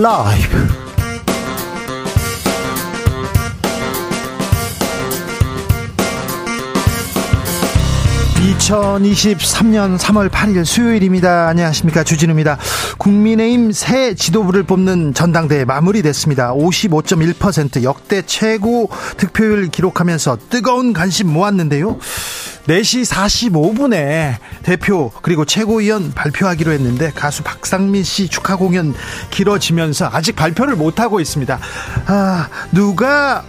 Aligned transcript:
라이브 0.00 0.56
2023년 8.60 9.98
3월 9.98 10.30
8일 10.30 10.64
수요일입니다. 10.64 11.48
안녕하십니까. 11.48 12.02
주진우입니다. 12.02 12.56
국민의힘 12.96 13.72
새 13.72 14.14
지도부를 14.14 14.62
뽑는 14.62 15.12
전당대회 15.12 15.66
마무리됐습니다. 15.66 16.54
55.1% 16.54 17.82
역대 17.82 18.22
최고 18.22 18.88
득표율 19.18 19.68
기록하면서 19.68 20.38
뜨거운 20.48 20.94
관심 20.94 21.28
모았는데요. 21.28 21.98
4시 22.70 23.04
45분에 23.04 24.36
대표 24.62 25.10
그리고 25.22 25.44
최고위원 25.44 26.12
발표하기로 26.12 26.70
했는데 26.70 27.10
가수 27.12 27.42
박상민 27.42 28.04
씨 28.04 28.28
축하 28.28 28.54
공연 28.54 28.94
길어지면서 29.30 30.08
아직 30.12 30.36
발표를 30.36 30.76
못 30.76 31.00
하고 31.00 31.18
있습니다. 31.20 31.58
아, 32.06 32.48
누가 32.70 33.44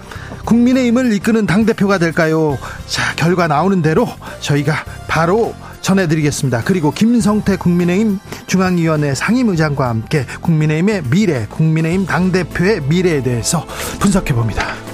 국민의힘을 0.45 1.13
이끄는 1.13 1.45
당 1.45 1.67
대표가 1.67 1.99
될까요? 1.99 2.57
자, 2.87 3.13
결과 3.15 3.47
나오는 3.47 3.83
대로 3.83 4.07
저희가 4.39 4.85
바로 5.07 5.53
전해드리겠습니다. 5.81 6.63
그리고 6.65 6.91
김성태 6.91 7.57
국민의힘 7.57 8.19
중앙위원회 8.47 9.13
상임의장과 9.13 9.87
함께 9.87 10.25
국민의힘의 10.41 11.03
미래, 11.11 11.45
국민의힘 11.47 12.07
당대표의 12.07 12.81
미래에 12.87 13.21
대해서 13.21 13.65
분석해 13.99 14.33
봅니다. 14.33 14.90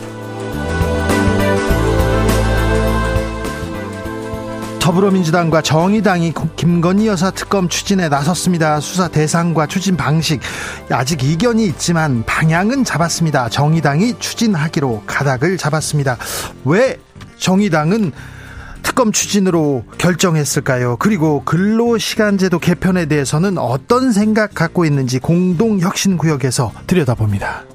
더불어민주당과 4.88 5.64
정의당이 5.64 6.34
김건희 6.56 7.08
여사 7.08 7.30
특검 7.30 7.68
추진에 7.68 8.08
나섰습니다. 8.08 8.80
수사 8.80 9.10
대상과 9.10 9.68
추진 9.68 9.98
방식 9.98 10.40
아직 10.90 11.26
이견이 11.26 11.66
있지만 11.66 12.24
방향은 12.26 12.86
잡았습니다. 12.86 13.50
정의당이 13.50 14.18
추진하기로 14.20 15.04
가닥을 15.06 15.58
잡았습니다. 15.58 16.16
왜 16.64 16.98
정의당은 17.38 18.14
특검 18.82 19.12
추진으로 19.12 19.84
결정했을까요? 19.98 20.96
그리고 21.00 21.44
근로시간제도 21.44 22.58
개편에 22.58 23.08
대해서는 23.08 23.58
어떤 23.58 24.14
생각 24.14 24.54
갖고 24.54 24.86
있는지 24.86 25.20
공동혁신구역에서 25.20 26.72
들여다봅니다. 26.88 27.66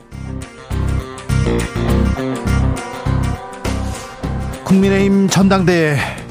국민의힘 4.64 5.28
전당대회 5.28 6.21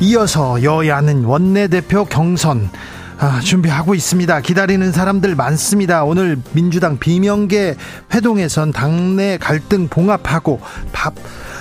이어서 0.00 0.62
여야는 0.62 1.24
원내대표 1.24 2.04
경선 2.04 2.70
아, 3.18 3.40
준비하고 3.40 3.94
있습니다. 3.94 4.40
기다리는 4.40 4.90
사람들 4.90 5.36
많습니다. 5.36 6.04
오늘 6.04 6.36
민주당 6.52 6.98
비명계 6.98 7.76
회동에선 8.12 8.72
당내 8.72 9.38
갈등 9.38 9.88
봉합하고 9.88 10.60
밥 10.92 11.14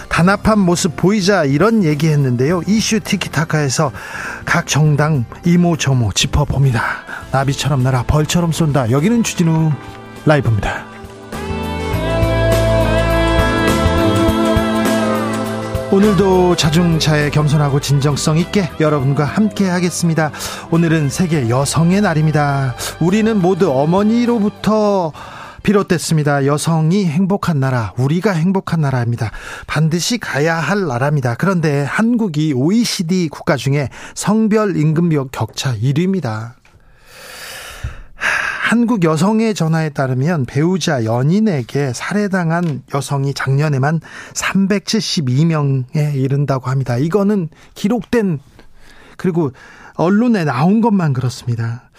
단합한 0.10 0.60
모습 0.60 0.96
보이자 0.96 1.44
이런 1.44 1.84
얘기했는데요. 1.84 2.62
이슈 2.68 3.00
티키타카에서 3.00 3.92
각 4.46 4.68
정당 4.68 5.26
이모저모 5.46 6.14
짚어봅니다. 6.14 6.84
나비처럼 7.32 7.82
날아 7.82 8.04
벌처럼 8.04 8.52
쏜다. 8.52 8.92
여기는 8.92 9.24
주진우 9.24 9.72
라이브입니다. 10.26 10.93
오늘도 15.94 16.56
자중차에 16.56 17.30
겸손하고 17.30 17.80
진정성 17.80 18.40
있게 18.40 18.68
여러분과 18.80 19.26
함께 19.26 19.70
하겠습니다. 19.70 20.32
오늘은 20.72 21.10
세계 21.10 21.50
여성의 21.50 22.02
날입니다. 22.02 22.74
우리는 23.00 23.40
모두 23.40 23.72
어머니로부터 23.72 25.12
비롯됐습니다. 25.62 26.48
여성이 26.48 27.06
행복한 27.06 27.60
나라, 27.60 27.94
우리가 27.96 28.32
행복한 28.32 28.82
나라입니다. 28.82 29.30
반드시 29.68 30.18
가야 30.18 30.56
할 30.56 30.88
나라입니다. 30.88 31.36
그런데 31.36 31.84
한국이 31.84 32.54
OECD 32.54 33.30
국가 33.30 33.56
중에 33.56 33.90
성별 34.16 34.76
임금 34.76 35.12
격차 35.30 35.76
1위입니다. 35.76 36.54
한국 38.64 39.04
여성의 39.04 39.56
전화에 39.56 39.90
따르면 39.90 40.46
배우자 40.46 41.04
연인에게 41.04 41.92
살해당한 41.94 42.82
여성이 42.94 43.34
작년에만 43.34 44.00
372명에 44.34 46.16
이른다고 46.16 46.70
합니다. 46.70 46.98
이거는 46.98 47.50
기록된 47.76 48.40
그리고 49.18 49.52
언론에 49.96 50.46
나온 50.46 50.80
것만 50.80 51.12
그렇습니다. 51.12 51.90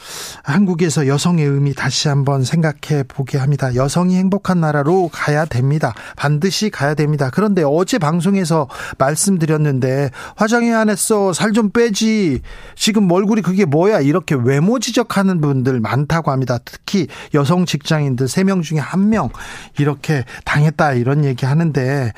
한국에서 0.42 1.06
여성의 1.06 1.46
의미 1.46 1.74
다시 1.74 2.08
한번 2.08 2.44
생각해 2.44 3.04
보게 3.08 3.38
합니다. 3.38 3.74
여성이 3.74 4.16
행복한 4.16 4.60
나라로 4.60 5.08
가야 5.12 5.44
됩니다. 5.46 5.94
반드시 6.16 6.68
가야 6.70 6.94
됩니다. 6.94 7.30
그런데 7.32 7.62
어제 7.64 7.98
방송에서 7.98 8.68
말씀드렸는데 8.98 10.10
화장이 10.36 10.72
안 10.72 10.90
했어. 10.90 11.32
살 11.32 11.54
좀 11.54 11.70
빼지. 11.70 12.40
지금 12.74 13.08
얼굴이 13.10 13.40
그게 13.40 13.64
뭐야. 13.64 14.00
이렇게 14.00 14.34
외모 14.34 14.80
지적하는 14.80 15.40
분들 15.40 15.78
많다고 15.78 16.32
합니다. 16.32 16.58
특히 16.64 17.06
여성 17.32 17.64
직장인들 17.64 18.26
3명 18.26 18.62
중에 18.62 18.80
1명 18.80 19.30
이렇게 19.78 20.24
당했다 20.44 20.94
이런 20.94 21.24
얘기 21.24 21.46
하는데 21.46 22.12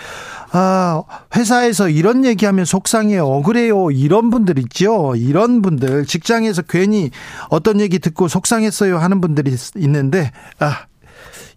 아, 0.53 1.03
회사에서 1.37 1.91
이런 1.91 2.25
얘기하면 2.25 2.65
속상해요. 2.65 3.27
억울해요. 3.27 3.91
이런 3.91 4.31
분들 4.31 4.59
있죠. 4.61 5.15
이런 5.17 5.61
분들 5.61 6.07
직장에서 6.07 6.63
괜히 6.63 7.11
어떤 7.51 7.76
얘기 7.81 7.99
듣고 7.99 8.29
속상했어요 8.29 8.99
하는 8.99 9.21
분들이 9.21 9.57
있는데 9.77 10.31
아, 10.59 10.87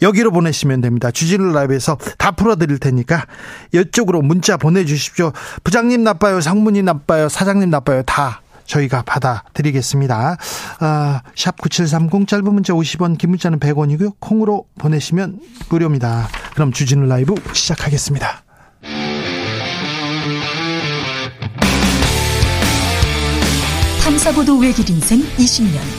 여기로 0.02 0.32
보내시면 0.32 0.82
됩니다. 0.82 1.12
주진우 1.12 1.52
라이브에서 1.52 1.98
다 2.18 2.32
풀어드릴 2.32 2.80
테니까 2.80 3.26
이쪽으로 3.74 4.22
문자 4.22 4.58
보내주십시오. 4.58 5.32
부장님 5.64 6.04
나빠요, 6.04 6.42
상무님 6.42 6.86
나빠요, 6.86 7.30
사장님 7.30 7.70
나빠요, 7.70 8.04
다 8.04 8.42
저희가 8.66 9.02
받아드리겠습니다. 9.02 10.38
아, 10.80 11.22
샵9730 11.36 12.28
짧은 12.28 12.54
문자 12.54 12.74
50원, 12.74 13.18
긴 13.18 13.32
문자는 13.32 13.60
100원이고요. 13.60 14.14
콩으로 14.20 14.66
보내시면 14.78 15.40
무료입니다. 15.70 16.30
그럼 16.54 16.72
주진우 16.72 17.06
라이브 17.08 17.34
시작하겠습니다. 17.52 18.44
탐사보도 24.04 24.58
외길 24.58 24.90
인생 24.90 25.20
20년. 25.38 25.99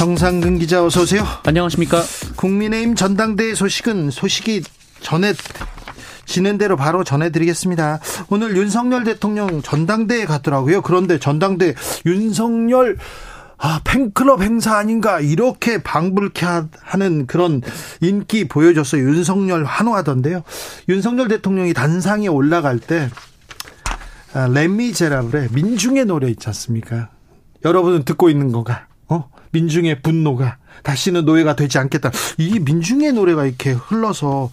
정상근 0.00 0.58
기자 0.58 0.82
어서 0.82 1.02
오세요. 1.02 1.26
안녕하십니까? 1.44 2.00
국민의힘 2.36 2.94
전당대회 2.94 3.54
소식은 3.54 4.10
소식이 4.10 4.62
전에 5.02 5.34
지는 6.24 6.56
대로 6.56 6.78
바로 6.78 7.04
전해드리겠습니다. 7.04 8.00
오늘 8.30 8.56
윤석열 8.56 9.04
대통령 9.04 9.60
전당대회 9.60 10.24
갔더라고요. 10.24 10.80
그런데 10.80 11.18
전당대 11.18 11.74
윤석열 12.06 12.96
아, 13.58 13.82
팬클럽 13.84 14.40
행사 14.40 14.78
아닌가 14.78 15.20
이렇게 15.20 15.82
방불케 15.82 16.46
하는 16.80 17.26
그런 17.26 17.60
인기 18.00 18.48
보여줬어요. 18.48 19.02
윤석열 19.02 19.64
환호하던데요. 19.64 20.44
윤석열 20.88 21.28
대통령이 21.28 21.74
단상에 21.74 22.26
올라갈 22.26 22.78
때 22.78 23.10
아, 24.32 24.48
레미제라블의 24.48 25.48
민중의 25.52 26.06
노래 26.06 26.30
있지 26.30 26.48
않습니까? 26.48 27.10
여러분은 27.66 28.04
듣고 28.04 28.30
있는 28.30 28.50
건가? 28.50 28.86
어? 29.50 29.52
민중의 29.52 30.02
분노가 30.02 30.58
다시는 30.82 31.24
노예가 31.24 31.56
되지 31.56 31.78
않겠다. 31.78 32.10
이 32.38 32.58
민중의 32.60 33.12
노래가 33.12 33.44
이렇게 33.46 33.72
흘러서 33.72 34.50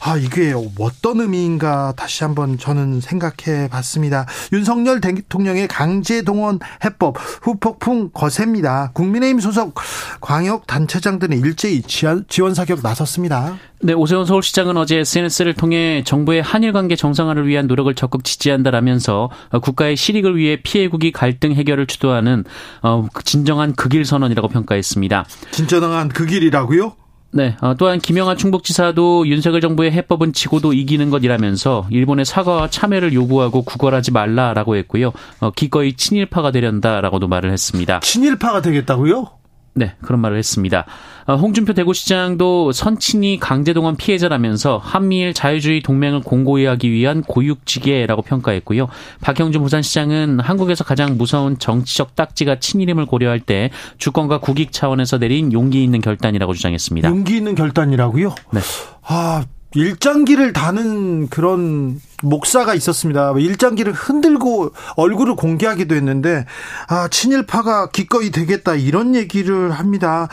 아 0.00 0.16
이게 0.16 0.54
어떤 0.78 1.20
의미인가 1.20 1.94
다시 1.96 2.24
한번 2.24 2.58
저는 2.58 3.00
생각해 3.00 3.68
봤습니다. 3.68 4.26
윤석열 4.52 5.00
대통령의 5.00 5.68
강제 5.68 6.22
동원 6.22 6.58
해법 6.84 7.16
후폭풍 7.42 8.10
거셉니다. 8.12 8.90
국민의힘 8.94 9.40
소속 9.40 9.74
광역 10.20 10.66
단체장들은 10.66 11.38
일제히 11.38 11.82
지원 11.82 12.54
사격 12.54 12.80
나섰습니다. 12.82 13.56
네, 13.80 13.92
오세훈 13.92 14.24
서울시장은 14.24 14.76
어제 14.78 14.96
SNS를 14.98 15.52
통해 15.52 16.02
정부의 16.04 16.40
한일 16.40 16.72
관계 16.72 16.96
정상화를 16.96 17.46
위한 17.46 17.66
노력을 17.66 17.94
적극 17.94 18.24
지지한다라면서 18.24 19.30
국가의 19.62 19.96
실익을 19.96 20.36
위해 20.36 20.58
피해국이 20.62 21.12
갈등 21.12 21.52
해결을 21.52 21.86
주도하는 21.86 22.44
어, 22.82 23.06
진정한 23.24 23.74
극일 23.74 24.06
선언이라고 24.06 24.48
평가했습니다. 24.48 25.26
진 25.50 25.65
정한 25.66 26.08
극일이라고요? 26.08 26.92
네. 27.32 27.56
어, 27.60 27.74
또한 27.74 27.98
김영하 27.98 28.34
충북지사도 28.34 29.26
윤석열 29.26 29.60
정부의 29.60 29.92
해법은 29.92 30.32
지고도 30.32 30.72
이기는 30.72 31.10
것이라면서 31.10 31.86
일본의 31.90 32.24
사과와 32.24 32.70
참여를 32.70 33.12
요구하고 33.12 33.62
구걸하지 33.62 34.12
말라라고 34.12 34.76
했고요. 34.76 35.12
어, 35.40 35.50
기꺼이 35.50 35.94
친일파가 35.94 36.50
되련다라고도 36.50 37.28
말을 37.28 37.52
했습니다. 37.52 38.00
친일파가 38.00 38.62
되겠다고요? 38.62 39.28
네, 39.76 39.94
그런 40.00 40.20
말을 40.20 40.38
했습니다. 40.38 40.86
어, 41.26 41.34
홍준표 41.34 41.74
대구시장도 41.74 42.72
선친이 42.72 43.38
강제동원 43.40 43.96
피해자라면서 43.96 44.78
한미일 44.78 45.34
자유주의 45.34 45.82
동맹을 45.82 46.20
공고히 46.20 46.64
하기 46.64 46.90
위한 46.90 47.22
고육지계라고 47.22 48.22
평가했고요. 48.22 48.88
박형준 49.20 49.62
부산시장은 49.62 50.40
한국에서 50.40 50.82
가장 50.82 51.18
무서운 51.18 51.58
정치적 51.58 52.16
딱지가 52.16 52.58
친일임을 52.58 53.04
고려할 53.04 53.38
때 53.38 53.70
주권과 53.98 54.38
국익 54.38 54.72
차원에서 54.72 55.18
내린 55.18 55.52
용기 55.52 55.84
있는 55.84 56.00
결단이라고 56.00 56.54
주장했습니다. 56.54 57.10
용기 57.10 57.36
있는 57.36 57.54
결단이라고요? 57.54 58.34
네. 58.52 58.60
아, 59.02 59.44
일장기를 59.76 60.54
다는 60.54 61.28
그런 61.28 62.00
목사가 62.22 62.74
있었습니다. 62.74 63.34
일장기를 63.36 63.92
흔들고 63.92 64.72
얼굴을 64.96 65.36
공개하기도 65.36 65.94
했는데 65.94 66.46
아 66.88 67.08
친일파가 67.08 67.90
기꺼이 67.90 68.30
되겠다 68.30 68.74
이런 68.74 69.14
얘기를 69.14 69.70
합니다. 69.70 70.28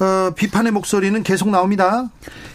어, 0.00 0.32
비판의 0.34 0.72
목소리는 0.72 1.22
계속 1.22 1.50
나옵니다. 1.50 2.08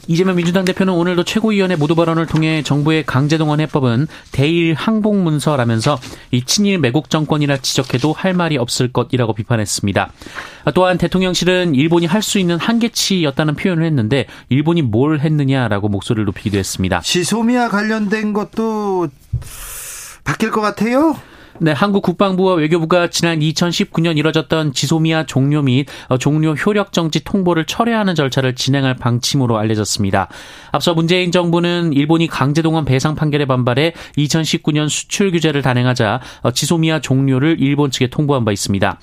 이재명 0.08 0.36
민주당 0.36 0.66
대표는 0.66 0.94
오늘도 0.94 1.24
최고위원회 1.24 1.76
모두 1.76 1.96
발언을 1.96 2.26
통해 2.28 2.62
정부의 2.64 3.06
강제동원 3.06 3.60
해법은 3.60 4.08
대일 4.32 4.74
항복 4.76 5.16
문서라면서 5.18 6.00
이 6.32 6.44
친일 6.44 6.80
매국 6.80 7.10
정권이라 7.10 7.58
지적해도 7.58 8.14
할 8.14 8.34
말이 8.34 8.58
없을 8.58 8.92
것이라고 8.92 9.34
비판했습니다. 9.34 10.12
또한 10.74 10.98
대통령실은 10.98 11.76
일본이 11.76 12.06
할 12.06 12.26
수 12.26 12.40
있는 12.40 12.58
한계치였다는 12.58 13.56
표현을 13.56 13.86
했는데 13.86 14.26
일본이 14.50 14.82
뭘 14.82 15.20
했느냐라고 15.20 15.90
목소리를 15.90 16.26
높이기도 16.26 16.58
했습니다. 16.58 17.02
지소미아 17.02 17.70
관련된 17.70 18.34
것도 18.34 19.10
바뀔 20.24 20.50
것 20.50 20.62
같아요? 20.62 21.16
네, 21.60 21.72
한국 21.72 22.04
국방부와 22.04 22.56
외교부가 22.56 23.10
지난 23.10 23.40
2019년 23.40 24.18
이뤄졌던 24.18 24.74
지소미아 24.74 25.26
종료 25.26 25.62
및 25.62 25.88
어, 26.10 26.18
종료 26.18 26.54
효력 26.54 26.92
정지 26.92 27.24
통보를 27.24 27.66
철회하는 27.66 28.14
절차를 28.14 28.56
진행할 28.56 28.96
방침으로 28.96 29.58
알려졌습니다. 29.58 30.28
앞서 30.72 30.94
문재인 30.94 31.32
정부는 31.32 31.94
일본이 31.94 32.28
강제동원 32.28 32.84
배상 32.84 33.16
판결에 33.16 33.46
반발해 33.46 33.94
2019년 34.18 34.90
수출 34.90 35.32
규제를 35.32 35.62
단행하자 35.62 36.20
어, 36.42 36.52
지소미아 36.52 37.00
종료를 37.00 37.56
일본 37.60 37.90
측에 37.90 38.08
통보한 38.08 38.44
바 38.44 38.52
있습니다. 38.52 39.00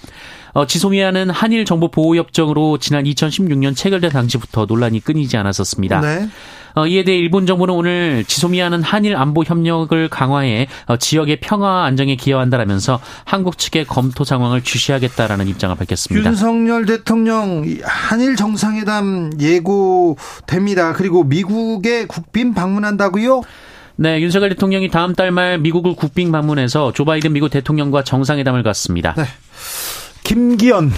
어, 0.53 0.67
지소미아는 0.67 1.31
한일 1.31 1.65
정보 1.65 1.91
보호 1.91 2.17
협정으로 2.17 2.77
지난 2.77 3.05
2016년 3.05 3.75
체결된 3.75 4.11
당시부터 4.11 4.67
논란이 4.67 5.01
끊이지 5.01 5.39
않았었습니다. 5.39 6.01
네. 6.01 6.29
어, 6.75 6.87
이에 6.87 7.05
대해 7.05 7.19
일본 7.19 7.47
정부는 7.47 7.75
오늘 7.75 8.25
지소미아는 8.27 8.83
한일 8.83 9.17
안보 9.17 9.43
협력을 9.45 10.09
강화해 10.09 10.67
어, 10.87 10.97
지역의 10.97 11.41
평화 11.41 11.85
안정에 11.85 12.17
기여한다라면서 12.17 13.01
한국 13.25 13.59
측의 13.59 13.85
검토 13.87 14.25
상황을 14.25 14.63
주시하겠다라는 14.63 15.49
입장을 15.49 15.75
밝혔습니다. 15.77 16.29
윤석열 16.31 16.87
대통령 16.87 17.65
한일 17.83 18.37
정상회담 18.37 19.33
예고됩니다. 19.41 20.93
그리고 20.95 21.25
미국에 21.25 22.07
국빈 22.07 22.55
방문한다고요? 22.55 23.43
네, 23.97 24.21
윤석열 24.21 24.49
대통령이 24.51 24.89
다음 24.91 25.15
달 25.15 25.31
말 25.31 25.59
미국을 25.59 25.95
국빈 25.95 26.33
방문해서 26.33 26.93
조 26.93 27.05
바이든 27.05 27.33
미국 27.33 27.49
대통령과 27.51 28.03
정상회담을 28.05 28.63
갖습니다. 28.63 29.15
네. 29.17 29.25
김기현 30.25 30.93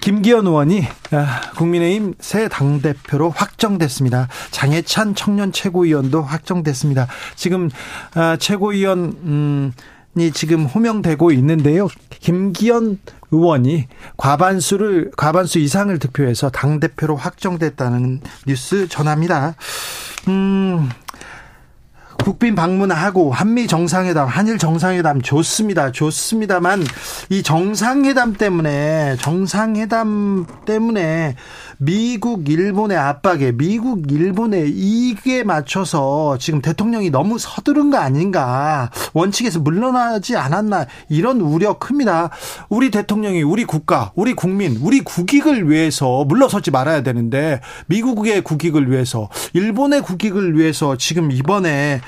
김기현 0.00 0.46
의원이 0.46 0.84
아, 1.12 1.40
국민의힘 1.56 2.14
새 2.20 2.48
당대표로 2.48 3.30
확정됐습니다. 3.30 4.28
장해찬 4.50 5.14
청년 5.14 5.52
최고위원도 5.52 6.22
확정됐습니다. 6.22 7.06
지금 7.36 7.70
아, 8.14 8.36
최고위원 8.38 9.72
이 10.18 10.32
지금 10.32 10.64
호명되고 10.64 11.30
있는데요. 11.32 11.88
김기현 12.18 12.98
의원이 13.30 13.86
과반수를 14.16 15.12
과반수 15.16 15.60
이상을 15.60 15.96
득표해서 16.00 16.50
당 16.50 16.80
대표로 16.80 17.14
확정됐다는 17.14 18.20
뉴스 18.46 18.88
전합니다. 18.88 19.54
음, 20.26 20.88
국빈 22.24 22.54
방문하고 22.54 23.32
한미 23.32 23.66
정상회담, 23.66 24.28
한일 24.28 24.58
정상회담 24.58 25.22
좋습니다. 25.22 25.90
좋습니다만 25.92 26.84
이 27.28 27.42
정상회담 27.42 28.34
때문에 28.34 29.16
정상회담 29.20 30.46
때문에 30.66 31.36
미국 31.82 32.46
일본의 32.46 32.98
압박에 32.98 33.52
미국 33.52 34.12
일본의 34.12 34.70
이익에 34.70 35.44
맞춰서 35.44 36.36
지금 36.38 36.60
대통령이 36.60 37.08
너무 37.08 37.38
서두른 37.38 37.90
거 37.90 37.96
아닌가 37.96 38.90
원칙에서 39.14 39.60
물러나지 39.60 40.36
않았나 40.36 40.84
이런 41.08 41.40
우려 41.40 41.78
큽니다. 41.78 42.28
우리 42.68 42.90
대통령이 42.90 43.42
우리 43.42 43.64
국가, 43.64 44.12
우리 44.14 44.34
국민, 44.34 44.76
우리 44.82 45.00
국익을 45.00 45.70
위해서 45.70 46.26
물러서지 46.26 46.70
말아야 46.70 47.02
되는데 47.02 47.62
미국의 47.86 48.44
국익을 48.44 48.90
위해서 48.90 49.30
일본의 49.54 50.02
국익을 50.02 50.58
위해서 50.58 50.98
지금 50.98 51.32
이번에 51.32 52.02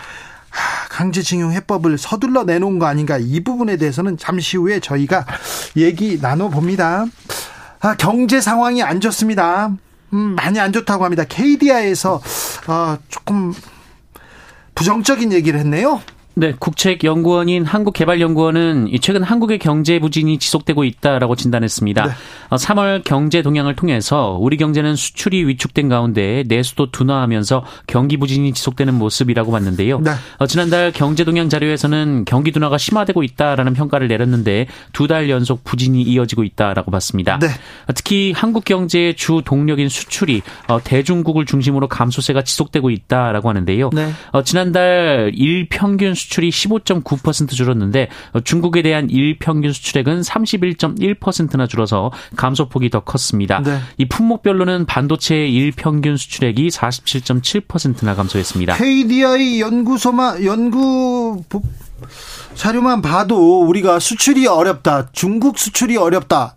강제징용 0.91 1.53
해법을 1.53 1.97
서둘러 1.97 2.45
내놓은 2.45 2.79
거 2.79 2.85
아닌가 2.85 3.17
이 3.17 3.41
부분에 3.43 3.79
대해서는 3.79 4.19
잠시 4.19 4.59
후에 4.59 4.81
저희가 4.81 5.25
얘기 5.79 6.19
나눠봅니다. 6.21 7.07
아, 7.83 7.97
경제 7.97 8.41
상황이 8.41 8.81
안 8.81 9.01
좋습니다. 9.01 9.77
음, 10.13 10.35
많이 10.37 10.61
안 10.61 10.73
좋다고 10.73 11.05
합니다. 11.05 11.25
KDI에서 11.29 12.21
어, 12.69 12.99
조금 13.09 13.53
부정적인 14.77 15.33
얘기를 15.33 15.59
했네요. 15.59 16.01
네, 16.35 16.55
국책연구원인 16.59 17.65
한국개발연구원은 17.65 18.89
최근 19.03 19.23
한국의 19.23 19.59
경제 19.59 19.99
부진이 19.99 20.39
지속되고 20.39 20.85
있다라고 20.85 21.37
진단했습니다. 21.37 22.07
네. 22.07 22.13
3월 22.51 23.01
어, 23.01 23.03
경제 23.05 23.43
동향을 23.43 23.77
통해서 23.77 24.39
우리 24.41 24.57
경제는 24.57 24.97
수출이 24.97 25.47
위축된 25.47 25.89
가운데 25.89 26.45
내수도 26.49 26.91
둔화하면서 26.91 27.65
경기 27.87 28.17
부진이 28.17 28.53
지속되는 28.53 28.95
모습이라고 28.95 29.53
봤는데요. 29.53 30.01
네. 30.01 30.13
어, 30.39 30.47
지난달 30.47 30.93
경제 30.93 31.25
동향 31.25 31.49
자료에서는 31.49 32.25
경기 32.25 32.51
둔화가 32.53 32.79
심화되고 32.79 33.23
있다라는 33.23 33.75
평가를 33.75 34.09
내렸는데 34.09 34.67
두 34.93 35.07
달 35.13 35.29
연속 35.29 35.65
부진이 35.65 36.01
이어지고 36.03 36.45
있다라고 36.45 36.91
봤습니다. 36.91 37.39
네. 37.39 37.49
어, 37.49 37.93
특히 37.95 38.33
한국 38.35 38.65
경제의 38.65 39.15
주 39.17 39.43
동력인 39.45 39.89
수출이 39.91 40.43
대중국을 40.85 41.45
중심으로 41.45 41.89
감소세가 41.89 42.43
지속되고 42.43 42.89
있다라고 42.89 43.49
하는데요. 43.51 43.91
네. 43.93 44.11
지난달 44.45 45.33
일 45.35 45.69
평균 45.69 46.15
수출이 46.23 46.51
15.9% 46.51 47.51
줄었는데 47.51 48.09
중국에 48.45 48.83
대한 48.83 49.11
일평균 49.11 49.73
수출액은 49.73 50.23
31.1%나 50.23 51.67
줄어서 51.67 52.11
감소폭이 52.37 52.91
더 52.91 53.01
컸습니다. 53.01 53.61
네. 53.63 53.79
이 53.99 54.07
품목별로는 54.07 54.87
반도체의 54.87 55.53
일평균 55.53 56.17
수출액이 56.17 56.69
47.7%나 56.69 58.15
감소했습니다. 58.15 58.77
KDI 58.77 59.61
연구소만 59.61 60.45
연구 60.45 61.43
자료만 62.55 63.03
봐도 63.03 63.63
우리가 63.63 63.99
수출이 63.99 64.47
어렵다. 64.47 65.09
중국 65.13 65.59
수출이 65.59 65.97
어렵다. 65.97 66.57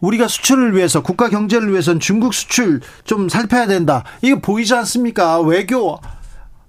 우리가 0.00 0.28
수출을 0.28 0.76
위해서 0.76 1.02
국가 1.02 1.28
경제를 1.28 1.70
위해서는 1.70 2.00
중국 2.00 2.34
수출 2.34 2.80
좀 3.04 3.28
살펴야 3.28 3.66
된다. 3.66 4.04
이거 4.22 4.38
보이지 4.38 4.74
않습니까? 4.74 5.40
외교 5.40 5.98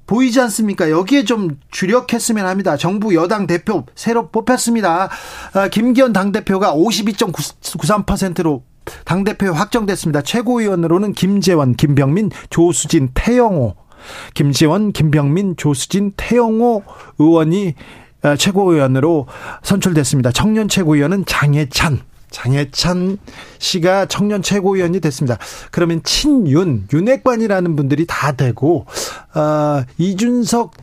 보이지 0.08 0.40
않습니까? 0.42 0.90
여기에 0.92 1.26
좀 1.26 1.60
주력했으면 1.72 2.46
합니다. 2.46 2.78
정부 2.78 3.16
여당 3.16 3.48
대표 3.48 3.86
새로 3.96 4.30
뽑혔습니다. 4.30 5.10
아, 5.54 5.68
김기현 5.70 6.14
당대표가 6.14 6.74
52.93%로 6.74 8.64
당대표 9.04 9.52
확정됐습니다. 9.52 10.22
최고위원으로는 10.22 11.14
김재원, 11.14 11.76
김병민, 11.76 12.30
조수진, 12.50 13.10
태영호. 13.14 13.76
김재원, 14.36 14.92
김병민, 14.92 15.56
조수진, 15.58 16.14
태영호 16.16 16.84
의원이 17.18 17.74
아, 18.22 18.36
최고위원으로 18.36 19.28
선출됐습니다. 19.64 20.32
청년 20.32 20.68
최고위원은 20.68 21.26
장해찬. 21.26 22.02
장해찬 22.36 23.18
씨가 23.60 24.08
청년 24.08 24.42
최고위원이 24.42 25.00
됐습니다. 25.00 25.38
그러면 25.72 26.02
친윤, 26.04 26.90
윤핵관이라는 26.92 27.76
분들이 27.78 28.06
다 28.06 28.34
되고, 28.34 28.86
어, 29.34 29.84
이준석 29.98 30.74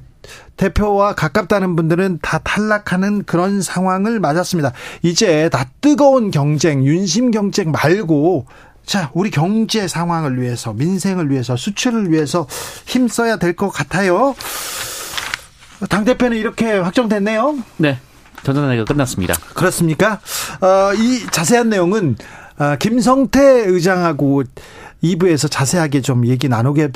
대표와 0.57 1.15
가깝다는 1.15 1.77
분들은 1.77 2.21
다 2.23 2.39
탈락하는 2.39 3.25
그런 3.25 3.61
상황을 3.61 4.19
맞았습니다. 4.19 4.73
이제 5.03 5.51
다 5.51 5.67
뜨거운 5.83 6.31
경쟁, 6.31 6.85
윤심 6.87 7.31
경쟁 7.33 7.71
말고, 7.71 8.47
자, 8.87 9.11
우리 9.13 9.31
경제 9.31 9.87
상황을 9.87 10.41
위해서, 10.41 10.73
민생을 10.73 11.31
위해서, 11.31 11.55
수출을 11.57 12.11
위해서 12.11 12.47
힘써야 12.87 13.37
될 13.37 13.55
것 13.55 13.69
같아요. 13.69 14.35
당대표는 15.89 16.39
이렇게 16.39 16.73
확정됐네요. 16.79 17.59
네. 17.77 17.99
전전회의가 18.45 18.85
끝났습니다. 18.85 19.35
그렇습니까? 19.55 20.21
어, 20.61 20.95
이 20.95 21.27
자세한 21.31 21.69
내용은 21.69 22.17
어, 22.59 22.77
김성태 22.79 23.41
의장하고 23.67 24.45
2부에서 25.03 25.51
자세하게 25.51 26.01
좀 26.01 26.27
얘기 26.27 26.49
나누게, 26.49 26.91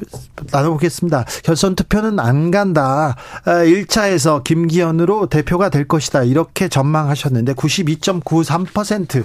나눠보겠습니다. 0.52 1.24
결선 1.42 1.74
투표는 1.74 2.20
안 2.20 2.50
간다. 2.50 3.16
1차에서 3.44 4.40
아, 4.40 4.42
김기현으로 4.44 5.26
대표가 5.26 5.70
될 5.70 5.88
것이다. 5.88 6.22
이렇게 6.22 6.68
전망하셨는데 6.68 7.54
92.93% 7.54 9.24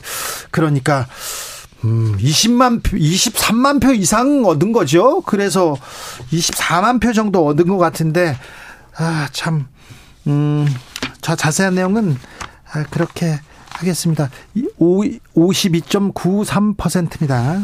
그러니까 0.49 1.07
음, 1.83 2.17
20만 2.17 2.83
표, 2.83 2.97
23만 2.97 3.81
표 3.81 3.91
이상 3.91 4.45
얻은 4.45 4.71
거죠. 4.71 5.21
그래서 5.21 5.75
24만 6.31 7.01
표 7.01 7.11
정도 7.13 7.45
얻은 7.47 7.67
것 7.67 7.77
같은데, 7.77 8.37
아, 8.97 9.27
참, 9.31 9.67
음, 10.27 10.67
자, 11.21 11.35
자세한 11.35 11.75
내용은 11.75 12.17
아, 12.71 12.83
그렇게 12.89 13.39
하겠습니다. 13.69 14.31
52.93%입니다. 14.79 17.59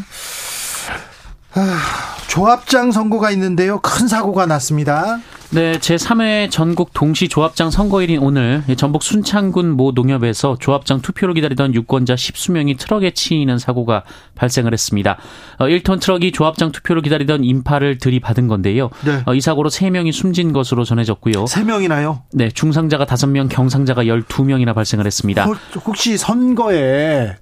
아, 1.59 2.17
조합장 2.27 2.91
선거가 2.91 3.31
있는데요. 3.31 3.79
큰 3.79 4.07
사고가 4.07 4.45
났습니다. 4.45 5.17
네, 5.49 5.79
제3회 5.79 6.51
전국 6.51 6.91
동시 6.93 7.27
조합장 7.27 7.71
선거일인 7.71 8.19
오늘 8.19 8.63
전북 8.75 9.01
순창군 9.01 9.71
모 9.71 9.91
농협에서 9.91 10.57
조합장 10.59 11.01
투표를 11.01 11.33
기다리던 11.33 11.73
유권자 11.73 12.13
10수명이 12.13 12.77
트럭에 12.77 13.11
치이는 13.11 13.57
사고가 13.57 14.03
발생을 14.35 14.71
했습니다. 14.73 15.17
1톤 15.57 15.89
어, 15.89 15.99
트럭이 15.99 16.31
조합장 16.31 16.71
투표를 16.73 17.01
기다리던 17.01 17.43
인파를 17.43 17.97
들이받은 17.97 18.47
건데요. 18.47 18.91
네. 19.03 19.23
어, 19.25 19.33
이 19.33 19.41
사고로 19.41 19.71
3명이 19.71 20.11
숨진 20.11 20.53
것으로 20.53 20.83
전해졌고요. 20.83 21.45
3명이나요? 21.45 22.21
네, 22.33 22.51
중상자가 22.51 23.05
5명, 23.05 23.49
경상자가 23.49 24.03
12명이나 24.03 24.75
발생을 24.75 25.07
했습니다. 25.07 25.45
혹시 25.85 26.17
선거에 26.17 27.35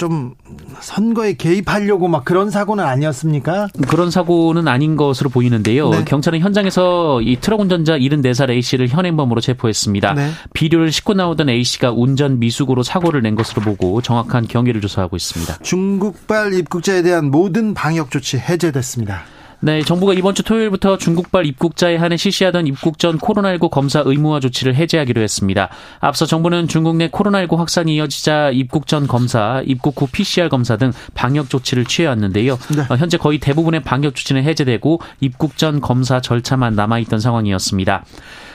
좀 0.00 0.32
선거에 0.80 1.34
개입하려고 1.34 2.08
막 2.08 2.24
그런 2.24 2.48
사고는 2.48 2.82
아니었습니까? 2.82 3.68
그런 3.86 4.10
사고는 4.10 4.66
아닌 4.66 4.96
것으로 4.96 5.28
보이는데요. 5.28 5.90
네. 5.90 6.04
경찰은 6.06 6.40
현장에서 6.40 7.20
이 7.20 7.36
트럭 7.36 7.60
운전자 7.60 7.98
74살 7.98 8.48
A 8.48 8.62
씨를 8.62 8.88
현행범으로 8.88 9.42
체포했습니다. 9.42 10.14
네. 10.14 10.30
비료를 10.54 10.90
싣고 10.90 11.12
나오던 11.12 11.50
A 11.50 11.62
씨가 11.62 11.92
운전 11.92 12.38
미숙으로 12.38 12.82
사고를 12.82 13.20
낸 13.20 13.34
것으로 13.34 13.60
보고 13.60 14.00
정확한 14.00 14.48
경위를 14.48 14.80
조사하고 14.80 15.16
있습니다. 15.16 15.58
중국발 15.58 16.54
입국자에 16.54 17.02
대한 17.02 17.30
모든 17.30 17.74
방역 17.74 18.10
조치 18.10 18.38
해제됐습니다. 18.38 19.24
네, 19.62 19.82
정부가 19.82 20.14
이번 20.14 20.34
주 20.34 20.42
토요일부터 20.42 20.96
중국발 20.96 21.44
입국자에 21.44 21.96
한해 21.96 22.16
실시하던 22.16 22.66
입국 22.66 22.98
전 22.98 23.18
코로나19 23.18 23.70
검사 23.70 24.02
의무화 24.02 24.40
조치를 24.40 24.74
해제하기로 24.74 25.20
했습니다. 25.20 25.68
앞서 26.00 26.24
정부는 26.24 26.66
중국 26.66 26.96
내 26.96 27.08
코로나19 27.08 27.56
확산이 27.56 27.96
이어지자 27.96 28.52
입국 28.52 28.86
전 28.86 29.06
검사, 29.06 29.62
입국 29.66 30.00
후 30.00 30.06
PCR 30.10 30.48
검사 30.48 30.78
등 30.78 30.92
방역 31.14 31.50
조치를 31.50 31.84
취해왔는데요. 31.84 32.58
네. 32.74 32.82
어, 32.88 32.96
현재 32.96 33.18
거의 33.18 33.38
대부분의 33.38 33.82
방역 33.82 34.14
조치는 34.14 34.44
해제되고 34.44 35.02
입국 35.20 35.58
전 35.58 35.82
검사 35.82 36.22
절차만 36.22 36.74
남아있던 36.74 37.20
상황이었습니다. 37.20 38.04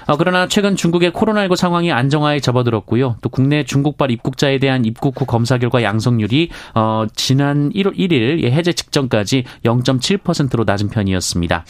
어, 0.07 0.17
그러나 0.17 0.47
최근 0.47 0.75
중국의 0.75 1.11
코로나19 1.11 1.55
상황이 1.55 1.91
안정화에 1.91 2.39
접어들었고요. 2.39 3.17
또 3.21 3.29
국내 3.29 3.63
중국발 3.63 4.11
입국자에 4.11 4.59
대한 4.59 4.85
입국 4.85 5.19
후 5.19 5.25
검사 5.25 5.57
결과 5.57 5.83
양성률이 5.83 6.49
어, 6.75 7.05
지난 7.15 7.71
1월 7.71 7.97
1일 7.97 8.43
해제 8.51 8.73
직전까지 8.73 9.45
0.7%로 9.63 10.63
낮은 10.63 10.89
편이었습니다. 10.89 11.65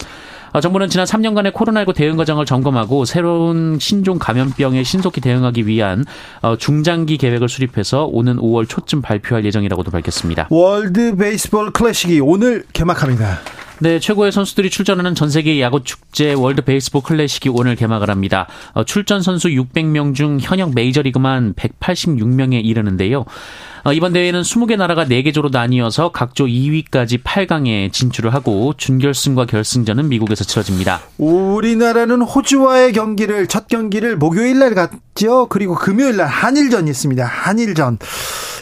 어, 0.56 0.62
정부는 0.62 0.88
지난 0.88 1.06
3년간의 1.06 1.51
코로나19 1.51 1.94
대응 1.94 2.15
과정을 2.15 2.46
점검하고 2.46 3.04
새로운 3.04 3.77
신종 3.77 4.18
감염병에 4.18 4.84
신속히 4.84 5.20
대응하기 5.20 5.68
위한 5.68 6.06
어, 6.42 6.56
중장기 6.56 7.18
계획을 7.18 7.50
수립해서 7.50 8.06
오는 8.06 8.38
5월 8.38 8.68
초쯤 8.68 9.01
발표할 9.01 9.44
예정이라고도 9.44 9.92
밝혔습니다. 9.92 10.48
월드 10.50 11.15
베이스볼 11.18 11.72
클래식이 11.72 12.22
오늘 12.22 12.63
개막합니다. 12.72 13.39
네, 13.79 14.00
최고의 14.00 14.32
선수들이 14.32 14.70
출전하는 14.70 15.15
전 15.15 15.29
세계 15.29 15.60
야구 15.60 15.84
축제 15.84 16.32
월드 16.32 16.62
베이스볼 16.62 17.01
클래식이 17.03 17.50
오늘 17.50 17.75
개막을 17.75 18.10
합니다. 18.10 18.48
어, 18.74 18.86
출전 18.86 19.22
선수 19.22 19.50
600명 19.50 20.15
중 20.15 20.38
현역 20.39 20.74
메이저리거만 20.74 21.56
186명에 21.55 22.63
이르는데요. 22.63 23.25
어, 23.84 23.91
이번 23.91 24.13
대회는 24.13 24.44
20개 24.44 24.77
나라가 24.77 25.03
4개 25.05 25.34
조로 25.34 25.50
나뉘어서 25.50 26.12
각조 26.13 26.46
2위까지 26.46 27.22
8강에 27.22 27.91
진출을 27.91 28.34
하고 28.34 28.74
준결승과 28.77 29.46
결승전은 29.46 30.08
미국에서 30.08 30.46
치러집니다. 30.46 31.01
우리나라는 31.17 32.22
호주와의 32.22 32.94
경기를 32.94 33.48
첫 33.48 33.67
경기를 33.67 34.15
목요일 34.15 34.58
날 34.60 34.74
갔죠. 34.74 35.48
그리고 35.50 35.75
금요일 35.75 36.15
날 36.15 36.27
한일전이 36.27 36.89
있습니다. 36.89 37.25
한일전. 37.25 38.00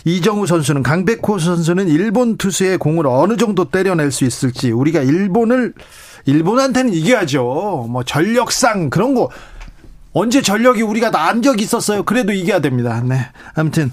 이정우 0.05 0.48
선수는 0.48 0.84
강백호 0.84 1.39
선수는 1.39 1.88
일본 1.88 2.36
투수의 2.36 2.77
공을 2.77 3.08
어느 3.08 3.38
정도 3.38 3.63
때려낼 3.65 4.12
수 4.12 4.25
있을지 4.25 4.72
우리가 4.72 5.03
일본을 5.04 5.74
일본한테는 6.26 6.94
이겨야죠. 6.94 7.88
뭐 7.90 8.04
전력상 8.04 8.90
그런 8.90 9.14
거 9.14 9.30
언제 10.14 10.42
전력이 10.42 10.82
우리가 10.82 11.12
난 11.12 11.42
적이 11.42 11.64
있었어요. 11.64 12.04
그래도 12.04 12.32
이겨야 12.34 12.60
됩니다. 12.60 13.02
네. 13.04 13.20
아무튼 13.56 13.92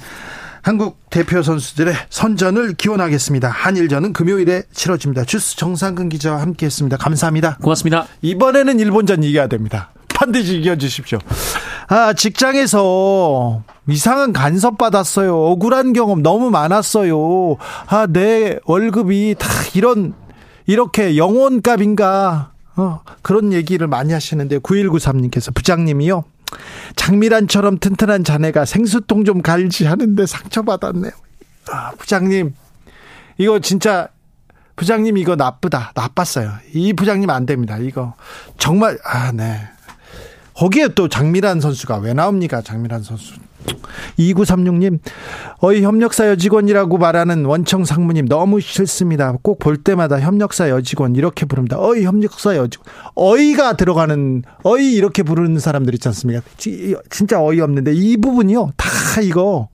한국 0.63 0.99
대표 1.09 1.43
선수들의 1.43 1.95
선전을 2.11 2.75
기원하겠습니다. 2.75 3.49
한일전은 3.49 4.13
금요일에 4.13 4.63
치러집니다. 4.73 5.25
주스 5.25 5.57
정상근 5.57 6.11
기자와 6.11 6.41
함께했습니다. 6.43 6.99
감사합니다. 6.99 7.57
고맙습니다. 7.63 8.07
이번에는 8.23 8.79
일본전 8.79 9.25
이겨야 9.25 9.47
됩니다. 9.47 9.91
반드시 10.09 10.59
이겨주십시오. 10.59 11.19
아, 11.89 12.13
직장에서 12.13 13.63
이상한 13.89 14.35
간섭 14.35 14.77
받았어요. 14.77 15.35
억울한 15.35 15.95
경험 15.95 16.23
너무 16.23 16.51
많았어요. 16.51 17.57
아, 17.87 18.07
내 18.07 18.59
월급이 18.65 19.37
다 19.39 19.49
이런, 19.75 20.13
이렇게 20.67 21.17
영혼값인가. 21.17 22.53
어, 22.77 23.03
그런 23.23 23.53
얘기를 23.53 23.87
많이 23.87 24.13
하시는데 24.13 24.59
9193님께서 24.59 25.55
부장님이요. 25.55 26.25
장미란처럼 26.97 27.79
튼튼한 27.79 28.25
자네가 28.25 28.65
생수통 28.65 29.25
좀 29.25 29.43
갈지 29.43 29.87
하는데 29.87 30.27
상처받았네요. 30.27 31.13
아, 31.71 31.93
부장님, 31.99 32.55
이거 33.39 33.59
진짜 33.61 34.09
부장님 34.77 35.19
이거 35.19 35.37
나쁘다. 35.37 35.93
나빴어요. 35.95 36.53
이 36.73 36.93
부장님 36.93 37.29
안 37.29 37.45
됩니다. 37.45 37.77
이거 37.79 38.15
정말 38.59 38.99
아, 39.05 39.31
네. 39.33 39.61
거기에 40.55 40.89
또 40.89 41.09
장미란 41.09 41.61
선수가 41.61 41.99
왜 41.99 42.13
나옵니까? 42.15 42.63
장미란 42.63 43.03
선수. 43.03 43.35
2936님, 44.19 44.99
어이 45.59 45.83
협력사 45.83 46.29
여직원이라고 46.29 46.99
말하는 46.99 47.45
원청 47.45 47.85
상무님 47.85 48.27
너무 48.27 48.61
싫습니다. 48.61 49.37
꼭 49.43 49.59
볼 49.59 49.77
때마다 49.77 50.19
협력사 50.21 50.71
여직원 50.71 51.17
이렇게 51.17 51.45
부릅니다. 51.47 51.77
어이 51.79 52.05
협력사 52.05 52.57
여직원. 52.57 52.87
어이가 53.15 53.75
들어가는, 53.77 54.43
어이 54.63 54.93
이렇게 54.95 55.23
부르는 55.23 55.59
사람들 55.59 55.95
있지 55.95 56.09
않습니까? 56.09 56.43
진짜 56.57 57.43
어이없는데 57.43 57.93
이 57.95 58.17
부분이요. 58.17 58.71
다 58.77 59.21
이거 59.23 59.69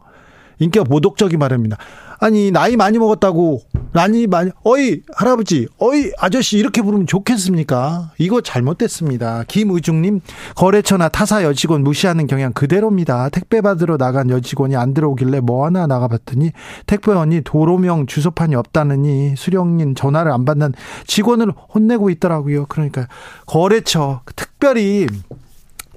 인기가 0.59 0.85
모독적인 0.89 1.39
말입니다. 1.39 1.77
아니 2.19 2.51
나이 2.51 2.77
많이 2.77 2.99
먹었다고 2.99 3.61
나이 3.93 4.27
많이 4.27 4.51
어이 4.63 5.01
할아버지 5.15 5.67
어이 5.79 6.13
아저씨 6.19 6.59
이렇게 6.59 6.83
부르면 6.83 7.07
좋겠습니까? 7.07 8.13
이거 8.19 8.41
잘못됐습니다. 8.41 9.45
김의중님 9.49 10.21
거래처나 10.55 11.09
타사 11.09 11.43
여직원 11.45 11.83
무시하는 11.83 12.27
경향 12.27 12.53
그대로입니다. 12.53 13.31
택배 13.31 13.61
받으러 13.61 13.97
나간 13.97 14.29
여직원이 14.31 14.77
안 14.77 14.93
들어오길래 14.93 15.41
뭐 15.41 15.65
하나 15.65 15.87
나가봤더니 15.87 16.53
택배원이 16.87 17.43
도로명 17.45 18.07
주소판이 18.07 18.55
없다느니 18.55 19.35
수령인 19.37 19.95
전화를 19.95 20.31
안 20.31 20.45
받는 20.45 20.75
직원을 21.07 21.53
혼내고 21.75 22.11
있더라고요. 22.11 22.67
그러니까 22.67 23.09
거래처 23.47 24.21
특별히 24.37 25.07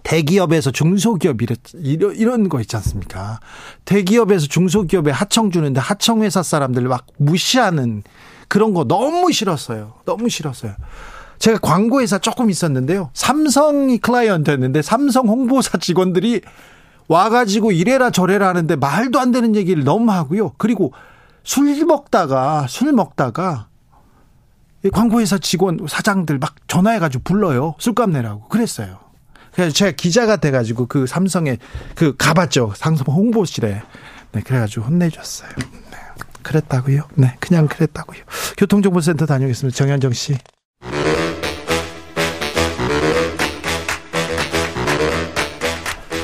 대기업에서 0.04 0.72
중소기업 0.72 1.38
이런 1.42 2.16
이런 2.16 2.50
거 2.50 2.60
있지 2.62 2.76
않습니까? 2.76 3.40
대기업에서 3.86 4.48
중소기업에 4.48 5.12
하청 5.12 5.52
주는데 5.52 5.80
하청 5.80 6.24
회사 6.24 6.42
사람들 6.42 6.84
막 6.84 7.06
무시하는 7.18 8.04
그런 8.48 8.74
거 8.74 8.84
너무 8.86 9.32
싫었어요. 9.32 9.94
너무 10.06 10.30
싫었어요. 10.30 10.74
제가 11.38 11.60
광고회사 11.60 12.20
조금 12.20 12.50
있었는데요. 12.50 13.12
삼성이 13.14 13.98
클라이언트였는데 13.98 14.82
삼성 14.82 15.28
홍보사 15.28 15.78
직원들이 15.78 16.42
와가지고 17.08 17.72
이래라 17.72 18.12
저래라 18.12 18.50
하는데 18.50 18.76
말도 18.76 19.20
안 19.20 19.32
되는 19.32 19.56
얘기를 19.56 19.84
너무 19.84 20.12
하고요. 20.12 20.54
그리고 20.58 20.92
술 21.44 21.86
먹다가 21.86 22.68
술 22.68 22.92
먹다가 22.94 23.68
광고회사 24.94 25.40
직원 25.40 25.80
사장들 25.88 26.40
막 26.40 26.56
전화해가지고 26.68 27.24
불러요. 27.24 27.76
술값 27.80 28.12
내라고 28.12 28.48
그랬어요. 28.48 29.09
그래서 29.60 29.74
제가 29.74 29.92
기자가 29.92 30.38
돼가지고 30.38 30.86
그 30.86 31.06
삼성에 31.06 31.58
그 31.94 32.16
가봤죠. 32.18 32.72
삼성 32.78 33.06
홍보실에. 33.14 33.82
네, 34.32 34.42
그래가지고 34.42 34.86
혼내줬어요. 34.86 35.50
네, 35.92 35.98
그랬다고요? 36.44 37.02
네, 37.16 37.36
그냥 37.42 37.68
그랬다고요. 37.68 38.22
교통정보센터 38.58 39.26
다녀오겠습니다. 39.26 39.76
정현정 39.76 40.14
씨. 40.14 40.38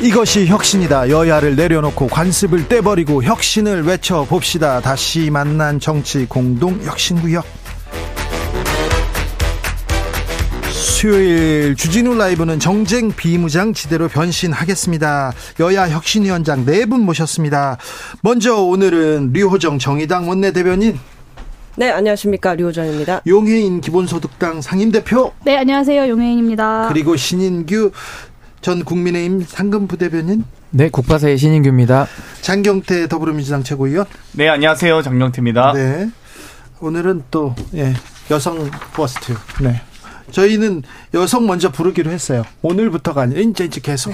이것이 0.02 0.46
혁신이다. 0.48 1.10
여야를 1.10 1.58
내려놓고 1.58 2.08
관습을 2.08 2.70
떼버리고 2.70 3.22
혁신을 3.22 3.84
외쳐 3.84 4.24
봅시다. 4.24 4.80
다시 4.80 5.30
만난 5.30 5.82
정치 5.82 6.26
공동 6.26 6.80
혁신구역. 6.82 7.65
수요일 11.00 11.76
주진우 11.76 12.16
라이브는 12.16 12.58
정쟁 12.58 13.12
비무장 13.12 13.74
지대로 13.74 14.08
변신하겠습니다. 14.08 15.34
여야 15.60 15.90
혁신위원장 15.90 16.64
네 16.66 16.86
분 16.86 17.02
모셨습니다. 17.02 17.78
먼저 18.22 18.56
오늘은 18.62 19.32
류호정 19.34 19.78
정의당 19.78 20.30
원내대변인 20.30 20.98
네, 21.76 21.92
안녕하십니까. 21.92 22.56
류호정입니다. 22.56 23.24
용해인 23.28 23.82
기본소득당 23.82 24.62
상임대표 24.62 25.34
네, 25.44 25.58
안녕하세요. 25.58 26.08
용해인입니다. 26.08 26.88
그리고 26.88 27.18
신인규 27.18 27.92
전 28.62 28.86
국민의힘 28.86 29.44
상근부대변인 29.46 30.46
네, 30.70 30.90
국파사의 30.90 31.38
신인규입니다. 31.38 32.08
장경태 32.42 33.10
더불어민주당 33.10 33.64
최고위원 33.64 34.06
네, 34.32 34.48
안녕하세요. 34.48 35.02
장경태입니다. 35.02 35.74
네. 35.74 36.10
오늘은 36.80 37.24
또 37.32 37.54
예, 37.74 37.94
여성 38.32 38.72
버스트. 38.94 39.34
네. 39.62 39.82
저희는 40.36 40.84
여성 41.14 41.48
먼저 41.48 41.72
부르기로 41.72 42.12
했어요. 42.12 42.44
오늘부터가 42.62 43.22
아니라 43.22 43.40
이제 43.40 43.64
이제 43.64 43.80
계속 43.82 44.12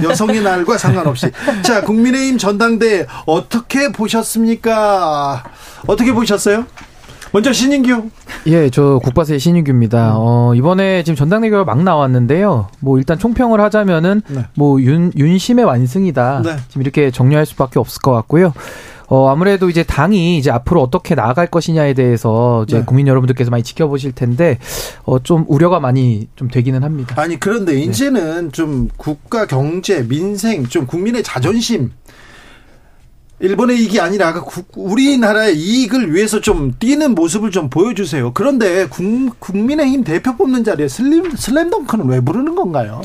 여성의 0.00 0.42
날과 0.42 0.78
상관없이. 0.78 1.26
자, 1.62 1.82
국민의힘 1.82 2.38
전당대 2.38 3.06
어떻게 3.26 3.90
보셨습니까? 3.90 5.42
어떻게 5.88 6.12
보셨어요? 6.12 6.66
먼저 7.32 7.52
신인규. 7.52 8.10
예, 8.46 8.70
저 8.70 9.00
국바세 9.02 9.38
신인규입니다. 9.38 10.12
어, 10.16 10.54
이번에 10.54 11.02
지금 11.02 11.16
전당대 11.16 11.50
결과 11.50 11.64
막 11.64 11.82
나왔는데요. 11.82 12.68
뭐 12.78 12.98
일단 12.98 13.18
총평을 13.18 13.60
하자면은 13.60 14.22
네. 14.28 14.44
뭐 14.54 14.80
윤, 14.82 15.12
윤심의 15.16 15.64
완승이다. 15.64 16.42
네. 16.44 16.56
지금 16.68 16.82
이렇게 16.82 17.10
정리할 17.10 17.44
수밖에 17.44 17.80
없을 17.80 18.00
것 18.02 18.12
같고요. 18.12 18.52
어, 19.10 19.28
아무래도 19.28 19.68
이제 19.68 19.82
당이 19.82 20.38
이제 20.38 20.52
앞으로 20.52 20.80
어떻게 20.80 21.16
나아갈 21.16 21.48
것이냐에 21.48 21.94
대해서 21.94 22.64
이제 22.68 22.78
네. 22.78 22.84
국민 22.84 23.08
여러분들께서 23.08 23.50
많이 23.50 23.64
지켜보실 23.64 24.12
텐데, 24.12 24.58
어, 25.02 25.18
좀 25.18 25.44
우려가 25.48 25.80
많이 25.80 26.28
좀 26.36 26.46
되기는 26.48 26.84
합니다. 26.84 27.20
아니 27.20 27.38
그런데 27.38 27.74
이제는 27.74 28.52
좀 28.52 28.88
국가 28.96 29.46
경제, 29.46 30.06
민생, 30.06 30.64
좀 30.64 30.86
국민의 30.86 31.24
자존심 31.24 31.90
일본의 33.40 33.78
이익이 33.80 34.00
아니라 34.00 34.34
국- 34.34 34.66
우리나라의 34.76 35.56
이익을 35.56 36.14
위해서 36.14 36.40
좀 36.40 36.74
뛰는 36.78 37.14
모습을 37.14 37.50
좀 37.50 37.70
보여주세요. 37.70 38.32
그런데 38.34 38.86
국, 38.86 39.04
국민의힘 39.38 40.04
대표 40.04 40.36
뽑는 40.36 40.62
자리에 40.62 40.88
슬림, 40.88 41.30
슬램덩크는 41.34 42.06
왜 42.08 42.20
부르는 42.20 42.54
건가요? 42.54 43.00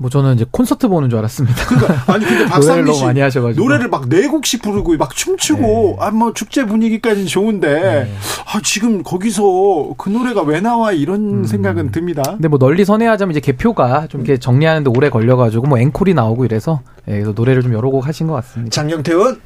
뭐 0.00 0.10
저는 0.10 0.34
이제 0.34 0.44
콘서트 0.50 0.86
보는 0.88 1.10
줄 1.10 1.18
알았습니다. 1.20 1.64
그러니까 1.66 2.12
아니 2.12 2.24
근데 2.24 2.46
박상민 2.50 2.92
씨 2.94 3.04
많이 3.04 3.20
하셔가지고. 3.20 3.60
노래를 3.64 3.88
막 3.88 4.08
네 4.08 4.26
곡씩 4.28 4.62
부르고 4.62 4.96
막 4.96 5.14
춤추고 5.14 5.98
아뭐 6.00 6.32
축제 6.34 6.64
분위기까지는 6.64 7.26
좋은데 7.26 8.12
아 8.52 8.60
지금 8.64 9.02
거기서 9.02 9.94
그 9.96 10.08
노래가 10.08 10.42
왜 10.42 10.60
나와 10.60 10.92
이런 10.92 11.44
생각은 11.46 11.90
듭니다. 11.92 12.22
근데 12.22 12.46
뭐 12.48 12.58
널리 12.58 12.84
선회하자면 12.84 13.32
이제 13.32 13.40
개표가 13.40 14.06
좀 14.08 14.20
이렇게 14.22 14.38
정리하는데 14.38 14.88
오래 14.96 15.08
걸려가지고 15.10 15.66
뭐 15.66 15.78
앵콜이 15.78 16.14
나오고 16.14 16.44
이래서 16.44 16.80
예, 17.08 17.12
그래서 17.12 17.32
노래를 17.32 17.62
좀 17.62 17.72
여러 17.72 17.90
곡 17.90 18.06
하신 18.06 18.26
것 18.26 18.34
같습니다. 18.34 18.70
장경태원 18.70 19.40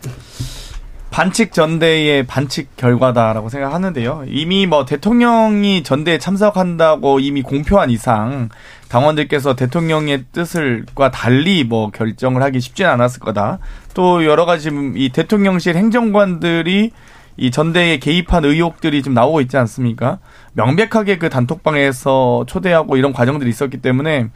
반칙 1.11 1.53
전대의 1.53 2.27
반칙 2.27 2.75
결과다라고 2.77 3.51
생각하는데요. 3.51 4.25
이미 4.29 4.67
뭐 4.67 4.87
대통령이 4.87 5.83
전대에 5.83 6.17
참석한다고 6.19 7.21
이미 7.21 7.43
공표한 7.43 7.91
이상 7.91 8.49
당원들께서 8.89 9.55
대통령의 9.55 10.25
뜻을과 10.33 11.11
달리 11.11 11.65
뭐 11.65 11.91
결정을 11.91 12.43
하기 12.43 12.61
쉽지는 12.61 12.91
않았을 12.93 13.21
거다. 13.21 13.59
또 13.93 14.25
여러 14.25 14.47
가지 14.47 14.71
이 14.97 15.11
대통령실 15.11 15.77
행정관들이 15.77 16.93
이 17.37 17.51
전대에 17.51 17.99
개입한 17.99 18.45
의혹들이 18.45 19.03
좀 19.03 19.15
나오고 19.15 19.41
있지 19.41 19.57
않습니까? 19.57 20.19
명백하게 20.53 21.19
그 21.19 21.31
단톡방에서 21.31 22.45
초대하고 22.47 22.97
이런 22.97 23.13
과정들이 23.13 23.49
있었기 23.51 23.79
때문에 23.79 24.29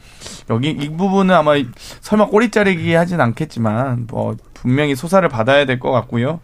여기 0.49 0.69
이 0.71 0.89
부분은 0.89 1.33
아마 1.35 1.53
설마 2.01 2.27
꼬리 2.27 2.49
자르기 2.49 2.93
하진 2.93 3.21
않겠지만 3.21 4.07
뭐 4.09 4.35
분명히 4.53 4.95
소사를 4.95 5.27
받아야 5.29 5.65
될 5.65 5.79
것 5.79 5.91
같고요. 5.91 6.39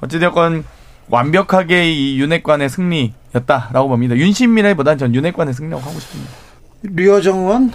어찌되건 0.00 0.64
완벽하게 1.10 1.92
이 1.92 2.18
윤핵관의 2.20 2.68
승리였다라고 2.70 3.88
봅니다. 3.88 4.16
윤심미래보다는 4.16 4.96
전 4.98 5.14
윤핵관의 5.14 5.52
승리라고 5.52 5.82
하고 5.82 5.98
싶습니다. 6.00 6.32
류어정원 6.82 7.72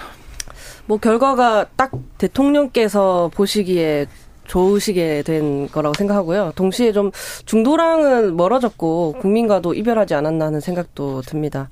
뭐 0.88 0.98
결과가 0.98 1.66
딱 1.76 1.92
대통령께서 2.18 3.30
보시기에 3.34 4.08
좋으시게 4.46 5.24
된 5.24 5.68
거라고 5.70 5.94
생각하고요. 5.98 6.54
동시에 6.56 6.92
좀 6.92 7.12
중도랑은 7.46 8.36
멀어졌고 8.36 9.14
국민과도 9.20 9.74
이별하지 9.74 10.14
않았나 10.14 10.46
하는 10.46 10.60
생각도 10.60 11.22
듭니다. 11.22 11.70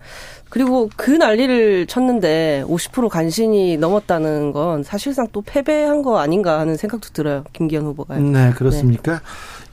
그리고 0.53 0.87
그 0.95 1.09
난리를 1.09 1.87
쳤는데 1.87 2.63
50% 2.67 3.09
간신히 3.09 3.75
넘었다는 3.77 4.51
건 4.51 4.83
사실상 4.83 5.25
또 5.31 5.41
패배한 5.41 6.03
거 6.03 6.19
아닌가 6.19 6.59
하는 6.59 6.77
생각도 6.77 7.09
들어요. 7.09 7.43
김기현 7.53 7.83
후보가. 7.85 8.19
네 8.19 8.51
그렇습니까? 8.51 9.21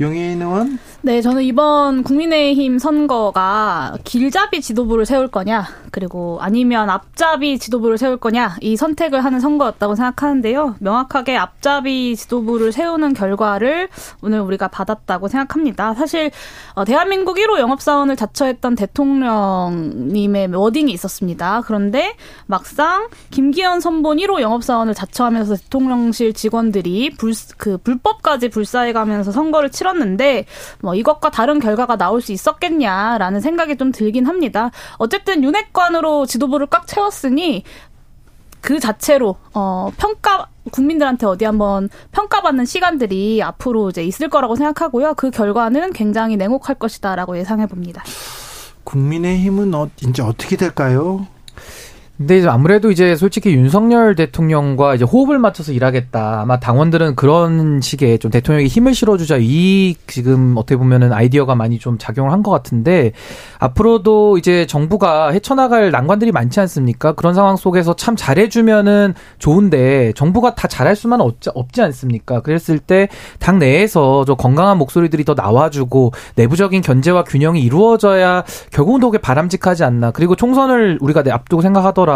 용해인 0.01 0.41
의원 0.41 0.79
네, 1.03 1.21
저는 1.21 1.43
이번 1.43 2.03
국민의힘 2.03 2.79
선거가 2.79 3.97
길잡이 4.05 4.61
지도부를 4.61 5.05
세울 5.05 5.29
거냐, 5.29 5.67
그리고 5.91 6.39
아니면 6.41 6.89
앞잡이 6.89 7.59
지도부를 7.59 7.99
세울 7.99 8.17
거냐, 8.17 8.57
이 8.61 8.77
선택을 8.77 9.25
하는 9.25 9.41
선거였다고 9.41 9.95
생각하는데요. 9.95 10.77
명확하게 10.81 11.37
앞잡이 11.37 12.17
지도부를 12.17 12.73
세우는 12.73 13.15
결과를 13.15 13.89
오늘 14.23 14.41
우리가 14.41 14.69
받았다고 14.69 15.29
생각합니다. 15.29 15.95
사실, 15.95 16.31
어, 16.75 16.85
대한민국 16.85 17.37
1호 17.37 17.59
영업사원을 17.59 18.17
자처했던 18.17 18.75
대통령님의 18.75 20.49
워딩이 20.71 20.93
있었습니다. 20.93 21.63
그런데 21.67 22.15
막상 22.47 23.09
김기현 23.31 23.81
선본 23.81 24.19
1호 24.19 24.41
영업사원을 24.41 24.95
자처하면서 24.95 25.57
대통령실 25.57 26.33
직원들이 26.33 27.11
불, 27.11 27.33
그 27.57 27.79
불법까지 27.79 28.49
불사해가면서 28.49 29.33
선거를 29.33 29.71
치렀는데 29.71 30.47
뭐 30.81 30.95
이것과 30.95 31.31
다른 31.31 31.59
결과가 31.59 31.97
나올 31.97 32.21
수 32.23 32.33
있었겠냐라는 32.33 33.41
생각이 33.41 33.77
좀 33.77 33.93
들긴 33.93 34.27
합니다. 34.27 34.71
어쨌든 34.97 35.45
윤핵관으로 35.45 36.27
지도부를 36.27 36.67
꽉 36.69 36.87
채웠으니 36.87 37.65
그 38.61 38.79
자체로 38.79 39.37
어 39.55 39.91
평가 39.97 40.47
국민들한테 40.71 41.27
어디 41.27 41.47
한번 41.47 41.89
평가받는 42.13 42.67
시간들이 42.67 43.43
앞으로 43.43 43.89
이제 43.89 44.05
있을 44.05 44.29
거라고 44.29 44.55
생각하고요. 44.55 45.15
그 45.15 45.31
결과는 45.31 45.93
굉장히 45.93 46.37
냉혹할 46.37 46.77
것이다라고 46.77 47.39
예상해 47.39 47.67
봅니다. 47.67 48.03
국민의힘은 48.85 49.75
어, 49.75 49.89
이제 50.03 50.23
어떻게 50.23 50.57
될까요? 50.57 51.27
근데 52.21 52.37
이제 52.37 52.49
아무래도 52.49 52.91
이제 52.91 53.17
솔직히 53.17 53.55
윤석열 53.55 54.15
대통령과 54.15 54.95
이제 54.95 55.07
호흡을 55.07 55.39
맞춰서 55.39 55.73
일하겠다. 55.73 56.43
아마 56.43 56.61
당원들은 56.61 57.15
그런 57.15 57.81
식의 57.81 58.19
좀 58.19 58.31
대통령에게 58.31 58.69
힘을 58.69 58.95
실어주자 58.95 59.39
이 59.41 59.95
지금 60.07 60.53
어떻게 60.59 60.77
보면은 60.77 61.15
아이디어가 61.15 61.55
많이 61.55 61.79
좀 61.79 61.97
작용을 61.97 62.31
한 62.31 62.43
것 62.43 62.51
같은데 62.51 63.13
앞으로도 63.59 64.37
이제 64.37 64.67
정부가 64.67 65.31
헤쳐나갈 65.31 65.91
난관들이 65.91 66.31
많지 66.31 66.61
않습니까? 66.61 67.13
그런 67.13 67.33
상황 67.33 67.57
속에서 67.57 67.97
참 67.97 68.17
잘해주면은 68.17 69.15
좋은데 69.39 70.13
정부가 70.15 70.55
다 70.55 70.69
잘할 70.69 70.97
수만 70.97 71.23
없지, 71.23 71.49
없지 71.55 71.81
않습니까? 71.81 72.41
그랬을 72.43 72.79
때 72.81 73.09
당 73.39 73.59
내에서 73.59 74.27
저 74.27 74.35
건강한 74.35 74.77
목소리들이 74.77 75.25
더 75.25 75.33
나와주고 75.33 76.13
내부적인 76.37 76.83
견제와 76.83 77.25
균형이 77.25 77.63
이루어져야 77.63 78.45
결국은 78.73 79.01
더 79.01 79.07
그게 79.07 79.23
바람직하지 79.23 79.85
않나. 79.85 80.11
그리고 80.11 80.37
총선을 80.37 80.99
우리가 81.01 81.23
앞두고 81.31 81.63
생각하더라도 81.63 82.10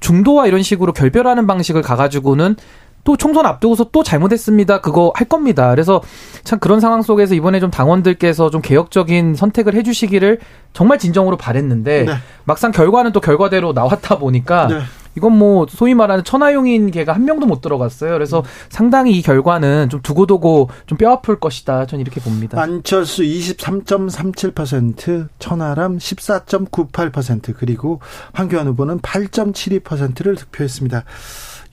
중도와 0.00 0.46
이런 0.46 0.62
식으로 0.62 0.92
결별하는 0.92 1.46
방식을 1.46 1.82
가가지고는 1.82 2.56
또 3.04 3.16
총선 3.16 3.46
앞두고서 3.46 3.88
또 3.92 4.02
잘못했습니다. 4.02 4.80
그거 4.80 5.12
할 5.14 5.26
겁니다. 5.26 5.70
그래서 5.70 6.02
참 6.44 6.58
그런 6.58 6.80
상황 6.80 7.02
속에서 7.02 7.34
이번에 7.34 7.60
좀 7.60 7.70
당원들께서 7.70 8.50
좀 8.50 8.60
개혁적인 8.60 9.34
선택을 9.34 9.74
해주시기를 9.74 10.38
정말 10.72 10.98
진정으로 10.98 11.36
바랬는데 11.36 12.04
네. 12.04 12.12
막상 12.44 12.72
결과는 12.72 13.12
또 13.12 13.20
결과대로 13.20 13.72
나왔다 13.72 14.18
보니까 14.18 14.66
네. 14.68 14.80
이건 15.16 15.36
뭐 15.36 15.66
소위 15.68 15.94
말하는 15.94 16.24
천하용인 16.24 16.90
개가 16.90 17.12
한 17.12 17.24
명도 17.24 17.46
못 17.46 17.60
들어갔어요. 17.60 18.12
그래서 18.12 18.44
상당히 18.68 19.12
이 19.12 19.22
결과는 19.22 19.88
좀 19.88 20.02
두고두고 20.02 20.70
좀 20.86 20.98
뼈아플 20.98 21.40
것이다. 21.40 21.86
저는 21.86 22.02
이렇게 22.02 22.20
봅니다. 22.20 22.60
안철수 22.60 23.22
23.37%, 23.22 25.28
천하람 25.38 25.98
14.98% 25.98 27.54
그리고 27.56 28.00
황교안 28.32 28.66
후보는 28.68 29.00
8.72%를 29.00 30.36
득표했습니다. 30.36 31.04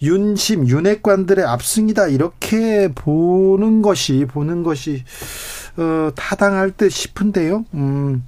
윤심 0.01 0.67
윤핵관들의 0.67 1.43
압승이다 1.43 2.07
이렇게 2.07 2.89
보는 2.93 3.81
것이 3.81 4.25
보는 4.27 4.63
것이 4.63 5.03
어, 5.77 6.11
타당할 6.15 6.71
듯 6.71 6.91
싶은데요. 6.91 7.65
음, 7.73 8.23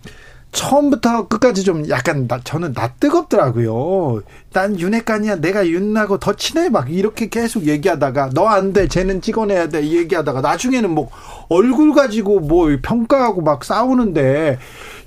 처음부터 0.52 1.28
끝까지 1.28 1.64
좀 1.64 1.88
약간 1.90 2.28
나, 2.28 2.40
저는 2.44 2.74
나 2.74 2.88
뜨겁더라고요. 3.00 4.22
난 4.52 4.80
윤핵관이야. 4.80 5.36
내가 5.38 5.68
윤하고 5.68 6.18
더 6.18 6.34
친해. 6.34 6.70
막 6.70 6.92
이렇게 6.92 7.30
계속 7.30 7.68
얘기하다가 7.68 8.32
너 8.34 8.48
안 8.50 8.74
돼. 8.74 8.88
쟤는 8.88 9.22
찍어내야 9.22 9.70
돼. 9.70 9.88
얘기하다가 9.88 10.42
나중에는 10.42 10.90
뭐 10.90 11.10
얼굴 11.50 11.94
가지고 11.94 12.40
뭐 12.40 12.68
평가하고 12.82 13.42
막 13.42 13.64
싸우는데 13.64 14.58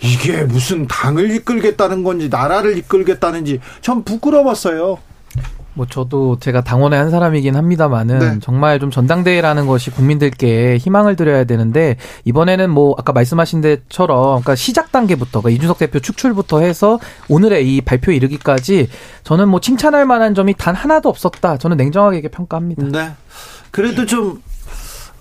이게 0.00 0.44
무슨 0.44 0.87
당을 0.87 1.31
이끌겠다는 1.33 2.05
건지 2.05 2.28
나라를 2.28 2.78
이끌겠다는지 2.78 3.61
전 3.81 4.05
부끄러웠어요. 4.05 4.98
뭐 5.74 5.87
저도 5.87 6.38
제가 6.38 6.62
당원의 6.62 6.98
한 6.98 7.11
사람이긴 7.11 7.56
합니다만은 7.56 8.18
네. 8.18 8.38
정말 8.40 8.78
좀 8.78 8.90
전당대회라는 8.90 9.66
것이 9.66 9.90
국민들께 9.90 10.76
희망을 10.78 11.16
드려야 11.16 11.44
되는데 11.44 11.96
이번에는 12.24 12.70
뭐 12.70 12.94
아까 12.98 13.12
말씀하신 13.12 13.62
데처럼 13.62 14.26
그러니까 14.26 14.54
시작 14.54 14.92
단계부터 14.92 15.40
그러니까 15.40 15.50
이준석 15.56 15.78
대표 15.78 15.98
축출부터 16.00 16.61
해서 16.61 16.98
오늘의 17.28 17.74
이 17.74 17.80
발표 17.80 18.12
이르기까지 18.12 18.88
저는 19.24 19.48
뭐 19.48 19.61
칭찬할 19.61 20.04
만한 20.04 20.35
점이 20.35 20.54
단 20.58 20.74
하나도 20.74 21.08
없었다. 21.08 21.56
저는 21.56 21.76
냉정하게 21.78 22.28
평가합니다. 22.28 22.87
네. 22.88 23.12
그래도 23.70 24.04
좀 24.04 24.42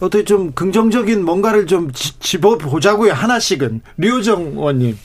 어떻게 0.01 0.25
좀 0.25 0.51
긍정적인 0.51 1.23
뭔가를 1.23 1.67
좀 1.67 1.91
집어 1.93 2.57
보자고요. 2.57 3.13
하나씩은 3.13 3.81
류정 3.97 4.53
의원님. 4.57 4.97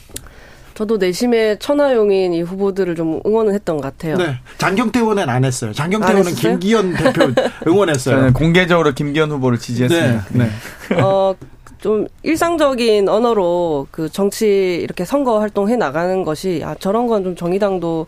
저도 0.77 0.97
내심의 0.97 1.57
천하용인 1.57 2.33
이 2.33 2.43
후보들을 2.43 2.93
좀 2.93 3.19
응원을 3.25 3.51
했던 3.55 3.77
것 3.77 3.81
같아요. 3.81 4.15
네. 4.15 4.37
장경태 4.59 4.99
의원은 4.99 5.27
안 5.27 5.43
했어요. 5.43 5.73
장경태 5.73 6.11
의원은 6.11 6.35
김기현 6.35 6.93
대표 6.93 7.33
응원했어요. 7.65 8.15
저는 8.15 8.33
공개적으로 8.33 8.93
김기현 8.93 9.31
후보를 9.31 9.57
지지했습니다. 9.57 10.25
네. 10.33 10.49
네. 10.91 11.01
어, 11.01 11.33
좀 11.87 12.05
일상적인 12.21 13.07
언어로 13.07 13.87
그 13.91 14.09
정치 14.09 14.77
이렇게 14.83 15.05
선거 15.05 15.39
활동해 15.39 15.77
나가는 15.77 16.25
것이 16.25 16.61
아 16.65 16.75
저런 16.77 17.07
건 17.07 17.23
좀 17.23 17.35
정의당도 17.35 18.05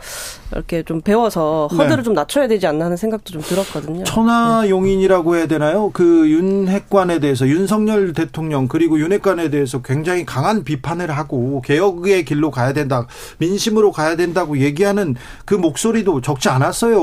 이렇게 0.51 0.83
좀 0.83 1.01
배워서 1.01 1.67
허들을 1.71 1.97
네. 1.97 2.03
좀 2.03 2.13
낮춰야 2.13 2.47
되지 2.47 2.67
않나 2.67 2.85
하는 2.85 2.97
생각도 2.97 3.31
좀 3.31 3.41
들었거든요. 3.41 4.03
천하 4.03 4.67
용인이라고 4.69 5.35
해야 5.37 5.47
되나요? 5.47 5.89
그 5.93 6.29
윤핵관에 6.29 7.19
대해서 7.19 7.47
윤석열 7.47 8.13
대통령 8.13 8.67
그리고 8.67 8.99
윤핵관에 8.99 9.49
대해서 9.49 9.81
굉장히 9.81 10.25
강한 10.25 10.63
비판을 10.63 11.09
하고 11.11 11.61
개혁의 11.61 12.25
길로 12.25 12.51
가야 12.51 12.73
된다, 12.73 13.07
민심으로 13.39 13.91
가야 13.93 14.15
된다고 14.15 14.59
얘기하는 14.59 15.15
그 15.45 15.55
목소리도 15.55 16.21
적지 16.21 16.49
않았어요. 16.49 16.99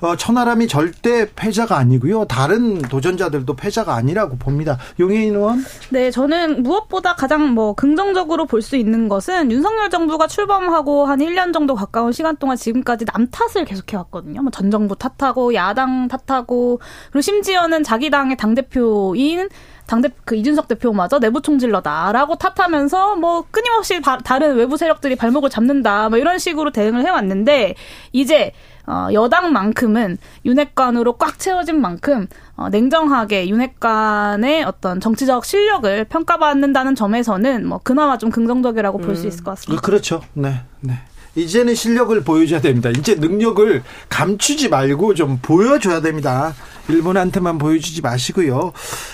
어, 0.00 0.16
천하람이 0.16 0.66
절대 0.66 1.28
패자가 1.36 1.76
아니고요. 1.76 2.24
다른 2.24 2.80
도전자들도 2.82 3.54
패자가 3.54 3.94
아니라고 3.94 4.36
봅니다. 4.36 4.78
용인 4.98 5.34
의원? 5.34 5.64
네, 5.90 6.05
저는 6.10 6.62
무엇보다 6.62 7.14
가장 7.14 7.50
뭐 7.54 7.74
긍정적으로 7.74 8.46
볼 8.46 8.62
수 8.62 8.76
있는 8.76 9.08
것은 9.08 9.50
윤석열 9.52 9.90
정부가 9.90 10.26
출범하고 10.26 11.06
한 11.06 11.18
1년 11.20 11.52
정도 11.52 11.74
가까운 11.74 12.10
시간 12.12 12.36
동안 12.36 12.56
지금까지 12.56 13.04
남 13.06 13.28
탓을 13.30 13.64
계속해 13.64 13.96
왔거든요. 13.98 14.42
뭐 14.42 14.50
전 14.50 14.70
정부 14.70 14.96
탓하고 14.96 15.54
야당 15.54 16.08
탓하고 16.08 16.80
그리고 17.12 17.20
심지어는 17.20 17.84
자기 17.84 18.10
당의 18.10 18.36
당 18.36 18.54
대표인 18.54 19.48
당대 19.86 20.08
그 20.24 20.34
이준석 20.34 20.66
대표마저 20.68 21.20
내부 21.20 21.40
총질러다라고 21.40 22.34
탓하면서 22.36 23.16
뭐 23.16 23.44
끊임없이 23.50 24.00
바, 24.00 24.18
다른 24.18 24.56
외부 24.56 24.76
세력들이 24.76 25.14
발목을 25.16 25.48
잡는다 25.50 26.08
뭐 26.08 26.18
이런 26.18 26.38
식으로 26.38 26.70
대응을 26.72 27.04
해왔는데 27.06 27.74
이제 28.12 28.52
어, 28.86 29.08
여당만큼은 29.12 30.18
윤핵관으로 30.44 31.14
꽉 31.14 31.38
채워진 31.38 31.80
만큼 31.80 32.26
어, 32.56 32.68
냉정하게 32.68 33.48
윤핵관의 33.48 34.64
어떤 34.64 35.00
정치적 35.00 35.44
실력을 35.44 36.04
평가받는다는 36.04 36.94
점에서는 36.94 37.66
뭐 37.66 37.80
그나마 37.82 38.18
좀 38.18 38.30
긍정적이라고 38.30 38.98
볼수 38.98 39.24
음. 39.24 39.28
있을 39.28 39.44
것 39.44 39.52
같습니다. 39.52 39.82
그렇죠. 39.82 40.22
네, 40.34 40.60
네. 40.80 40.94
이제는 41.34 41.74
실력을 41.74 42.18
보여줘야 42.24 42.60
됩니다. 42.60 42.88
이제 42.90 43.14
능력을 43.14 43.82
감추지 44.08 44.70
말고 44.70 45.14
좀 45.14 45.38
보여줘야 45.42 46.00
됩니다. 46.00 46.54
일본한테만 46.88 47.58
보여주지 47.58 48.00
마시고요. 48.00 48.72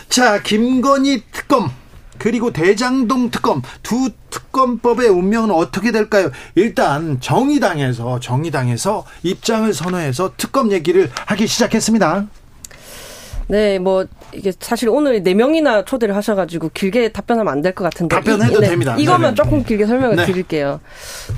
자, 0.09 0.41
김건희 0.41 1.25
특검. 1.33 1.71
그리고 2.23 2.53
대장동 2.53 3.31
특검 3.33 3.63
두 3.83 4.11
특검법의 4.31 5.09
운명은 5.09 5.51
어떻게 5.51 5.91
될까요? 5.91 6.31
일단 6.55 7.19
정의당에서 7.21 8.21
정의당에서 8.21 9.05
입장을 9.25 9.75
선언해서 9.75 10.31
특검 10.37 10.71
얘기를 10.71 11.11
하기 11.27 11.49
시작했습니다. 11.49 12.27
네, 13.49 13.81
뭐 13.81 14.07
이게 14.33 14.53
사실 14.61 14.89
오늘 14.89 15.21
네 15.25 15.35
명이나 15.35 15.85
초대를 15.85 16.15
하셔가지고 16.15 16.71
길게 16.73 17.11
답변하면 17.11 17.53
안 17.53 17.61
될 17.61 17.75
것 17.75 17.83
같은데 17.85 18.15
답변해도 18.15 18.59
이, 18.59 18.61
네, 18.61 18.69
됩니다. 18.69 18.95
이거만 18.97 19.21
네네. 19.23 19.35
조금 19.35 19.65
길게 19.65 19.85
설명을 19.87 20.15
네. 20.17 20.25
드릴게요. 20.27 20.81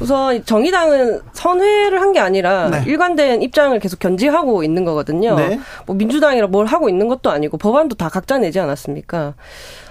우선 0.01 0.44
정의당은 0.44 1.23
선회를 1.33 2.01
한 2.03 2.12
게 2.12 2.20
아니라 2.20 2.68
네. 2.68 2.85
일관된 2.87 3.40
입장을 3.42 3.77
계속 3.81 3.99
견지하고 4.01 4.62
있는 4.62 4.85
거거든요. 4.85 5.35
네. 5.35 5.59
뭐 5.87 5.97
민주당이라 5.97 6.47
뭘 6.49 6.66
하고 6.66 6.90
있는 6.90 7.09
것도 7.09 7.31
아니고 7.31 7.57
법안도 7.57 7.97
다 7.97 8.11
각자 8.11 8.37
내지 8.38 8.61
않았습니까? 8.61 9.35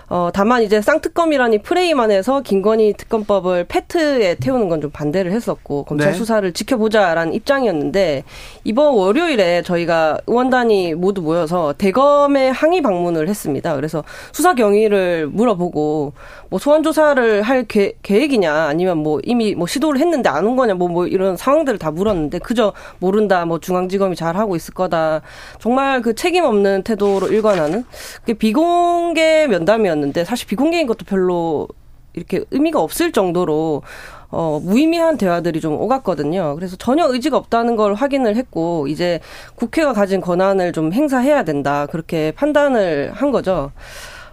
어, 0.09 0.29
다만 0.33 0.61
이제 0.63 0.81
쌍특검이라니 0.81 1.63
프레임 1.63 1.99
안에서 1.99 2.41
김건희 2.41 2.93
특검법을 2.93 3.65
패트에 3.67 4.35
태우는 4.35 4.69
건 4.69 4.83
좀 4.83 4.91
반대를 4.91 5.31
했었고 5.31 5.83
검찰 5.85 6.11
네. 6.11 6.17
수사를 6.17 6.51
지켜보자라는 6.51 7.33
입장이었는데 7.33 8.23
이번 8.65 8.95
월요일에 8.95 9.61
저희가 9.61 10.17
의원단이 10.27 10.95
모두 10.95 11.21
모여서 11.21 11.73
대검에 11.77 12.49
항의 12.49 12.81
방문을 12.81 13.29
했습니다. 13.29 13.75
그래서 13.75 14.03
수사 14.33 14.55
경위를 14.55 15.27
물어보고 15.27 16.13
뭐 16.49 16.59
소환 16.59 16.83
조사를 16.83 17.43
할 17.43 17.63
계, 17.63 17.93
계획이냐 18.01 18.51
아니면 18.53 18.97
뭐 18.97 19.19
이미 19.23 19.55
뭐 19.55 19.65
시도를 19.67 20.01
했는데 20.01 20.27
안 20.29 20.43
온 20.43 20.57
거냐 20.57 20.73
뭐, 20.73 20.89
뭐 20.89 21.07
이런 21.07 21.37
상황들을 21.37 21.79
다 21.79 21.89
물었는데 21.91 22.39
그저 22.39 22.73
모른다 22.99 23.45
뭐 23.45 23.59
중앙지검이 23.59 24.15
잘 24.17 24.35
하고 24.35 24.55
있을 24.57 24.73
거다 24.73 25.21
정말 25.59 26.01
그 26.01 26.13
책임 26.15 26.43
없는 26.43 26.83
태도로 26.83 27.27
일관하는 27.27 27.85
그 28.25 28.33
비공개 28.33 29.47
면담이 29.47 29.87
있었는데 29.93 30.25
사실 30.25 30.47
비공개인 30.47 30.87
것도 30.87 31.05
별로 31.05 31.67
이렇게 32.13 32.43
의미가 32.51 32.81
없을 32.81 33.11
정도로 33.11 33.83
어, 34.29 34.59
무의미한 34.63 35.17
대화들이 35.17 35.61
좀 35.61 35.79
오갔거든요. 35.79 36.55
그래서 36.55 36.75
전혀 36.75 37.07
의지가 37.07 37.37
없다는 37.37 37.75
걸 37.75 37.93
확인을 37.93 38.35
했고, 38.35 38.87
이제 38.87 39.19
국회가 39.53 39.93
가진 39.93 40.21
권한을 40.21 40.73
좀 40.73 40.91
행사해야 40.91 41.43
된다. 41.43 41.85
그렇게 41.85 42.31
판단을 42.31 43.11
한 43.13 43.29
거죠. 43.31 43.71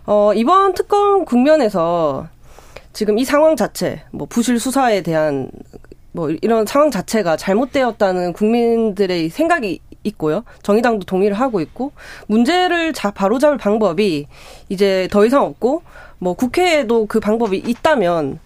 어, 0.07 0.33
이번 0.35 0.73
특검 0.73 1.27
국면에서 1.27 2.29
지금 2.95 3.19
이 3.19 3.27
상황 3.27 3.57
자체, 3.57 4.03
뭐 4.11 4.27
부실 4.27 4.59
수사에 4.59 5.03
대한 5.03 5.51
뭐 6.13 6.31
이런 6.31 6.65
상황 6.65 6.91
자체가 6.91 7.37
잘못되었다는 7.37 8.33
국민들의 8.33 9.29
생각이 9.29 9.81
있고요. 10.05 10.45
정의당도 10.63 11.05
동의를 11.05 11.39
하고 11.39 11.61
있고 11.61 11.93
문제를 12.27 12.93
자 12.93 13.11
바로잡을 13.11 13.59
방법이 13.59 14.27
이제 14.69 15.09
더 15.11 15.25
이상 15.25 15.45
없고 15.45 15.83
뭐 16.19 16.35
국회에도 16.35 17.07
그 17.07 17.21
방법이 17.21 17.57
있다면 17.57 18.39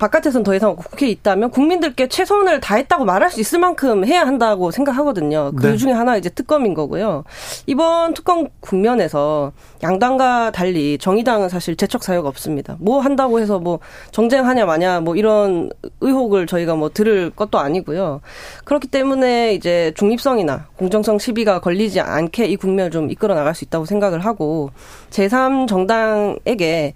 바깥에서는 0.00 0.42
더 0.42 0.54
이상 0.54 0.74
국회에 0.74 1.10
있다면 1.10 1.50
국민들께 1.50 2.08
최선을 2.08 2.60
다했다고 2.60 3.04
말할 3.04 3.30
수 3.30 3.38
있을 3.38 3.58
만큼 3.58 4.06
해야 4.06 4.22
한다고 4.22 4.70
생각하거든요. 4.70 5.52
그 5.54 5.66
네. 5.66 5.76
중에 5.76 5.92
하나 5.92 6.16
이제 6.16 6.30
특검인 6.30 6.72
거고요. 6.72 7.24
이번 7.66 8.14
특검 8.14 8.48
국면에서 8.60 9.52
양당과 9.82 10.52
달리 10.52 10.96
정의당은 10.96 11.50
사실 11.50 11.76
재척 11.76 12.02
사유가 12.02 12.28
없습니다. 12.30 12.76
뭐 12.80 13.00
한다고 13.00 13.40
해서 13.40 13.58
뭐 13.58 13.78
정쟁하냐 14.10 14.64
마냐 14.64 15.00
뭐 15.00 15.16
이런 15.16 15.70
의혹을 16.00 16.46
저희가 16.46 16.74
뭐 16.76 16.88
들을 16.88 17.28
것도 17.28 17.58
아니고요. 17.58 18.22
그렇기 18.64 18.88
때문에 18.88 19.52
이제 19.52 19.92
중립성이나 19.96 20.68
공정성 20.76 21.18
시비가 21.18 21.60
걸리지 21.60 22.00
않게 22.00 22.46
이 22.46 22.56
국면을 22.56 22.90
좀 22.90 23.10
이끌어 23.10 23.34
나갈 23.34 23.54
수 23.54 23.64
있다고 23.64 23.84
생각을 23.84 24.24
하고 24.24 24.70
제3 25.10 25.68
정당에게 25.68 26.94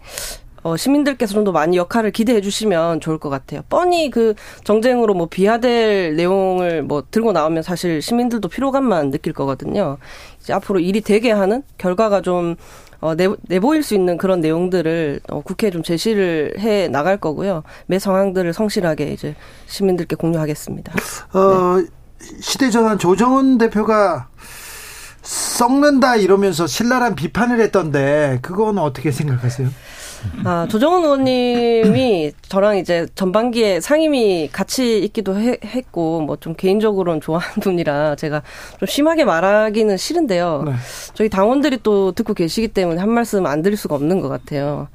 어, 0.64 0.76
시민들께서 0.76 1.34
좀 1.34 1.44
더 1.44 1.52
많이 1.52 1.76
역할을 1.76 2.10
기대해 2.10 2.40
주시면 2.40 3.00
좋을 3.00 3.18
것 3.18 3.28
같아요. 3.28 3.60
뻔히 3.68 4.10
그 4.10 4.34
정쟁으로 4.64 5.12
뭐 5.12 5.26
비하될 5.26 6.16
내용을 6.16 6.82
뭐 6.82 7.04
들고 7.10 7.32
나오면 7.32 7.62
사실 7.62 8.00
시민들도 8.00 8.48
피로감만 8.48 9.10
느낄 9.10 9.34
거거든요. 9.34 9.98
이제 10.40 10.54
앞으로 10.54 10.80
일이 10.80 11.02
되게 11.02 11.30
하는 11.32 11.62
결과가 11.76 12.22
좀 12.22 12.56
어, 13.00 13.14
내, 13.14 13.28
내보일 13.48 13.82
수 13.82 13.94
있는 13.94 14.16
그런 14.16 14.40
내용들을 14.40 15.20
어, 15.28 15.42
국회에 15.42 15.70
좀 15.70 15.82
제시를 15.82 16.54
해 16.58 16.88
나갈 16.88 17.18
거고요. 17.18 17.62
매 17.84 17.98
상황들을 17.98 18.54
성실하게 18.54 19.12
이제 19.12 19.34
시민들께 19.66 20.16
공유하겠습니다. 20.16 20.94
어, 21.34 21.76
네. 21.78 21.86
시대전환 22.40 22.98
조정은 22.98 23.58
대표가 23.58 24.28
썩는다 25.20 26.16
이러면서 26.16 26.66
신랄한 26.66 27.14
비판을 27.16 27.60
했던데 27.60 28.38
그건 28.40 28.78
어떻게 28.78 29.10
생각하세요? 29.10 29.68
아, 30.44 30.66
조정훈 30.70 31.04
의원님이 31.04 32.32
저랑 32.48 32.78
이제 32.78 33.06
전반기에 33.14 33.80
상임위 33.80 34.50
같이 34.52 34.98
있기도 34.98 35.38
해, 35.38 35.56
했고, 35.64 36.20
뭐 36.22 36.36
좀 36.40 36.54
개인적으로는 36.54 37.20
좋아하는 37.20 37.54
분이라 37.62 38.16
제가 38.16 38.42
좀 38.78 38.86
심하게 38.86 39.24
말하기는 39.24 39.96
싫은데요. 39.96 40.64
네. 40.66 40.72
저희 41.14 41.28
당원들이 41.28 41.78
또 41.82 42.12
듣고 42.12 42.34
계시기 42.34 42.68
때문에 42.68 43.00
한 43.00 43.08
말씀 43.10 43.46
안 43.46 43.62
드릴 43.62 43.76
수가 43.76 43.94
없는 43.94 44.20
것 44.20 44.28
같아요. 44.28 44.88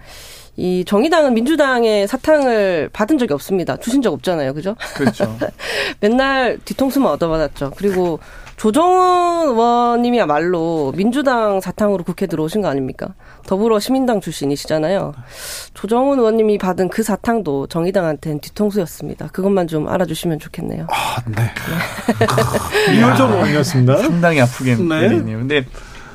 이 0.57 0.83
정의당은 0.85 1.33
민주당의 1.35 2.07
사탕을 2.07 2.89
받은 2.91 3.17
적이 3.17 3.33
없습니다. 3.33 3.77
주신 3.77 4.01
적 4.01 4.13
없잖아요. 4.13 4.53
그죠? 4.53 4.75
그렇죠. 4.95 5.37
맨날 6.01 6.57
뒤통수만 6.65 7.11
얻어받았죠. 7.13 7.71
그리고 7.77 8.19
조정은 8.59 9.51
의원님이야말로 9.51 10.91
민주당 10.93 11.61
사탕으로 11.61 12.03
국회 12.03 12.27
들어오신 12.27 12.61
거 12.61 12.67
아닙니까? 12.67 13.07
더불어 13.47 13.79
시민당 13.79 14.19
출신이시잖아요. 14.19 15.13
조정은 15.73 16.19
의원님이 16.19 16.57
받은 16.57 16.89
그 16.89 17.01
사탕도 17.01 17.67
정의당한테는 17.67 18.41
뒤통수였습니다. 18.41 19.29
그것만 19.29 19.67
좀 19.67 19.87
알아주시면 19.87 20.39
좋겠네요. 20.39 20.87
아, 20.91 21.21
네. 21.25 21.53
이효정 22.93 23.31
의원이었습니다. 23.31 23.95
상당히 23.95 24.41
아프게 24.41 24.75
네. 24.75 24.83
내리네요. 25.07 25.37
근데 25.37 25.63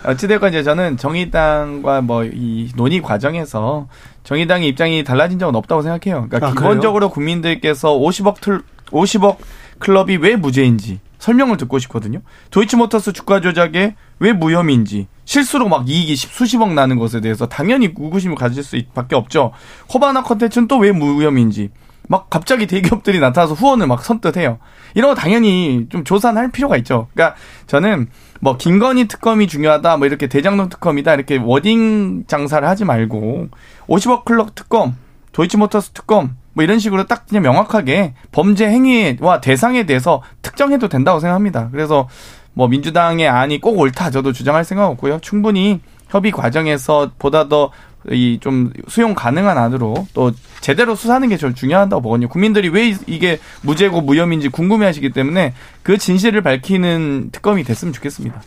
어찌됐건 0.04 0.50
이제 0.50 0.62
저는 0.62 0.98
정의당과 0.98 2.02
뭐 2.02 2.24
이 2.24 2.70
논의 2.76 3.00
과정에서 3.00 3.88
정의당의 4.24 4.68
입장이 4.68 5.02
달라진 5.02 5.38
적은 5.38 5.54
없다고 5.56 5.80
생각해요. 5.80 6.28
그러니까 6.28 6.48
아, 6.48 6.52
기본적으로 6.52 7.08
국민들께서 7.08 7.94
50억 7.94 8.42
틀 8.42 8.60
50억 8.90 9.36
클럽이 9.78 10.16
왜 10.16 10.36
무죄인지 10.36 11.00
설명을 11.18 11.56
듣고 11.56 11.78
싶거든요. 11.78 12.20
도이치모터스 12.50 13.12
주가 13.12 13.40
조작에 13.40 13.94
왜 14.18 14.32
무혐의인지 14.32 15.06
실수로 15.24 15.68
막 15.68 15.88
이익이 15.88 16.16
십- 16.16 16.32
수십억 16.32 16.72
나는 16.74 16.98
것에 16.98 17.20
대해서 17.20 17.46
당연히 17.46 17.86
의구심을 17.96 18.36
가질 18.36 18.62
수밖에 18.62 19.16
없죠. 19.16 19.52
호바나 19.92 20.22
컨텐츠는 20.22 20.68
또 20.68 20.78
왜 20.78 20.92
무혐의인지 20.92 21.70
막 22.06 22.28
갑자기 22.28 22.66
대기업들이 22.66 23.18
나타나서 23.20 23.54
후원을 23.54 23.86
막 23.86 24.04
선뜻해요. 24.04 24.58
이런 24.94 25.14
거 25.14 25.14
당연히 25.18 25.86
좀 25.88 26.04
조사할 26.04 26.50
필요가 26.52 26.76
있죠. 26.76 27.08
그러니까 27.14 27.36
저는 27.66 28.08
뭐 28.40 28.58
김건희 28.58 29.08
특검이 29.08 29.46
중요하다, 29.46 29.96
뭐 29.96 30.06
이렇게 30.06 30.26
대장동 30.26 30.68
특검이다 30.68 31.14
이렇게 31.14 31.38
워딩 31.38 32.24
장사를 32.26 32.68
하지 32.68 32.84
말고 32.84 33.48
50억 33.88 34.26
클럽 34.26 34.54
특검, 34.54 34.96
도이치모터스 35.32 35.92
특검 35.92 36.36
뭐 36.54 36.64
이런 36.64 36.78
식으로 36.78 37.04
딱 37.06 37.26
그냥 37.26 37.42
명확하게 37.42 38.14
범죄 38.32 38.66
행위와 38.66 39.40
대상에 39.40 39.84
대해서 39.86 40.22
특정해도 40.42 40.88
된다고 40.88 41.20
생각합니다. 41.20 41.68
그래서 41.72 42.08
뭐 42.54 42.68
민주당의 42.68 43.28
안이 43.28 43.60
꼭 43.60 43.78
옳다 43.78 44.10
저도 44.10 44.32
주장할 44.32 44.64
생각 44.64 44.86
없고요. 44.86 45.18
충분히 45.20 45.80
협의 46.08 46.30
과정에서 46.32 47.10
보다 47.18 47.48
더 47.48 47.70
이 48.10 48.38
좀 48.42 48.70
수용 48.86 49.14
가능한 49.14 49.56
안으로 49.56 50.06
또 50.12 50.30
제대로 50.60 50.94
수사하는 50.94 51.30
게 51.30 51.38
제일 51.38 51.54
중요하다고 51.54 52.02
보거든요. 52.02 52.28
국민들이 52.28 52.68
왜 52.68 52.90
이- 52.90 52.96
이게 53.06 53.38
무죄고 53.62 54.02
무혐의인지 54.02 54.50
궁금해하시기 54.50 55.08
때문에 55.12 55.54
그 55.82 55.96
진실을 55.96 56.42
밝히는 56.42 57.30
특검이 57.32 57.64
됐으면 57.64 57.94
좋겠습니다. 57.94 58.42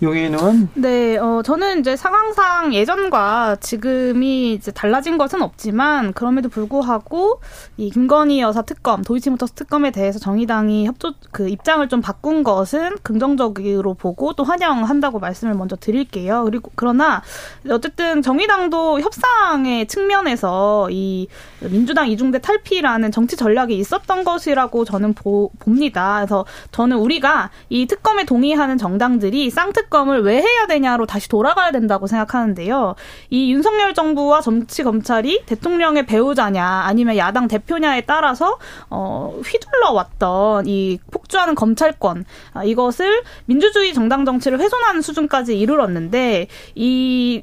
용인 0.00 0.34
의원 0.34 0.68
네, 0.74 1.16
어, 1.16 1.42
저는 1.44 1.80
이제 1.80 1.96
상황상 1.96 2.72
예전과 2.72 3.56
지금이 3.60 4.52
이제 4.52 4.70
달라진 4.70 5.18
것은 5.18 5.42
없지만, 5.42 6.12
그럼에도 6.12 6.48
불구하고, 6.48 7.40
이 7.76 7.90
김건희 7.90 8.40
여사 8.40 8.62
특검, 8.62 9.02
도이치모터스 9.02 9.54
특검에 9.54 9.90
대해서 9.90 10.20
정의당이 10.20 10.86
협조, 10.86 11.14
그 11.32 11.48
입장을 11.48 11.88
좀 11.88 12.00
바꾼 12.00 12.44
것은 12.44 12.96
긍정적으로 13.02 13.94
보고 13.94 14.34
또 14.34 14.44
환영한다고 14.44 15.18
말씀을 15.18 15.54
먼저 15.54 15.74
드릴게요. 15.74 16.44
그리고, 16.44 16.70
그러나, 16.76 17.22
어쨌든 17.68 18.22
정의당도 18.22 19.00
협상의 19.00 19.86
측면에서 19.88 20.88
이 20.92 21.26
민주당 21.60 22.08
이중대 22.08 22.38
탈피라는 22.40 23.10
정치 23.10 23.36
전략이 23.36 23.76
있었던 23.76 24.22
것이라고 24.22 24.84
저는 24.84 25.14
보, 25.14 25.50
봅니다. 25.58 26.18
그래서 26.18 26.44
저는 26.70 26.98
우리가 26.98 27.50
이 27.68 27.86
특검에 27.86 28.24
동의하는 28.24 28.78
정당들이 28.78 29.50
쌍특 29.50 29.87
검을 29.88 30.22
왜 30.22 30.40
해야 30.40 30.66
되냐로 30.66 31.06
다시 31.06 31.28
돌아가야 31.28 31.70
된다고 31.70 32.06
생각하는데요. 32.06 32.94
이 33.30 33.52
윤석열 33.52 33.94
정부와 33.94 34.40
정치 34.40 34.82
검찰이 34.82 35.44
대통령의 35.46 36.06
배우자냐 36.06 36.64
아니면 36.64 37.16
야당 37.16 37.48
대표냐에 37.48 38.02
따라서 38.02 38.58
어, 38.90 39.38
휘둘러 39.44 39.92
왔던 39.92 40.66
이 40.66 40.98
폭주하는 41.10 41.54
검찰권 41.54 42.24
아, 42.52 42.64
이것을 42.64 43.22
민주주의 43.46 43.94
정당 43.94 44.24
정치를 44.24 44.60
훼손하는 44.60 45.02
수준까지 45.02 45.58
이르렀는데 45.58 46.48
이 46.74 47.42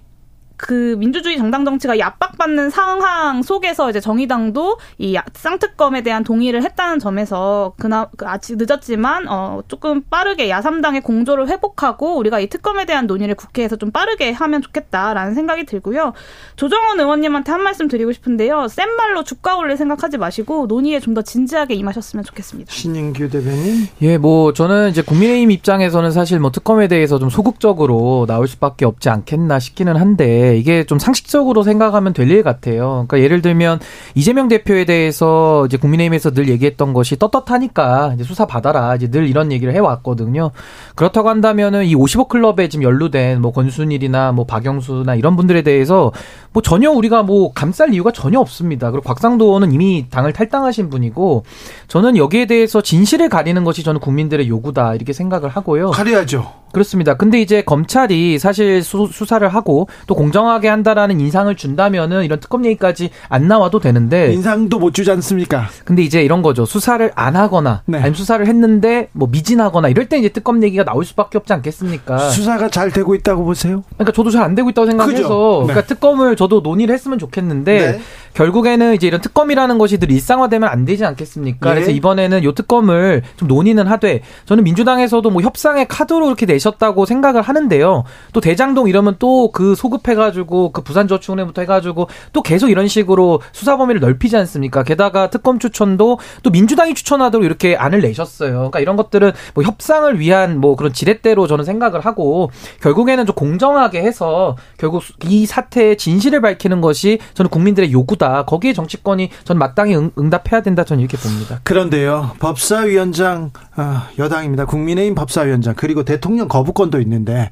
그 0.58 0.96
민주주의 1.00 1.38
정당 1.38 1.65
정치가 1.65 1.94
압박받는 2.00 2.70
상황 2.70 3.41
속에서 3.41 3.89
이제 3.89 4.00
정의당도 4.00 4.78
이 5.00 5.15
야- 5.15 5.24
쌍특검에 5.34 6.04
대한 6.04 6.24
동의를 6.24 6.63
했다는 6.63 7.00
점에서 7.00 7.74
그나 7.80 8.08
그 8.18 8.28
아직 8.28 8.58
늦었지만 8.58 9.28
어 9.28 9.62
조금 9.68 10.02
빠르게 10.10 10.50
야삼당의 10.50 11.02
공조를 11.02 11.48
회복하고 11.50 12.18
우리가 12.18 12.39
이 12.39 12.48
특검에 12.48 12.86
대한 12.86 13.08
논의를 13.08 13.36
국회에서 13.36 13.76
좀 13.78 13.91
빠르게 13.91 14.32
하면 14.32 14.62
좋겠다라는 14.62 15.34
생각이 15.34 15.65
들고요. 15.65 16.13
조정원 16.56 17.00
의원님한테 17.00 17.52
한 17.52 17.63
말씀 17.63 17.88
드리고 17.88 18.12
싶은데요. 18.12 18.68
센 18.68 18.96
말로 18.96 19.24
주가 19.24 19.58
올릴 19.58 19.76
생각하지 19.78 20.18
마시고 20.18 20.68
논의에 20.68 21.00
좀 21.00 21.15
더 21.15 21.22
진지하게 21.22 21.76
임하셨으면 21.76 22.26
좋겠습니다. 22.26 22.70
신인규 22.74 23.30
대변인 23.30 23.88
예, 24.02 24.18
뭐 24.18 24.52
저는 24.52 24.89
이제 24.89 25.02
국민의힘 25.02 25.50
입장에서는 25.50 26.12
사실 26.12 26.41
뭐 26.41 26.52
특검에 26.52 26.89
대해서 26.89 27.20
좀 27.20 27.30
소극적으로 27.30 28.26
나올 28.28 28.50
수밖에 28.50 28.84
없지 28.84 29.10
않겠나 29.10 29.60
싶기는 29.60 29.96
한데 29.96 30.45
이게 30.54 30.84
좀 30.86 31.00
상식적으로 31.00 31.64
생각하면 31.64 32.14
될 32.14 32.26
일 32.26 32.42
같아요. 32.44 33.06
그러니까 33.08 33.20
예를 33.20 33.42
들면 33.44 33.80
이재명 34.16 34.48
대표에 34.48 34.86
대해서 34.86 35.64
이제 35.68 35.78
국민의힘에서 35.78 36.32
늘 36.32 36.50
얘기했던 36.50 36.92
것이 36.92 37.18
떳떳하니까 37.18 38.14
이제 38.16 38.24
수사 38.24 38.46
받아라 38.48 38.96
이제 38.96 39.10
늘 39.12 39.28
이런 39.30 39.52
얘기를 39.52 39.72
해왔거든요. 39.74 40.50
그렇다고 40.96 41.30
한다면은 41.30 41.86
이 41.86 41.96
50억 41.96 42.28
클럽에 42.30 42.68
지금 42.68 42.82
연루된 42.84 43.42
뭐 43.42 43.52
권순일이나 43.52 44.32
뭐 44.32 44.46
박영수나 44.46 45.14
이런 45.16 45.36
분들에 45.36 45.62
대해서 45.62 46.12
뭐 46.52 46.64
전혀 46.64 46.90
우리가 46.90 47.22
뭐 47.22 47.52
감쌀 47.54 47.94
이유가 47.94 48.12
전혀 48.12 48.40
없습니다. 48.40 48.90
그리고 48.90 49.04
곽상도 49.04 49.46
의원은 49.46 49.72
이미 49.72 50.08
당을 50.10 50.34
탈당하신 50.34 50.90
분이고 50.90 51.44
저는 51.88 52.18
여기에 52.18 52.48
대해서 52.48 52.82
진실을 52.82 53.30
가리는 53.30 53.64
것이 53.64 53.84
저는 53.84 54.00
국민들의 54.02 54.50
요구다 54.50 54.96
이렇게 54.96 55.14
생각을 55.14 55.50
하고요. 55.50 55.92
가려야죠. 55.92 56.66
그렇습니다. 56.72 57.14
근데 57.16 57.40
이제 57.40 57.62
검찰이 57.62 58.38
사실 58.38 58.84
수, 58.84 59.08
사를 59.26 59.48
하고 59.48 59.88
또 60.08 60.16
공정 60.16 60.35
하게 60.43 60.67
한다라는 60.69 61.19
인상을 61.19 61.54
준다면은 61.56 62.24
이런 62.24 62.39
특검 62.39 62.65
얘기까지 62.65 63.10
안 63.30 63.48
나와도 63.48 63.80
되는데 63.80 64.34
인상도 64.34 64.80
못 64.80 64.93
주지 64.93 65.12
않습니까? 65.12 65.67
근데 65.84 66.02
이제 66.02 66.24
이런 66.24 66.41
거죠. 66.41 66.65
수사를 66.65 67.12
안 67.15 67.36
하거나 67.36 67.82
네. 67.86 67.98
아니면 67.98 68.15
수사를 68.15 68.45
했는데 68.45 69.10
뭐 69.12 69.28
미진하거나 69.32 69.89
이럴 69.89 70.08
때 70.10 70.17
이제 70.17 70.30
특검 70.30 70.63
얘기가 70.63 70.84
나올 70.84 71.06
수밖에 71.06 71.38
없지 71.38 71.54
않겠습니까? 71.54 72.17
수사가 72.30 72.69
잘 72.69 72.91
되고 72.91 73.13
있다고 73.15 73.45
보세요? 73.45 73.84
그러니까 73.93 74.12
저도 74.12 74.30
잘 74.32 74.45
안 74.45 74.54
되고 74.54 74.69
있다고 74.69 74.86
생각해서 74.86 75.21
그죠? 75.21 75.63
네. 75.67 75.74
그러니까 75.74 75.88
특검을 75.88 76.36
저도 76.36 76.60
논의를 76.60 76.93
했으면 76.93 77.17
좋겠는데 77.17 77.91
네. 77.93 78.00
결국에는 78.36 78.93
이제 78.93 79.08
이런 79.08 79.21
특검이라는 79.21 79.78
것이 79.78 79.98
늘 79.98 80.12
일상화되면 80.12 80.67
안 80.69 80.86
되지 80.86 81.06
않겠습니까? 81.06 81.69
예. 81.69 81.74
그래서 81.74 81.91
이번에는 81.91 82.43
요 82.43 82.54
특검을 82.54 83.24
좀 83.38 83.48
논의는 83.48 83.88
하되 83.88 84.21
저는 84.45 84.63
민주당에서도 84.65 85.30
뭐 85.30 85.41
협상의 85.41 85.88
카드로 85.88 86.28
이렇게 86.28 86.45
내셨다고 86.45 87.06
생각을 87.06 87.41
하는데요. 87.41 88.04
또 88.34 88.41
대장동 88.41 88.89
이러면 88.89 89.15
또 89.19 89.45
그 89.52 89.76
소급해가 89.76 90.25
지고 90.32 90.72
그 90.72 90.82
부산저축은행부터 90.82 91.62
해가지고 91.62 92.08
또 92.34 92.42
계속 92.42 92.70
이런 92.70 92.88
식으로 92.88 93.42
수사 93.52 93.78
범위를 93.78 94.02
넓히지 94.02 94.36
않습니까? 94.38 94.84
게다가 94.84 95.30
특검 95.30 95.60
추천도 95.60 96.20
또 96.44 96.50
민주당이 96.50 96.94
추천하도록 96.94 97.46
이렇게 97.46 97.76
안을 97.76 98.02
내셨어요. 98.02 98.54
그러니까 98.54 98.80
이런 98.80 98.96
것들은 98.96 99.32
뭐 99.54 99.64
협상을 99.64 100.20
위한 100.20 100.60
뭐 100.60 100.76
그런 100.76 100.94
지렛대로 100.94 101.48
저는 101.48 101.66
생각을 101.66 102.02
하고 102.02 102.52
결국에는 102.82 103.26
좀 103.26 103.36
공정하게 103.36 104.02
해서 104.02 104.56
결국 104.78 105.04
이 105.24 105.46
사태의 105.46 105.98
진실을 105.98 106.42
밝히는 106.42 106.82
것이 106.82 107.20
저는 107.34 107.50
국민들의 107.50 107.92
요구다. 107.92 108.46
거기에 108.46 108.74
정치권이 108.74 109.30
전 109.44 109.58
마땅히 109.58 109.96
응, 109.96 110.12
응답해야 110.18 110.62
된다. 110.62 110.84
저는 110.84 111.02
이렇게 111.02 111.18
봅니다. 111.18 111.60
그런데요, 111.64 112.32
법사위원장 112.40 113.52
아, 113.76 114.10
여당입니다. 114.18 114.66
국민의힘 114.66 115.16
법사위원장 115.16 115.74
그리고 115.76 116.04
대통령 116.04 116.48
거부권도 116.48 117.00
있는데 117.02 117.50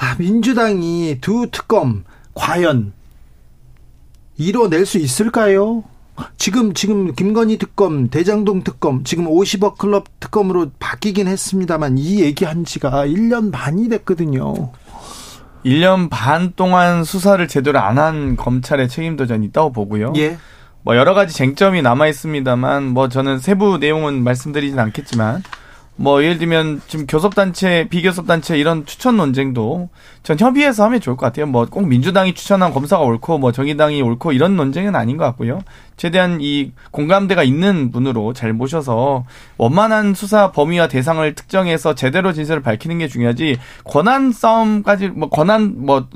아, 0.00 0.14
민주당이 0.18 1.18
두 1.20 1.48
특검 1.50 2.04
과연 2.34 2.92
이뤄낼 4.36 4.86
수 4.86 4.98
있을까요? 4.98 5.82
지금 6.36 6.74
지금 6.74 7.14
김건희 7.14 7.58
특검, 7.58 8.08
대장동 8.08 8.64
특검, 8.64 9.04
지금 9.04 9.26
50억 9.26 9.78
클럽 9.78 10.06
특검으로 10.20 10.70
바뀌긴 10.78 11.28
했습니다만 11.28 11.96
이 11.98 12.20
얘기한 12.20 12.64
지가 12.64 13.06
1년 13.06 13.52
반이 13.52 13.88
됐거든요. 13.88 14.72
1년 15.64 16.08
반 16.10 16.52
동안 16.56 17.04
수사를 17.04 17.46
제대로 17.48 17.78
안 17.80 17.98
한 17.98 18.36
검찰의 18.36 18.88
책임도 18.88 19.26
전 19.26 19.42
있다고 19.44 19.72
보고요. 19.72 20.12
예. 20.16 20.38
뭐 20.82 20.96
여러 20.96 21.14
가지 21.14 21.34
쟁점이 21.34 21.82
남아 21.82 22.06
있습니다만 22.08 22.84
뭐 22.84 23.08
저는 23.08 23.38
세부 23.40 23.78
내용은 23.78 24.22
말씀드리진 24.22 24.78
않겠지만 24.78 25.42
뭐 26.00 26.22
예를 26.22 26.38
들면 26.38 26.80
지금 26.86 27.06
교섭단체, 27.06 27.88
비교섭단체 27.90 28.56
이런 28.56 28.86
추천 28.86 29.16
논쟁도 29.16 29.88
전 30.22 30.38
협의해서 30.38 30.84
하면 30.84 31.00
좋을 31.00 31.16
것 31.16 31.26
같아요. 31.26 31.46
뭐 31.46 31.66
꼭 31.66 31.86
민주당이 31.86 32.34
추천한 32.34 32.72
검사가 32.72 33.02
옳고 33.02 33.38
뭐 33.38 33.52
정의당이 33.52 34.00
옳고 34.00 34.32
이런 34.32 34.56
논쟁은 34.56 34.94
아닌 34.94 35.16
것 35.16 35.24
같고요. 35.24 35.60
최대한 35.96 36.38
이 36.40 36.70
공감대가 36.92 37.42
있는 37.42 37.90
분으로 37.90 38.32
잘 38.32 38.52
모셔서 38.52 39.24
원만한 39.56 40.14
수사 40.14 40.52
범위와 40.52 40.86
대상을 40.86 41.34
특정해서 41.34 41.94
제대로 41.94 42.32
진실을 42.32 42.62
밝히는 42.62 42.98
게 42.98 43.08
중요하지 43.08 43.58
권한 43.84 44.30
싸움까지 44.32 45.08
뭐 45.08 45.28
권한 45.28 45.74
뭐 45.84 46.06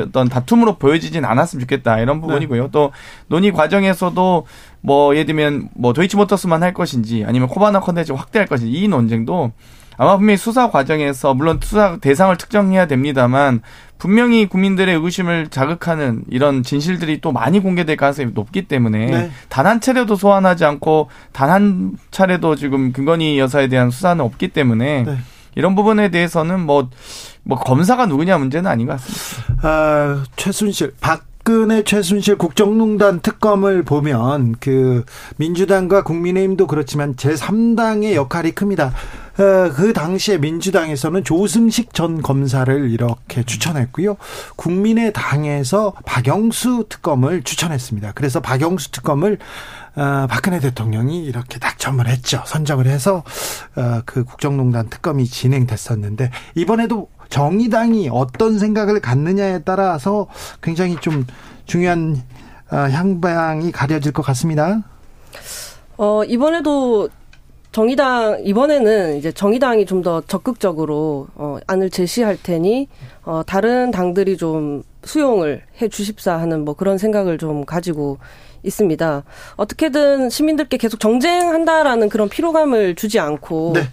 어떤 0.00 0.28
다툼으로 0.28 0.76
보여지진 0.76 1.24
않았으면 1.24 1.60
좋겠다 1.62 1.98
이런 1.98 2.20
부분이고요. 2.20 2.62
네. 2.62 2.68
또 2.70 2.92
논의 3.26 3.52
과정에서도 3.52 4.46
뭐 4.82 5.14
예를 5.14 5.26
들면 5.26 5.70
뭐 5.74 5.92
도이치모터스만 5.92 6.62
할 6.62 6.74
것인지 6.74 7.24
아니면 7.26 7.48
코바나 7.48 7.80
컨텐츠 7.80 8.12
확대할 8.12 8.46
것인지 8.46 8.72
이 8.72 8.88
논쟁도 8.88 9.52
아마 9.96 10.16
분명히 10.16 10.36
수사 10.36 10.70
과정에서 10.70 11.34
물론 11.34 11.60
수사 11.62 11.96
대상을 11.98 12.36
특정해야 12.36 12.86
됩니다만 12.86 13.62
분명히 13.98 14.46
국민들의 14.46 14.92
의구심을 14.96 15.48
자극하는 15.48 16.24
이런 16.28 16.64
진실들이 16.64 17.20
또 17.20 17.30
많이 17.30 17.60
공개될 17.60 17.96
가능성이 17.96 18.32
높기 18.34 18.62
때문에 18.62 19.06
네. 19.06 19.30
단한 19.48 19.80
차례도 19.80 20.16
소환하지 20.16 20.64
않고 20.64 21.08
단 21.32 21.50
한 21.50 21.92
차례도 22.10 22.56
지금 22.56 22.92
김건희 22.92 23.38
여사에 23.38 23.68
대한 23.68 23.90
수사는 23.90 24.24
없기 24.24 24.48
때문에 24.48 25.04
네. 25.04 25.18
이런 25.54 25.74
부분에 25.74 26.08
대해서는 26.08 26.60
뭐, 26.60 26.88
뭐 27.42 27.58
검사가 27.58 28.06
누구냐 28.06 28.38
문제는 28.38 28.70
아닌 28.70 28.86
것 28.86 28.94
같습니다. 28.94 29.68
아, 29.68 30.24
최순실, 30.36 30.94
박 31.00 31.24
박근혜 31.44 31.82
최순실 31.82 32.38
국정농단 32.38 33.18
특검을 33.18 33.82
보면 33.82 34.54
그 34.60 35.04
민주당과 35.38 36.04
국민의힘도 36.04 36.68
그렇지만 36.68 37.16
제3당의 37.16 38.14
역할이 38.14 38.52
큽니다. 38.52 38.92
어, 39.38 39.72
그 39.74 39.92
당시에 39.92 40.38
민주당에서는 40.38 41.24
조승식 41.24 41.94
전 41.94 42.22
검사를 42.22 42.90
이렇게 42.90 43.42
추천했고요. 43.42 44.18
국민의당에서 44.54 45.94
박영수 46.06 46.86
특검을 46.88 47.42
추천했습니다. 47.42 48.12
그래서 48.14 48.38
박영수 48.38 48.92
특검을 48.92 49.38
어, 49.94 50.26
박근혜 50.28 50.58
대통령이 50.58 51.24
이렇게 51.24 51.58
낙점을 51.60 52.06
했죠. 52.06 52.42
선정을 52.46 52.86
해서 52.86 53.22
어, 53.76 54.00
그 54.06 54.24
국정농단 54.24 54.88
특검이 54.88 55.26
진행됐었는데 55.26 56.30
이번에도 56.54 57.08
정의당이 57.28 58.08
어떤 58.12 58.58
생각을 58.58 59.00
갖느냐에 59.00 59.60
따라서 59.64 60.28
굉장히 60.62 60.96
좀 61.00 61.26
중요한 61.66 62.22
어, 62.70 62.76
향방이 62.76 63.70
가려질 63.72 64.12
것 64.12 64.22
같습니다. 64.22 64.82
어, 65.98 66.24
이번에도 66.24 67.08
정의당 67.72 68.42
이번에는 68.44 69.16
이제 69.16 69.32
정의당이 69.32 69.86
좀 69.86 70.02
더 70.02 70.20
적극적으로 70.20 71.28
어 71.36 71.58
안을 71.66 71.88
제시할 71.88 72.36
테니 72.42 72.88
어 73.24 73.42
다른 73.46 73.90
당들이 73.92 74.36
좀 74.36 74.82
수용을 75.04 75.62
해 75.80 75.88
주십사 75.88 76.38
하는 76.38 76.64
뭐 76.64 76.74
그런 76.74 76.98
생각을 76.98 77.38
좀 77.38 77.64
가지고 77.64 78.18
있습니다. 78.62 79.24
어떻게든 79.56 80.30
시민들께 80.30 80.76
계속 80.76 81.00
정쟁한다라는 81.00 82.08
그런 82.08 82.28
피로감을 82.28 82.94
주지 82.94 83.18
않고 83.18 83.72
네. 83.74 83.88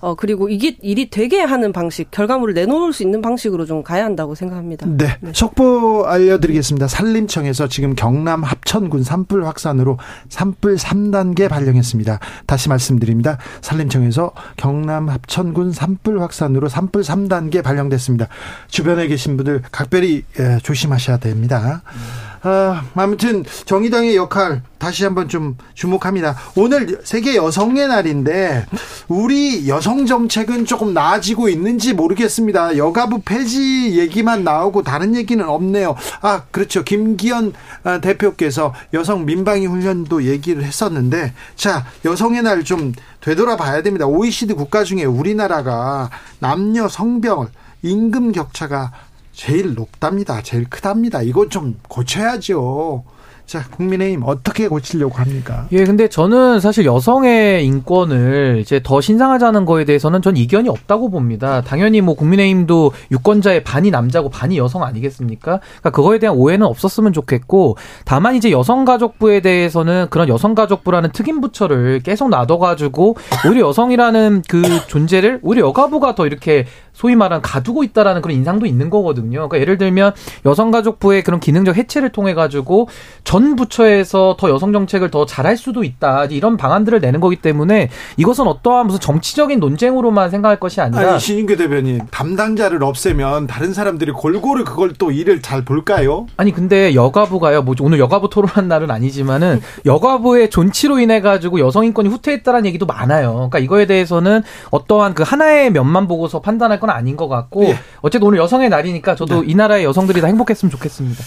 어 0.00 0.14
그리고 0.14 0.48
이게 0.48 0.76
일이 0.82 1.08
되게 1.10 1.40
하는 1.40 1.72
방식, 1.72 2.10
결과물을 2.10 2.54
내놓을 2.54 2.92
수 2.92 3.02
있는 3.02 3.22
방식으로 3.22 3.64
좀 3.66 3.82
가야 3.82 4.04
한다고 4.04 4.34
생각합니다. 4.34 4.86
네. 4.88 5.16
네. 5.20 5.32
속보 5.32 6.06
알려드리겠습니다. 6.06 6.88
산림청에서 6.88 7.68
지금 7.68 7.94
경남 7.94 8.42
합천군 8.42 9.02
산불 9.02 9.46
확산으로 9.46 9.98
산불 10.28 10.76
3단계 10.76 11.48
발령했습니다. 11.48 12.18
다시 12.46 12.68
말씀드립니다. 12.68 13.38
산림청에서 13.62 14.32
경남 14.56 15.08
합천군 15.08 15.72
산불 15.72 16.20
확산으로 16.20 16.68
산불 16.68 17.02
3단계 17.02 17.62
발령됐습니다. 17.62 18.28
주변에 18.68 19.06
계신 19.06 19.36
분들 19.36 19.62
각별히 19.72 20.24
예, 20.38 20.58
조심하셔야 20.62 21.18
됩니다. 21.18 21.82
음. 21.94 22.33
아, 22.46 22.84
아무튼 22.94 23.42
정의당의 23.64 24.16
역할 24.16 24.62
다시 24.76 25.02
한번 25.04 25.30
좀 25.30 25.56
주목합니다. 25.72 26.36
오늘 26.56 27.00
세계 27.02 27.36
여성의 27.36 27.88
날인데 27.88 28.66
우리 29.08 29.66
여성 29.66 30.04
정책은 30.04 30.66
조금 30.66 30.92
나아지고 30.92 31.48
있는지 31.48 31.94
모르겠습니다. 31.94 32.76
여가부 32.76 33.22
폐지 33.24 33.98
얘기만 33.98 34.44
나오고 34.44 34.82
다른 34.82 35.16
얘기는 35.16 35.42
없네요. 35.42 35.96
아, 36.20 36.42
그렇죠. 36.50 36.84
김기현 36.84 37.54
아, 37.82 38.00
대표께서 38.00 38.74
여성 38.92 39.24
민방위 39.24 39.64
훈련도 39.64 40.24
얘기를 40.24 40.62
했었는데 40.64 41.32
자, 41.56 41.86
여성의 42.04 42.42
날 42.42 42.64
좀 42.64 42.92
되돌아봐야 43.20 43.82
됩니다. 43.82 44.06
OECD 44.06 44.54
국가 44.54 44.84
중에 44.84 45.04
우리나라가 45.04 46.08
남녀 46.38 46.88
성별 46.88 47.48
임금 47.82 48.32
격차가 48.32 48.92
제일 49.34 49.74
높답니다. 49.74 50.40
제일 50.42 50.64
크답니다. 50.70 51.20
이건 51.22 51.50
좀 51.50 51.78
고쳐야죠. 51.88 53.04
자, 53.46 53.62
국민의힘 53.68 54.22
어떻게 54.24 54.68
고치려고 54.68 55.18
합니까? 55.18 55.66
예, 55.72 55.84
근데 55.84 56.08
저는 56.08 56.60
사실 56.60 56.86
여성의 56.86 57.66
인권을 57.66 58.58
이제 58.60 58.80
더 58.82 59.02
신상하자는 59.02 59.66
거에 59.66 59.84
대해서는 59.84 60.22
전 60.22 60.36
이견이 60.36 60.70
없다고 60.70 61.10
봅니다. 61.10 61.60
당연히 61.60 62.00
뭐 62.00 62.14
국민의힘도 62.14 62.92
유권자의 63.10 63.62
반이 63.64 63.90
남자고 63.90 64.30
반이 64.30 64.56
여성 64.56 64.82
아니겠습니까? 64.82 65.60
그러니까 65.60 65.90
그거에 65.90 66.18
대한 66.18 66.36
오해는 66.36 66.66
없었으면 66.66 67.12
좋겠고 67.12 67.76
다만 68.06 68.34
이제 68.34 68.50
여성가족부에 68.50 69.40
대해서는 69.40 70.06
그런 70.08 70.28
여성가족부라는 70.28 71.12
특임 71.12 71.42
부처를 71.42 72.00
계속 72.00 72.30
놔둬 72.30 72.58
가지고 72.58 73.16
오히려 73.46 73.68
여성이라는 73.68 74.42
그 74.48 74.62
존재를 74.86 75.40
오히려 75.42 75.66
여가부가 75.66 76.14
더 76.14 76.26
이렇게 76.26 76.64
소위 76.94 77.16
말하는 77.16 77.42
가두고 77.42 77.84
있다라는 77.84 78.22
그런 78.22 78.36
인상도 78.36 78.64
있는 78.66 78.88
거거든요. 78.88 79.48
그러니까 79.48 79.60
예를 79.60 79.76
들면 79.76 80.14
여성가족부의 80.46 81.22
그런 81.22 81.40
기능적 81.40 81.76
해체를 81.76 82.10
통해 82.10 82.32
가지고 82.34 82.88
전 83.24 83.56
부처에서 83.56 84.36
더 84.38 84.48
여성 84.48 84.72
정책을 84.72 85.10
더 85.10 85.26
잘할 85.26 85.56
수도 85.56 85.84
있다 85.84 86.26
이런 86.26 86.56
방안들을 86.56 87.00
내는 87.00 87.20
거기 87.20 87.36
때문에 87.36 87.90
이것은 88.16 88.46
어떠한 88.46 88.86
무슨 88.86 89.00
정치적인 89.00 89.60
논쟁으로만 89.60 90.30
생각할 90.30 90.58
것이 90.60 90.80
아니라 90.80 91.12
아니, 91.12 91.20
신인규 91.20 91.56
대변인 91.56 92.00
담당자를 92.10 92.82
없애면 92.82 93.48
다른 93.48 93.74
사람들이 93.74 94.12
골고루 94.12 94.64
그걸 94.64 94.92
또 94.96 95.10
일을 95.10 95.42
잘 95.42 95.64
볼까요? 95.64 96.26
아니 96.36 96.52
근데 96.52 96.94
여가부가요. 96.94 97.62
뭐 97.62 97.74
오늘 97.80 97.98
여가부 97.98 98.30
토론한 98.30 98.68
날은 98.68 98.90
아니지만은 98.90 99.60
여가부의 99.84 100.50
존치로 100.50 101.00
인해 101.00 101.20
가지고 101.20 101.58
여성 101.58 101.84
인권이 101.84 102.08
후퇴했다라는 102.08 102.66
얘기도 102.66 102.86
많아요. 102.86 103.34
그러니까 103.34 103.58
이거에 103.58 103.86
대해서는 103.86 104.42
어떠한 104.70 105.14
그 105.14 105.24
하나의 105.24 105.72
면만 105.72 106.06
보고서 106.06 106.40
판단할 106.40 106.78
건 106.84 106.90
아닌 106.94 107.16
것 107.16 107.28
같고 107.28 107.64
예. 107.64 107.78
어쨌든 108.02 108.28
오늘 108.28 108.38
여성의 108.38 108.68
날이니까 108.68 109.14
저도 109.14 109.40
네. 109.40 109.50
이 109.50 109.54
나라의 109.54 109.84
여성들이 109.84 110.20
다 110.20 110.26
행복했으면 110.26 110.70
좋겠습니다. 110.70 111.22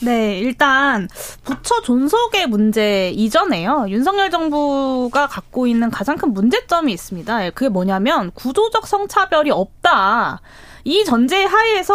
네, 0.00 0.38
일단 0.38 1.08
부처 1.42 1.82
존속의 1.82 2.46
문제 2.46 3.10
이전에요. 3.10 3.86
윤석열 3.88 4.30
정부가 4.30 5.26
갖고 5.26 5.66
있는 5.66 5.90
가장 5.90 6.16
큰 6.16 6.32
문제점이 6.32 6.92
있습니다. 6.92 7.50
그게 7.50 7.68
뭐냐면 7.68 8.30
구조적 8.30 8.86
성차별이 8.86 9.50
없다. 9.50 10.40
이 10.84 11.04
전제 11.04 11.44
하에서 11.44 11.94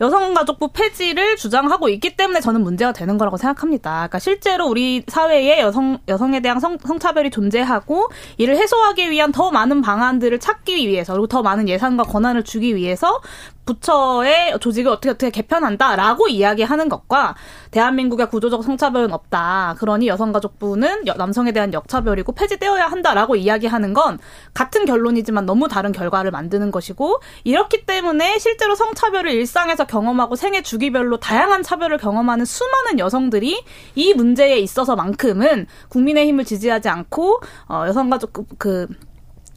여성가족부 0.00 0.68
폐지를 0.68 1.36
주장하고 1.36 1.88
있기 1.88 2.16
때문에 2.16 2.40
저는 2.40 2.62
문제가 2.62 2.92
되는 2.92 3.16
거라고 3.16 3.36
생각합니다. 3.36 3.90
그러니까 3.90 4.18
실제로 4.18 4.66
우리 4.66 5.02
사회에 5.06 5.60
여성 5.60 5.98
여성에 6.08 6.40
대한 6.40 6.60
성, 6.60 6.78
성차별이 6.78 7.30
존재하고 7.30 8.08
이를 8.36 8.56
해소하기 8.56 9.10
위한 9.10 9.32
더 9.32 9.50
많은 9.50 9.80
방안들을 9.82 10.38
찾기 10.38 10.86
위해서 10.86 11.14
그리고 11.14 11.26
더 11.26 11.42
많은 11.42 11.68
예산과 11.68 12.04
권한을 12.04 12.44
주기 12.44 12.76
위해서 12.76 13.20
부처의 13.66 14.58
조직을 14.60 14.90
어떻게 14.90 15.10
어떻게 15.10 15.30
개편한다라고 15.30 16.28
이야기하는 16.28 16.88
것과 16.88 17.34
대한민국의 17.72 18.30
구조적 18.30 18.64
성차별은 18.64 19.12
없다. 19.12 19.74
그러니 19.78 20.06
여성가족부는 20.06 21.04
남성에 21.16 21.52
대한 21.52 21.74
역차별이고 21.74 22.32
폐지되어야 22.32 22.86
한다라고 22.86 23.36
이야기하는 23.36 23.92
건 23.92 24.18
같은 24.54 24.86
결론이지만 24.86 25.44
너무 25.44 25.68
다른 25.68 25.92
결과를 25.92 26.30
만드는 26.30 26.70
것이고 26.70 27.20
이렇기 27.44 27.84
때문에 27.84 28.38
실제로 28.38 28.74
성차별을 28.74 29.32
일상에서 29.32 29.86
경험하고 29.86 30.36
생애 30.36 30.62
주기별로 30.62 31.18
다양한 31.18 31.62
차별을 31.62 31.98
경험하는 31.98 32.44
수많은 32.44 32.98
여성들이 32.98 33.64
이 33.96 34.14
문제에 34.14 34.58
있어서만큼은 34.58 35.66
국민의힘을 35.88 36.44
지지하지 36.44 36.88
않고 36.88 37.40
어, 37.68 37.84
여성가족 37.86 38.58
그 38.58 38.86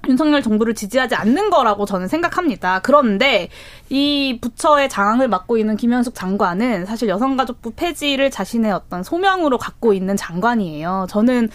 윤석열 0.10 0.42
정부를 0.42 0.74
지지하지 0.74 1.16
않는 1.16 1.50
거라고 1.50 1.86
저는 1.86 2.08
생각합니다. 2.08 2.80
그런데 2.82 3.50
이 3.90 4.40
부처의 4.42 4.90
장악을 4.90 5.28
맡고 5.28 5.58
있는 5.58 5.78
김현숙 5.78 6.16
장관은 6.16 6.86
사실 6.86 7.08
여성가족부 7.08 7.72
폐지를 7.76 8.32
자신의 8.32 8.72
어떤 8.72 9.04
소명으로 9.04 9.58
갖고 9.58 9.94
있는 9.94 10.18
장관이에요. 10.18 11.08
저는 11.10 11.50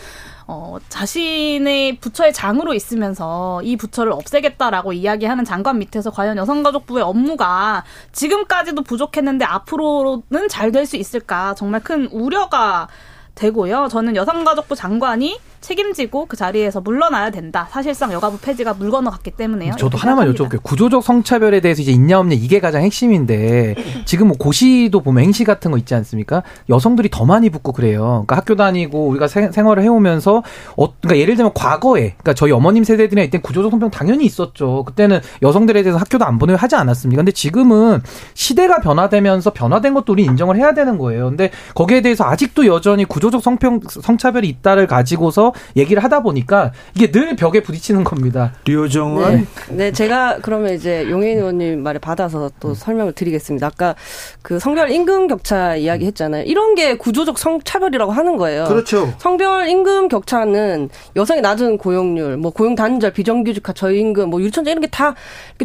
어, 0.46 0.76
자신의 0.90 1.96
부처의 1.98 2.32
장으로 2.34 2.74
있으면서 2.74 3.62
이 3.62 3.76
부처를 3.76 4.12
없애겠다라고 4.12 4.92
이야기하는 4.92 5.44
장관 5.44 5.78
밑에서 5.78 6.10
과연 6.10 6.36
여성가족부의 6.36 7.02
업무가 7.02 7.82
지금까지도 8.12 8.82
부족했는데 8.82 9.44
앞으로는 9.44 10.48
잘 10.50 10.70
될 10.70 10.84
수 10.86 10.96
있을까 10.96 11.54
정말 11.54 11.80
큰 11.80 12.06
우려가 12.08 12.88
되고요. 13.34 13.88
저는 13.90 14.16
여성가족부 14.16 14.74
장관이 14.74 15.38
책임지고 15.64 16.26
그 16.26 16.36
자리에서 16.36 16.82
물러나야 16.82 17.30
된다. 17.30 17.66
사실상 17.70 18.12
여가부 18.12 18.38
폐지가 18.38 18.74
물 18.74 18.90
건너갔기 18.90 19.30
때문에요. 19.30 19.74
저도 19.78 19.96
하나만 19.96 20.30
여쭤볼게요. 20.32 20.62
구조적 20.62 21.02
성차별에 21.02 21.60
대해서 21.60 21.80
이제 21.80 21.90
있냐 21.90 22.18
없냐 22.20 22.36
이게 22.36 22.60
가장 22.60 22.82
핵심인데 22.82 23.74
지금 24.04 24.28
뭐 24.28 24.36
고시도 24.36 25.00
보면 25.00 25.24
행시 25.24 25.44
같은 25.44 25.70
거 25.70 25.78
있지 25.78 25.94
않습니까? 25.94 26.42
여성들이 26.68 27.08
더 27.10 27.24
많이 27.24 27.48
붙고 27.48 27.72
그래요. 27.72 28.24
그러니까 28.26 28.36
학교 28.36 28.56
다니고 28.56 29.08
우리가 29.08 29.26
생, 29.26 29.50
활을 29.54 29.82
해오면서 29.82 30.42
어, 30.76 30.92
그러니까 31.00 31.18
예를 31.18 31.36
들면 31.36 31.54
과거에 31.54 32.10
그러니까 32.10 32.34
저희 32.34 32.52
어머님 32.52 32.84
세대들이 32.84 33.24
이때 33.24 33.38
구조적 33.38 33.70
성평 33.70 33.90
당연히 33.90 34.26
있었죠. 34.26 34.84
그때는 34.84 35.20
여성들에 35.40 35.82
대해서 35.82 35.98
학교도 35.98 36.26
안 36.26 36.38
보내고 36.38 36.58
하지 36.58 36.76
않았습니까? 36.76 37.20
근데 37.20 37.32
지금은 37.32 38.02
시대가 38.34 38.80
변화되면서 38.80 39.54
변화된 39.54 39.94
것도 39.94 40.12
우리 40.12 40.24
인정을 40.24 40.56
해야 40.56 40.74
되는 40.74 40.98
거예요. 40.98 41.30
근데 41.30 41.50
거기에 41.74 42.02
대해서 42.02 42.24
아직도 42.24 42.66
여전히 42.66 43.06
구조 43.06 43.23
적 43.30 43.42
성평 43.42 43.80
성차별이 43.88 44.48
있다를 44.48 44.86
가지고서 44.86 45.52
얘기를 45.76 46.02
하다 46.02 46.22
보니까 46.22 46.72
이게 46.94 47.10
늘 47.10 47.36
벽에 47.36 47.62
부딪히는 47.62 48.04
겁니다. 48.04 48.52
류정은 48.64 49.46
네. 49.68 49.74
네, 49.76 49.92
제가 49.92 50.38
그러면 50.40 50.74
이제 50.74 51.08
용인 51.10 51.38
의원님 51.38 51.82
말을 51.82 52.00
받아서 52.00 52.50
또 52.60 52.68
음. 52.70 52.74
설명을 52.74 53.12
드리겠습니다. 53.12 53.66
아까 53.66 53.94
그 54.42 54.58
성별 54.58 54.90
임금 54.90 55.26
격차 55.26 55.76
이야기 55.76 56.06
했잖아요. 56.06 56.44
이런 56.44 56.74
게 56.74 56.96
구조적 56.96 57.38
성차별이라고 57.38 58.10
하는 58.12 58.36
거예요. 58.36 58.64
그렇죠. 58.64 59.12
성별 59.18 59.68
임금 59.68 60.08
격차는 60.08 60.88
여성의 61.16 61.42
낮은 61.42 61.78
고용률, 61.78 62.36
뭐 62.38 62.50
고용 62.50 62.74
단절, 62.74 63.12
비정규직화, 63.12 63.72
저임금, 63.74 64.30
뭐 64.30 64.40
유리천재 64.40 64.70
이런 64.70 64.80
게 64.80 64.94
다 64.94 65.14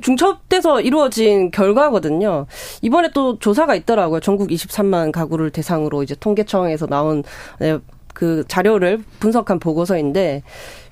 중첩돼서 0.01 0.81
이루어진 0.81 1.51
결과거든요. 1.51 2.47
이번에 2.81 3.09
또 3.13 3.37
조사가 3.37 3.75
있더라고요. 3.75 4.19
전국 4.21 4.49
23만 4.49 5.11
가구를 5.11 5.51
대상으로 5.51 6.01
이제 6.01 6.15
통계청에서 6.19 6.87
나온 6.87 7.21
네, 7.21 7.29
그 8.13 8.43
자료를 8.47 9.03
분석한 9.19 9.59
보고서인데 9.59 10.43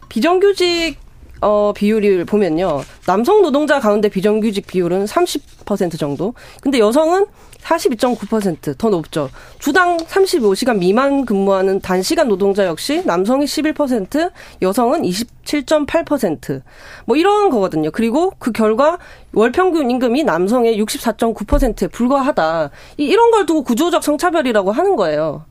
비정규직 0.09 0.97
어, 1.41 1.71
비율을 1.75 2.25
보면요. 2.25 2.81
남성 3.05 3.41
노동자 3.41 3.79
가운데 3.79 4.09
비정규직 4.09 4.65
비율은 4.65 5.05
30% 5.05 5.99
정도. 5.99 6.33
근데 6.61 6.79
여성은 6.79 7.25
42.9%더 7.61 8.89
높죠. 8.89 9.29
주당 9.59 9.97
35시간 9.97 10.77
미만 10.77 11.25
근무하는 11.25 11.81
단시간 11.81 12.29
노동자 12.29 12.65
역시 12.65 13.03
남성이 13.05 13.45
11%, 13.45 14.31
여성은 14.61 15.01
27.8%. 15.01 16.61
뭐 17.05 17.17
이런 17.17 17.49
거거든요. 17.49 17.91
그리고 17.91 18.31
그 18.39 18.51
결과 18.51 18.97
월 19.33 19.51
평균 19.51 19.91
임금이 19.91 20.23
남성의 20.23 20.81
64.9%에 20.81 21.87
불과하다. 21.87 22.69
이런 22.95 23.31
걸 23.31 23.45
두고 23.45 23.63
구조적 23.63 24.01
성차별이라고 24.03 24.71
하는 24.71 24.95
거예요. 24.95 25.43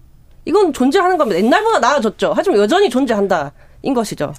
이건 0.46 0.72
존재하는 0.72 1.18
겁니다. 1.18 1.38
옛날보다 1.38 1.80
나아졌죠. 1.80 2.32
하지만 2.34 2.58
여전히 2.60 2.88
존재한다. 2.88 3.52
인 3.82 3.92
것이죠. 3.92 4.32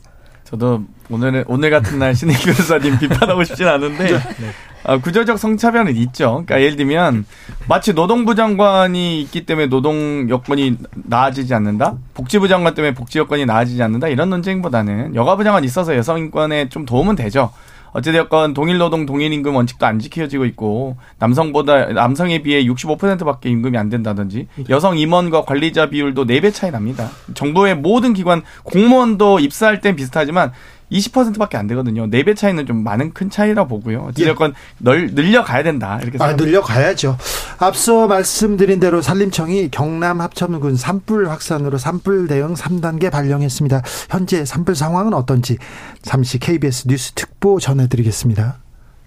저도 0.46 0.82
오늘 1.10 1.44
오늘 1.48 1.70
같은 1.70 2.00
날 2.00 2.16
신의 2.16 2.36
교사님 2.38 2.98
비판하고 2.98 3.44
싶진 3.44 3.68
않은데 3.68 4.06
네. 4.40 4.50
아, 4.84 4.98
구조적 4.98 5.38
성차별은 5.38 5.94
있죠. 5.98 6.44
그러니까 6.46 6.62
예를 6.62 6.78
들면 6.78 7.26
마치 7.68 7.94
노동부 7.94 8.34
장관이 8.34 9.22
있기 9.24 9.46
때문에 9.46 9.68
노동 9.68 10.30
여건이 10.30 10.78
나아지지 10.94 11.54
않는다, 11.54 11.98
복지부 12.14 12.48
장관 12.48 12.74
때문에 12.74 12.94
복지 12.94 13.20
여건이 13.20 13.46
나아지지 13.46 13.84
않는다 13.84 14.08
이런 14.08 14.30
논쟁보다는 14.30 15.16
여가부 15.16 15.44
장관 15.44 15.66
있어서 15.66 15.96
여성 15.98 16.18
인권에 16.20 16.70
좀 16.70 16.86
도움은 16.86 17.16
되죠. 17.18 17.52
어찌되었건 17.94 18.54
동일 18.54 18.78
노동 18.78 19.06
동일 19.06 19.34
임금 19.34 19.56
원칙도 19.56 19.86
안 19.86 20.00
지켜지고 20.00 20.46
있고 20.46 20.98
남성보다 21.20 21.94
남성에 21.94 22.42
비해 22.44 22.64
65%밖에 22.64 23.50
임금이 23.50 23.78
안 23.78 23.90
된다든지 23.90 24.48
여성 24.70 24.98
임원과 24.98 25.44
관리자 25.44 25.90
비율도 25.90 26.26
4배 26.26 26.54
차이 26.54 26.72
납니다. 26.72 27.10
정부의 27.34 27.76
모든 27.76 28.14
기관 28.14 28.44
공무원도 28.64 29.40
입사할 29.40 29.82
땐 29.82 29.96
비슷하지만 29.96 30.52
20%밖에 30.92 31.58
안 31.58 31.68
되거든요. 31.68 32.08
4배 32.08 32.36
차이는 32.36 32.66
좀 32.66 32.84
많은 32.84 33.14
큰 33.14 33.30
차이라 33.30 33.66
보고요. 33.66 34.08
어찌됐건 34.10 34.54
널 34.80 35.08
늘려가야 35.14 35.64
된다. 35.64 36.00
이렇게 36.02 36.18
아, 36.22 36.34
늘려가야죠. 36.34 37.18
앞서 37.60 38.08
말씀드린 38.08 38.80
대로 38.80 39.02
산림청이 39.02 39.70
경남 39.70 40.22
합천군 40.22 40.76
산불 40.76 41.30
확산으로 41.30 41.78
산불 41.78 42.28
대응 42.28 42.54
3단계 42.54 43.12
발령했습니다. 43.12 43.82
현재 44.10 44.46
산불 44.46 44.76
상황은 44.76 45.14
어떤지 45.14 45.58
잠시 46.02 46.40
KBS 46.40 46.88
뉴스 46.88 47.12
특보 47.14 47.60
전해드리겠습니다. 47.60 48.60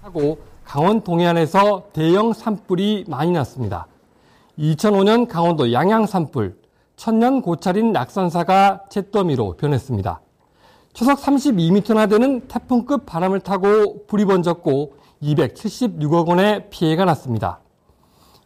하고 0.03 0.39
강원 0.65 1.03
동해안에서 1.03 1.89
대형 1.93 2.33
산불이 2.33 3.07
많이 3.09 3.33
났습니다. 3.33 3.87
2005년 4.59 5.27
강원도 5.27 5.73
양양 5.73 6.07
산불, 6.07 6.57
천년 6.97 7.41
고찰인 7.41 7.93
낙산사가 7.93 8.83
잿더미로 8.91 9.57
변했습니다. 9.57 10.21
초속 10.93 11.21
32m나 11.21 12.09
되는 12.11 12.41
태풍급 12.49 13.07
바람을 13.07 13.41
타고 13.41 14.07
불이 14.07 14.25
번졌고 14.25 14.95
276억 15.23 16.29
원의 16.29 16.71
피해가 16.71 17.05
났습니다. 17.05 17.61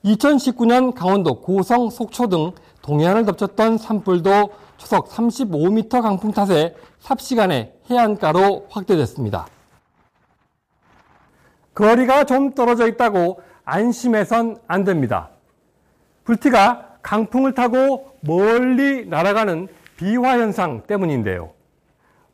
2019년 0.05 0.95
강원도 0.95 1.41
고성, 1.41 1.89
속초 1.89 2.29
등 2.29 2.53
동해안을 2.83 3.25
덮쳤던 3.25 3.79
산불도 3.79 4.53
초속 4.77 5.09
35m 5.09 6.03
강풍 6.03 6.33
탓에 6.33 6.75
삽시간에 6.99 7.73
해안가로 7.89 8.67
확대됐습니다. 8.69 9.47
거리가 11.75 12.25
좀 12.25 12.53
떨어져 12.55 12.87
있다고 12.87 13.41
안심해선 13.65 14.59
안 14.67 14.85
됩니다. 14.85 15.31
불티가 16.25 16.99
강풍을 17.03 17.55
타고 17.55 18.13
멀리 18.21 19.07
날아가는 19.07 19.69
비화 19.97 20.39
현상 20.39 20.83
때문인데요. 20.83 21.53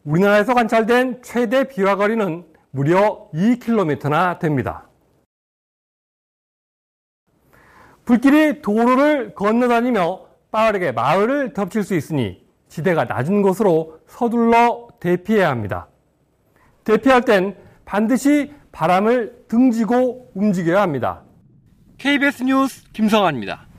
우리나라에서 0.05 0.55
관찰된 0.55 1.23
최대 1.23 1.65
비화 1.65 1.97
거리는 1.97 2.45
무려 2.71 3.29
2km나 3.35 4.39
됩니다. 4.39 4.87
불길이 8.05 8.63
도로를 8.63 9.35
건너다니며 9.35 10.27
빠르게 10.51 10.93
마을을 10.93 11.53
덮칠 11.53 11.83
수 11.85 11.95
있으니 11.95 12.45
지대가 12.69 13.05
낮은 13.05 13.43
곳으로 13.43 14.01
서둘러 14.07 14.89
대피해야 15.01 15.51
합니다. 15.51 15.89
대피할 16.85 17.23
땐 17.23 17.57
반드시 17.85 18.53
바람을 18.73 19.45
등지고 19.49 20.31
움직여야 20.35 20.81
합니다. 20.81 21.23
KBS 21.99 22.45
뉴스 22.45 22.91
김성환입니다. 22.93 23.70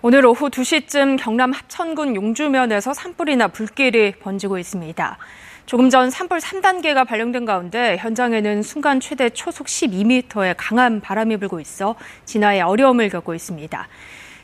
오늘 0.00 0.24
오후 0.26 0.48
2시쯤 0.48 1.16
경남 1.18 1.50
합천군 1.50 2.14
용주면에서 2.14 2.94
산불이나 2.94 3.48
불길이 3.48 4.12
번지고 4.12 4.56
있습니다. 4.58 5.18
조금 5.66 5.90
전 5.90 6.08
산불 6.08 6.38
3단계가 6.38 7.04
발령된 7.04 7.44
가운데 7.44 7.96
현장에는 7.96 8.62
순간 8.62 9.00
최대 9.00 9.28
초속 9.28 9.66
12m의 9.66 10.54
강한 10.56 11.00
바람이 11.00 11.38
불고 11.38 11.58
있어 11.58 11.96
진화에 12.26 12.60
어려움을 12.60 13.08
겪고 13.08 13.34
있습니다. 13.34 13.88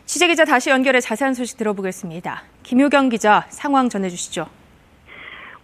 취재기자 0.07 0.45
다시 0.45 0.71
연결해 0.71 0.99
자세한 0.99 1.35
소식 1.35 1.57
들어보겠습니다. 1.57 2.43
김효경 2.65 3.09
기자 3.11 3.45
상황 3.49 3.89
전해주시죠. 3.89 4.49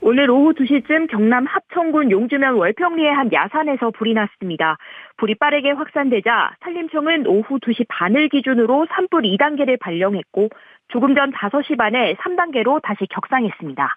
오늘 0.02 0.30
오후 0.30 0.54
2시쯤 0.54 1.10
경남 1.10 1.44
합천군 1.46 2.10
용주면 2.10 2.54
월평리의 2.54 3.12
한 3.12 3.30
야산에서 3.32 3.90
불이 3.90 4.14
났습니다. 4.14 4.78
불이 5.20 5.34
빠르게 5.34 5.72
확산되자 5.72 6.52
산림청은 6.60 7.26
오후 7.26 7.58
2시 7.58 7.84
반을 7.88 8.30
기준으로 8.30 8.86
산불 8.88 9.24
2단계를 9.24 9.78
발령했고 9.78 10.48
조금 10.88 11.14
전 11.14 11.30
5시 11.30 11.76
반에 11.76 12.14
3단계로 12.14 12.80
다시 12.82 13.04
격상했습니다. 13.10 13.96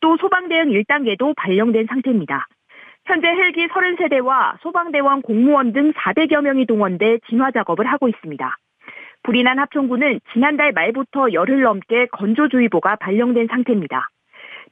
또 0.00 0.16
소방대응 0.16 0.70
1단계도 0.70 1.34
발령된 1.36 1.84
상태입니다. 1.86 2.46
현재 3.04 3.28
헬기 3.28 3.66
30세대와 3.66 4.58
소방대원 4.62 5.20
공무원 5.20 5.74
등 5.74 5.92
400여 5.92 6.40
명이 6.40 6.64
동원돼 6.64 7.18
진화 7.28 7.50
작업을 7.50 7.84
하고 7.84 8.08
있습니다. 8.08 8.56
불이 9.22 9.42
난 9.42 9.58
합천군은 9.58 10.20
지난달 10.32 10.72
말부터 10.72 11.34
열흘 11.34 11.60
넘게 11.60 12.06
건조주의보가 12.06 12.96
발령된 12.96 13.48
상태입니다. 13.48 14.08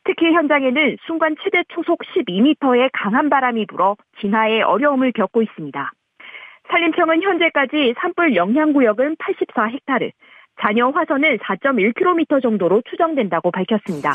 특히 0.04 0.32
현장에는 0.32 0.96
순간 1.06 1.36
최대 1.42 1.62
초속 1.68 2.00
12m의 2.00 2.90
강한 2.92 3.30
바람이 3.30 3.66
불어 3.66 3.96
진화에 4.20 4.62
어려움을 4.62 5.12
겪고 5.12 5.42
있습니다. 5.42 5.92
산림청은 6.68 7.22
현재까지 7.22 7.94
산불 7.98 8.34
영향구역은 8.34 9.16
84헥타르, 9.16 10.10
잔여 10.60 10.90
화선은 10.90 11.38
4.1km 11.38 12.42
정도로 12.42 12.82
추정된다고 12.88 13.50
밝혔습니다. 13.50 14.12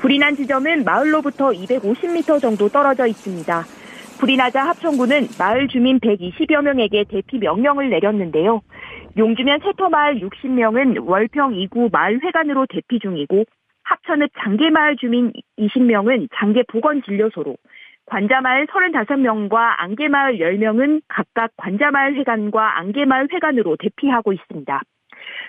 불이 0.00 0.18
난 0.18 0.34
지점은 0.34 0.84
마을로부터 0.84 1.50
250m 1.50 2.40
정도 2.40 2.68
떨어져 2.68 3.06
있습니다. 3.06 3.62
불이 4.20 4.36
나자 4.36 4.66
합천군은 4.68 5.26
마을 5.38 5.68
주민 5.68 5.98
120여 5.98 6.62
명에게 6.62 7.04
대피 7.08 7.38
명령을 7.38 7.90
내렸는데요. 7.90 8.60
용주면 9.16 9.60
세터마을 9.60 10.20
60명은 10.20 11.08
월평 11.08 11.52
2구 11.52 11.90
마을회관으로 11.92 12.66
대피 12.68 12.98
중이고 13.00 13.44
합천읍 13.84 14.30
장계마을 14.38 14.96
주민 14.96 15.32
20명은 15.58 16.28
장계보건진료소로, 16.34 17.56
관자마을 18.06 18.66
35명과 18.66 19.74
안개마을 19.78 20.38
10명은 20.38 21.02
각각 21.08 21.50
관자마을 21.56 22.16
회관과 22.16 22.78
안개마을 22.78 23.28
회관으로 23.32 23.76
대피하고 23.76 24.32
있습니다. 24.32 24.80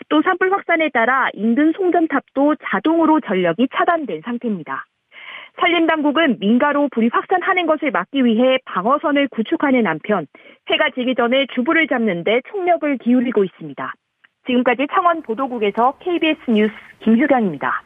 또 0.09 0.21
산불 0.21 0.51
확산에 0.53 0.89
따라 0.89 1.29
인근 1.33 1.73
송전탑도 1.73 2.55
자동으로 2.63 3.19
전력이 3.21 3.67
차단된 3.75 4.21
상태입니다. 4.23 4.85
산림당국은 5.59 6.37
민가로 6.39 6.89
불이 6.91 7.09
확산하는 7.11 7.65
것을 7.65 7.91
막기 7.91 8.25
위해 8.25 8.57
방어선을 8.65 9.29
구축하는 9.29 9.87
한편 9.87 10.27
해가 10.69 10.89
지기 10.91 11.15
전에 11.15 11.47
주부를 11.55 11.87
잡는 11.87 12.23
데 12.23 12.41
총력을 12.49 12.97
기울이고 12.97 13.43
있습니다. 13.43 13.93
지금까지 14.47 14.87
창원 14.93 15.21
보도국에서 15.21 15.93
KBS 15.99 16.51
뉴스 16.51 16.73
김주경입니다. 16.99 17.84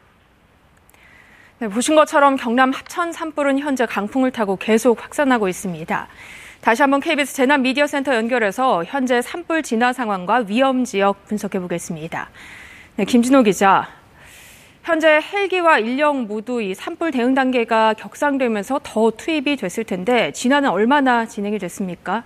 네, 1.60 1.68
보신 1.68 1.94
것처럼 1.94 2.36
경남 2.36 2.72
합천 2.72 3.12
산불은 3.12 3.58
현재 3.58 3.84
강풍을 3.84 4.30
타고 4.30 4.56
계속 4.56 5.04
확산하고 5.04 5.46
있습니다. 5.46 6.08
다시 6.62 6.80
한번 6.80 7.00
KBS 7.00 7.34
재난 7.34 7.60
미디어 7.60 7.86
센터 7.86 8.14
연결해서 8.14 8.82
현재 8.84 9.20
산불 9.20 9.62
진화 9.62 9.92
상황과 9.92 10.44
위험 10.48 10.84
지역 10.84 11.26
분석해 11.26 11.60
보겠습니다. 11.60 12.30
네, 12.96 13.04
김진호 13.04 13.42
기자. 13.42 13.90
현재 14.84 15.20
헬기와 15.20 15.80
인력 15.80 16.16
모두 16.22 16.62
이 16.62 16.74
산불 16.74 17.10
대응 17.10 17.34
단계가 17.34 17.92
격상되면서 17.92 18.80
더 18.82 19.10
투입이 19.10 19.56
됐을 19.56 19.84
텐데 19.84 20.32
진화는 20.32 20.70
얼마나 20.70 21.26
진행이 21.26 21.58
됐습니까? 21.58 22.24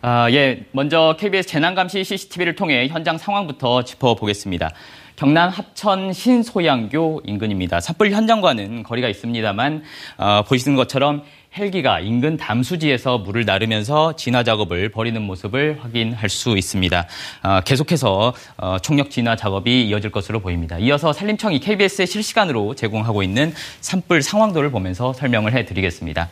아, 0.00 0.30
예. 0.30 0.64
먼저 0.70 1.16
KBS 1.18 1.48
재난감시 1.48 2.04
CCTV를 2.04 2.54
통해 2.54 2.86
현장 2.86 3.18
상황부터 3.18 3.82
짚어보겠습니다. 3.82 4.70
경남 5.16 5.48
합천 5.48 6.12
신소양교 6.12 7.22
인근입니다. 7.24 7.80
산불 7.80 8.10
현장과는 8.10 8.82
거리가 8.82 9.08
있습니다만 9.08 9.84
어, 10.16 10.42
보시는 10.42 10.76
것처럼 10.76 11.22
헬기가 11.56 12.00
인근 12.00 12.36
담수지에서 12.36 13.18
물을 13.18 13.44
나르면서 13.44 14.16
진화 14.16 14.42
작업을 14.42 14.88
벌이는 14.88 15.22
모습을 15.22 15.78
확인할 15.80 16.28
수 16.28 16.58
있습니다. 16.58 17.06
어, 17.44 17.60
계속해서 17.64 18.34
어, 18.56 18.78
총력 18.82 19.10
진화 19.12 19.36
작업이 19.36 19.86
이어질 19.86 20.10
것으로 20.10 20.40
보입니다. 20.40 20.78
이어서 20.80 21.12
산림청이 21.12 21.60
KBS에 21.60 22.06
실시간으로 22.06 22.74
제공하고 22.74 23.22
있는 23.22 23.54
산불 23.82 24.20
상황도를 24.22 24.72
보면서 24.72 25.12
설명을 25.12 25.52
해드리겠습니다. 25.52 26.28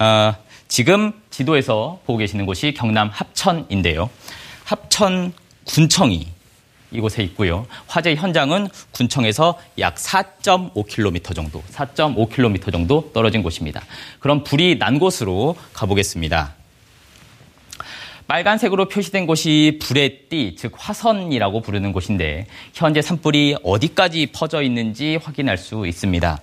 어, 0.00 0.34
지금 0.66 1.12
지도에서 1.30 2.00
보고 2.04 2.18
계시는 2.18 2.44
곳이 2.44 2.74
경남 2.74 3.08
합천인데요. 3.12 4.10
합천 4.64 5.32
군청이 5.64 6.35
이곳에 6.90 7.22
있고요. 7.24 7.66
화재 7.86 8.14
현장은 8.14 8.68
군청에서 8.92 9.58
약 9.78 9.96
4.5km 9.96 11.34
정도, 11.34 11.62
4.5km 11.72 12.72
정도 12.72 13.10
떨어진 13.12 13.42
곳입니다. 13.42 13.82
그럼 14.20 14.44
불이 14.44 14.78
난 14.78 14.98
곳으로 14.98 15.56
가보겠습니다. 15.72 16.54
빨간색으로 18.26 18.88
표시된 18.88 19.26
곳이 19.26 19.78
불의 19.80 20.22
띠, 20.28 20.56
즉 20.56 20.72
화선이라고 20.76 21.60
부르는 21.60 21.92
곳인데 21.92 22.46
현재 22.74 23.00
산불이 23.00 23.58
어디까지 23.62 24.32
퍼져 24.32 24.62
있는지 24.62 25.16
확인할 25.22 25.56
수 25.56 25.86
있습니다. 25.86 26.40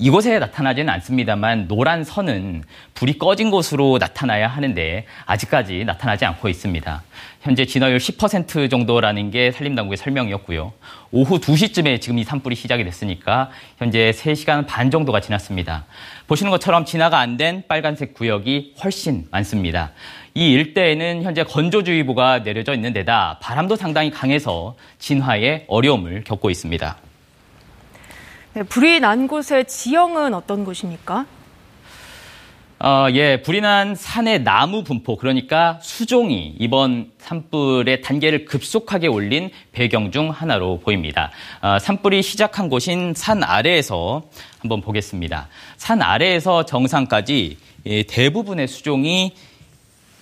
이곳에 0.00 0.38
나타나지는 0.38 0.88
않습니다만 0.94 1.66
노란 1.66 2.04
선은 2.04 2.62
불이 2.94 3.18
꺼진 3.18 3.50
곳으로 3.50 3.98
나타나야 3.98 4.46
하는데 4.46 5.04
아직까지 5.26 5.84
나타나지 5.84 6.24
않고 6.24 6.48
있습니다. 6.48 7.02
현재 7.40 7.64
진화율 7.64 7.98
10% 7.98 8.68
정도라는 8.68 9.30
게 9.30 9.52
산림당국의 9.52 9.96
설명이었고요. 9.96 10.72
오후 11.12 11.38
2시쯤에 11.38 12.00
지금 12.00 12.18
이 12.18 12.24
산불이 12.24 12.56
시작이 12.56 12.82
됐으니까 12.84 13.50
현재 13.78 14.10
3시간 14.14 14.66
반 14.66 14.90
정도가 14.90 15.20
지났습니다. 15.20 15.84
보시는 16.26 16.50
것처럼 16.50 16.84
진화가 16.84 17.18
안 17.18 17.36
된 17.38 17.62
빨간색 17.68 18.14
구역이 18.14 18.74
훨씬 18.82 19.26
많습니다. 19.30 19.92
이 20.34 20.50
일대에는 20.50 21.22
현재 21.22 21.44
건조주의보가 21.44 22.42
내려져 22.42 22.74
있는 22.74 22.92
데다 22.92 23.38
바람도 23.40 23.76
상당히 23.76 24.10
강해서 24.10 24.74
진화에 24.98 25.64
어려움을 25.68 26.24
겪고 26.24 26.50
있습니다. 26.50 26.96
네, 28.54 28.62
불이 28.64 28.98
난 28.98 29.28
곳의 29.28 29.66
지형은 29.66 30.34
어떤 30.34 30.64
곳입니까? 30.64 31.26
어, 32.80 33.08
예, 33.12 33.42
불이 33.42 33.60
난 33.60 33.96
산의 33.96 34.44
나무 34.44 34.84
분포, 34.84 35.16
그러니까 35.16 35.80
수종이 35.82 36.54
이번 36.60 37.10
산불의 37.18 38.02
단계를 38.02 38.44
급속하게 38.44 39.08
올린 39.08 39.50
배경 39.72 40.12
중 40.12 40.30
하나로 40.30 40.78
보입니다. 40.78 41.32
어, 41.60 41.80
산불이 41.80 42.22
시작한 42.22 42.68
곳인 42.68 43.14
산 43.16 43.42
아래에서 43.42 44.22
한번 44.60 44.80
보겠습니다. 44.80 45.48
산 45.76 46.02
아래에서 46.02 46.66
정상까지 46.66 47.56
예, 47.86 48.02
대부분의 48.04 48.68
수종이 48.68 49.32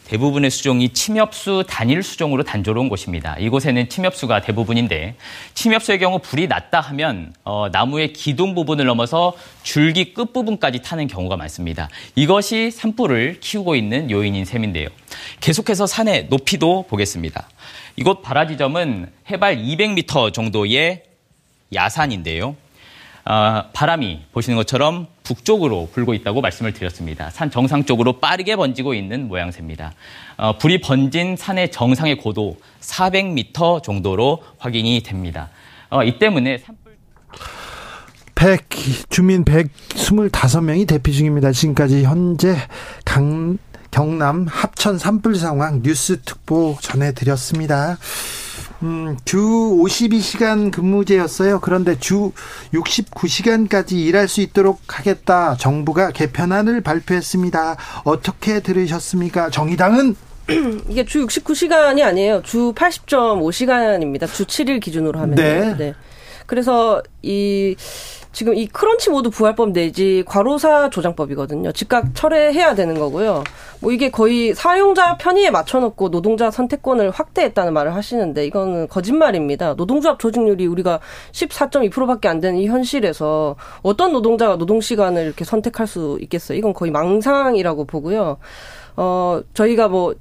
대부분의 0.09 0.51
수종이 0.51 0.91
침엽수 0.91 1.65
단일 1.69 2.03
수종으로 2.03 2.45
단조로운 2.45 2.89
곳입니다. 2.89 3.37
이곳에는 3.39 3.89
침엽수가 3.89 4.41
대부분인데 4.41 5.17
침엽수의 5.55 5.99
경우 5.99 6.19
불이 6.21 6.47
났다 6.47 6.81
하면 6.81 7.35
어, 7.45 7.69
나무의 7.71 8.13
기둥 8.13 8.55
부분을 8.55 8.87
넘어서 8.87 9.35
줄기 9.63 10.15
끝 10.15 10.33
부분까지 10.33 10.83
타는 10.83 11.09
경우가 11.09 11.37
많습니다. 11.37 11.89
이것이 12.15 12.71
산불을 12.71 13.41
키우고 13.41 13.75
있는 13.75 14.11
요인인 14.11 14.45
셈인데요. 14.45 14.89
계속해서 15.41 15.87
산의 15.87 16.29
높이도 16.31 16.87
보겠습니다. 16.89 17.49
이곳 17.97 18.23
바라지점은 18.23 19.11
해발 19.31 19.57
200m 19.57 20.33
정도의 20.33 21.03
야산인데요. 21.75 22.55
어, 23.25 23.65
바람이 23.73 24.21
보시는 24.33 24.57
것처럼 24.57 25.09
북쪽으로 25.27 25.89
불고 25.93 26.15
있다고 26.15 26.41
말씀을 26.41 26.73
드렸습니다. 26.73 27.31
산 27.31 27.51
정상 27.51 27.85
쪽으로 27.85 28.21
빠르게 28.21 28.55
번지고 28.57 28.95
있는 28.95 29.29
모양새입니다. 29.29 29.93
어, 30.37 30.57
불이 30.59 30.81
번진 30.81 31.37
산의 31.37 31.73
정상의 31.73 32.17
고도 32.19 32.57
400m 32.81 33.83
정도로 33.83 34.43
확인이 34.59 35.03
됩니다. 35.03 35.51
어, 35.91 36.05
이 36.05 36.19
때문에 36.19 36.59
산불 36.59 36.97
100, 38.37 38.69
주민 39.09 39.45
125명이 39.45 40.87
대피 40.87 41.13
중입니다. 41.13 41.53
지금까지 41.53 42.05
현재 42.05 42.57
강, 43.05 43.59
경남 43.91 44.47
합천 44.47 44.99
산불 44.99 45.37
상황 45.37 45.83
뉴스 45.83 46.21
특보 46.23 46.77
전해드렸습니다. 46.81 47.97
음, 48.83 49.17
주 49.25 49.39
52시간 49.39 50.71
근무제였어요. 50.71 51.61
그런데 51.61 51.99
주 51.99 52.33
69시간까지 52.75 53.93
일할 53.93 54.29
수 54.29 54.41
있도록 54.41 54.81
하겠다. 54.89 55.57
정부가 55.57 56.11
개편안을 56.11 56.81
발표했습니다. 56.83 57.77
어떻게 58.05 58.61
들으셨습니까? 58.61 59.51
정의당은 59.51 60.17
이게 60.89 61.05
주 61.05 61.27
69시간이 61.27 62.03
아니에요. 62.03 62.43
주 62.43 62.73
80.5시간입니다. 62.75 64.33
주 64.33 64.45
7일 64.45 64.81
기준으로 64.81 65.19
하면. 65.21 65.35
네. 65.35 65.75
네. 65.77 65.95
그래서 66.47 67.03
이 67.23 67.75
지금 68.37 68.55
이 68.55 68.67
크런치 68.67 69.09
모드 69.09 69.31
부활법 69.31 69.71
내지 69.71 70.23
과로사 70.27 70.91
조장법이거든요. 70.91 71.73
즉각 71.73 72.15
철회해야 72.15 72.75
되는 72.75 72.99
거고요. 72.99 73.43
뭐 73.81 73.93
이게 73.93 74.11
거의 74.11 74.55
사용자 74.55 75.17
편의에 75.17 75.51
맞춰놓고 75.51 76.11
노동자 76.11 76.51
선택권을 76.51 77.13
확대했다는 77.13 77.73
말을 77.73 77.95
하시는데 77.95 78.45
이거는 78.45 78.89
거짓말입니다. 78.89 79.73
노동조합 79.73 80.19
조직률이 80.19 80.67
우리가 80.67 81.01
14.2%밖에 81.33 82.29
안 82.29 82.41
되는 82.41 82.59
이 82.59 82.67
현실에서 82.67 83.57
어떤 83.81 84.13
노동자가 84.13 84.59
노동 84.59 84.83
시간을 84.83 85.25
이렇게 85.25 85.47
선택할 85.47 85.87
수 85.87 86.19
있겠어요? 86.21 86.59
이건 86.59 86.75
거의 86.75 86.91
망상이라고 86.91 87.87
보고요. 87.87 88.37
어 88.99 89.41
저희가 89.55 89.89
뭐 89.89 90.15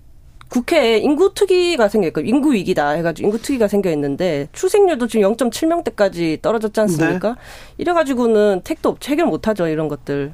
국회에 0.49 0.97
인구 0.99 1.33
투기가 1.33 1.87
생겼고 1.87 2.21
인구 2.21 2.53
위기다 2.53 2.91
해가지고 2.91 3.27
인구 3.27 3.41
투기가 3.41 3.67
생겨 3.67 3.91
있는데 3.91 4.47
출생률도 4.53 5.07
지금 5.07 5.33
0.7명대까지 5.33 6.41
떨어졌지 6.41 6.79
않습니까? 6.81 7.29
네. 7.29 7.35
이래가지고는 7.77 8.61
택도 8.63 8.89
업체 8.89 9.11
해결 9.11 9.25
못하죠 9.25 9.67
이런 9.67 9.87
것들. 9.87 10.33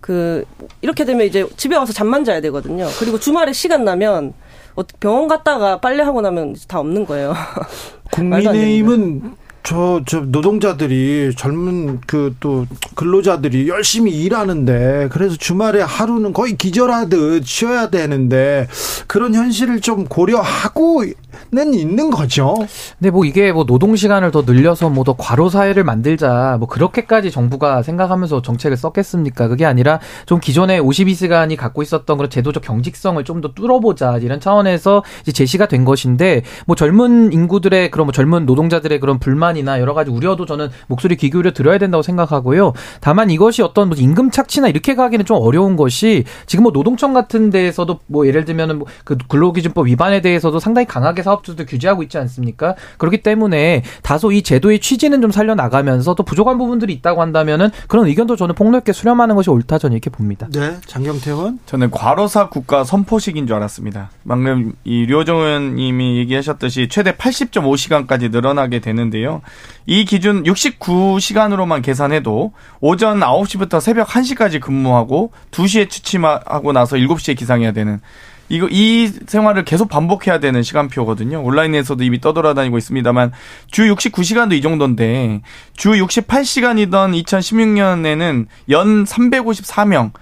그 0.00 0.44
이렇게 0.82 1.04
되면 1.04 1.26
이제 1.26 1.46
집에 1.56 1.76
와서 1.76 1.92
잠만 1.92 2.24
자야 2.24 2.40
되거든요. 2.42 2.86
그리고 2.98 3.18
주말에 3.18 3.52
시간 3.52 3.84
나면 3.84 4.34
어, 4.76 4.82
병원 5.00 5.28
갔다가 5.28 5.80
빨래하고 5.80 6.20
나면 6.20 6.56
다 6.68 6.80
없는 6.80 7.06
거예요. 7.06 7.34
국민의힘은 8.12 9.36
저, 9.66 10.02
저, 10.06 10.20
노동자들이, 10.20 11.32
젊은 11.36 12.00
그 12.06 12.34
또 12.40 12.66
근로자들이 12.96 13.68
열심히 13.68 14.12
일하는데, 14.22 15.08
그래서 15.10 15.36
주말에 15.36 15.80
하루는 15.80 16.32
거의 16.34 16.56
기절하듯 16.56 17.46
쉬어야 17.46 17.88
되는데, 17.88 18.66
그런 19.06 19.34
현실을 19.34 19.80
좀 19.80 20.04
고려하고는 20.04 21.74
있는 21.74 22.10
거죠. 22.10 22.54
근데 22.98 23.10
뭐 23.10 23.24
이게 23.24 23.52
뭐 23.52 23.64
노동 23.64 23.96
시간을 23.96 24.30
더 24.32 24.42
늘려서 24.42 24.90
뭐 24.90 25.04
더 25.04 25.14
과로 25.18 25.48
사회를 25.48 25.84
만들자, 25.84 26.56
뭐 26.58 26.68
그렇게까지 26.68 27.30
정부가 27.30 27.82
생각하면서 27.82 28.42
정책을 28.42 28.76
썼겠습니까? 28.76 29.48
그게 29.48 29.64
아니라 29.64 30.00
좀 30.26 30.40
기존에 30.40 30.78
52시간이 30.80 31.56
갖고 31.56 31.82
있었던 31.82 32.16
그런 32.18 32.28
제도적 32.30 32.62
경직성을 32.62 33.22
좀 33.24 33.40
더 33.40 33.52
뚫어보자, 33.52 34.18
이런 34.18 34.40
차원에서 34.40 35.02
이제 35.22 35.32
제시가 35.32 35.66
된 35.68 35.84
것인데, 35.84 36.42
뭐 36.66 36.76
젊은 36.76 37.32
인구들의 37.32 37.90
그런 37.90 38.06
뭐 38.06 38.12
젊은 38.12 38.44
노동자들의 38.46 39.00
그런 39.00 39.18
불만 39.18 39.53
불만이나 39.54 39.80
여러 39.80 39.94
가지 39.94 40.10
우려도 40.10 40.46
저는 40.46 40.70
목소리 40.88 41.16
귀 41.16 41.30
기울여 41.30 41.52
들어야 41.52 41.78
된다고 41.78 42.02
생각하고요. 42.02 42.72
다만 43.00 43.30
이것이 43.30 43.62
어떤 43.62 43.88
뭐 43.88 43.96
임금 43.96 44.30
착취나 44.30 44.68
이렇게 44.68 44.94
가기는 44.94 45.24
좀 45.24 45.38
어려운 45.38 45.76
것이 45.76 46.24
지금 46.46 46.64
뭐 46.64 46.72
노동청 46.72 47.14
같은 47.14 47.50
데에서도 47.50 48.00
뭐 48.06 48.26
예를 48.26 48.44
들면은 48.44 48.78
뭐 48.78 48.88
그 49.04 49.16
근로기준법 49.28 49.86
위반에 49.86 50.20
대해서도 50.20 50.58
상당히 50.58 50.86
강하게 50.86 51.22
사업주도 51.22 51.64
규제하고 51.66 52.02
있지 52.02 52.18
않습니까? 52.18 52.74
그렇기 52.98 53.22
때문에 53.22 53.82
다소 54.02 54.32
이 54.32 54.42
제도의 54.42 54.80
취지는 54.80 55.20
좀 55.20 55.30
살려 55.30 55.54
나가면서 55.54 56.14
또 56.14 56.22
부족한 56.22 56.58
부분들이 56.58 56.92
있다고 56.94 57.20
한다면은 57.20 57.70
그런 57.88 58.06
의견도 58.06 58.36
저는 58.36 58.54
폭넓게 58.54 58.92
수렴하는 58.92 59.34
것이 59.36 59.50
옳다 59.50 59.78
저는 59.78 59.94
이렇게 59.94 60.10
봅니다. 60.10 60.48
네, 60.52 60.76
장경태원. 60.86 61.60
저는 61.66 61.90
과로사 61.90 62.48
국가 62.48 62.84
선포식인 62.84 63.46
줄 63.46 63.56
알았습니다. 63.56 64.10
방금 64.26 64.72
이 64.84 65.04
류정은 65.06 65.76
님이 65.76 66.18
얘기하셨듯이 66.18 66.88
최대 66.88 67.12
80.5시간까지 67.12 68.30
늘어나게 68.30 68.80
되는데요. 68.80 69.42
이 69.86 70.04
기준 70.04 70.42
69시간으로만 70.44 71.82
계산해도 71.82 72.52
오전 72.80 73.20
9시부터 73.20 73.80
새벽 73.80 74.08
1시까지 74.08 74.60
근무하고 74.60 75.32
2시에 75.50 75.90
취침하고 75.90 76.72
나서 76.72 76.96
7시에 76.96 77.36
기상해야 77.36 77.72
되는 77.72 78.00
이거 78.48 78.68
이 78.70 79.10
생활을 79.26 79.64
계속 79.64 79.88
반복해야 79.88 80.38
되는 80.38 80.62
시간표거든요. 80.62 81.42
온라인에서도 81.42 82.02
이미 82.04 82.20
떠돌아다니고 82.20 82.76
있습니다만 82.76 83.32
주 83.70 83.82
69시간도 83.94 84.52
이 84.52 84.60
정도인데 84.60 85.40
주 85.76 85.92
68시간이던 85.92 87.22
2016년에는 87.24 88.46
연 88.70 89.04
354명 89.04 90.12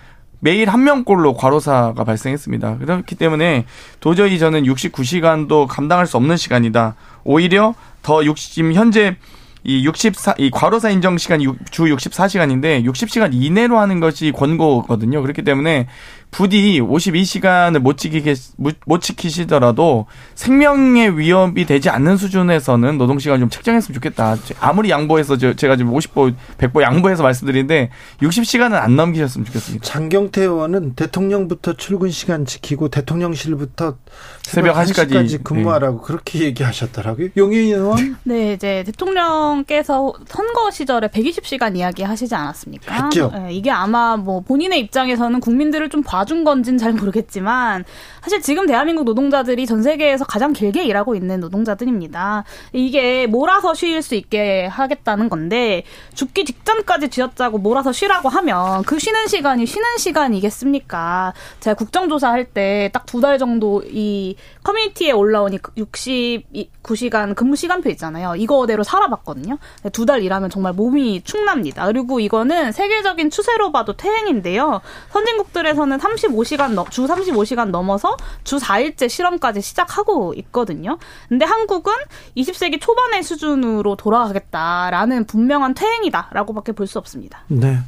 매일 0.44 0.68
한 0.68 0.82
명꼴로 0.82 1.34
과로사가 1.34 2.02
발생했습니다. 2.02 2.78
그렇기 2.78 3.14
때문에 3.14 3.64
도저히 4.00 4.40
저는 4.40 4.64
69시간도 4.64 5.68
감당할 5.68 6.08
수 6.08 6.16
없는 6.16 6.36
시간이다. 6.36 6.96
오히려 7.22 7.76
더 8.02 8.24
60, 8.24 8.74
현재 8.74 9.16
이 9.62 9.86
64, 9.86 10.34
이 10.38 10.50
과로사 10.50 10.90
인정 10.90 11.16
시간이 11.16 11.46
주 11.70 11.84
64시간인데 11.84 12.84
60시간 12.84 13.30
이내로 13.32 13.78
하는 13.78 14.00
것이 14.00 14.32
권고거든요. 14.32 15.22
그렇기 15.22 15.42
때문에 15.42 15.86
부디 16.32 16.80
52시간을 16.80 17.78
못 17.78 17.98
지키게 17.98 18.34
못 18.56 19.00
지키시더라도 19.02 20.06
생명의 20.34 21.18
위협이 21.18 21.66
되지 21.66 21.90
않는 21.90 22.16
수준에서는 22.16 22.96
노동 22.96 23.18
시간 23.18 23.38
좀 23.38 23.50
책정했으면 23.50 23.94
좋겠다. 23.94 24.36
아무리 24.58 24.88
양보해서 24.88 25.36
제가 25.36 25.76
지금 25.76 25.92
50보 25.92 26.34
100보 26.56 26.80
양보해서 26.80 27.22
말씀드리는데 27.22 27.90
60시간은 28.22 28.72
안 28.72 28.96
넘기셨으면 28.96 29.44
좋겠습니다. 29.44 29.84
장경태 29.84 30.40
의원은 30.40 30.94
대통령부터 30.94 31.74
출근 31.74 32.10
시간 32.10 32.46
지키고 32.46 32.88
대통령실부터 32.88 33.98
새벽, 34.42 34.74
새벽 34.74 35.10
1시까지, 35.10 35.10
1시까지 35.10 35.44
근무하라고 35.44 35.98
네. 35.98 36.04
그렇게 36.06 36.38
얘기하셨더라고요. 36.40 37.28
용희 37.36 37.58
의원? 37.58 38.16
네, 38.24 38.54
이제 38.54 38.82
대통령께서 38.86 40.14
선거 40.26 40.70
시절에 40.70 41.08
120시간 41.08 41.76
이야기 41.76 42.02
하시지 42.02 42.34
않았습니까? 42.34 43.04
했죠. 43.04 43.30
네, 43.34 43.52
이게 43.52 43.70
아마 43.70 44.16
뭐 44.16 44.40
본인의 44.40 44.80
입장에서는 44.80 45.38
국민들을 45.38 45.90
좀 45.90 46.02
봐. 46.02 46.21
봐준 46.22 46.44
건지는 46.44 46.78
잘 46.78 46.92
모르겠지만 46.92 47.84
사실 48.22 48.40
지금 48.42 48.66
대한민국 48.66 49.02
노동자들이 49.04 49.66
전 49.66 49.82
세계에서 49.82 50.24
가장 50.24 50.52
길게 50.52 50.84
일하고 50.84 51.16
있는 51.16 51.40
노동자들입니다. 51.40 52.44
이게 52.72 53.26
몰아서 53.26 53.74
쉴 53.74 54.00
수 54.02 54.14
있게 54.14 54.66
하겠다는 54.66 55.28
건데 55.28 55.82
죽기 56.14 56.44
직전까지 56.44 57.08
쥐었자고 57.08 57.58
몰아서 57.58 57.90
쉬라고 57.92 58.28
하면 58.28 58.82
그 58.84 59.00
쉬는 59.00 59.26
시간이 59.26 59.66
쉬는 59.66 59.98
시간이겠습니까? 59.98 61.32
제가 61.60 61.74
국정조사 61.74 62.30
할 62.30 62.44
때 62.54 62.90
딱 62.92 63.06
두 63.06 63.20
달 63.20 63.38
정도 63.38 63.82
이 63.86 64.36
커뮤니티에 64.62 65.12
올라오니 65.12 65.58
69시간 65.58 67.34
근무 67.34 67.56
시간표 67.56 67.88
있잖아요. 67.90 68.34
이거대로 68.36 68.82
살아봤거든요. 68.84 69.58
두 69.92 70.06
달 70.06 70.22
일하면 70.22 70.50
정말 70.50 70.72
몸이 70.72 71.22
축납니다. 71.22 71.86
그리고 71.86 72.20
이거는 72.20 72.72
세계적인 72.72 73.30
추세로 73.30 73.70
봐도 73.72 73.92
퇴행인데요. 73.96 74.80
선진국들에서는 75.12 75.98
35시간 76.14 76.72
넘, 76.72 76.88
주 76.90 77.06
35시간 77.06 77.70
넘어서 77.70 78.16
주 78.44 78.58
4일째 78.58 79.08
실험까지 79.08 79.60
시작하고 79.60 80.34
있거든요. 80.34 80.98
근데 81.28 81.44
한국은 81.44 81.92
20세기 82.36 82.80
초반의 82.80 83.22
수준으로 83.22 83.96
돌아가겠다라는 83.96 85.26
분명한 85.26 85.74
퇴행이다라고밖에 85.74 86.72
볼 86.72 86.86
수 86.86 86.98
없습니다. 86.98 87.40
네. 87.48 87.78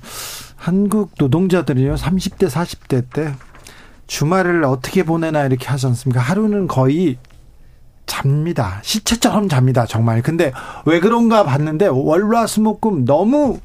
한국 0.56 1.10
노동자들이요. 1.18 1.96
30대, 1.96 2.48
40대 2.48 3.04
때 3.12 3.34
주말을 4.06 4.64
어떻게 4.64 5.02
보내나 5.02 5.44
이렇게 5.44 5.66
하지 5.68 5.86
않습니까? 5.86 6.20
하루는 6.20 6.66
거의 6.68 7.18
잡니다. 8.06 8.80
시체처럼 8.82 9.48
잡니다. 9.48 9.86
정말. 9.86 10.22
근데 10.22 10.52
왜 10.86 11.00
그런가 11.00 11.42
봤는데 11.44 11.88
월화수목금 11.88 13.04
너무 13.04 13.58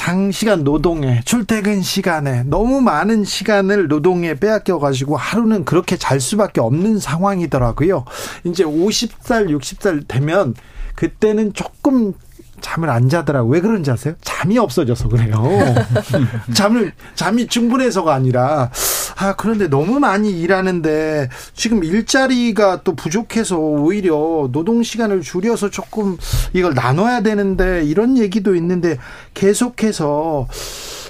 장시간 0.00 0.64
노동에 0.64 1.20
출퇴근 1.26 1.82
시간에 1.82 2.42
너무 2.44 2.80
많은 2.80 3.22
시간을 3.22 3.88
노동에 3.88 4.32
빼앗겨 4.32 4.78
가지고 4.78 5.18
하루는 5.18 5.66
그렇게 5.66 5.98
잘 5.98 6.20
수밖에 6.20 6.62
없는 6.62 6.98
상황이더라고요. 6.98 8.06
이제 8.44 8.64
50살, 8.64 9.50
60살 9.50 10.08
되면 10.08 10.54
그때는 10.94 11.52
조금 11.52 12.14
잠을 12.62 12.88
안 12.88 13.10
자더라고. 13.10 13.50
왜 13.50 13.60
그런지 13.60 13.90
아세요? 13.90 14.14
잠이 14.22 14.56
없어져서 14.56 15.10
그래요. 15.10 15.34
잠을, 16.54 16.92
잠이 17.14 17.46
충분해서가 17.46 18.14
아니라, 18.14 18.70
아, 19.20 19.34
그런데 19.36 19.68
너무 19.68 20.00
많이 20.00 20.30
일하는데, 20.30 21.28
지금 21.52 21.84
일자리가 21.84 22.82
또 22.84 22.96
부족해서 22.96 23.58
오히려 23.58 24.48
노동 24.50 24.82
시간을 24.82 25.20
줄여서 25.20 25.68
조금 25.68 26.16
이걸 26.54 26.72
나눠야 26.72 27.20
되는데, 27.20 27.84
이런 27.84 28.16
얘기도 28.16 28.54
있는데, 28.54 28.96
계속해서, 29.34 30.48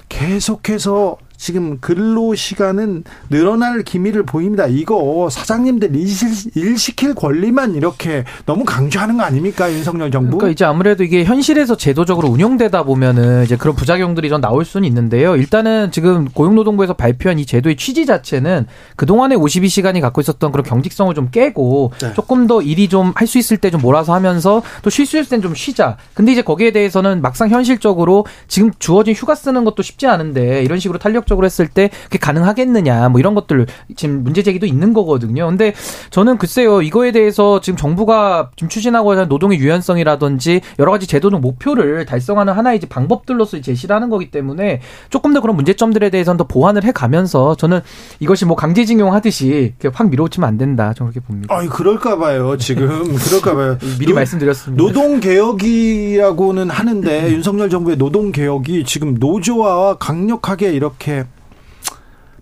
계속해서 0.08 1.18
지금 1.40 1.78
근로 1.80 2.34
시간은 2.34 3.02
늘어날 3.30 3.82
기미를 3.82 4.24
보입니다. 4.24 4.66
이거 4.66 5.28
사장님들 5.30 5.96
일, 5.96 6.76
시킬 6.78 7.14
권리만 7.14 7.74
이렇게 7.76 8.24
너무 8.44 8.64
강조하는 8.66 9.16
거 9.16 9.22
아닙니까 9.22 9.72
윤석열 9.72 10.10
정부? 10.10 10.36
그러니까 10.36 10.52
이제 10.52 10.66
아무래도 10.66 11.02
이게 11.02 11.24
현실에서 11.24 11.78
제도적으로 11.78 12.28
운영되다 12.28 12.82
보면은 12.82 13.44
이제 13.44 13.56
그런 13.56 13.74
부작용들이 13.74 14.28
좀 14.28 14.42
나올 14.42 14.66
수는 14.66 14.86
있는데요. 14.86 15.34
일단은 15.34 15.90
지금 15.92 16.26
고용노동부에서 16.26 16.92
발표한 16.92 17.38
이 17.38 17.46
제도의 17.46 17.76
취지 17.76 18.04
자체는 18.04 18.66
그 18.96 19.06
동안에 19.06 19.34
52시간이 19.36 20.02
갖고 20.02 20.20
있었던 20.20 20.52
그런 20.52 20.62
경직성을 20.62 21.14
좀 21.14 21.30
깨고 21.30 21.92
네. 22.02 22.12
조금 22.12 22.46
더 22.46 22.60
일이 22.60 22.88
좀 22.88 23.12
할 23.14 23.26
수 23.26 23.38
있을 23.38 23.56
때 23.56 23.70
좀 23.70 23.80
몰아서 23.80 24.12
하면서 24.12 24.62
또 24.82 24.90
쉴 24.90 25.06
수 25.06 25.16
있을 25.18 25.30
땐 25.30 25.40
좀 25.40 25.54
쉬자. 25.54 25.96
근데 26.12 26.32
이제 26.32 26.42
거기에 26.42 26.70
대해서는 26.72 27.22
막상 27.22 27.48
현실적으로 27.48 28.26
지금 28.46 28.72
주어진 28.78 29.14
휴가 29.14 29.34
쓰는 29.34 29.64
것도 29.64 29.82
쉽지 29.82 30.06
않은데 30.06 30.62
이런 30.64 30.78
식으로 30.78 30.98
탄력 30.98 31.26
적으로 31.30 31.46
했을 31.46 31.68
때 31.68 31.90
그게 32.04 32.18
가능하겠느냐 32.18 33.08
뭐 33.08 33.20
이런 33.20 33.34
것들 33.34 33.66
지금 33.96 34.22
문제 34.24 34.42
제기도 34.42 34.66
있는 34.66 34.92
거거든요. 34.92 35.46
근데 35.46 35.72
저는 36.10 36.36
글쎄요 36.36 36.82
이거에 36.82 37.12
대해서 37.12 37.60
지금 37.60 37.76
정부가 37.76 38.50
지금 38.56 38.68
추진하고 38.68 39.12
있는 39.14 39.28
노동의 39.28 39.58
유연성이라든지 39.58 40.60
여러 40.78 40.90
가지 40.90 41.06
제도적 41.06 41.40
목표를 41.40 42.04
달성하는 42.04 42.52
하나의 42.52 42.78
이제 42.78 42.88
방법들로서 42.88 43.60
제시를 43.60 43.94
하는 43.94 44.10
거기 44.10 44.30
때문에 44.30 44.80
조금 45.08 45.32
더 45.32 45.40
그런 45.40 45.56
문제점들에 45.56 46.10
대해서는 46.10 46.36
더 46.36 46.44
보완을 46.44 46.84
해가면서 46.84 47.54
저는 47.56 47.80
이것이 48.18 48.44
뭐 48.44 48.56
강제징용 48.56 49.14
하듯이 49.14 49.74
확 49.92 50.10
밀어붙이면 50.10 50.48
안 50.48 50.58
된다. 50.58 50.92
저는 50.94 51.12
그렇게 51.12 51.24
봅니다. 51.26 51.54
아, 51.54 51.66
그럴까 51.66 52.18
봐요. 52.18 52.56
지금 52.58 52.88
그럴까 53.14 53.54
봐요. 53.54 53.78
미리 53.98 54.08
노, 54.08 54.14
말씀드렸습니다. 54.14 54.82
노동 54.82 55.20
개혁이라고는 55.20 56.70
하는데 56.70 57.32
윤석열 57.32 57.70
정부의 57.70 57.96
노동 57.96 58.32
개혁이 58.32 58.84
지금 58.84 59.14
노조와 59.14 59.96
강력하게 59.98 60.72
이렇게 60.72 61.19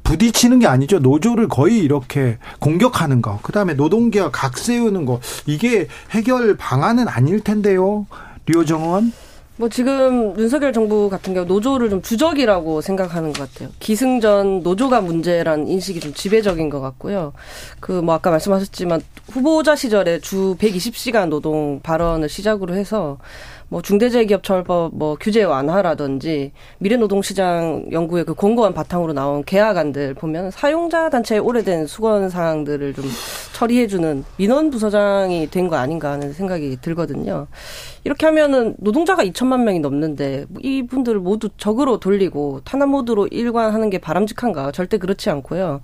부딪히는 0.08 0.58
게 0.60 0.66
아니죠. 0.66 0.98
노조를 1.00 1.48
거의 1.48 1.80
이렇게 1.80 2.38
공격하는 2.60 3.20
거. 3.20 3.38
그다음에 3.42 3.74
노동계와 3.74 4.30
각 4.32 4.56
세우는 4.56 5.04
거. 5.04 5.20
이게 5.44 5.86
해결 6.12 6.56
방안은 6.56 7.08
아닐 7.08 7.40
텐데요. 7.40 8.06
류정원. 8.46 9.12
뭐 9.56 9.68
지금 9.68 10.38
윤석열 10.38 10.72
정부 10.72 11.10
같은 11.10 11.34
경우 11.34 11.44
노조를 11.44 11.90
좀 11.90 12.00
주적이라고 12.00 12.80
생각하는 12.80 13.32
것 13.34 13.52
같아요. 13.52 13.70
기승전 13.80 14.62
노조가 14.62 15.00
문제란 15.02 15.66
인식이 15.66 16.00
좀 16.00 16.14
지배적인 16.14 16.70
것 16.70 16.80
같고요. 16.80 17.34
그 17.80 18.00
뭐 18.00 18.14
아까 18.14 18.30
말씀하셨지만 18.30 19.02
후보자 19.30 19.76
시절에 19.76 20.20
주 20.20 20.56
120시간 20.58 21.28
노동 21.28 21.80
발언을 21.82 22.28
시작으로 22.30 22.74
해서 22.74 23.18
뭐 23.70 23.82
중대재해기업처벌법 23.82 24.92
뭐 24.94 25.16
규제 25.20 25.42
완화라든지 25.44 26.52
미래노동시장 26.78 27.86
연구의 27.92 28.24
그 28.24 28.34
권고안 28.34 28.72
바탕으로 28.72 29.12
나온 29.12 29.44
계약안들 29.44 30.14
보면 30.14 30.50
사용자 30.50 31.10
단체의 31.10 31.40
오래된 31.40 31.86
수건 31.86 32.30
사항들을 32.30 32.94
좀 32.94 33.04
처리해주는 33.54 34.24
민원 34.36 34.70
부서장이 34.70 35.48
된 35.50 35.68
거 35.68 35.76
아닌가 35.76 36.12
하는 36.12 36.32
생각이 36.32 36.78
들거든요. 36.80 37.46
이렇게 38.04 38.24
하면은 38.24 38.74
노동자가 38.78 39.22
2천만 39.22 39.64
명이 39.64 39.80
넘는데 39.80 40.46
이분들을 40.62 41.20
모두 41.20 41.50
적으로 41.58 42.00
돌리고 42.00 42.62
탄압 42.64 42.88
모드로 42.88 43.26
일관하는 43.26 43.90
게 43.90 43.98
바람직한가? 43.98 44.72
절대 44.72 44.96
그렇지 44.96 45.28
않고요. 45.28 45.82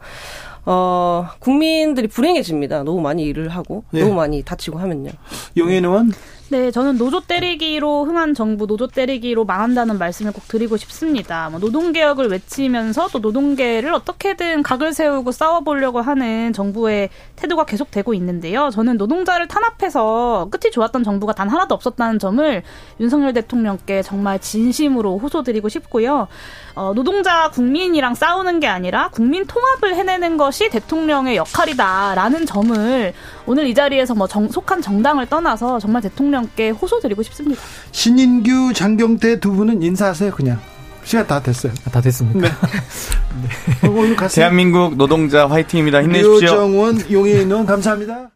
어, 0.64 1.26
국민들이 1.40 2.06
불행해집니다. 2.08 2.84
너무 2.84 3.02
많이 3.02 3.24
일을 3.24 3.50
하고, 3.50 3.84
네. 3.90 4.00
너무 4.00 4.14
많이 4.14 4.42
다치고 4.42 4.78
하면요. 4.78 5.10
용인 5.58 5.84
의원? 5.84 6.10
네, 6.50 6.70
저는 6.70 6.98
노조 6.98 7.22
때리기로 7.22 8.04
흥한 8.04 8.34
정부, 8.34 8.66
노조 8.66 8.86
때리기로 8.86 9.46
망한다는 9.46 9.96
말씀을 9.96 10.30
꼭 10.32 10.46
드리고 10.46 10.76
싶습니다. 10.76 11.48
뭐 11.48 11.58
노동개혁을 11.58 12.28
외치면서 12.28 13.08
또 13.08 13.18
노동계를 13.18 13.94
어떻게든 13.94 14.62
각을 14.62 14.92
세우고 14.92 15.32
싸워보려고 15.32 16.02
하는 16.02 16.52
정부의 16.52 17.08
태도가 17.36 17.64
계속되고 17.64 18.12
있는데요. 18.12 18.68
저는 18.70 18.98
노동자를 18.98 19.48
탄압해서 19.48 20.48
끝이 20.50 20.70
좋았던 20.70 21.02
정부가 21.02 21.32
단 21.32 21.48
하나도 21.48 21.74
없었다는 21.74 22.18
점을 22.18 22.62
윤석열 23.00 23.32
대통령께 23.32 24.02
정말 24.02 24.38
진심으로 24.38 25.18
호소드리고 25.18 25.70
싶고요. 25.70 26.28
어, 26.74 26.92
노동자 26.94 27.50
국민이랑 27.50 28.14
싸우는 28.14 28.60
게 28.60 28.66
아니라 28.66 29.08
국민 29.08 29.46
통합을 29.46 29.94
해내는 29.94 30.36
것이 30.36 30.68
대통령의 30.68 31.36
역할이다라는 31.36 32.44
점을 32.44 33.14
오늘 33.46 33.66
이 33.66 33.74
자리에서 33.74 34.14
뭐 34.14 34.26
정, 34.26 34.48
속한 34.48 34.82
정당을 34.82 35.26
떠나서 35.26 35.78
정말 35.78 36.02
대통령 36.02 36.43
께 36.54 36.70
호소드리고 36.70 37.22
싶습니다. 37.22 37.60
신인규, 37.92 38.72
장경태 38.74 39.40
두 39.40 39.52
분은 39.52 39.82
인사하세요, 39.82 40.32
그냥. 40.32 40.60
시간 41.04 41.26
다 41.26 41.40
됐어요. 41.40 41.72
아, 41.86 41.90
다 41.90 42.00
됐습니까? 42.00 42.40
네. 42.40 42.48
네. 43.82 43.88
오늘 43.88 44.16
갔습니다. 44.16 44.28
대한민국 44.28 44.96
노동자 44.96 45.46
화이팅입니다. 45.46 46.02
힘내십시오. 46.02 46.40
류정원, 46.40 47.10
용혜인 47.10 47.50
의원 47.50 47.66
감사합니다. 47.66 48.30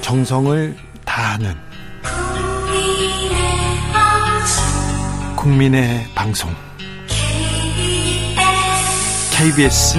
정성을 0.00 0.74
다하는 1.04 1.54
국민의 5.36 6.06
방송 6.14 6.50
KBS 9.36 9.98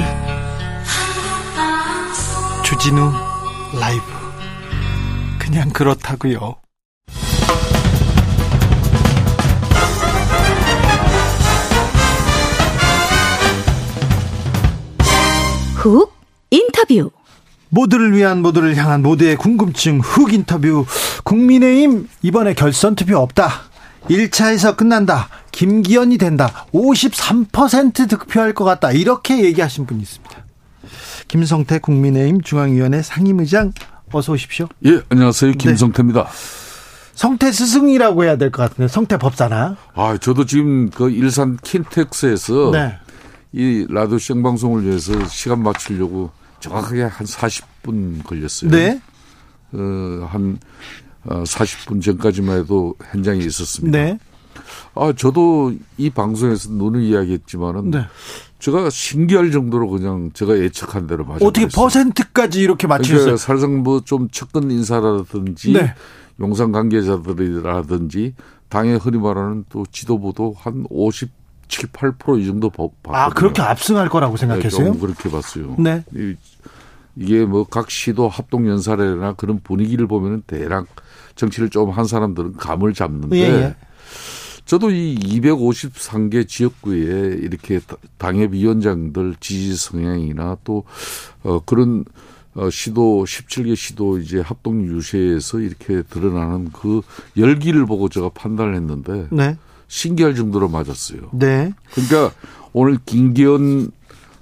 주진우 2.70 3.12
라이브 3.80 4.04
그냥 5.40 5.72
그렇다고요. 5.72 6.56
훅 15.78 16.14
인터뷰 16.52 17.10
모두를 17.70 18.16
위한 18.16 18.44
모두를 18.44 18.76
향한 18.76 19.02
모두의 19.02 19.36
궁금증 19.38 20.00
훅 20.02 20.34
인터뷰 20.34 20.86
국민의힘 21.24 22.08
이번에 22.22 22.54
결선 22.54 22.94
투표 22.94 23.18
없다. 23.18 23.50
1차에서 24.12 24.78
끝난다. 24.78 25.28
김기현이 25.52 26.20
된다. 26.20 26.68
53% 26.72 28.08
득표할 28.08 28.54
것 28.54 28.64
같다. 28.64 28.92
이렇게 28.92 29.44
얘기하신 29.44 29.88
분이 29.88 30.04
있습니다. 30.04 30.49
김성태 31.40 31.80
국민의힘 31.80 32.42
중앙위원회 32.42 33.02
상임의장 33.02 33.72
어서 34.12 34.34
오십시오. 34.34 34.68
예, 34.86 35.02
안녕하세요. 35.10 35.54
김성태입니다. 35.54 36.24
네. 36.26 36.30
성태 37.14 37.52
스승이라고 37.52 38.24
해야 38.24 38.36
될 38.38 38.50
것 38.52 38.64
같은데 38.64 38.88
성태 38.88 39.18
법사나. 39.18 39.78
아, 39.94 40.18
저도 40.18 40.46
지금 40.46 40.90
그 40.90 41.10
일산 41.12 41.58
킨텍스에서 41.58 42.72
네. 42.72 42.98
이 43.52 43.86
라디오 43.90 44.18
생방송을 44.18 44.86
위해서 44.86 45.14
시간 45.28 45.62
맞추려고 45.62 46.32
정확하게 46.60 47.04
한 47.04 47.26
40분 47.28 48.24
걸렸어요. 48.24 48.72
네. 48.72 49.00
어, 49.74 49.78
한 50.32 50.58
40분 51.28 51.98
어, 51.98 52.00
전까지만 52.02 52.60
해도 52.60 52.96
현장에 53.12 53.40
있었습니다. 53.40 53.96
네. 53.98 54.18
아, 54.96 55.14
저도 55.16 55.74
이 55.98 56.10
방송에서 56.10 56.70
눈을 56.72 57.02
이야기했지만은 57.04 57.92
네. 57.92 58.06
제가 58.60 58.90
신기할 58.90 59.52
정도로 59.52 59.90
그냥 59.90 60.32
제가 60.34 60.58
예측한 60.58 61.08
대로 61.08 61.24
맞았어요. 61.26 61.48
어떻게 61.48 61.68
퍼센트까지 61.68 62.60
이렇게 62.62 62.88
맞추셨어요? 62.88 63.20
그러니까 63.24 63.38
사실상 63.38 63.84
뭐 63.84 64.02
좀 64.02 64.30
측근 64.30 64.70
인사라든지 64.72 65.74
네. 65.74 65.94
용산 66.40 66.72
관계자들이라든지 66.72 68.34
당의 68.70 68.98
흔히 68.98 69.18
말하는 69.18 69.66
또 69.70 69.86
지도부도 69.92 70.56
한 70.58 70.86
50, 70.90 71.30
7, 71.68 71.90
8%이 71.90 72.46
정도 72.46 72.70
봤거든요. 72.70 73.16
아 73.16 73.30
그렇게 73.30 73.62
압승할 73.62 74.10
거라고 74.10 74.38
생각했어요? 74.38 74.94
네, 74.94 75.00
그렇게 75.00 75.30
봤어요. 75.30 75.76
네. 75.80 76.04
이게 77.16 77.46
뭐 77.46 77.66
각 77.66 77.90
시도 77.92 78.30
합동 78.30 78.68
연설회나 78.68 79.34
그런 79.34 79.60
분위기를 79.62 80.08
보면은 80.08 80.44
대략 80.48 80.86
정치를 81.36 81.70
좀 81.70 81.90
한 81.92 82.06
사람들은 82.06 82.54
감을 82.58 82.94
잡는데 82.94 83.38
예, 83.38 83.44
예. 83.44 83.76
저도 84.70 84.92
이 84.92 85.16
253개 85.18 86.48
지역구에 86.48 87.40
이렇게 87.42 87.80
당협위원장들 88.20 89.38
지지 89.40 89.76
성향이나 89.76 90.58
또, 90.64 90.84
어, 91.42 91.60
그런, 91.66 92.06
어, 92.54 92.70
시도, 92.70 93.24
17개 93.24 93.76
시도 93.76 94.20
이제 94.20 94.40
합동 94.40 94.86
유세에서 94.86 95.62
이렇게 95.62 96.04
드러나는 96.04 96.70
그 96.72 97.02
열기를 97.36 97.88
보고 97.88 98.10
제가 98.10 98.30
판단을 98.30 98.76
했는데. 98.76 99.26
네. 99.32 99.58
신기할 99.88 100.36
정도로 100.36 100.70
맞았어요. 100.70 101.32
네. 101.32 101.74
그러니까 101.94 102.32
오늘 102.72 103.00
김기현 103.04 103.90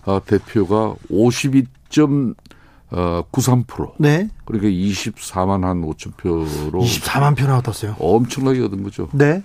어, 0.04 0.20
대표가 0.26 0.96
52점 1.10 2.36
어, 2.92 3.24
93%. 3.32 3.94
네. 4.00 4.30
그러니까 4.44 4.68
24만 4.68 5.62
한 5.62 5.82
5천 5.84 6.18
표로. 6.18 6.82
24만 6.84 7.38
표나 7.38 7.60
얻었어요. 7.60 7.96
엄청나게 7.98 8.62
얻은 8.64 8.84
거죠. 8.84 9.08
네. 9.14 9.42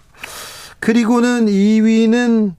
그리고는 0.82 1.46
2위는 1.46 2.54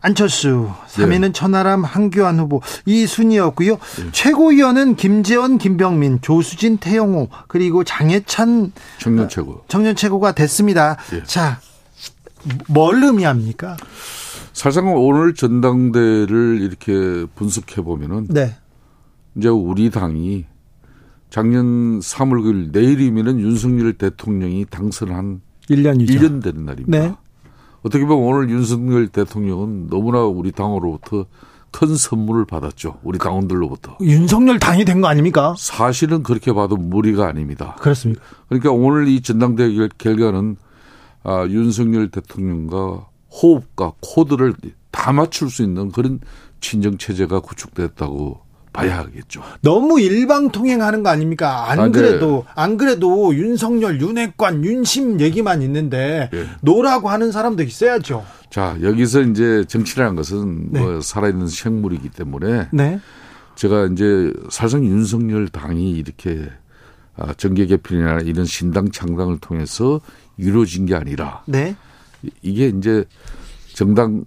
안철수, 0.00 0.70
3위는 0.86 1.20
네. 1.20 1.32
천하람, 1.32 1.82
한교안 1.82 2.38
후보 2.38 2.60
이 2.86 3.04
순이었고요. 3.04 3.72
네. 3.72 4.12
최고위원은 4.12 4.94
김재원, 4.94 5.58
김병민, 5.58 6.20
조수진, 6.22 6.76
태영호 6.76 7.28
그리고 7.48 7.82
장해찬 7.82 8.72
청년 9.00 9.28
최고 9.28 9.64
청년 9.66 9.96
최고가 9.96 10.32
됐습니다. 10.32 10.98
네. 11.10 11.24
자, 11.24 11.58
뭘 12.68 13.02
의미합니까? 13.02 13.76
사실상 14.52 14.94
오늘 14.94 15.34
전당대를 15.34 16.60
이렇게 16.60 17.26
분석해 17.34 17.82
보면은 17.82 18.28
네. 18.30 18.54
이제 19.34 19.48
우리 19.48 19.90
당이 19.90 20.44
작년 21.28 21.98
3월 21.98 22.40
9일 22.40 22.70
내일이면은 22.70 23.40
윤석열 23.40 23.94
대통령이 23.94 24.66
당선한 24.70 25.40
1년이죠. 25.68 26.08
1년 26.08 26.40
되는 26.40 26.64
날입니다. 26.64 27.18
네. 27.82 27.88
어떻게 27.88 28.04
보면 28.04 28.24
오늘 28.24 28.50
윤석열 28.50 29.08
대통령은 29.08 29.88
너무나 29.88 30.22
우리 30.22 30.52
당으로부터 30.52 31.26
큰 31.70 31.94
선물을 31.96 32.46
받았죠. 32.46 32.98
우리 33.02 33.18
당원들로부터. 33.18 33.98
윤석열 34.00 34.58
당이 34.58 34.84
된 34.84 35.00
거 35.00 35.08
아닙니까? 35.08 35.54
사실은 35.58 36.22
그렇게 36.22 36.52
봐도 36.52 36.76
무리가 36.76 37.26
아닙니다. 37.28 37.76
그렇습니까? 37.80 38.22
그러니까 38.48 38.72
오늘 38.72 39.06
이 39.08 39.20
전당대회 39.20 39.68
결과는 39.98 40.56
아, 41.24 41.46
윤석열 41.48 42.10
대통령과 42.10 43.06
호흡과 43.30 43.92
코드를 44.00 44.54
다 44.90 45.12
맞출 45.12 45.50
수 45.50 45.62
있는 45.62 45.90
그런 45.92 46.20
친정 46.60 46.96
체제가 46.96 47.40
구축됐다고 47.40 48.40
봐야 48.78 48.98
하겠죠. 48.98 49.42
너무 49.60 50.00
일방통행하는 50.00 51.02
거 51.02 51.10
아닙니까? 51.10 51.70
안 51.70 51.80
아, 51.80 51.86
네. 51.86 51.90
그래도 51.92 52.46
안 52.54 52.76
그래도 52.76 53.34
윤석열, 53.34 54.00
윤핵관, 54.00 54.64
윤심 54.64 55.20
얘기만 55.20 55.62
있는데 55.62 56.30
네. 56.32 56.46
no라고 56.60 57.10
하는 57.10 57.32
사람도 57.32 57.62
있어야죠. 57.62 58.24
자 58.50 58.76
여기서 58.80 59.22
이제 59.22 59.64
정치라는 59.66 60.14
것은 60.14 60.72
네. 60.72 60.80
뭐 60.80 61.00
살아있는 61.00 61.48
생물이기 61.48 62.10
때문에 62.10 62.68
네. 62.72 63.00
제가 63.56 63.86
이제 63.86 64.32
사실상 64.50 64.84
윤석열 64.84 65.48
당이 65.48 65.90
이렇게 65.90 66.48
아, 67.16 67.34
정계 67.34 67.66
개편이나 67.66 68.20
이런 68.20 68.44
신당 68.44 68.90
창당을 68.92 69.38
통해서 69.38 70.00
이루어진 70.36 70.86
게 70.86 70.94
아니라 70.94 71.42
네. 71.46 71.74
이게 72.42 72.68
이제 72.68 73.04
정당 73.74 74.24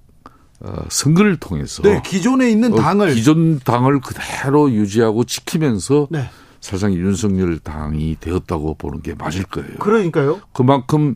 어, 0.63 0.85
선거를 0.89 1.37
통해서 1.37 1.81
네, 1.81 2.01
기존에 2.05 2.49
있는 2.49 2.73
어, 2.73 2.75
당을 2.75 3.09
어, 3.09 3.13
기존 3.13 3.59
당을 3.59 3.99
그대로 3.99 4.71
유지하고 4.71 5.23
지키면서 5.23 6.07
네. 6.11 6.29
사실상 6.59 6.93
윤석열 6.93 7.57
당이 7.57 8.17
되었다고 8.19 8.75
보는 8.75 9.01
게 9.01 9.15
맞을 9.15 9.43
거예요. 9.43 9.77
그러니까요. 9.79 10.41
그만큼 10.53 11.15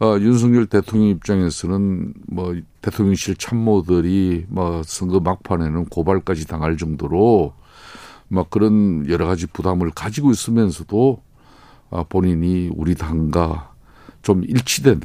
어, 0.00 0.16
윤석열 0.18 0.66
대통령 0.66 1.10
입장에서는 1.10 2.14
뭐 2.26 2.56
대통령실 2.80 3.36
참모들이 3.36 4.46
뭐 4.48 4.82
선거 4.84 5.20
막판에는 5.20 5.84
고발까지 5.84 6.48
당할 6.48 6.76
정도로 6.76 7.54
막 8.26 8.50
그런 8.50 9.08
여러 9.08 9.26
가지 9.26 9.46
부담을 9.46 9.90
가지고 9.90 10.32
있으면서도 10.32 11.22
아, 11.90 12.02
본인이 12.08 12.70
우리 12.74 12.96
당과 12.96 13.70
좀 14.22 14.42
일치된 14.42 15.02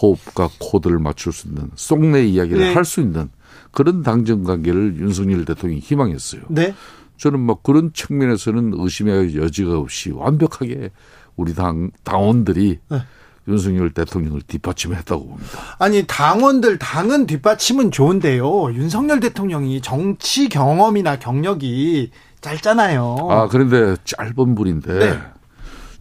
호흡과 0.00 0.50
코드를 0.58 0.98
맞출 0.98 1.32
수 1.32 1.48
있는 1.48 1.70
속내 1.74 2.24
이야기를 2.24 2.58
네. 2.58 2.74
할수 2.74 3.00
있는 3.00 3.30
그런 3.70 4.02
당정 4.02 4.44
관계를 4.44 4.96
윤석열 4.98 5.44
대통령이 5.44 5.80
희망했어요. 5.80 6.42
네. 6.48 6.74
저는 7.16 7.40
뭐 7.40 7.58
그런 7.62 7.92
측면에서는 7.92 8.72
의심의 8.76 9.36
여지가 9.36 9.78
없이 9.78 10.10
완벽하게 10.10 10.90
우리 11.36 11.54
당 11.54 11.90
당원들이 12.02 12.78
네. 12.88 12.98
윤석열 13.46 13.90
대통령을 13.90 14.40
뒷받침했다고 14.42 15.26
봅니다. 15.26 15.76
아니 15.78 16.04
당원들 16.06 16.78
당은 16.78 17.26
뒷받침은 17.26 17.90
좋은데요. 17.90 18.72
윤석열 18.72 19.20
대통령이 19.20 19.82
정치 19.82 20.48
경험이나 20.48 21.18
경력이 21.18 22.10
짧잖아요. 22.40 23.16
아 23.30 23.48
그런데 23.48 23.96
짧은 24.04 24.54
분인데 24.54 24.98
네. 24.98 25.18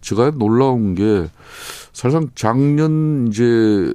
제가 0.02 0.32
놀라운 0.32 0.96
게 0.96 1.28
사실상 1.94 2.30
작년 2.36 3.28
이제 3.30 3.94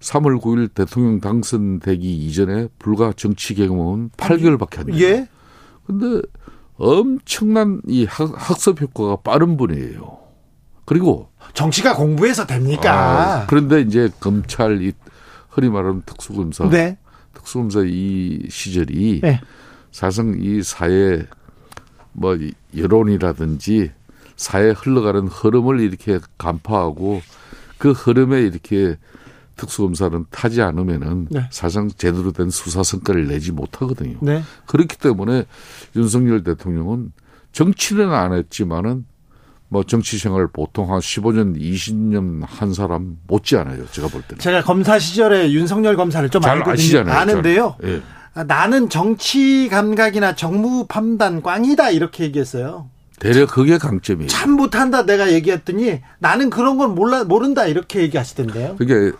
3월 0.00 0.40
9일 0.40 0.72
대통령 0.72 1.20
당선되기 1.20 2.26
이전에 2.26 2.68
불과 2.78 3.12
정치 3.12 3.54
경험은 3.54 4.10
8개월밖에 4.16 4.78
안 4.78 4.86
돼요. 4.86 4.96
예? 5.00 5.28
근데 5.86 6.22
엄청난 6.76 7.80
이 7.86 8.04
학, 8.04 8.30
학습 8.34 8.80
효과가 8.80 9.16
빠른 9.16 9.56
분이에요. 9.56 10.18
그리고 10.84 11.30
정치가 11.52 11.96
공부해서 11.96 12.46
됩니까? 12.46 12.92
아, 12.92 13.46
그런데 13.46 13.80
이제 13.80 14.08
검찰 14.20 14.80
이 14.82 14.92
흔히 15.48 15.68
말하는 15.68 16.02
특수검사, 16.06 16.68
네. 16.68 16.96
특수검사 17.34 17.80
이 17.84 18.46
시절이 18.48 19.20
네. 19.22 19.40
사실상 19.90 20.36
이 20.38 20.62
사회 20.62 21.26
뭐 22.12 22.38
여론이라든지 22.76 23.90
사회 24.36 24.70
흘러가는 24.70 25.26
흐름을 25.26 25.80
이렇게 25.80 26.18
간파하고 26.38 27.22
그 27.78 27.92
흐름에 27.92 28.42
이렇게 28.42 28.96
특수검사는 29.56 30.26
타지 30.30 30.60
않으면은 30.62 31.28
네. 31.30 31.48
사실상 31.50 31.88
제대로 31.88 32.30
된 32.32 32.50
수사 32.50 32.82
성과를 32.82 33.26
내지 33.26 33.52
못하거든요. 33.52 34.18
네. 34.20 34.42
그렇기 34.66 34.98
때문에 34.98 35.44
윤석열 35.96 36.44
대통령은 36.44 37.12
정치는 37.52 38.12
안 38.12 38.34
했지만은 38.34 39.06
뭐 39.68 39.82
정치 39.82 40.18
생활 40.18 40.46
보통 40.46 40.92
한 40.92 41.00
15년, 41.00 41.58
20년 41.58 42.44
한 42.46 42.72
사람 42.72 43.16
못지 43.26 43.56
않아요. 43.56 43.86
제가 43.90 44.08
볼 44.08 44.22
때는. 44.22 44.38
제가 44.38 44.62
검사 44.62 44.98
시절에 44.98 45.50
윤석열 45.50 45.96
검사를 45.96 46.28
좀 46.28 46.42
잘. 46.42 46.62
아시잖아요. 46.62 47.14
아는데요. 47.16 47.76
잘. 47.80 47.90
예. 47.90 48.02
아, 48.34 48.44
나는 48.44 48.90
정치 48.90 49.68
감각이나 49.70 50.34
정무 50.36 50.86
판단 50.86 51.42
꽝이다 51.42 51.90
이렇게 51.90 52.24
얘기했어요. 52.24 52.90
대략 53.20 53.50
그게 53.50 53.78
강점이에요. 53.78 54.28
참 54.28 54.52
못한다 54.52 55.06
내가 55.06 55.32
얘기했더니 55.32 56.00
나는 56.18 56.50
그런 56.50 56.76
건 56.76 56.94
몰라 56.94 57.24
모른다 57.24 57.66
이렇게 57.66 58.00
얘기하시던데요. 58.02 58.76
그게 58.76 59.12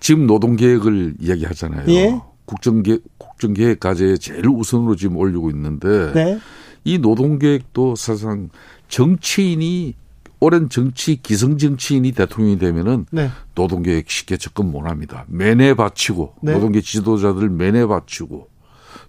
지금 0.00 0.26
노동계획을 0.26 1.14
이야기하잖아요. 1.20 1.88
예. 1.88 2.20
국정계, 2.44 2.98
국정계획 3.18 3.80
과제에 3.80 4.16
제일 4.16 4.46
우선으로 4.48 4.96
지금 4.96 5.16
올리고 5.16 5.50
있는데 5.50 6.12
네. 6.12 6.38
이 6.84 6.98
노동개혁도 6.98 7.96
사실상 7.96 8.48
정치인이 8.88 9.94
오랜 10.38 10.68
정치 10.68 11.16
기성 11.16 11.58
정치인이 11.58 12.12
대통령이 12.12 12.58
되면은 12.58 13.06
네. 13.10 13.30
노동개혁 13.54 14.08
쉽게 14.10 14.36
접근 14.36 14.70
못합니다. 14.70 15.24
매내 15.28 15.74
바치고 15.74 16.34
네. 16.42 16.52
노동계 16.52 16.82
지도자들 16.82 17.48
매내 17.48 17.86
바치고 17.86 18.48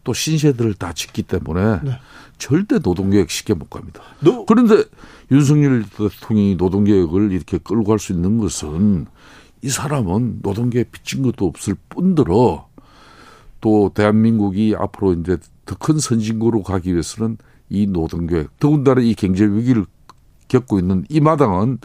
또 0.04 0.14
신세들을 0.14 0.76
다 0.76 0.94
짓기 0.94 1.24
때문에 1.24 1.82
네. 1.84 2.00
절대 2.38 2.80
노동개혁 2.80 3.30
쉽게 3.30 3.54
못 3.54 3.70
갑니다. 3.70 4.02
노- 4.22 4.46
그런데 4.46 4.84
윤석열 5.32 5.84
대통령이 5.84 6.56
노동개혁을 6.56 7.32
이렇게 7.32 7.58
끌고 7.58 7.84
갈 7.84 8.00
수 8.00 8.14
있는 8.14 8.38
것은 8.38 9.08
이 9.64 9.70
사람은 9.70 10.40
노동계에 10.44 10.92
빚진 10.92 11.24
것도 11.24 11.46
없을 11.48 11.76
뿐더러 11.90 12.68
또 13.62 13.92
대한민국이 13.94 14.76
앞으로 14.78 15.14
이제 15.14 15.38
더 15.66 15.76
큰 15.80 16.00
선진국으로 16.00 16.64
가기 16.64 16.92
위해서는 16.94 17.38
이 17.70 17.88
노동계획 17.88 18.58
더군다나 18.60 19.02
이 19.02 19.14
경제 19.16 19.46
위기를 19.46 19.86
겪고 20.48 20.80
있는 20.80 21.04
이 21.10 21.20
마당은 21.20 21.80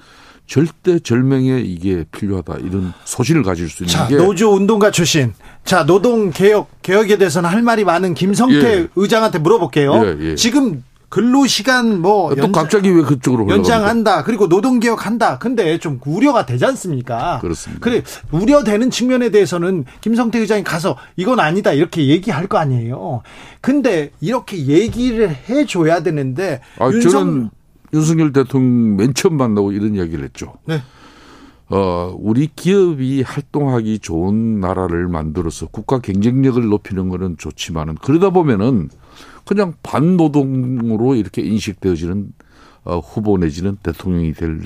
절대 0.46 0.98
절명에 0.98 1.60
이게 1.60 2.04
필요하다 2.10 2.56
이런 2.58 2.92
소신을 3.04 3.42
가질 3.42 3.68
수 3.70 3.84
있는 3.84 3.92
자 3.94 4.06
게 4.08 4.16
노조 4.16 4.52
운동가 4.54 4.90
출신. 4.90 5.32
자 5.64 5.86
노동 5.86 6.30
개혁 6.30 6.68
개혁에 6.82 7.16
대해서는 7.16 7.48
할 7.48 7.62
말이 7.62 7.84
많은 7.84 8.14
김성태 8.14 8.56
예. 8.80 8.88
의장한테 8.96 9.38
물어볼게요. 9.38 9.94
예, 10.04 10.16
예. 10.30 10.34
지금 10.34 10.82
근로 11.08 11.46
시간 11.46 12.00
뭐또 12.00 12.52
갑자기 12.52 12.88
왜 12.90 13.02
그쪽으로? 13.02 13.46
연장한다. 13.48 14.24
그리고 14.24 14.48
노동 14.48 14.80
개혁한다. 14.80 15.38
근데 15.38 15.78
좀 15.78 16.00
우려가 16.06 16.44
되지 16.46 16.64
않습니까? 16.64 17.38
그렇습니다. 17.40 17.80
그래 17.82 18.02
우려되는 18.30 18.90
측면에 18.90 19.30
대해서는 19.30 19.84
김성태 20.00 20.38
의장이 20.38 20.64
가서 20.64 20.96
이건 21.16 21.38
아니다 21.38 21.72
이렇게 21.72 22.06
얘기할 22.08 22.46
거 22.46 22.56
아니에요. 22.58 23.22
근데 23.60 24.10
이렇게 24.20 24.56
얘기를 24.66 25.34
해줘야 25.48 26.02
되는데 26.02 26.60
아, 26.78 26.86
윤석- 26.88 27.10
저는 27.12 27.50
윤석열 27.92 28.32
대통령 28.32 28.96
맨 28.96 29.14
처음 29.14 29.36
만나고 29.36 29.72
이런 29.72 29.94
이야기를 29.94 30.24
했죠. 30.24 30.54
네. 30.66 30.82
어, 31.68 32.14
우리 32.18 32.48
기업이 32.54 33.22
활동하기 33.22 34.00
좋은 34.00 34.60
나라를 34.60 35.08
만들어서 35.08 35.66
국가 35.66 35.98
경쟁력을 35.98 36.62
높이는 36.68 37.08
거는 37.08 37.36
좋지만은 37.38 37.94
그러다 37.96 38.30
보면은 38.30 38.90
그냥 39.44 39.74
반노동으로 39.82 41.14
이렇게 41.14 41.42
인식되어지는 41.42 42.32
어, 42.84 42.98
후보 42.98 43.38
내지는 43.38 43.76
대통령이 43.82 44.32
될 44.34 44.60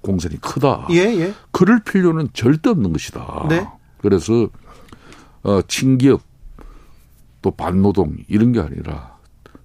공산이 0.00 0.40
크다. 0.40 0.86
예 0.90 0.96
예. 0.96 1.34
그럴 1.50 1.80
필요는 1.80 2.28
절대 2.32 2.70
없는 2.70 2.92
것이다. 2.92 3.46
네. 3.48 3.66
그래서 3.98 4.48
어, 5.42 5.60
친기업 5.68 6.22
또 7.42 7.50
반노동 7.50 8.16
이런 8.28 8.52
게 8.52 8.60
아니라 8.60 9.16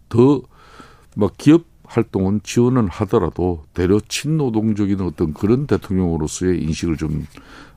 더 0.10 0.42
막 1.16 1.38
기업 1.38 1.64
활동은 1.96 2.42
지원은 2.44 2.90
하더라도 2.90 3.64
대려 3.74 4.00
친노동적인 4.08 5.00
어떤 5.02 5.34
그런 5.34 5.66
대통령으로서의 5.66 6.62
인식을 6.62 6.98
좀 6.98 7.26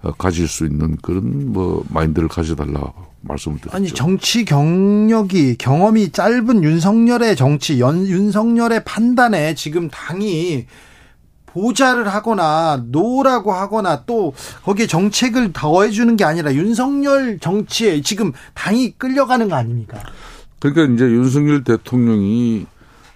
어, 0.03 0.13
가질 0.13 0.49
수 0.49 0.67
있는 0.67 0.97
그런 0.97 1.53
뭐 1.53 1.85
마인드를 1.89 2.29
가져달라 2.29 2.93
말씀을 3.21 3.59
드렸죠. 3.59 3.77
아니 3.77 3.89
정치 3.89 4.45
경력이 4.45 5.57
경험이 5.57 6.11
짧은 6.11 6.65
윤석열의 6.65 7.37
정치 7.37 7.81
연, 7.81 8.07
윤석열의 8.07 8.85
판단에 8.85 9.55
지금 9.55 9.89
당이 9.89 10.67
보좌를 11.47 12.09
하거나 12.09 12.85
no라고 12.89 13.53
하거나 13.53 14.05
또 14.05 14.35
거기에 14.65 14.87
정책을 14.87 15.53
더해 15.53 15.91
주는 15.91 16.17
게 16.17 16.25
아니라 16.25 16.55
윤석열 16.55 17.39
정치에 17.39 18.03
지금 18.03 18.33
당이 18.55 18.93
끌려가는 18.99 19.49
거 19.49 19.57
아닙니까? 19.57 19.99
그러니까 20.61 20.95
이제 20.95 21.05
윤석열 21.05 21.65
대통령이 21.65 22.67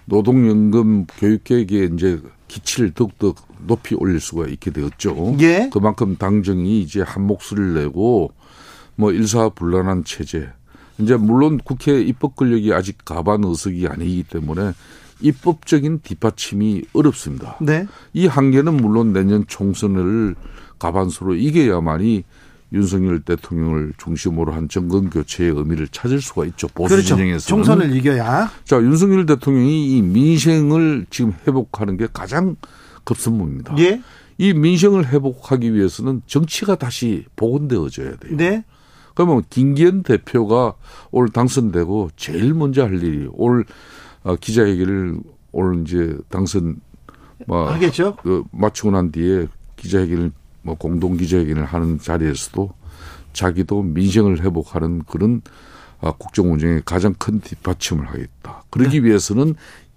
노동연금 0.05 1.05
교육개혁에 1.05 1.89
이제 1.93 2.21
기치를 2.47 2.91
더욱더 2.91 3.33
높이 3.65 3.95
올릴 3.95 4.19
수가 4.19 4.47
있게 4.47 4.71
되었죠. 4.71 5.37
예. 5.39 5.69
그만큼 5.71 6.17
당정이 6.17 6.81
이제 6.81 7.01
한 7.01 7.25
목소리를 7.25 7.73
내고 7.73 8.31
뭐 8.95 9.11
일사불란한 9.11 10.03
체제. 10.03 10.49
이제 10.99 11.15
물론 11.15 11.57
국회 11.57 11.99
입법 12.01 12.35
권력이 12.35 12.73
아직 12.73 12.97
과반 13.03 13.43
의석이 13.43 13.87
아니기 13.87 14.23
때문에 14.23 14.73
입법적인 15.21 16.01
뒷받침이 16.03 16.83
어렵습니다. 16.93 17.57
네. 17.61 17.87
이 18.13 18.27
한계는 18.27 18.75
물론 18.75 19.13
내년 19.13 19.45
총선을 19.47 20.35
가반수로 20.77 21.35
이겨야만이 21.35 22.23
윤석열 22.73 23.21
대통령을 23.21 23.93
중심으로 23.97 24.51
한 24.51 24.67
정권 24.67 25.09
교체의 25.09 25.51
의미를 25.51 25.87
찾을 25.87 26.21
수가 26.21 26.45
있죠. 26.45 26.67
보수 26.69 26.95
그렇죠. 26.95 27.15
진영에서는. 27.15 27.39
총선을 27.39 27.95
이겨야. 27.95 28.51
자, 28.65 28.77
윤석열 28.77 29.25
대통령이 29.25 29.97
이 29.97 30.01
민생을 30.01 31.05
지금 31.09 31.33
회복하는 31.47 31.97
게 31.97 32.07
가장 32.11 32.55
급선무입니다. 33.03 33.77
예. 33.77 34.01
이 34.39 34.53
민생을 34.53 35.07
회복하기 35.07 35.75
위해서는 35.75 36.23
정치가 36.25 36.75
다시 36.75 37.25
복원되어져야 37.35 38.17
돼요. 38.17 38.37
네. 38.37 38.65
그러면 39.13 39.43
김기현 39.51 40.01
대표가 40.01 40.73
오늘 41.11 41.29
당선되고 41.29 42.09
제일 42.15 42.55
먼저 42.55 42.83
할 42.83 43.01
일이 43.03 43.27
오늘 43.33 43.65
어, 44.23 44.35
기자회견을 44.35 45.19
오늘 45.51 45.83
이제 45.83 46.17
당선 46.29 46.77
뭐 47.45 47.69
하겠죠. 47.71 48.15
그 48.15 48.43
마치고 48.51 48.89
난 48.89 49.11
뒤에 49.11 49.47
기자회견을 49.75 50.31
뭐 50.63 50.75
공동 50.75 51.17
기자회견을 51.17 51.65
하는 51.65 51.99
자리에서도 51.99 52.73
자기도 53.33 53.83
민생을 53.83 54.41
회복하는 54.41 55.03
그런 55.03 55.41
아, 56.01 56.11
국정 56.11 56.51
운영에 56.51 56.81
가장 56.83 57.13
큰 57.17 57.39
뒷받침을 57.39 58.07
하겠다. 58.07 58.63
그러기 58.69 59.05
위해서는 59.05 59.55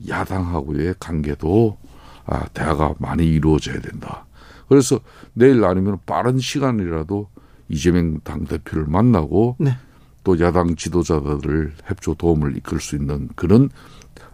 야당하고의 0.08 0.94
관계도 1.00 1.78
아, 2.26 2.46
대화가 2.48 2.94
많이 2.98 3.26
이루어져야 3.26 3.80
된다. 3.80 4.26
그래서 4.68 5.00
내일 5.32 5.64
아니면 5.64 5.98
빠른 6.06 6.38
시간이라도 6.38 7.28
이재명 7.68 8.20
당대표를 8.20 8.86
만나고 8.86 9.56
네. 9.58 9.76
또 10.22 10.38
야당 10.40 10.76
지도자들을 10.76 11.74
협조 11.84 12.14
도움을 12.14 12.56
이끌 12.56 12.80
수 12.80 12.96
있는 12.96 13.28
그런 13.34 13.70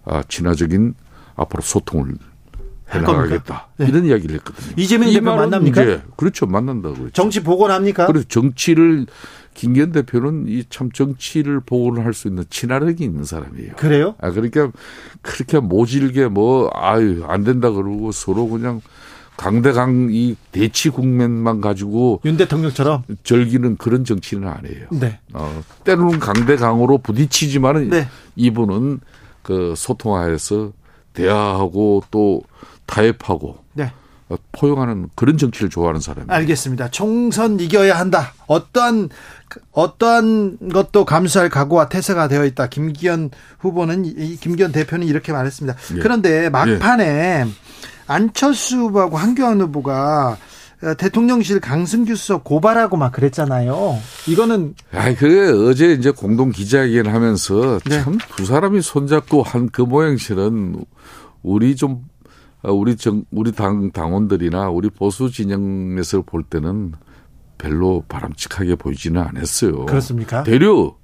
아, 0.05 0.23
친화적인 0.23 0.95
앞으로 1.37 1.63
소통을 1.63 2.17
할 2.93 3.03
겁니까? 3.03 3.23
해나가겠다. 3.25 3.69
네. 3.79 3.87
이런 3.89 4.05
이야기를 4.05 4.37
했거든요. 4.37 4.75
이재명 4.77 5.09
이 5.09 5.15
대표 5.15 5.35
만납니까? 5.35 5.83
이제 5.83 6.03
그렇죠. 6.17 6.47
만난다고 6.47 6.95
그랬죠. 6.95 7.13
정치 7.13 7.43
복원합니까? 7.43 8.07
그래서 8.07 8.27
정치를 8.29 9.07
김기현 9.55 9.93
대표는 9.93 10.47
이 10.49 10.65
참 10.71 10.91
정치를 10.91 11.61
복원할 11.61 12.15
수 12.15 12.29
있는 12.29 12.45
친화력이 12.49 13.05
있는 13.05 13.25
사람이에요. 13.25 13.75
그래요? 13.77 14.15
아 14.21 14.31
그러니까 14.31 14.71
그렇게 15.21 15.59
모질게 15.61 16.29
뭐 16.29 16.71
아유 16.75 17.25
안 17.29 17.45
된다 17.45 17.71
그러고 17.71 18.13
서로 18.13 18.49
그냥 18.49 18.81
강대강 19.37 20.09
이 20.11 20.37
대치 20.53 20.89
국면만 20.91 21.61
가지고 21.61 22.21
윤 22.25 22.37
대통령처럼 22.37 23.03
즐기는 23.25 23.77
그런 23.77 24.05
정치는 24.05 24.47
아니에요. 24.49 24.87
네. 24.93 25.19
어, 25.33 25.63
때로는 25.85 26.19
강대강으로 26.19 26.99
부딪히지만은 26.99 27.89
네. 27.91 28.09
이분은 28.37 29.01
그 29.43 29.75
소통하에서 29.77 30.73
대화하고 31.15 32.05
또 32.11 32.43
타협하고 32.93 33.57
네. 33.75 33.91
어, 34.29 34.37
포용하는 34.53 35.09
그런 35.15 35.37
정치를 35.39 35.69
좋아하는 35.71 36.01
사람이에요. 36.01 36.33
알겠습니다. 36.33 36.91
총선 36.91 37.59
이겨야 37.59 37.99
한다. 37.99 38.33
어떠한 38.47 39.09
어떠한 39.73 40.71
것도 40.73 41.05
감수할 41.05 41.49
각오와 41.51 41.89
태세가 41.89 42.29
되어 42.29 42.45
있다. 42.45 42.69
김기현 42.69 43.31
후보는 43.59 44.05
이 44.05 44.37
김기현 44.37 44.73
대표는 44.73 45.07
이렇게 45.07 45.33
말했습니다. 45.33 45.77
예. 45.97 45.99
그런데 46.01 46.49
막판에 46.49 47.47
안철수 48.07 48.77
후보하고 48.79 49.17
한교안 49.17 49.61
후보가 49.61 50.37
어, 50.83 50.95
대통령실 50.95 51.61
강승규 51.61 52.17
수석 52.17 52.43
고발하고 52.45 52.97
막 52.97 53.13
그랬잖아요. 53.13 53.99
이거는 54.27 54.75
아, 54.93 55.15
그 55.15 55.69
어제 55.71 55.93
이제 55.93 56.11
공동 56.11 56.51
기자회견 56.51 57.07
하면서 57.07 57.79
네. 57.85 58.03
참두 58.03 58.45
사람이 58.47 58.83
손잡고 58.83 59.43
한 59.43 59.69
그 59.73 59.83
모양새는 59.83 60.85
우리 61.43 61.77
좀 61.77 61.93
어, 61.93 62.12
우리 62.65 62.97
정 62.97 63.25
우리 63.31 63.53
당 63.53 63.91
당원들이나 63.91 64.71
우리 64.71 64.89
보수 64.89 65.31
진영에서 65.31 66.23
볼 66.23 66.43
때는 66.43 66.93
별로 67.59 68.05
바람직하게 68.09 68.77
보이지는 68.77 69.21
않았어요. 69.21 69.87
그렇습니까? 69.87 70.43
대려 70.43 70.95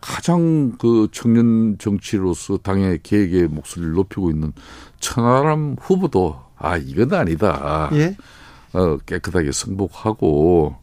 가장 0.00 0.72
그 0.78 1.08
청년 1.12 1.76
정치로서 1.78 2.58
당의 2.58 3.00
계획의 3.02 3.48
목소리를 3.48 3.92
높이고 3.94 4.30
있는 4.30 4.52
천하람 4.98 5.76
후보도 5.80 6.40
아 6.56 6.76
이건 6.76 7.14
아니다. 7.14 7.90
예. 7.92 8.16
어, 8.72 8.96
깨끗하게 8.98 9.52
승복하고 9.52 10.76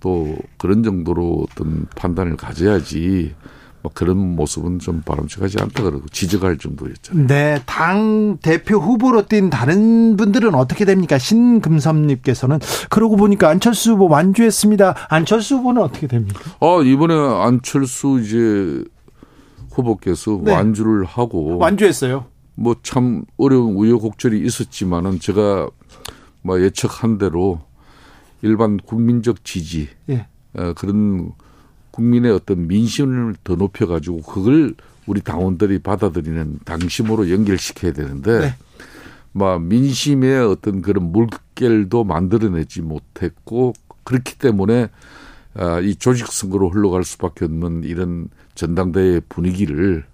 또 0.00 0.36
그런 0.58 0.82
정도로 0.82 1.46
어떤 1.50 1.86
판단을 1.94 2.36
가져야지 2.36 3.34
뭐 3.82 3.90
그런 3.94 4.18
모습은 4.36 4.78
좀 4.78 5.00
바람직하지 5.02 5.56
않다 5.60 5.82
그러고 5.82 6.06
지적할 6.08 6.58
정도였잖아요. 6.58 7.26
네, 7.26 7.62
당 7.66 8.36
대표 8.42 8.76
후보로 8.78 9.26
뛴 9.26 9.48
다른 9.50 10.16
분들은 10.16 10.54
어떻게 10.54 10.84
됩니까? 10.84 11.16
신금섭님께서는 11.18 12.58
그러고 12.90 13.16
보니까 13.16 13.48
안철수 13.48 13.92
후보 13.92 14.08
완주했습니다. 14.08 14.94
안철수 15.08 15.56
후보는 15.56 15.82
어떻게 15.82 16.06
됩니까? 16.06 16.40
아 16.60 16.82
이번에 16.84 17.14
안철수 17.14 18.20
이제 18.22 18.84
후보께서 19.72 20.40
네. 20.42 20.52
완주를 20.52 21.04
하고 21.04 21.56
완주했어요. 21.58 22.26
뭐 22.56 22.74
참 22.82 23.24
어려운 23.38 23.74
우여곡절이 23.74 24.44
있었지만은 24.44 25.20
제가 25.20 25.68
뭐 26.42 26.60
예측한 26.60 27.16
대로 27.18 27.60
일반 28.42 28.76
국민적 28.78 29.44
지지 29.44 29.88
예. 30.10 30.26
어, 30.54 30.72
그런 30.74 31.32
국민의 31.90 32.32
어떤 32.32 32.66
민심을 32.66 33.36
더 33.44 33.54
높여가지고 33.56 34.22
그걸 34.22 34.74
우리 35.06 35.20
당원들이 35.20 35.80
받아들이는 35.80 36.60
당심으로 36.64 37.30
연결시켜야 37.30 37.92
되는데 37.92 38.38
네. 38.40 38.54
막 39.32 39.62
민심의 39.62 40.40
어떤 40.40 40.82
그런 40.82 41.12
물결도 41.12 42.04
만들어내지 42.04 42.82
못했고 42.82 43.72
그렇기 44.04 44.38
때문에 44.38 44.88
아, 45.54 45.80
이 45.80 45.96
조직 45.96 46.28
선거로 46.28 46.70
흘러갈 46.70 47.04
수밖에 47.04 47.44
없는 47.44 47.82
이런 47.84 48.28
전당대회 48.54 49.20
분위기를 49.28 50.04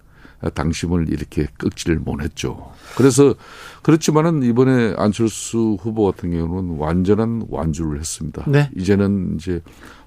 아, 0.41 0.51
당심을 0.51 1.09
이렇게 1.09 1.47
꺾지를 1.59 1.99
못했죠. 1.99 2.72
그래서 2.97 3.35
그렇지만은 3.83 4.43
이번에 4.43 4.95
안철수 4.97 5.77
후보 5.81 6.05
같은 6.05 6.31
경우는 6.31 6.77
완전한 6.79 7.47
완주를 7.49 7.99
했습니다. 7.99 8.45
네. 8.47 8.70
이제는 8.77 9.37
이제 9.37 9.62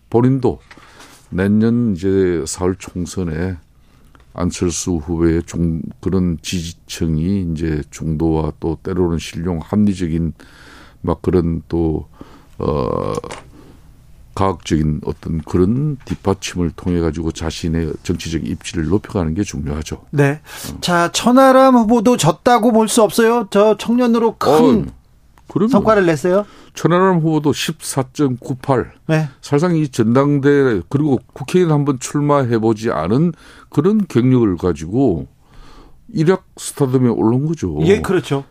본인도 0.10 0.60
내년 1.30 1.96
이제 1.96 2.08
4월 2.08 2.76
총선에 2.80 3.58
안철수 4.34 4.96
후보의 4.96 5.44
중 5.44 5.82
그런 6.02 6.38
지지층이 6.42 7.52
이제 7.52 7.82
중도와 7.92 8.54
또 8.60 8.78
때로는 8.84 9.18
신용 9.20 9.60
합리적인 9.60 10.34
막 11.02 11.22
그런 11.22 11.62
또 11.68 12.08
어 12.60 13.14
과학적인 14.36 15.02
어떤 15.06 15.40
그런 15.42 15.98
뒷받침을 16.06 16.72
통해 16.72 17.02
가지고 17.02 17.32
자신의 17.32 17.94
정치적 18.04 18.46
입지를 18.46 18.88
높여가는 18.88 19.34
게 19.34 19.44
중요하죠. 19.44 20.06
네. 20.12 20.40
자, 20.80 21.12
천하람 21.12 21.76
후보도 21.76 22.16
졌다고 22.16 22.72
볼 22.72 22.88
수 22.88 23.04
없어요. 23.04 23.48
저 23.52 23.76
청년으로 23.78 24.38
큰 24.38 24.90
그럼요. 25.50 25.70
성과를 25.70 26.06
냈어요. 26.06 26.46
천하람 26.74 27.20
후보도 27.20 27.52
14.98. 27.52 28.92
네. 29.08 29.28
사실상 29.42 29.76
이 29.76 29.90
전당대 29.90 30.82
그리고 30.90 31.20
국회의원 31.34 31.74
한번 31.74 32.00
출마해 32.00 32.60
보지 32.60 32.92
않은 32.92 33.34
그런 33.70 34.06
경력을 34.08 34.56
가지고 34.58 35.28
일약 36.14 36.46
스타덤에 36.58 37.10
올라온 37.10 37.46
거죠. 37.46 37.78
예, 37.82 38.02
그렇죠. 38.02 38.46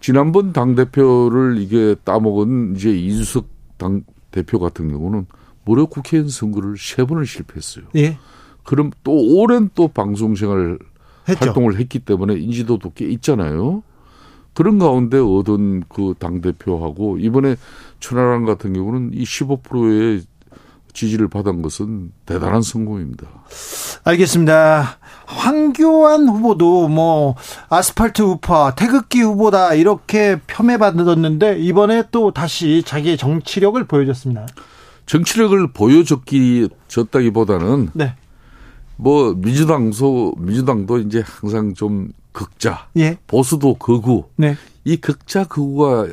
지난번 0.00 0.52
당 0.52 0.74
대표를 0.74 1.58
이게 1.58 1.94
따먹은 2.04 2.76
이제 2.76 2.90
이준석 2.90 3.46
당 3.76 4.02
대표 4.30 4.58
같은 4.58 4.88
경우는 4.88 5.26
무려 5.64 5.86
국회의원 5.86 6.28
선거를 6.30 6.76
세 6.78 7.04
번을 7.04 7.26
실패했어요. 7.26 7.84
예. 7.96 8.18
그럼 8.64 8.90
또 9.04 9.12
오랜 9.12 9.70
또 9.74 9.88
방송 9.88 10.34
생활. 10.34 10.78
활동을 11.36 11.78
했기 11.78 11.98
때문에 11.98 12.36
인지도도 12.38 12.92
꽤 12.94 13.04
있잖아요. 13.06 13.82
그런 14.58 14.80
가운데 14.80 15.18
얻은 15.18 15.84
그 15.88 16.14
당 16.18 16.40
대표하고 16.40 17.16
이번에 17.18 17.54
천하람 18.00 18.44
같은 18.44 18.72
경우는 18.72 19.12
이 19.14 19.22
15%의 19.22 20.22
지지를 20.92 21.28
받은 21.28 21.62
것은 21.62 22.10
대단한 22.26 22.62
성공입니다. 22.62 23.28
알겠습니다. 24.02 24.98
황교안 25.26 26.28
후보도 26.28 26.88
뭐 26.88 27.36
아스팔트 27.68 28.22
우파, 28.22 28.74
태극기 28.74 29.20
후보다 29.20 29.74
이렇게 29.74 30.40
폄훼받았는데 30.48 31.60
이번에 31.60 32.08
또 32.10 32.32
다시 32.32 32.82
자기의 32.84 33.16
정치력을 33.16 33.84
보여줬습니다. 33.84 34.48
정치력을 35.06 35.72
보여줬기 35.72 36.68
졌다기보다는 36.88 37.90
네. 37.92 38.16
뭐 38.96 39.34
민주당 39.36 39.92
소 39.92 40.34
민주당도 40.36 40.98
이제 40.98 41.22
항상 41.24 41.74
좀 41.74 42.08
극자, 42.38 42.86
예. 42.96 43.18
보수도 43.26 43.74
극우. 43.74 44.26
네. 44.36 44.54
이 44.84 44.96
극자 44.96 45.42
극우가 45.42 46.06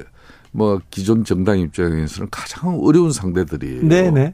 뭐 0.51 0.81
기존 0.89 1.23
정당 1.23 1.59
입장에서는 1.59 2.29
가장 2.31 2.79
어려운 2.81 3.11
상대들이에요. 3.11 3.83
네, 3.83 4.09
네. 4.09 4.33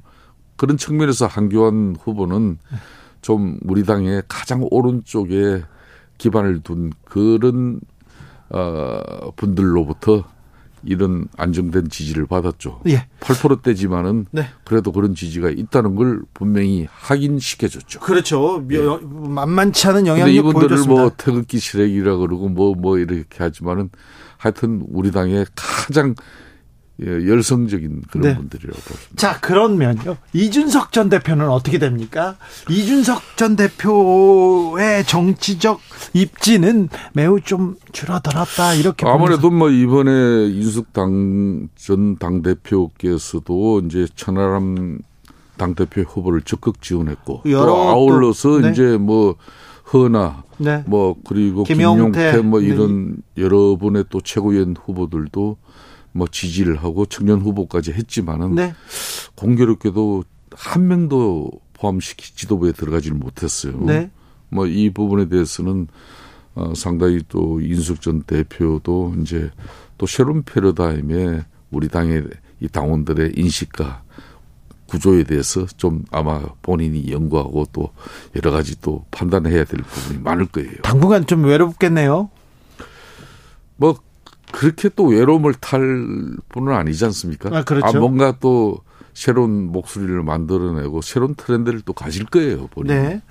그런 0.56 0.78
측면에서 0.78 1.28
한교안 1.28 1.98
후보는 2.00 2.60
좀 3.22 3.60
우리 3.66 3.84
당의 3.84 4.24
가장 4.30 4.66
오른쪽에 4.72 5.64
기반을 6.18 6.62
둔 6.62 6.94
그런 7.04 7.82
어 8.50 9.32
분들로부터 9.36 10.24
이런 10.84 11.28
안정된 11.38 11.90
지지를 11.90 12.26
받았죠. 12.26 12.82
예. 12.88 13.08
8%대지만은 13.20 14.26
네. 14.32 14.48
그래도 14.66 14.92
그런 14.92 15.14
지지가 15.16 15.50
있다는 15.50 15.96
걸 15.96 16.22
분명히 16.34 16.88
확인시켜줬죠. 16.92 18.00
그렇죠. 18.00 18.66
여- 18.74 19.00
만만치 19.04 19.88
않은 19.88 20.08
영향력 20.08 20.34
이분들을 20.36 20.68
보여줬습니다. 20.68 21.02
뭐 21.02 21.12
태극기 21.18 21.60
시래기라 21.60 22.18
그러고 22.18 22.50
뭐뭐 22.50 22.98
이렇게 23.00 23.26
하지만은 23.44 23.90
하여튼 24.38 24.84
우리 24.90 25.12
당의 25.12 25.46
가장 25.56 26.16
예, 27.04 27.08
열성적인 27.08 28.04
그런 28.12 28.22
네. 28.28 28.36
분들이라고 28.38 28.80
봅니다. 28.80 29.08
자, 29.16 29.40
그러면요. 29.40 30.18
이준석 30.34 30.92
전 30.92 31.10
대표는 31.10 31.50
어떻게 31.50 31.80
됩니까? 31.80 32.36
이준석 32.70 33.38
전 33.38 33.56
대표의 33.56 35.06
정치적 35.06 35.80
입지는 36.14 36.90
매우 37.14 37.42
좀 37.42 37.76
줄어들었다. 37.92 38.76
이렇게 38.76 39.08
아무래도 39.08 39.50
뭐 39.50 39.70
이번에 39.70 40.48
이준석 40.48 40.94
당 40.94 41.70
전 41.76 42.18
당대표께서도 42.18 43.82
이제 43.86 44.08
천하람 44.16 45.00
당대표 45.58 46.02
후보를 46.02 46.42
적극 46.42 46.82
지원했고 46.82 47.42
또 47.44 47.90
아울러서 47.90 48.50
또, 48.50 48.60
네. 48.62 48.72
이제 48.72 48.98
뭐 48.98 49.36
허나 49.94 50.44
네. 50.58 50.84
뭐 50.88 51.16
그리고 51.28 51.64
김용태, 51.64 52.32
김용태 52.32 52.48
뭐 52.48 52.60
네. 52.60 52.68
이런 52.68 53.18
여러 53.38 53.76
분의 53.76 54.06
또 54.10 54.22
최고위원 54.22 54.76
후보들도 54.84 55.58
뭐 56.14 56.28
지지를 56.28 56.78
하고 56.78 57.06
청년 57.06 57.40
후보까지 57.42 57.92
했지만은 57.94 58.56
네. 58.56 58.74
공교롭게도 59.36 60.24
한 60.52 60.88
명도 60.88 61.52
포함시키 61.74 62.36
지도부에 62.36 62.74
들어가지를 62.74 63.18
못했어요. 63.18 63.80
네. 63.82 64.12
뭐이 64.50 64.92
부분에 64.92 65.30
대해서는 65.30 65.88
어, 66.54 66.74
상당히 66.76 67.22
또 67.30 67.62
인숙 67.62 68.02
전 68.02 68.24
대표도 68.24 69.16
이제 69.22 69.50
또 69.98 70.06
새로운 70.06 70.44
패러다임에 70.44 71.46
우리 71.72 71.88
당의 71.88 72.24
이 72.60 72.68
당원들의 72.68 73.34
인식과 73.36 74.04
구조에 74.88 75.24
대해서 75.24 75.66
좀 75.78 76.04
아마 76.12 76.42
본인이 76.62 77.10
연구하고 77.12 77.66
또 77.72 77.92
여러 78.36 78.52
가지 78.52 78.80
또 78.82 79.06
판단해야 79.12 79.64
될 79.64 79.82
부분이 79.82 80.20
많을 80.22 80.48
거예요. 80.48 80.74
당분간 80.84 81.26
좀 81.26 81.46
외롭겠네요. 81.46 82.30
뭐 83.78 83.98
그렇게 84.52 84.90
또 84.90 85.06
외로움을 85.06 85.54
탈 85.56 85.80
분은 86.50 86.74
아니지 86.74 87.06
않습니까? 87.06 87.50
아, 87.52 87.64
그렇죠. 87.64 88.00
뭔가 88.00 88.36
또 88.40 88.80
새로운 89.14 89.72
목소리를 89.72 90.24
만들어내고 90.24 91.02
새로운 91.02 91.36
트렌드를 91.36 91.82
또 91.82 91.94
가질 91.94 92.26
거예요. 92.26 92.68
본인. 92.68 92.96
네. 92.96 93.22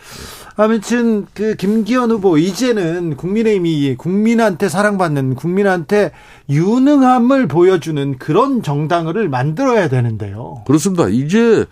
아무튼 0.56 1.26
그 1.32 1.54
김기현 1.54 2.10
후보 2.10 2.36
이제는 2.36 3.16
국민의힘이 3.16 3.96
국민한테 3.96 4.68
사랑받는 4.68 5.36
국민한테 5.36 6.12
유능함을 6.50 7.48
보여주는 7.48 8.18
그런 8.18 8.62
정당을 8.62 9.28
만들어야 9.28 9.88
되는데요. 9.88 10.62
그렇습니다. 10.66 11.08
이제 11.08 11.64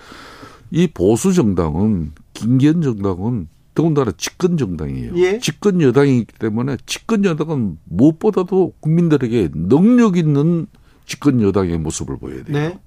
이 0.70 0.86
보수 0.86 1.32
정당은 1.32 2.12
김기현 2.32 2.82
정당은 2.82 3.48
더군다나 3.78 4.10
집권 4.16 4.56
정당이에요. 4.56 5.12
예. 5.18 5.38
집권 5.38 5.80
여당이기 5.80 6.26
때문에 6.40 6.78
집권 6.84 7.24
여당은 7.24 7.78
무엇보다도 7.84 8.72
국민들에게 8.80 9.50
능력 9.54 10.16
있는 10.16 10.66
집권 11.06 11.40
여당의 11.40 11.78
모습을 11.78 12.18
보여야 12.18 12.42
돼요. 12.42 12.58
네. 12.58 12.78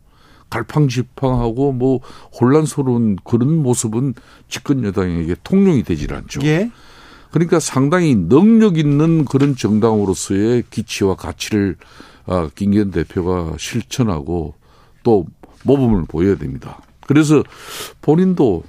갈팡질팡하고 0.50 1.72
뭐 1.72 2.02
혼란스러운 2.38 3.16
그런 3.24 3.64
모습은 3.64 4.16
집권 4.50 4.84
여당에게 4.84 5.38
통용이 5.46 5.84
되질 5.84 6.14
않죠. 6.14 6.42
예. 6.44 6.70
그러니까 7.32 7.62
상당히 7.62 8.14
능력 8.14 8.78
있는 8.78 9.24
그런 9.24 9.56
정당으로서의 9.56 10.66
기치와 10.72 11.16
가치를 11.16 11.78
아, 12.26 12.50
김기현 12.54 12.92
대표가 12.92 13.54
실천하고 13.58 14.56
또 15.04 15.26
모범을 15.64 16.04
보여야 16.10 16.36
됩니다. 16.36 16.82
그래서 17.08 17.44
본인도 18.02 18.64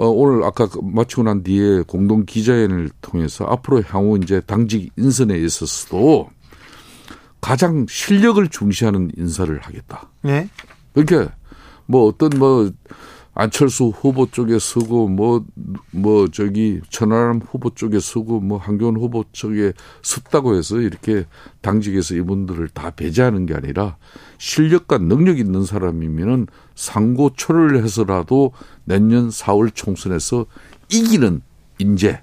어, 0.00 0.06
오늘 0.06 0.42
아까 0.44 0.66
마치고 0.82 1.24
난 1.24 1.42
뒤에 1.42 1.82
공동 1.86 2.24
기자회견을 2.24 2.88
통해서 3.02 3.44
앞으로 3.44 3.82
향후 3.82 4.18
이제 4.22 4.40
당직 4.40 4.90
인선에 4.96 5.36
있어서도 5.36 6.30
가장 7.42 7.84
실력을 7.86 8.48
중시하는 8.48 9.10
인사를 9.18 9.60
하겠다. 9.60 10.08
네. 10.22 10.48
그러니까 10.94 11.34
뭐 11.84 12.06
어떤 12.06 12.30
뭐 12.38 12.70
안철수 13.40 13.86
후보 13.86 14.30
쪽에 14.30 14.58
서고 14.58 15.08
뭐뭐 15.08 15.44
뭐 15.92 16.28
저기 16.28 16.82
천하람 16.90 17.40
후보 17.40 17.70
쪽에 17.70 17.98
서고 17.98 18.38
뭐 18.38 18.58
한교안 18.58 18.96
후보 18.96 19.24
쪽에 19.32 19.72
섰다고 20.02 20.56
해서 20.56 20.78
이렇게 20.78 21.24
당직에서 21.62 22.16
이분들을 22.16 22.68
다 22.68 22.90
배제하는 22.90 23.46
게 23.46 23.54
아니라 23.54 23.96
실력과 24.36 24.98
능력 24.98 25.38
있는 25.38 25.64
사람이면은 25.64 26.48
상고초를 26.74 27.82
해서라도 27.82 28.52
내년 28.84 29.30
4월 29.30 29.74
총선에서 29.74 30.44
이기는 30.90 31.40
인재 31.78 32.20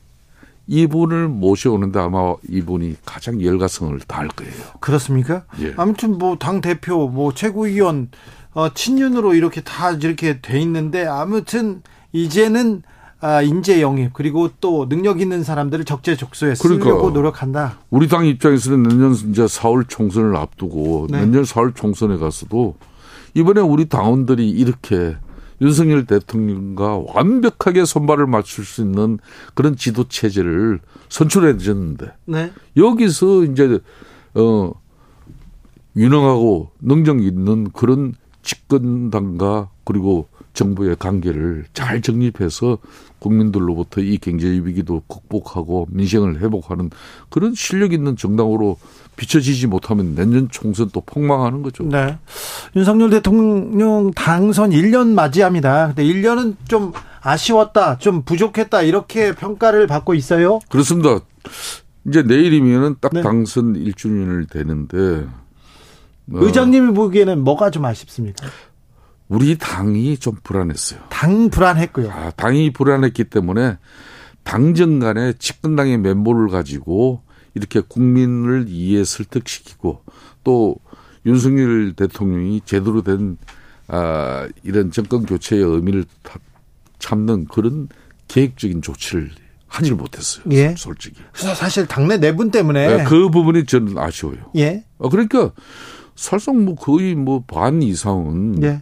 이분을 0.67 1.29
모셔오는데 1.29 1.97
아마 1.97 2.35
이분이 2.47 2.97
가장 3.05 3.41
열가성을 3.41 3.97
다할 4.01 4.27
거예요. 4.27 4.53
그렇습니까? 4.81 5.45
예. 5.61 5.73
아무튼 5.77 6.17
뭐 6.17 6.37
당 6.37 6.61
대표, 6.61 7.07
뭐 7.07 7.33
최고위원, 7.33 8.09
어, 8.53 8.73
친윤으로 8.73 9.33
이렇게 9.33 9.61
다 9.61 9.91
이렇게 9.91 10.39
돼 10.41 10.59
있는데 10.61 11.05
아무튼 11.05 11.81
이제는 12.11 12.83
아, 13.19 13.41
인재 13.41 13.81
영입 13.81 14.13
그리고 14.13 14.49
또 14.61 14.87
능력 14.87 15.21
있는 15.21 15.43
사람들을 15.43 15.85
적재적소에 15.85 16.55
쓰려고 16.55 16.83
그러니까. 16.83 17.09
노력한다. 17.09 17.79
우리 17.89 18.07
당 18.07 18.25
입장에서는 18.25 18.83
내년 18.83 19.13
이제 19.13 19.43
4월 19.43 19.85
총선을 19.87 20.35
앞두고 20.35 21.07
네. 21.09 21.21
내년 21.21 21.43
4월 21.43 21.75
총선에 21.75 22.17
가서도 22.17 22.75
이번에 23.33 23.61
우리 23.61 23.85
당원들이 23.85 24.49
이렇게 24.49 25.15
윤석열 25.61 26.05
대통령과 26.05 27.01
완벽하게 27.07 27.85
손발을 27.85 28.27
맞출 28.27 28.63
수 28.63 28.81
있는 28.81 29.17
그런 29.55 29.75
지도 29.75 30.07
체제를 30.07 30.79
선출해 31.09 31.57
줬는데 31.57 32.13
네. 32.25 32.51
여기서 32.75 33.45
이제 33.45 33.79
어 34.35 34.71
유능하고 35.95 36.69
능력 36.79 37.23
있는 37.23 37.71
그런 37.71 38.13
집권당과 38.47 39.69
그리고 39.83 40.29
정부의 40.53 40.95
관계를 40.97 41.65
잘 41.73 42.01
정립해서 42.01 42.77
국민들로부터 43.19 44.01
이 44.01 44.17
경제 44.17 44.47
위기도 44.47 45.03
극복하고 45.07 45.87
민생을 45.91 46.39
회복하는 46.39 46.89
그런 47.29 47.53
실력 47.53 47.93
있는 47.93 48.15
정당으로 48.15 48.77
비춰지지 49.17 49.67
못하면 49.67 50.15
내년 50.15 50.47
총선 50.49 50.89
또 50.93 51.01
폭망하는 51.01 51.61
거죠. 51.61 51.83
네. 51.83 52.17
윤석열 52.75 53.09
대통령 53.09 54.11
당선 54.11 54.69
1년 54.69 55.09
맞이합니다. 55.09 55.87
근데 55.87 56.03
1년은 56.03 56.55
좀 56.67 56.93
아쉬웠다, 57.21 57.97
좀 57.97 58.21
부족했다 58.23 58.83
이렇게 58.83 59.33
평가를 59.33 59.87
받고 59.87 60.13
있어요. 60.13 60.59
그렇습니다. 60.69 61.19
이제 62.07 62.21
내일이면은 62.21 62.95
딱 63.01 63.11
네. 63.13 63.21
당선 63.21 63.73
1주년을 63.73 64.49
되는데 64.49 64.97
어, 64.97 65.46
의장님이 66.29 66.93
보기에는 66.93 67.43
뭐가 67.43 67.69
좀 67.71 67.85
아쉽습니까? 67.85 68.47
우리 69.27 69.57
당이 69.57 70.17
좀 70.17 70.35
불안했어요. 70.43 70.99
당 71.09 71.49
불안했고요. 71.49 72.11
아, 72.11 72.31
당이 72.31 72.71
불안했기 72.73 73.25
때문에 73.25 73.77
당정 74.43 74.99
간에 74.99 75.33
집권당의 75.37 75.97
면모를 75.97 76.47
가지고 76.49 77.21
이렇게 77.53 77.81
국민을 77.81 78.65
이해 78.69 79.03
설득시키고 79.03 80.03
또 80.43 80.75
윤석열 81.25 81.93
대통령이 81.93 82.61
제대로 82.65 83.01
된 83.01 83.37
아, 83.89 84.47
이런 84.63 84.91
정권 84.91 85.25
교체의 85.25 85.61
의미를 85.63 86.05
다- 86.23 86.39
참는 86.99 87.45
그런 87.45 87.89
계획적인 88.27 88.81
조치를 88.81 89.31
하질 89.67 89.95
못했어요. 89.95 90.45
예. 90.51 90.73
솔직히. 90.77 91.21
사실 91.33 91.85
당내 91.85 92.17
내분 92.17 92.51
때문에 92.51 92.97
네, 92.97 93.03
그 93.03 93.29
부분이 93.29 93.65
저는 93.65 93.97
아쉬워요. 93.97 94.37
예. 94.55 94.83
어, 94.97 95.09
그러니까 95.09 95.51
사실상 96.17 96.65
뭐 96.65 96.75
거의 96.75 97.15
뭐 97.15 97.43
반 97.47 97.81
이상은 97.81 98.61
예. 98.63 98.81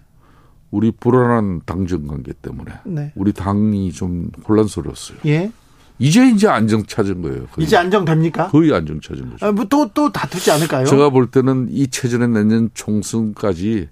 우리 0.72 0.92
불안한 0.92 1.62
당정 1.66 2.08
관계 2.08 2.34
때문에 2.34 2.72
네. 2.86 3.12
우리 3.16 3.32
당이 3.34 3.92
좀 3.92 4.32
혼란스러웠어요. 4.48 5.20
예. 5.28 5.52
이제 6.00 6.28
이제 6.30 6.48
안정 6.48 6.86
찾은 6.86 7.22
거예요. 7.22 7.46
거의. 7.48 7.66
이제 7.66 7.78
안정됩니까? 7.78 8.48
거의 8.48 8.74
안정 8.74 9.00
찾은 9.00 9.30
거죠. 9.32 9.46
아, 9.46 9.52
뭐또 9.52 9.92
또 9.94 10.12
다투지 10.12 10.50
않을까요? 10.52 10.86
제가 10.86 11.10
볼 11.10 11.30
때는 11.30 11.68
이 11.70 11.88
체제는 11.88 12.34
내년 12.34 12.70
총선까지 12.74 13.90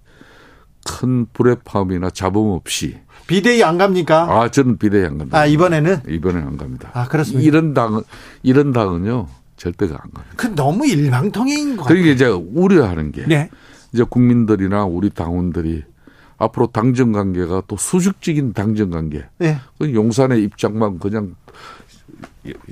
큰 0.86 1.26
불의 1.32 1.58
파음이나 1.64 2.10
잡음 2.10 2.50
없이 2.50 2.98
비대위 3.28 3.64
안 3.64 3.78
갑니까? 3.78 4.24
아 4.24 4.52
저는 4.52 4.78
비대위 4.78 5.06
안 5.06 5.18
간다. 5.18 5.38
아, 5.40 5.46
이번에는 5.46 6.02
이번에 6.10 6.42
안 6.42 6.58
갑니다. 6.58 6.90
아, 6.94 7.08
그렇습니까? 7.08 7.48
이런 7.48 7.74
당은 7.74 8.02
이런 8.42 8.74
당은요 8.74 9.28
절대가 9.64 9.96
안 9.96 10.12
갑니다. 10.12 10.36
그 10.36 10.48
너무 10.48 10.86
일방통행인 10.86 11.78
것 11.78 11.84
같아요. 11.84 12.02
그러니까 12.02 12.14
이제 12.14 12.26
우려하는 12.26 13.14
게 13.14 13.26
네. 13.26 13.50
이제 13.94 14.04
국민들이나 14.04 14.84
우리 14.84 15.10
당원들이 15.10 15.84
앞으로 16.38 16.68
당정 16.68 17.14
관계가 17.14 17.64
또 17.68 17.78
수직적인 17.78 18.52
당정 18.52 18.90
관계. 18.90 19.24
네. 19.38 19.58
그 19.80 19.94
용산의 19.94 20.44
입장만 20.44 21.00
그냥 21.00 21.36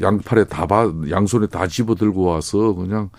양팔에 0.02 0.46
다 0.46 0.66
봐, 0.66 0.92
양손에 1.10 1.48
다 1.48 1.66
집어 1.68 1.96
들고 1.96 2.24
와서 2.24 2.74
그냥 2.74 3.10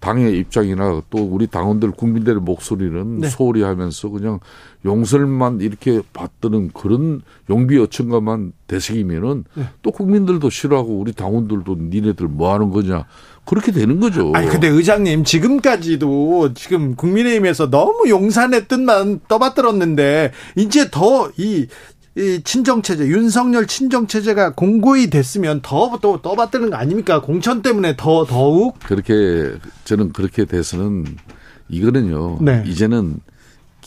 당의 0.00 0.36
입장이나 0.38 1.00
또 1.10 1.18
우리 1.18 1.46
당원들 1.46 1.92
국민들의 1.92 2.40
목소리는 2.40 3.20
네. 3.20 3.28
소홀히 3.28 3.62
하면서 3.62 4.08
그냥 4.08 4.40
용설만 4.84 5.60
이렇게 5.60 6.00
받드는 6.12 6.70
그런 6.72 7.22
용비 7.50 7.78
어천가만 7.78 8.52
대색이면은 8.66 9.44
네. 9.54 9.64
또 9.82 9.90
국민들도 9.90 10.48
싫어하고 10.48 10.98
우리 10.98 11.12
당원들도 11.12 11.76
니네들 11.78 12.28
뭐 12.28 12.54
하는 12.54 12.70
거냐 12.70 13.06
그렇게 13.44 13.72
되는 13.72 14.00
거죠. 14.00 14.32
아니 14.34 14.48
근데 14.48 14.68
의장님 14.68 15.24
지금까지도 15.24 16.54
지금 16.54 16.94
국민의힘에서 16.94 17.68
너무 17.68 18.08
용산의 18.08 18.68
뜻만 18.68 19.20
떠받들었는데 19.28 20.32
이제 20.56 20.90
더이 20.90 21.66
이 22.16 22.40
친정 22.42 22.82
체제 22.82 23.06
윤석열 23.06 23.66
친정 23.66 24.06
체제가 24.06 24.54
공고히 24.54 25.10
됐으면 25.10 25.60
더또 25.62 26.20
떠받드는 26.22 26.70
거 26.70 26.76
아닙니까? 26.76 27.20
공천 27.20 27.62
때문에 27.62 27.96
더 27.96 28.24
더욱 28.26 28.78
그렇게 28.80 29.52
저는 29.84 30.12
그렇게 30.12 30.44
돼서는 30.44 31.04
이거는요. 31.68 32.38
네. 32.40 32.64
이제는 32.66 33.20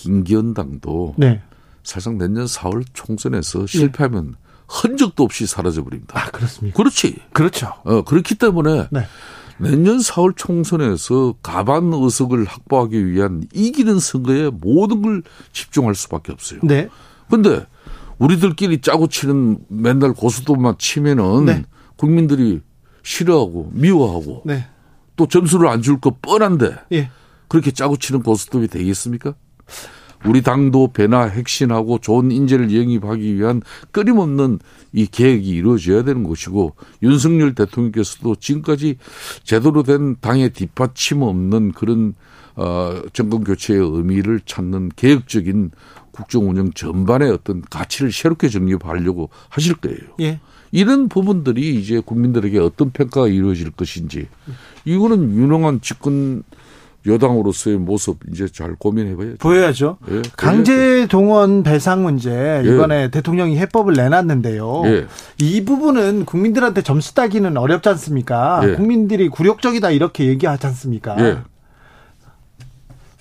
김기현 0.04 0.54
당도 0.54 1.16
네. 1.18 1.42
사실상 1.84 2.18
내년 2.18 2.46
4월 2.46 2.84
총선에서 2.94 3.66
실패하면 3.68 4.36
흔적도 4.68 5.24
없이 5.24 5.46
사라져 5.48 5.84
버립니다. 5.84 6.20
아 6.20 6.30
그렇습니까? 6.32 6.76
그렇지. 6.76 7.16
그렇죠. 7.32 7.72
어 7.86 8.02
그렇기 8.04 8.36
때문에 8.36 8.88
네. 8.92 9.08
내년 9.60 9.98
4월 10.00 10.34
총선에서 10.36 11.36
가반 11.42 11.92
의석을 11.94 12.44
확보하기 12.46 13.08
위한 13.12 13.44
이기는 13.54 13.98
선거에 14.00 14.50
모든 14.50 15.02
걸 15.02 15.24
집중할 15.54 15.96
수밖에 15.96 16.32
없어요. 16.34 16.60
네. 16.64 16.90
근데 17.30 17.66
우리들끼리 18.20 18.82
짜고 18.82 19.08
치는 19.08 19.60
맨날 19.70 20.14
고수도만 20.14 20.76
치면은 20.80 21.46
네. 21.46 21.64
국민들이 21.96 22.62
싫어하고 23.04 23.72
미워하고 23.74 24.44
네. 24.46 24.66
또 25.16 25.28
점수를 25.28 25.68
안 25.70 25.82
줄 25.82 26.00
거 26.00 26.16
뻔한데 26.22 26.76
예. 26.92 27.10
그렇게 27.48 27.72
짜고 27.72 27.98
치는 27.98 28.24
고스톱이 28.24 28.68
되겠습니까? 28.68 29.36
우리 30.26 30.42
당도 30.42 30.88
변화 30.88 31.24
핵심하고 31.24 32.00
좋은 32.00 32.32
인재를 32.32 32.76
영입하기 32.76 33.36
위한 33.36 33.62
끊임없는 33.92 34.60
이 34.94 35.06
계획이 35.06 35.50
이루어져야 35.50 36.04
되는 36.04 36.24
것이고 36.24 36.76
윤석열 37.02 37.56
대통령께서도 37.56 38.36
지금까지 38.36 38.98
제대로 39.44 39.84
된 39.84 40.16
당의 40.22 40.52
뒷받침 40.52 41.22
없는 41.22 41.72
그런 41.74 42.14
어 42.56 43.02
정권 43.14 43.44
교체의 43.44 43.80
의미를 43.80 44.40
찾는 44.46 44.92
개혁적인 44.96 45.72
국정 46.12 46.48
운영 46.48 46.72
전반의 46.72 47.32
어떤 47.32 47.62
가치를 47.62 48.12
새롭게 48.12 48.48
정립하려고 48.48 49.30
하실 49.50 49.74
거예요. 49.76 49.98
예. 50.22 50.40
이런 50.72 51.10
부분들이 51.10 51.76
이제 51.76 52.00
국민들에게 52.00 52.58
어떤 52.60 52.92
평가가 52.92 53.28
이루어질 53.28 53.72
것인지 53.72 54.28
이거는 54.86 55.36
유능한 55.36 55.82
집권 55.82 56.44
여당으로서의 57.06 57.78
모습 57.78 58.20
이제 58.32 58.48
잘 58.48 58.76
고민해봐야죠. 58.76 59.38
보여야죠. 59.40 59.98
예, 60.10 60.22
강제 60.38 61.08
동원 61.08 61.64
배상 61.64 62.04
문제 62.04 62.32
예. 62.66 62.68
이번에 62.68 63.12
대통령이 63.12 63.58
해법을 63.58 63.94
내놨는데요. 63.94 64.84
예. 64.86 65.08
이 65.40 65.66
부분은 65.66 66.26
국민들한테 66.26 66.82
점수 66.82 67.14
따기는 67.14 67.58
어렵지 67.58 67.90
않습니까? 67.90 68.62
예. 68.64 68.76
국민들이 68.76 69.28
굴욕적이다 69.30 69.92
이렇게 69.92 70.26
얘기하지 70.28 70.68
않습니까? 70.68 71.16
예. 71.20 71.40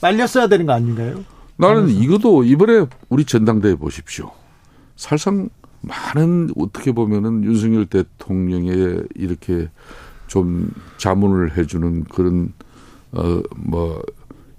말렸어야 0.00 0.46
되는 0.46 0.66
거 0.66 0.72
아닌가요? 0.72 1.24
나는 1.56 1.88
이것도 1.88 2.44
이번에 2.44 2.86
우리 3.08 3.24
전당대회 3.24 3.74
보십시오. 3.76 4.30
사실상 4.96 5.48
많은 5.80 6.50
어떻게 6.56 6.92
보면은 6.92 7.44
윤석열 7.44 7.86
대통령의 7.86 9.02
이렇게 9.14 9.68
좀 10.26 10.70
자문을 10.96 11.56
해주는 11.56 12.04
그런 12.04 12.52
어뭐 13.12 14.02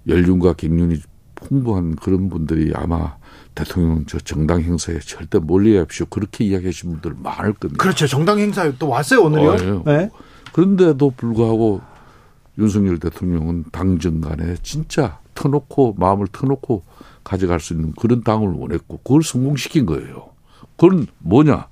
연륜과 0.07 0.53
경륜이 0.53 0.97
풍부한 1.35 1.95
그런 1.95 2.29
분들이 2.29 2.71
아마 2.75 3.15
대통령 3.55 4.05
저 4.05 4.19
정당 4.19 4.61
행사에 4.61 4.99
절대 4.99 5.39
몰려합시오 5.39 6.07
그렇게 6.07 6.45
이야기하신 6.45 6.91
분들 6.91 7.15
많을 7.21 7.53
겁니다. 7.53 7.81
그렇죠. 7.81 8.07
정당 8.07 8.39
행사에 8.39 8.73
또 8.79 8.89
왔어요 8.89 9.23
오늘요. 9.23 9.51
어, 9.51 9.83
예. 9.87 9.91
네. 9.91 10.09
그런데도 10.53 11.13
불구하고 11.17 11.81
윤석열 12.57 12.99
대통령은 12.99 13.65
당정 13.71 14.21
간에 14.21 14.55
진짜 14.61 15.19
터놓고 15.33 15.95
마음을 15.97 16.27
터놓고 16.31 16.83
가져갈 17.23 17.59
수 17.59 17.73
있는 17.73 17.93
그런 17.93 18.23
당을 18.23 18.49
원했고 18.49 18.97
그걸 18.97 19.23
성공시킨 19.23 19.85
거예요. 19.85 20.29
그건 20.77 21.07
뭐냐? 21.19 21.67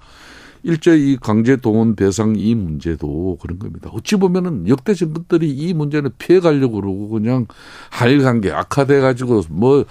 일제 0.64 0.98
이 0.98 1.18
강제 1.18 1.56
동원 1.56 1.96
대상 1.96 2.36
이 2.38 2.56
문제도 2.56 3.38
그런 3.42 3.60
겁니다. 3.60 3.90
어찌 3.94 4.16
보면은 4.16 4.68
역대 4.68 4.94
정권들이 4.94 5.50
이 5.50 5.74
문제는 5.74 6.12
피해 6.18 6.40
가려고 6.40 6.82
그러고 6.82 7.10
그냥 7.10 7.48
한일 7.90 8.22
관계 8.22 8.52
악화돼 8.52 9.00
가지고 9.00 9.42
뭐, 9.50 9.86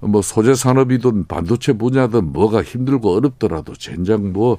뭐 0.00 0.22
소재 0.22 0.54
산업이든 0.54 1.26
반도체 1.26 1.72
분야든 1.72 2.32
뭐가 2.32 2.62
힘들고 2.62 3.14
어렵더라도 3.14 3.74
젠장 3.74 4.32
뭐 4.32 4.58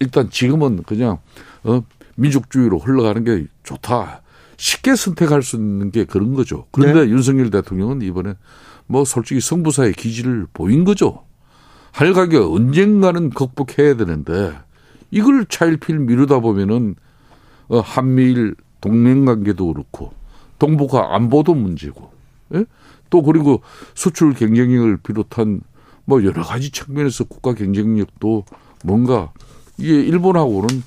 일단 0.00 0.30
지금은 0.30 0.82
그냥 0.84 1.18
어 1.64 1.82
민족주의로 2.16 2.78
흘러가는 2.78 3.24
게 3.24 3.46
좋다. 3.62 4.22
쉽게 4.56 4.94
선택할 4.94 5.42
수 5.42 5.56
있는 5.56 5.90
게 5.90 6.04
그런 6.04 6.34
거죠. 6.34 6.66
그런데 6.70 7.10
윤석열 7.10 7.50
대통령은 7.50 8.02
이번에 8.02 8.34
뭐 8.86 9.04
솔직히 9.04 9.40
성부사의 9.40 9.94
기질을 9.94 10.46
보인 10.52 10.84
거죠. 10.84 11.24
한일 11.92 12.12
관계 12.12 12.36
언젠가는 12.36 13.30
극복해야 13.30 13.96
되는데 13.96 14.52
이걸 15.14 15.46
차일피일 15.46 16.00
미루다 16.00 16.40
보면은 16.40 16.96
어, 17.68 17.78
한미일 17.78 18.56
동맹 18.80 19.24
관계도 19.24 19.72
그렇고 19.72 20.12
동북아 20.58 21.14
안보도 21.14 21.54
문제고 21.54 22.10
예? 22.54 22.64
또 23.10 23.22
그리고 23.22 23.62
수출 23.94 24.34
경쟁력을 24.34 24.96
비롯한 24.98 25.60
뭐 26.04 26.24
여러 26.24 26.42
가지 26.42 26.70
측면에서 26.70 27.24
국가 27.24 27.54
경쟁력도 27.54 28.44
뭔가 28.82 29.32
이게 29.78 30.00
일본하고는 30.02 30.82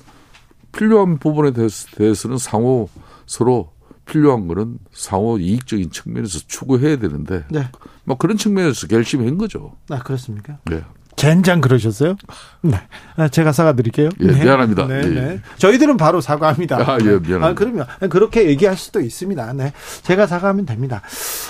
필요한 0.72 1.18
부분에 1.18 1.52
대해서, 1.52 1.88
대해서는 1.96 2.36
상호 2.36 2.90
서로 3.24 3.72
필요한 4.04 4.46
거는 4.46 4.78
상호 4.92 5.38
이익적인 5.38 5.90
측면에서 5.90 6.40
추구해야 6.46 6.98
되는데 6.98 7.44
네. 7.50 7.70
뭐 8.04 8.16
그런 8.18 8.36
측면에서 8.36 8.86
결심한 8.86 9.38
거죠. 9.38 9.74
아 9.88 9.98
그렇습니까? 10.00 10.58
네. 10.66 10.82
젠장 11.18 11.60
그러셨어요? 11.60 12.14
네. 12.62 12.80
아, 13.16 13.28
제가 13.28 13.50
사과드릴게요. 13.50 14.08
예, 14.20 14.26
미안합니다. 14.26 14.86
네, 14.86 15.00
예, 15.04 15.08
네. 15.08 15.20
예. 15.32 15.40
저희들은 15.56 15.96
바로 15.96 16.20
사과합니다. 16.20 16.76
아, 16.76 16.98
예, 17.00 17.18
미안합니다. 17.18 17.46
아, 17.46 17.54
그럼요. 17.54 17.84
그렇게 18.08 18.46
얘기할 18.46 18.76
수도 18.76 19.00
있습니다. 19.00 19.52
네. 19.54 19.72
제가 20.02 20.28
사과하면 20.28 20.64
됩니다. 20.64 21.02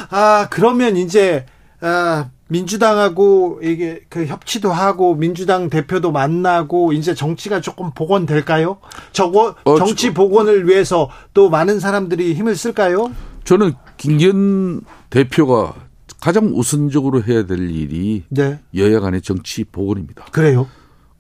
아, 0.09 0.49
그러면 0.51 0.97
이제, 0.97 1.45
아, 1.82 2.31
민주당하고 2.49 3.61
이게 3.62 4.01
그 4.09 4.24
협치도 4.24 4.73
하고 4.73 5.15
민주당 5.15 5.69
대표도 5.69 6.12
만나고 6.12 6.95
이제 6.95 7.15
정치가 7.15 7.61
조금 7.61 7.90
복원될까요? 7.90 8.78
저거 9.12 9.55
어, 9.65 9.77
정치 9.77 10.15
복원을 10.15 10.66
위해서 10.66 11.11
또 11.35 11.51
많은 11.51 11.78
사람들이 11.78 12.32
힘을 12.32 12.57
쓸까요? 12.57 13.12
저는 13.45 13.74
김기현 13.99 14.81
대표가 15.11 15.74
가장 16.20 16.47
우선적으로 16.47 17.23
해야 17.23 17.47
될 17.47 17.70
일이 17.70 18.24
네. 18.28 18.59
여야 18.74 19.01
간의 19.01 19.23
정치 19.23 19.65
복원입니다. 19.65 20.27
그래요. 20.27 20.66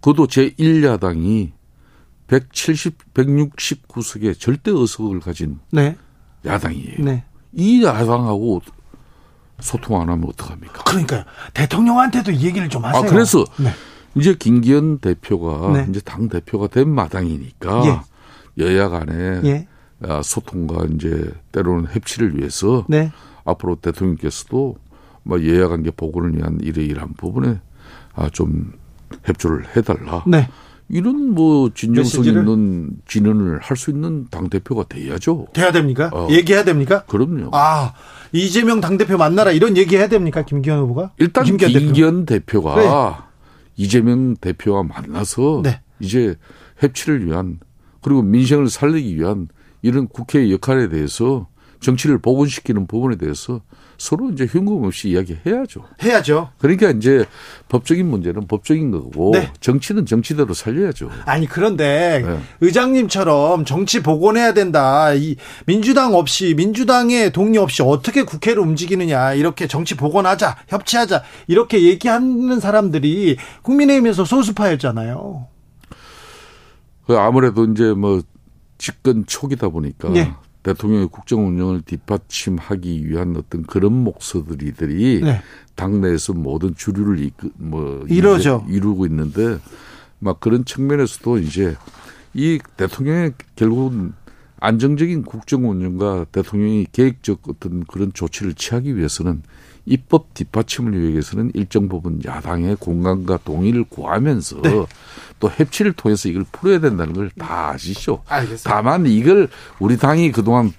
그것도 0.00 0.26
제1야당이 0.26 1.52
170, 2.26 3.14
169석의 3.14 4.38
절대 4.38 4.70
의석을 4.70 5.20
가진 5.20 5.60
네. 5.70 5.96
야당이에요. 6.44 7.04
네. 7.04 7.24
이 7.52 7.82
야당하고 7.82 8.60
소통 9.60 10.00
안 10.00 10.08
하면 10.08 10.28
어떡합니까? 10.28 10.84
그러니까요. 10.84 11.24
대통령한테도 11.54 12.32
이 12.32 12.44
얘기를 12.44 12.68
좀 12.68 12.84
하세요. 12.84 13.02
아, 13.02 13.06
그래서 13.06 13.44
네. 13.58 13.70
이제 14.14 14.34
김기현 14.34 14.98
대표가 14.98 15.72
네. 15.72 15.86
이제 15.88 16.00
당 16.00 16.28
대표가 16.28 16.66
된 16.68 16.88
마당이니까 16.88 18.04
여야 18.58 18.88
간에 18.88 19.40
예. 19.44 19.68
아, 20.02 20.22
소통과 20.22 20.86
이제 20.94 21.32
때로는 21.52 21.86
협치를 21.92 22.36
위해서 22.36 22.84
네. 22.88 23.10
앞으로 23.44 23.76
대통령께서도 23.76 24.76
뭐 25.28 25.44
여야 25.46 25.68
관계 25.68 25.90
복원을 25.90 26.36
위한 26.38 26.58
이러이러한 26.62 27.12
부분에 27.18 27.60
아, 28.14 28.30
좀 28.30 28.72
협조를 29.24 29.76
해달라. 29.76 30.24
네. 30.26 30.48
이런 30.88 31.34
뭐 31.34 31.68
진정성 31.74 32.22
메시지를? 32.22 32.40
있는 32.40 32.92
진언을 33.06 33.58
할 33.60 33.76
수 33.76 33.90
있는 33.90 34.26
당 34.30 34.48
대표가 34.48 34.84
돼야죠. 34.88 35.48
돼야 35.52 35.70
됩니까? 35.70 36.08
어. 36.14 36.28
얘기해야 36.30 36.64
됩니까? 36.64 37.04
그럼요. 37.04 37.50
아, 37.52 37.92
이재명 38.32 38.80
당 38.80 38.96
대표 38.96 39.18
만나라 39.18 39.52
이런 39.52 39.76
얘기 39.76 39.96
해야 39.98 40.08
됩니까? 40.08 40.42
김기현 40.46 40.78
후보가? 40.80 41.12
일단 41.18 41.44
김기현 41.44 41.72
김기현, 41.72 42.24
대표. 42.24 42.52
대표가 42.62 43.28
이재명 43.76 44.34
대표와 44.36 44.82
만나서 44.82 45.60
네. 45.62 45.82
이제 46.00 46.36
협치를 46.78 47.26
위한 47.26 47.58
그리고 48.00 48.22
민생을 48.22 48.70
살리기 48.70 49.14
위한 49.16 49.48
이런 49.82 50.08
국회의 50.08 50.50
역할에 50.52 50.88
대해서 50.88 51.48
정치를 51.80 52.18
복원시키는 52.18 52.86
부분에 52.86 53.16
대해서 53.16 53.60
서로 53.98 54.30
이제 54.30 54.46
흉금 54.46 54.84
없이 54.84 55.10
이야기해야죠. 55.10 55.84
해야죠. 56.02 56.50
그러니까 56.58 56.90
이제 56.90 57.24
법적인 57.68 58.08
문제는 58.08 58.46
법적인 58.46 58.92
거고 58.92 59.32
네. 59.32 59.52
정치는 59.60 60.06
정치대로 60.06 60.54
살려야죠. 60.54 61.10
아니 61.24 61.46
그런데 61.46 62.22
네. 62.24 62.40
의장님처럼 62.60 63.64
정치 63.64 64.02
복원해야 64.02 64.54
된다. 64.54 65.12
이 65.14 65.34
민주당 65.66 66.14
없이 66.14 66.54
민주당의 66.54 67.32
동의 67.32 67.58
없이 67.58 67.82
어떻게 67.82 68.22
국회를 68.22 68.62
움직이느냐. 68.62 69.34
이렇게 69.34 69.66
정치 69.66 69.96
복원하자, 69.96 70.58
협치하자 70.68 71.24
이렇게 71.48 71.82
얘기하는 71.82 72.60
사람들이 72.60 73.36
국민의힘에서 73.62 74.24
소수파였잖아요. 74.24 75.48
그 77.06 77.16
아무래도 77.16 77.64
이제 77.64 77.92
뭐 77.94 78.22
집권 78.76 79.26
초기다 79.26 79.70
보니까 79.70 80.08
네. 80.10 80.32
대통령의 80.68 81.08
국정 81.08 81.46
운영을 81.46 81.80
뒷받침하기 81.80 83.08
위한 83.08 83.34
어떤 83.36 83.62
그런 83.62 83.92
목소리들이 84.04 85.22
네. 85.22 85.40
당내에서 85.76 86.34
모든 86.34 86.74
주류를 86.74 87.20
이끄, 87.20 87.50
뭐 87.56 88.04
이루어져. 88.08 88.62
이제 88.66 88.76
이루고 88.76 89.06
있는데 89.06 89.58
막 90.18 90.40
그런 90.40 90.66
측면에서도 90.66 91.38
이제 91.38 91.76
이 92.34 92.58
대통령의 92.76 93.32
결국은 93.56 94.12
안정적인 94.60 95.22
국정 95.22 95.70
운영과 95.70 96.26
대통령이 96.32 96.86
계획적 96.92 97.48
어떤 97.48 97.84
그런 97.84 98.12
조치를 98.12 98.52
취하기 98.54 98.96
위해서는 98.96 99.42
입법 99.88 100.34
뒷받침을 100.34 101.10
위해 101.12 101.20
서는 101.20 101.50
일정 101.54 101.88
부분 101.88 102.20
야당의 102.24 102.76
공감과 102.76 103.38
동의를 103.44 103.84
구하면서 103.88 104.62
네. 104.62 104.86
또 105.40 105.48
협치를 105.48 105.92
통해서 105.92 106.28
이걸 106.28 106.44
풀어야 106.52 106.80
된다는 106.80 107.12
걸 107.14 107.30
다 107.38 107.70
아시죠? 107.70 108.22
알겠습니다. 108.28 108.70
다만 108.70 109.06
이걸 109.06 109.48
우리 109.78 109.96
당이 109.96 110.32
그동안 110.32 110.72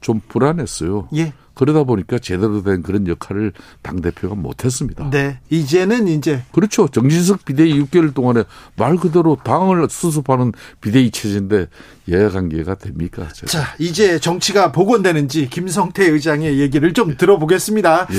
좀 0.00 0.20
불안했어요. 0.28 1.08
예. 1.16 1.32
그러다 1.54 1.84
보니까 1.84 2.18
제대로 2.18 2.62
된 2.62 2.82
그런 2.82 3.06
역할을 3.08 3.52
당 3.80 4.02
대표가 4.02 4.34
못했습니다. 4.34 5.08
네. 5.10 5.38
이제는 5.48 6.06
이제 6.06 6.42
그렇죠. 6.52 6.86
정진석 6.88 7.46
비대위 7.46 7.80
6개월 7.84 8.12
동안에 8.12 8.44
말 8.76 8.96
그대로 8.96 9.38
당을 9.42 9.88
수습하는 9.88 10.52
비대위 10.82 11.10
체제인데 11.10 11.68
여야 12.08 12.28
관계가 12.28 12.74
됩니까? 12.74 13.28
제가. 13.32 13.46
자 13.50 13.74
이제 13.78 14.18
정치가 14.18 14.70
복원되는지 14.70 15.48
김성태 15.48 16.04
의장의 16.10 16.58
얘기를 16.60 16.92
좀 16.92 17.16
들어보겠습니다. 17.16 18.08
예. 18.12 18.16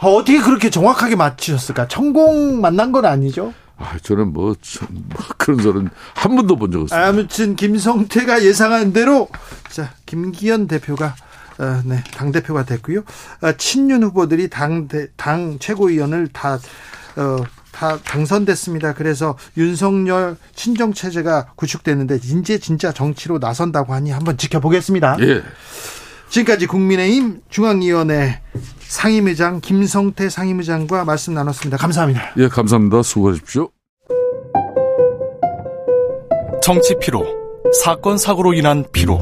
어, 0.00 0.14
어떻게 0.14 0.40
그렇게 0.40 0.70
정확하게 0.70 1.16
맞추셨을까? 1.16 1.88
천공 1.88 2.60
만난 2.60 2.92
건 2.92 3.04
아니죠? 3.04 3.52
아, 3.76 3.96
저는 4.02 4.32
뭐, 4.32 4.54
저, 4.60 4.86
뭐 4.90 5.22
그런 5.38 5.60
소리는 5.62 5.90
한 6.14 6.36
번도 6.36 6.56
본 6.56 6.70
적 6.72 6.82
없어요. 6.82 7.04
아무튼 7.04 7.56
김성태가 7.56 8.44
예상한 8.44 8.92
대로 8.92 9.28
자 9.70 9.90
김기현 10.06 10.66
대표가 10.68 11.14
어, 11.58 11.82
네, 11.84 12.02
당 12.14 12.32
대표가 12.32 12.64
됐고요. 12.64 13.00
어, 13.42 13.52
친윤 13.56 14.02
후보들이 14.04 14.48
당, 14.48 14.88
대, 14.88 15.08
당 15.16 15.58
최고위원을 15.58 16.28
다 16.28 16.58
어, 17.16 17.36
다 17.72 17.98
당선됐습니다. 17.98 18.94
그래서 18.94 19.36
윤석열 19.56 20.36
친정 20.54 20.92
체제가 20.92 21.52
구축됐는데 21.56 22.16
이제 22.22 22.58
진짜 22.58 22.92
정치로 22.92 23.38
나선다고 23.38 23.92
하니 23.94 24.10
한번 24.10 24.36
지켜보겠습니다. 24.38 25.16
예. 25.20 25.42
지금까지 26.28 26.66
국민의힘 26.66 27.40
중앙위원회 27.50 28.40
상임의장 28.90 29.60
김성태 29.60 30.28
상임의장과 30.28 31.04
말씀 31.04 31.32
나눴습니다. 31.32 31.76
감사합니다. 31.76 32.32
예, 32.38 32.48
감사합니다. 32.48 33.02
수고하십시오. 33.02 33.68
정치 36.60 36.96
피로, 37.00 37.24
사건 37.84 38.18
사고로 38.18 38.52
인한 38.52 38.84
피로, 38.92 39.18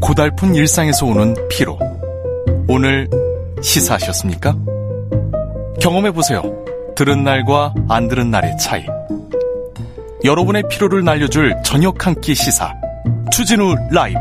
고달픈 0.00 0.54
일상에서 0.54 1.06
오는 1.06 1.34
피로. 1.48 1.76
오늘 2.68 3.08
시사하셨습니까? 3.60 4.54
경험해 5.80 6.12
보세요. 6.12 6.42
들은 6.94 7.24
날과 7.24 7.74
안 7.88 8.06
들은 8.06 8.30
날의 8.30 8.56
차이. 8.58 8.86
여러분의 10.22 10.62
피로를 10.70 11.02
날려줄 11.02 11.56
저녁 11.64 12.06
한 12.06 12.14
끼 12.20 12.34
시사. 12.34 12.72
주진우 13.32 13.74
라이브. 13.90 14.20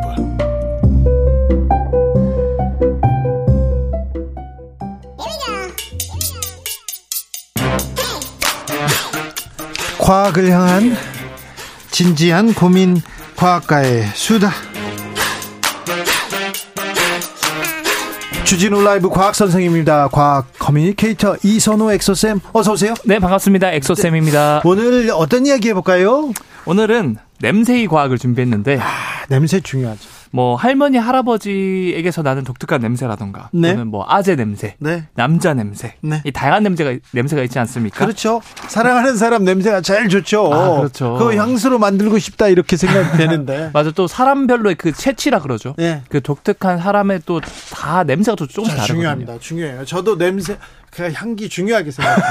과학을 10.09 10.49
향한 10.49 10.97
진지한 11.91 12.55
고민 12.55 12.99
과학과의 13.35 14.07
수다. 14.15 14.49
주진우 18.43 18.81
라이브 18.81 19.07
과학 19.09 19.35
선생입니다. 19.35 20.07
과학 20.07 20.47
커뮤니케이터 20.57 21.35
이선호 21.43 21.91
엑소쌤 21.91 22.39
어서 22.53 22.71
오세요. 22.71 22.95
네, 23.05 23.19
반갑습니다. 23.19 23.71
엑소쌤입니다. 23.73 24.63
오늘 24.65 25.11
어떤 25.13 25.45
이야기 25.45 25.69
해볼까요? 25.69 26.33
오늘은 26.65 27.17
냄새의 27.39 27.85
과학을 27.85 28.17
준비했는데 28.17 28.79
아, 28.81 28.85
냄새 29.27 29.59
중요하죠. 29.59 30.09
뭐 30.31 30.55
할머니 30.55 30.97
할아버지에게서 30.97 32.21
나는 32.21 32.43
독특한 32.43 32.81
냄새라던가 32.81 33.49
네. 33.51 33.71
또는 33.73 33.87
뭐 33.87 34.05
아재 34.07 34.35
냄새, 34.35 34.75
네. 34.79 35.05
남자 35.15 35.53
냄새, 35.53 35.95
네. 36.01 36.21
이 36.23 36.31
다양한 36.31 36.63
냄새가 36.63 36.95
냄새가 37.11 37.41
있지 37.43 37.57
않습니까? 37.59 38.05
그렇죠. 38.05 38.41
사랑하는 38.67 39.15
사람 39.17 39.43
냄새가 39.43 39.81
제일 39.81 40.09
좋죠. 40.09 40.53
아, 40.53 40.77
그렇죠. 40.77 41.15
그 41.19 41.35
향수로 41.35 41.79
만들고 41.79 42.19
싶다 42.19 42.47
이렇게 42.47 42.77
생각되는데. 42.77 43.71
맞아 43.73 43.91
또 43.91 44.07
사람별로의 44.07 44.75
그 44.75 44.91
채취라 44.91 45.39
그러죠. 45.39 45.73
네. 45.77 46.01
그 46.09 46.21
독특한 46.21 46.79
사람의 46.79 47.21
또 47.25 47.39
다 47.71 48.03
냄새가 48.03 48.35
또 48.35 48.45
조금씩 48.45 48.71
자, 48.75 48.81
다르거든요. 48.81 48.95
중요합니다. 48.97 49.39
중요해요. 49.39 49.85
저도 49.85 50.17
냄새, 50.17 50.57
그 50.91 51.11
향기 51.13 51.49
중요하게 51.49 51.91
생각해요. 51.91 52.21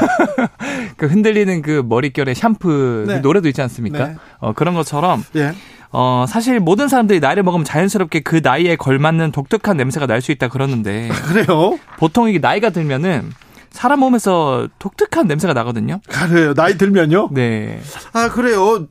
그 0.96 1.06
흔들리는 1.06 1.62
그 1.62 1.82
머릿결에 1.86 2.34
샴푸 2.34 3.04
네. 3.06 3.14
그 3.14 3.26
노래도 3.26 3.48
있지 3.48 3.62
않습니까? 3.62 4.08
네. 4.08 4.14
어, 4.38 4.52
그런 4.52 4.74
것처럼 4.74 5.24
예. 5.36 5.52
어, 5.90 6.26
사실 6.28 6.60
모든 6.60 6.88
사람들이 6.88 7.20
나이를 7.20 7.42
먹으면 7.42 7.64
자연스럽게 7.64 8.20
그 8.20 8.40
나이에 8.42 8.76
걸맞는 8.76 9.32
독특한 9.32 9.76
냄새가 9.76 10.06
날 10.06 10.20
수 10.20 10.32
있다 10.32 10.48
그러는데 10.48 11.08
그래요? 11.28 11.78
보통 11.98 12.28
이게 12.28 12.38
나이가 12.40 12.70
들면은 12.70 13.30
사람 13.70 14.00
몸에서 14.00 14.68
독특한 14.78 15.26
냄새가 15.28 15.54
나거든요. 15.54 16.00
그래요. 16.08 16.54
나이 16.54 16.76
들면요? 16.76 17.28
네. 17.32 17.80
아, 18.12 18.28
그래요. 18.28 18.86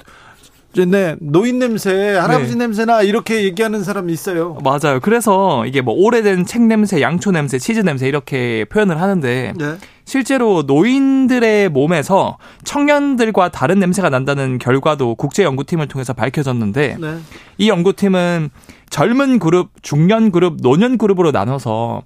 네, 0.88 1.16
노인 1.20 1.58
냄새, 1.60 2.14
할아버지 2.16 2.52
네. 2.52 2.60
냄새나 2.60 3.02
이렇게 3.02 3.44
얘기하는 3.44 3.84
사람이 3.84 4.14
있어요. 4.14 4.58
맞아요. 4.64 5.00
그래서 5.02 5.66
이게 5.66 5.82
뭐 5.82 5.96
오래된 5.96 6.46
책 6.46 6.62
냄새, 6.62 7.02
양초 7.02 7.32
냄새, 7.32 7.58
치즈 7.58 7.80
냄새 7.80 8.08
이렇게 8.08 8.64
표현을 8.66 9.02
하는데 9.02 9.54
네. 9.58 9.78
실제로 10.08 10.64
노인들의 10.66 11.68
몸에서 11.68 12.38
청년들과 12.64 13.50
다른 13.50 13.80
냄새가 13.80 14.10
난다는 14.10 14.58
결과도 14.58 15.16
국제 15.16 15.44
연구팀을 15.44 15.90
통해서 15.90 16.14
밝혀졌는데 16.14 16.96
네. 16.98 17.18
이 17.58 17.68
연구팀은 17.70 18.50
젊은 18.90 19.38
그룹, 19.38 19.72
중년 19.82 20.32
그룹, 20.32 20.58
노년 20.62 20.98
그룹으로 20.98 21.32
나눠서 21.32 22.04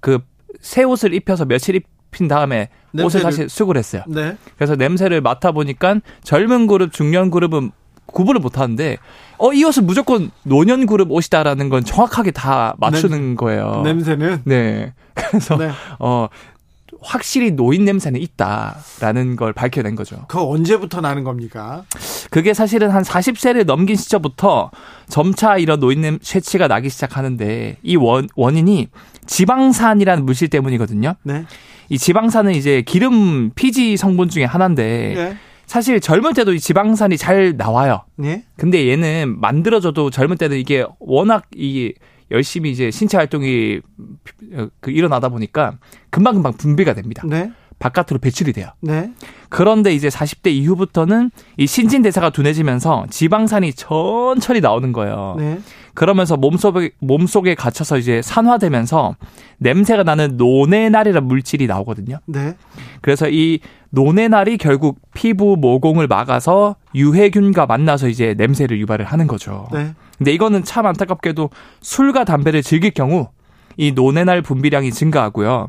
그 0.00 0.18
새 0.60 0.82
옷을 0.82 1.12
입혀서 1.14 1.44
며칠 1.44 1.74
입힌 1.74 2.26
다음에 2.28 2.70
옷을 2.98 3.20
냄새를- 3.20 3.22
다시 3.22 3.48
수거를 3.48 3.78
했어요. 3.80 4.02
네. 4.06 4.36
그래서 4.56 4.76
냄새를 4.76 5.20
맡아 5.20 5.52
보니까 5.52 5.96
젊은 6.22 6.66
그룹, 6.68 6.92
중년 6.92 7.30
그룹은 7.30 7.70
구분을 8.06 8.40
못 8.40 8.58
하는데 8.58 8.96
어 9.38 9.52
이 9.52 9.62
옷은 9.64 9.84
무조건 9.86 10.30
노년 10.44 10.86
그룹 10.86 11.10
옷이다라는 11.10 11.68
건 11.68 11.84
정확하게 11.84 12.30
다 12.30 12.74
맞추는 12.78 13.34
거예요. 13.36 13.82
냄새는? 13.84 14.42
네. 14.44 14.94
그래서 15.14 15.56
네. 15.58 15.70
어 15.98 16.28
확실히 17.04 17.50
노인 17.50 17.84
냄새는 17.84 18.20
있다라는 18.20 19.36
걸 19.36 19.52
밝혀낸 19.52 19.94
거죠. 19.94 20.24
그거 20.26 20.48
언제부터 20.48 21.00
나는 21.00 21.22
겁니까? 21.22 21.84
그게 22.30 22.54
사실은 22.54 22.90
한 22.90 23.02
40세를 23.02 23.66
넘긴 23.66 23.94
시점부터 23.94 24.70
점차 25.08 25.58
이런 25.58 25.80
노인 25.80 26.00
냄 26.00 26.18
쇠치가 26.22 26.66
나기 26.66 26.88
시작하는데 26.88 27.76
이 27.82 27.96
원, 27.96 28.28
원인이 28.34 28.88
지방산이라는 29.26 30.24
물질 30.24 30.48
때문이거든요. 30.48 31.14
네. 31.22 31.44
이 31.90 31.98
지방산은 31.98 32.52
이제 32.54 32.82
기름 32.82 33.50
피지 33.50 33.96
성분 33.98 34.30
중에 34.30 34.44
하나인데 34.44 35.14
네. 35.14 35.36
사실 35.66 36.00
젊을 36.00 36.34
때도 36.34 36.54
이 36.54 36.60
지방산이 36.60 37.18
잘 37.18 37.54
나와요. 37.56 38.04
네. 38.16 38.44
근데 38.56 38.88
얘는 38.88 39.40
만들어져도 39.40 40.10
젊을 40.10 40.36
때는 40.36 40.56
이게 40.58 40.84
워낙 40.98 41.44
이 41.54 41.92
열심히 42.30 42.70
이제 42.70 42.90
신체 42.90 43.16
활동이 43.16 43.80
그 44.80 44.90
일어나다 44.90 45.28
보니까 45.28 45.78
금방금방 46.10 46.54
분비가 46.54 46.94
됩니다. 46.94 47.22
네. 47.26 47.52
바깥으로 47.78 48.18
배출이 48.20 48.52
돼요. 48.52 48.68
네. 48.80 49.12
그런데 49.48 49.92
이제 49.92 50.08
40대 50.08 50.50
이후부터는 50.52 51.30
이 51.56 51.66
신진대사가 51.66 52.30
둔해지면서 52.30 53.06
지방산이 53.10 53.72
천천히 53.74 54.60
나오는 54.60 54.92
거예요. 54.92 55.34
네. 55.38 55.58
그러면서 55.94 56.36
몸속에, 56.36 56.90
몸속에 56.98 57.54
갇혀서 57.54 57.98
이제 57.98 58.20
산화되면서 58.20 59.16
냄새가 59.58 60.02
나는 60.02 60.36
노네날이라는 60.36 61.26
물질이 61.26 61.66
나오거든요. 61.66 62.18
네. 62.26 62.56
그래서 63.00 63.28
이 63.28 63.60
노네날이 63.90 64.58
결국 64.58 65.00
피부 65.14 65.56
모공을 65.56 66.08
막아서 66.08 66.76
유해균과 66.94 67.66
만나서 67.66 68.08
이제 68.08 68.34
냄새를 68.36 68.78
유발을 68.80 69.04
하는 69.04 69.26
거죠. 69.26 69.68
네. 69.72 69.94
근데 70.18 70.32
이거는 70.32 70.64
참 70.64 70.86
안타깝게도 70.86 71.50
술과 71.80 72.24
담배를 72.24 72.62
즐길 72.62 72.90
경우 72.90 73.28
이 73.76 73.92
노네날 73.92 74.42
분비량이 74.42 74.90
증가하고요. 74.90 75.68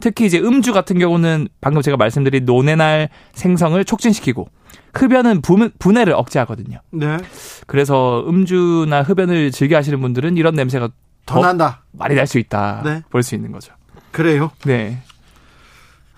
특히 0.00 0.26
이제 0.26 0.38
음주 0.38 0.72
같은 0.72 0.98
경우는 0.98 1.48
방금 1.60 1.80
제가 1.80 1.96
말씀드린 1.96 2.44
노네날 2.44 3.08
생성을 3.32 3.82
촉진시키고 3.84 4.48
흡연은 4.94 5.40
분, 5.42 5.70
분해를 5.78 6.12
억제하거든요. 6.14 6.78
네. 6.90 7.18
그래서 7.66 8.24
음주나 8.28 9.02
흡연을 9.02 9.50
즐겨 9.50 9.76
하시는 9.76 10.00
분들은 10.00 10.36
이런 10.36 10.54
냄새가 10.54 10.88
더 11.26 11.40
난다. 11.40 11.82
많이 11.92 12.14
날 12.14 12.26
수 12.26 12.38
있다. 12.38 12.82
네. 12.84 13.02
볼 13.10 13.22
수 13.22 13.34
있는 13.34 13.50
거죠. 13.52 13.72
그래요? 14.12 14.50
네. 14.64 14.98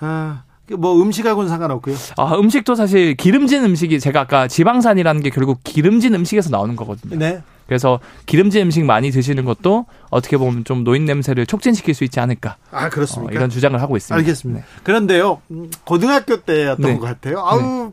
아, 0.01 0.43
뭐 0.77 1.01
음식하고는 1.01 1.49
상관없고요. 1.49 1.95
아, 2.19 2.35
음식도 2.37 2.75
사실 2.75 3.15
기름진 3.15 3.65
음식이 3.65 4.01
제가 4.01 4.21
아까 4.23 4.49
지방산이라는 4.49 5.23
게 5.23 5.31
결국 5.31 5.61
기름진 5.65 6.15
음식에서 6.15 6.51
나오는 6.51 6.75
거거든요. 6.77 7.17
네. 7.17 7.43
그래서 7.67 7.99
기름진 8.27 8.63
음식 8.67 8.85
많이 8.85 9.11
드시는 9.11 9.45
것도 9.45 9.87
어떻게 10.11 10.37
보면 10.37 10.65
좀 10.65 10.85
노인 10.85 11.05
냄새를 11.05 11.47
촉진시킬 11.47 11.95
수 11.95 12.05
있지 12.05 12.21
않을까. 12.21 12.57
아, 12.71 12.89
그렇습니까? 12.91 13.33
어, 13.33 13.35
이런 13.35 13.51
주장을 13.51 13.81
하고 13.81 13.97
있습니다. 13.97 14.17
알겠습니다. 14.17 14.65
그런데요, 14.85 15.41
음, 15.51 15.71
고등학교 15.85 16.37
때였던 16.43 16.81
네. 16.85 16.97
것 16.99 17.07
같아요. 17.07 17.41
아우, 17.41 17.93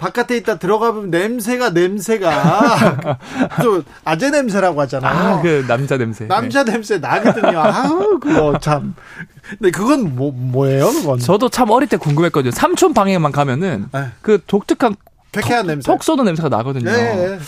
바깥에 0.00 0.36
있다 0.38 0.58
들어가면 0.58 1.10
냄새가 1.10 1.70
냄새가 1.70 3.18
또 3.62 3.82
아재 4.04 4.30
냄새라고 4.30 4.80
하잖아요. 4.80 5.12
아, 5.36 5.42
그 5.42 5.64
남자 5.68 5.98
냄새. 5.98 6.26
남자 6.26 6.64
냄새 6.64 6.96
나거든요. 6.98 7.58
아우, 7.60 8.18
그거 8.18 8.58
참. 8.60 8.94
근데 9.50 9.70
그건 9.70 10.16
뭐, 10.16 10.32
뭐예요, 10.34 10.86
그건? 10.86 11.18
저도 11.18 11.50
참 11.50 11.68
어릴 11.70 11.86
때 11.88 11.98
궁금했거든요. 11.98 12.50
삼촌 12.50 12.94
방에만 12.94 13.30
가면은 13.30 13.86
네. 13.92 14.06
그 14.22 14.42
독특한 14.46 14.96
쾌쾌한 15.32 15.64
톡- 15.64 15.68
냄새. 15.68 15.92
톡 15.92 16.02
쏘는 16.02 16.24
냄새가 16.24 16.48
나거든요. 16.48 16.90
네. 16.90 17.38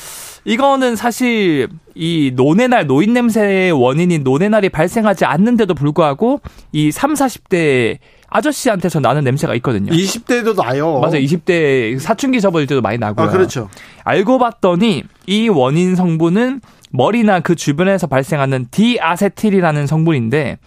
이거는 0.44 0.94
사실 0.96 1.68
이 1.94 2.32
nonenal 2.34 2.86
노인 2.86 3.12
냄새의 3.14 3.72
원인인 3.72 4.24
nonenal이 4.24 4.68
발생하지 4.68 5.24
않는데도 5.24 5.74
불구하고 5.74 6.40
이 6.72 6.90
3, 6.90 7.14
40대 7.14 7.98
아저씨한테서 8.32 9.00
나는 9.00 9.24
냄새가 9.24 9.54
있거든요. 9.56 9.92
20대도 9.92 10.56
나요. 10.56 11.00
맞아요. 11.00 11.20
20대 11.20 11.98
사춘기 11.98 12.40
접어들 12.40 12.66
때도 12.66 12.80
많이 12.80 12.98
나고요. 12.98 13.26
아, 13.26 13.30
그렇죠. 13.30 13.68
알고 14.04 14.38
봤더니 14.38 15.04
이 15.26 15.48
원인 15.48 15.94
성분은 15.94 16.60
머리나 16.90 17.40
그 17.40 17.54
주변에서 17.54 18.06
발생하는 18.06 18.66
diacetyl이라는 18.70 19.86
성분인데 19.86 20.58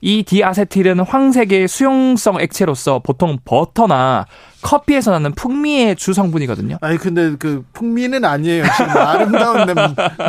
이 0.00 0.22
diacetyl은 0.22 1.00
황색의 1.00 1.66
수용성 1.66 2.40
액체로서 2.40 3.00
보통 3.00 3.38
버터나 3.44 4.26
커피에서 4.62 5.10
나는 5.12 5.32
풍미의 5.32 5.96
주성분이거든요. 5.96 6.78
아니 6.80 6.98
근데 6.98 7.34
그 7.36 7.64
풍미는 7.72 8.24
아니에요. 8.24 8.64
지금 8.76 8.90
아름다운 8.96 9.66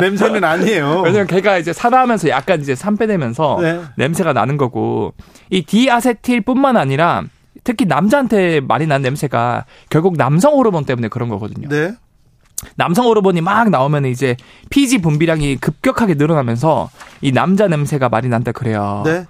냄, 0.00 0.16
새는 0.16 0.42
아니에요. 0.42 1.02
왜냐면 1.04 1.26
걔가 1.26 1.58
이제 1.58 1.72
살아하면서 1.72 2.28
약간 2.28 2.60
이제 2.60 2.74
산패되면서 2.74 3.58
네. 3.60 3.80
냄새가 3.96 4.32
나는 4.32 4.56
거고 4.56 5.14
이 5.50 5.62
디아세틸뿐만 5.62 6.76
아니라 6.76 7.24
특히 7.64 7.84
남자한테 7.84 8.60
많이 8.60 8.86
난 8.86 9.02
냄새가 9.02 9.66
결국 9.90 10.16
남성 10.16 10.54
호르몬 10.54 10.84
때문에 10.84 11.08
그런 11.08 11.28
거거든요. 11.28 11.68
네. 11.68 11.92
남성 12.76 13.06
호르몬이 13.06 13.40
막 13.40 13.70
나오면 13.70 14.06
이제 14.06 14.36
피지 14.70 14.98
분비량이 14.98 15.56
급격하게 15.56 16.14
늘어나면서 16.14 16.90
이 17.20 17.32
남자 17.32 17.66
냄새가 17.68 18.08
많이 18.08 18.28
난다 18.28 18.52
그래요. 18.52 19.02
네. 19.04 19.26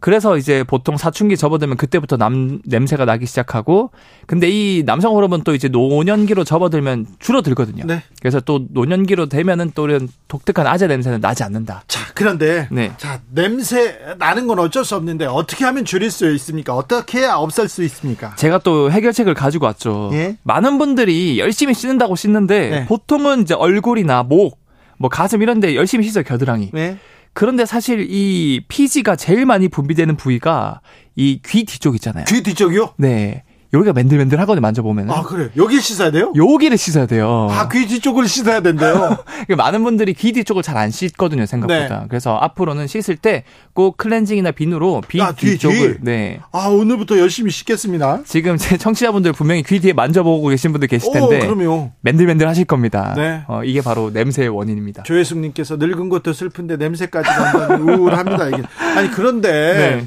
그래서 0.00 0.36
이제 0.36 0.64
보통 0.64 0.96
사춘기 0.96 1.36
접어들면 1.36 1.76
그때부터 1.76 2.16
남 2.16 2.60
냄새가 2.64 3.04
나기 3.04 3.26
시작하고 3.26 3.90
근데 4.26 4.48
이 4.48 4.82
남성 4.84 5.14
호르몬 5.14 5.42
또 5.44 5.54
이제 5.54 5.68
노년기로 5.68 6.44
접어들면 6.44 7.06
줄어들거든요. 7.18 7.84
네. 7.86 8.02
그래서 8.20 8.40
또 8.40 8.66
노년기로 8.70 9.26
되면은 9.26 9.72
또 9.74 9.86
이런 9.86 10.08
독특한 10.28 10.66
아재 10.66 10.86
냄새는 10.86 11.20
나지 11.20 11.42
않는다. 11.42 11.84
자, 11.86 12.00
그런데 12.14 12.66
네. 12.70 12.92
자, 12.96 13.20
냄새 13.30 13.98
나는 14.18 14.46
건 14.46 14.58
어쩔 14.58 14.84
수 14.84 14.96
없는데 14.96 15.26
어떻게 15.26 15.64
하면 15.66 15.84
줄일 15.84 16.10
수 16.10 16.32
있습니까? 16.34 16.74
어떻게 16.74 17.18
해야 17.20 17.34
없앨 17.34 17.68
수 17.68 17.82
있습니까? 17.84 18.34
제가 18.36 18.58
또 18.58 18.90
해결책을 18.90 19.34
가지고 19.34 19.66
왔죠. 19.66 20.10
예? 20.14 20.36
많은 20.42 20.78
분들이 20.78 21.38
열심히 21.38 21.74
씻는다고 21.74 22.16
씻는데 22.16 22.70
네. 22.70 22.86
보통은 22.86 23.42
이제 23.42 23.54
얼굴이나 23.54 24.22
목, 24.22 24.58
뭐 24.98 25.10
가슴 25.10 25.42
이런 25.42 25.60
데 25.60 25.74
열심히 25.74 26.04
씻어요, 26.04 26.24
겨드랑이. 26.24 26.70
네. 26.72 26.98
그런데 27.32 27.64
사실 27.64 28.06
이 28.10 28.60
피지가 28.68 29.16
제일 29.16 29.46
많이 29.46 29.68
분비되는 29.68 30.16
부위가 30.16 30.80
이 31.16 31.40
귀 31.44 31.64
뒤쪽 31.64 31.94
있잖아요. 31.96 32.24
귀 32.28 32.42
뒤쪽이요? 32.42 32.94
네. 32.98 33.44
여기가 33.72 33.92
맨들맨들하거든요, 33.92 34.60
만져보면. 34.60 35.10
아, 35.10 35.22
그래. 35.22 35.50
여기 35.56 35.80
씻어야 35.80 36.10
돼요? 36.10 36.32
여기를 36.34 36.76
씻어야 36.76 37.06
돼요. 37.06 37.48
아, 37.50 37.68
귀 37.68 37.86
뒤쪽을 37.86 38.26
씻어야 38.26 38.60
된대요. 38.60 39.16
많은 39.56 39.84
분들이 39.84 40.12
귀 40.14 40.32
뒤쪽을 40.32 40.62
잘 40.62 40.76
안 40.76 40.90
씻거든요, 40.90 41.46
생각보다. 41.46 42.00
네. 42.00 42.06
그래서 42.08 42.36
앞으로는 42.36 42.86
씻을 42.86 43.16
때 43.16 43.44
꼭 43.72 43.96
클렌징이나 43.96 44.50
비누로 44.50 45.02
귀 45.08 45.20
아, 45.22 45.32
뒤, 45.32 45.52
뒤쪽을. 45.52 45.98
뒤. 45.98 45.98
네. 46.02 46.40
아, 46.52 46.66
오늘부터 46.66 47.18
열심히 47.18 47.50
씻겠습니다. 47.50 48.22
지금 48.26 48.56
제 48.56 48.76
청취자분들 48.76 49.32
분명히 49.32 49.62
귀 49.62 49.78
뒤에 49.80 49.92
만져보고 49.92 50.48
계신 50.48 50.72
분들 50.72 50.88
계실 50.88 51.12
텐데. 51.12 51.46
오, 51.46 51.54
그럼요. 51.54 51.90
맨들맨들 52.00 52.46
하실 52.48 52.64
겁니다. 52.64 53.14
네. 53.16 53.42
어, 53.46 53.62
이게 53.64 53.80
바로 53.80 54.10
냄새의 54.10 54.48
원인입니다. 54.48 55.04
조혜숙님께서 55.04 55.76
늙은 55.76 56.08
것도 56.08 56.32
슬픈데 56.32 56.76
냄새까지 56.76 57.30
난다는 57.30 57.88
우울합니다, 57.88 58.48
이게. 58.48 58.62
아니, 58.96 59.10
그런데. 59.10 59.50
네. 59.50 60.06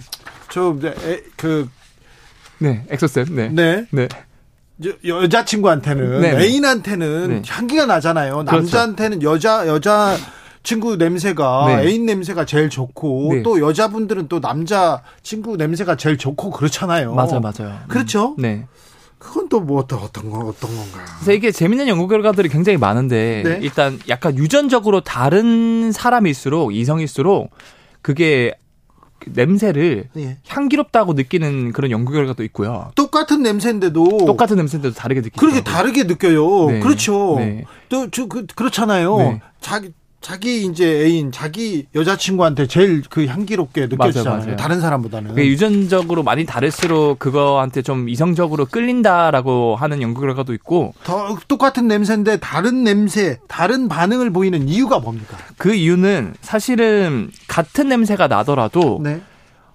저, 0.50 0.76
에, 0.84 1.22
그. 1.38 1.68
네, 2.60 2.86
엑소쌤. 2.90 3.26
네. 3.36 3.50
네. 3.50 3.86
네. 3.92 4.08
여, 4.86 5.24
여자친구한테는 5.24 6.22
네. 6.22 6.38
애인한테는 6.44 7.28
네. 7.30 7.42
향기가 7.48 7.86
나잖아요. 7.86 8.38
그렇죠. 8.46 8.56
남자한테는 8.56 9.22
여자 9.24 9.68
여자 9.68 10.18
친구 10.64 10.96
냄새가 10.96 11.66
네. 11.68 11.88
애인 11.88 12.06
냄새가 12.06 12.46
제일 12.46 12.70
좋고 12.70 13.30
네. 13.34 13.44
또 13.44 13.60
여자분들은 13.60 14.28
또 14.30 14.40
남자 14.40 15.02
친구 15.22 15.58
냄새가 15.58 15.96
제일 15.98 16.18
좋고 16.18 16.52
그렇잖아요. 16.52 17.14
맞아요, 17.14 17.40
맞아요. 17.42 17.80
그렇죠? 17.88 18.36
네. 18.40 18.66
그건 19.20 19.48
또 19.48 19.60
뭐 19.62 19.80
어떤 19.80 20.00
어떤 20.00 20.30
거 20.30 20.40
어떤 20.40 20.70
건가? 20.76 21.00
그래서 21.20 21.32
이게 21.32 21.52
재밌는 21.52 21.88
연구 21.88 22.08
결과들이 22.10 22.50
굉장히 22.50 22.78
많은데 22.78 23.44
네. 23.46 23.60
일단 23.62 23.98
약간 24.10 24.38
유전적으로 24.38 25.00
다른 25.02 25.92
사람일수록 25.94 26.76
이성일수록 26.76 27.52
그게 28.02 28.54
냄새를 29.28 30.10
예. 30.18 30.38
향기롭다고 30.48 31.14
느끼는 31.14 31.74
그런 31.74 31.92
연구 31.92 32.14
결과도 32.14 32.44
있고요. 32.44 32.92
똑같은 32.96 33.42
냄새인데도 33.44 34.26
똑같은 34.26 34.58
냄새인데도 34.58 34.94
다르게 34.94 35.22
느끼죠. 35.22 35.40
그렇게 35.40 35.64
다르게 35.64 36.04
느껴요. 36.04 36.68
네. 36.72 36.80
그렇죠. 36.80 37.36
네. 37.38 37.66
또저 37.90 38.28
그, 38.28 38.46
그렇잖아요. 38.46 39.18
네. 39.18 39.42
자기 39.62 39.92
자기 40.24 40.66
이제 40.66 41.04
애인 41.04 41.34
자기 41.34 41.86
여자친구한테 41.94 42.66
제일 42.68 43.04
그 43.10 43.26
향기롭게 43.26 43.88
느껴지잖아요. 43.88 44.24
맞아요, 44.24 44.46
맞아요. 44.46 44.56
다른 44.56 44.80
사람보다는. 44.80 45.38
유전적으로 45.38 46.24
많이 46.24 46.46
다를수록 46.46 47.20
그거한테 47.20 47.82
좀 47.82 48.08
이성적으로 48.08 48.66
끌린다라고 48.66 49.76
하는 49.76 50.02
연구 50.02 50.22
결과도 50.22 50.54
있고 50.54 50.94
더 51.04 51.38
똑같은 51.50 51.90
냄새인데 51.90 52.38
다른 52.38 52.86
냄새, 52.86 53.40
다른 53.50 53.90
반응을 53.90 54.32
보이는 54.32 54.68
이유가 54.70 55.00
뭡니까? 55.00 55.38
그 55.58 55.74
이유는 55.76 56.36
사실은 56.40 57.30
같은 57.50 57.90
냄새가 57.90 58.28
나더라도 58.28 59.02
네. 59.04 59.22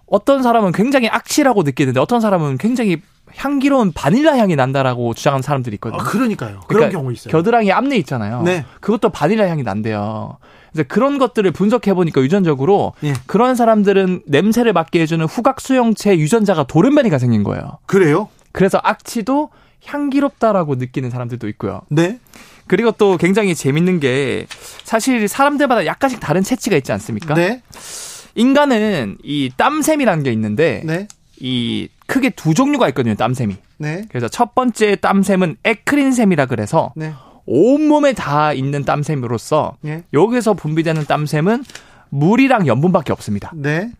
어떤 0.06 0.42
사람은 0.42 0.72
굉장히 0.72 1.08
악취라고 1.08 1.62
느끼는데 1.62 2.00
어떤 2.00 2.22
사람은 2.22 2.56
굉장히 2.56 3.02
향기로운 3.36 3.92
바닐라 3.92 4.36
향이 4.36 4.56
난다라고 4.56 5.14
주장하는 5.14 5.42
사람들이 5.42 5.74
있거든요. 5.76 6.00
아, 6.00 6.05
그러니까요. 6.05 6.60
그런 6.66 6.80
그러니까 6.80 6.98
경우 6.98 7.12
있어요. 7.12 7.32
겨드랑이 7.32 7.72
앞니 7.72 7.96
있잖아요. 7.98 8.42
네. 8.42 8.64
그것도 8.80 9.10
바닐라 9.10 9.48
향이 9.48 9.62
난대요. 9.62 10.38
그래서 10.72 10.86
그런 10.88 11.18
것들을 11.18 11.50
분석해 11.50 11.94
보니까 11.94 12.20
유전적으로 12.20 12.92
예. 13.02 13.14
그런 13.26 13.55
사람들은 13.55 14.22
냄새를 14.26 14.72
맡게 14.72 15.00
해주는 15.00 15.24
후각 15.24 15.60
수용체 15.60 16.16
유전자가 16.18 16.64
돌연변이가 16.64 17.18
생긴 17.18 17.42
거예요. 17.42 17.78
그래요? 17.86 18.28
그래서 18.52 18.80
악취도 18.82 19.50
향기롭다라고 19.84 20.74
느끼는 20.74 21.10
사람들도 21.10 21.48
있고요. 21.48 21.82
네. 21.88 22.18
그리고 22.66 22.90
또 22.92 23.16
굉장히 23.16 23.55
재밌는 23.55 23.98
게 23.98 24.46
사실 24.84 25.26
사람들마다 25.26 25.86
약간씩 25.86 26.20
다른 26.20 26.42
체취가 26.42 26.76
있지 26.76 26.92
않습니까? 26.92 27.34
네. 27.34 27.62
인간은 28.34 29.18
이 29.24 29.50
땀샘이라는 29.56 30.22
게 30.22 30.32
있는데 30.32 30.82
네. 30.84 31.09
이 31.40 31.88
크게 32.09 32.30
두 32.30 32.55
종류가 32.55 32.89
있거든요, 32.89 33.14
땀샘이. 33.14 33.55
네. 33.76 34.02
그래서 34.09 34.26
첫 34.26 34.55
번째 34.55 34.97
땀샘은 34.97 35.59
에크린샘이라 35.62 36.47
그래서 36.47 36.93
네. 36.97 37.12
온몸에 37.47 38.14
다 38.14 38.52
있는 38.52 38.85
땀샘으로서 38.85 39.76
예. 39.85 40.02
여기서 40.12 40.55
분비되는 40.55 41.05
땀샘은 41.05 41.64
물이랑 42.09 42.66
염분밖에 42.66 43.12
없습니다. 43.12 43.52
네. 43.55 43.90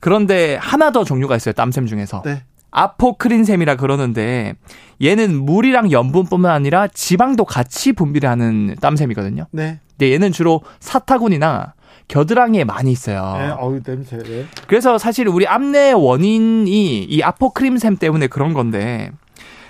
그런데 0.00 0.56
하나 0.56 0.90
더 0.90 1.04
종류가 1.04 1.36
있어요, 1.36 1.52
땀샘 1.54 1.86
중에서. 1.86 2.22
네. 2.22 2.42
아포크린샘이라 2.72 3.76
그러는데 3.76 4.54
얘는 5.00 5.44
물이랑 5.44 5.92
염분뿐만 5.92 6.50
아니라 6.50 6.88
지방도 6.88 7.44
같이 7.44 7.92
분비를 7.92 8.28
하는 8.28 8.74
땀샘이거든요. 8.80 9.46
네. 9.52 9.78
근데 9.90 10.12
얘는 10.12 10.32
주로 10.32 10.62
사타구니나 10.80 11.73
겨드랑이에 12.08 12.64
많이 12.64 12.92
있어요. 12.92 13.36
네. 13.38 13.48
어우, 13.58 13.82
냄새. 13.82 14.18
네. 14.18 14.46
그래서 14.66 14.98
사실 14.98 15.28
우리 15.28 15.46
암내 15.46 15.92
원인이 15.92 17.04
이 17.04 17.22
아포크림샘 17.22 17.96
때문에 17.96 18.26
그런 18.26 18.52
건데 18.52 19.10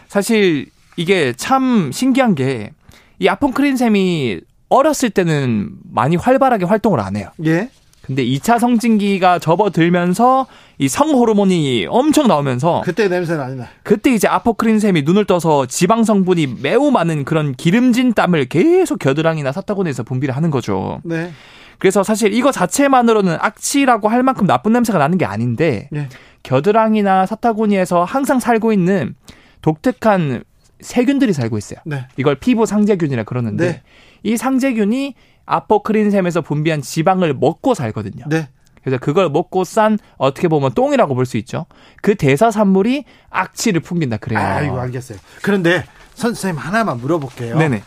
사실 0.09 0.66
이게 0.97 1.32
참 1.32 1.90
신기한 1.93 2.35
게 2.35 2.70
이 3.19 3.28
아포크림샘이 3.28 4.40
어렸을 4.69 5.11
때는 5.11 5.70
많이 5.90 6.16
활발하게 6.16 6.65
활동을 6.65 7.01
안 7.01 7.16
해요. 7.16 7.28
예. 7.44 7.70
근데 8.02 8.24
2차 8.24 8.59
성징기가 8.59 9.39
접어들면서 9.39 10.47
이 10.78 10.88
성 10.88 11.10
호르몬이 11.10 11.86
엄청 11.88 12.26
나오면서 12.26 12.82
그때 12.84 13.09
냄새 13.09 13.36
많이 13.36 13.56
나. 13.56 13.66
그때 13.82 14.12
이제 14.12 14.26
아포크린 14.28 14.80
샘이 14.80 15.02
눈을 15.02 15.24
떠서 15.24 15.66
지방 15.66 16.02
성분이 16.05 16.56
매우 16.62 16.90
많은 16.90 17.24
그런 17.24 17.55
기름진 17.55 18.12
땀을 18.14 18.46
계속 18.46 18.98
겨드랑이나 18.98 19.52
사타구니에서 19.52 20.02
분비를 20.02 20.34
하는 20.34 20.51
거죠. 20.51 21.01
네. 21.05 21.30
그래서 21.78 22.02
사실 22.02 22.32
이거 22.32 22.51
자체만으로는 22.52 23.36
악취라고 23.40 24.09
할 24.09 24.22
만큼 24.22 24.46
나쁜 24.46 24.72
냄새가 24.72 24.98
나는 24.98 25.18
게 25.18 25.24
아닌데 25.24 25.88
네. 25.92 26.09
겨드랑이나 26.42 27.26
사타구니에서 27.26 28.05
항상 28.05 28.40
살고 28.40 28.72
있는 28.72 29.14
독특한 29.62 30.44
세균들이 30.80 31.32
살고 31.32 31.56
있어요. 31.59 31.78
네. 31.84 32.06
이걸 32.16 32.34
피부 32.36 32.66
상재균이라 32.66 33.24
그러는데 33.24 33.66
네. 33.66 33.82
이 34.22 34.36
상재균이 34.36 35.14
아포크린샘에서 35.46 36.40
분비한 36.42 36.80
지방을 36.82 37.34
먹고 37.34 37.74
살거든요. 37.74 38.24
네. 38.28 38.48
그래서 38.85 38.98
그걸 38.98 39.31
먹고 39.31 39.65
싼 39.65 39.98
어떻게 40.19 40.47
보면 40.48 40.73
똥이라고 40.74 41.15
볼 41.15 41.24
수 41.24 41.39
있죠. 41.39 41.65
그 42.02 42.15
대사 42.15 42.51
산물이 42.51 43.05
악취를 43.31 43.81
풍긴다 43.81 44.19
그래요. 44.19 44.39
아이고, 44.39 44.78
알겠어요. 44.78 45.19
그런데 45.43 45.85
선생님 46.15 46.59
하나만 46.59 46.98
물어볼게요. 47.01 47.56
네네. 47.59 47.82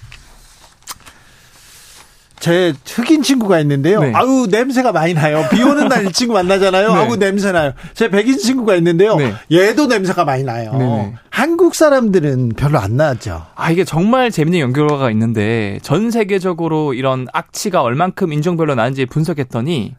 제 2.40 2.72
흑인 2.86 3.24
친구가 3.24 3.60
있는데요. 3.61 3.99
네. 3.99 4.11
아우 4.15 4.45
냄새가 4.48 4.91
많이 4.91 5.15
나요. 5.15 5.44
비 5.52 5.61
오는 5.64 5.88
날 5.88 6.06
이 6.06 6.11
친구 6.11 6.36
만나잖아요. 6.36 6.88
네. 6.94 6.99
아우 6.99 7.15
냄새 7.18 7.52
나요. 7.52 7.74
제 7.95 8.10
백인 8.10 8.38
친구가 8.38 8.76
있는데요. 8.76 9.15
네. 9.15 9.34
얘도 9.52 9.88
냄새가 9.88 10.24
많이 10.24 10.44
나요. 10.44 10.72
네네. 10.74 11.15
한국 11.32 11.74
사람들은 11.74 12.49
별로 12.56 12.80
안 12.80 12.95
나죠. 12.95 13.44
아, 13.56 13.72
이게 13.72 13.84
정말 13.84 14.30
재밌는 14.30 14.60
연구 14.60 14.82
결과가 14.82 15.10
있는데 15.11 15.80
전 15.82 16.11
세계적으로 16.11 16.94
이런 16.94 17.28
악취가 17.34 17.82
얼만큼 17.82 18.32
인종별로 18.32 18.76
나는지 18.76 19.06
분석했더니 19.07 19.95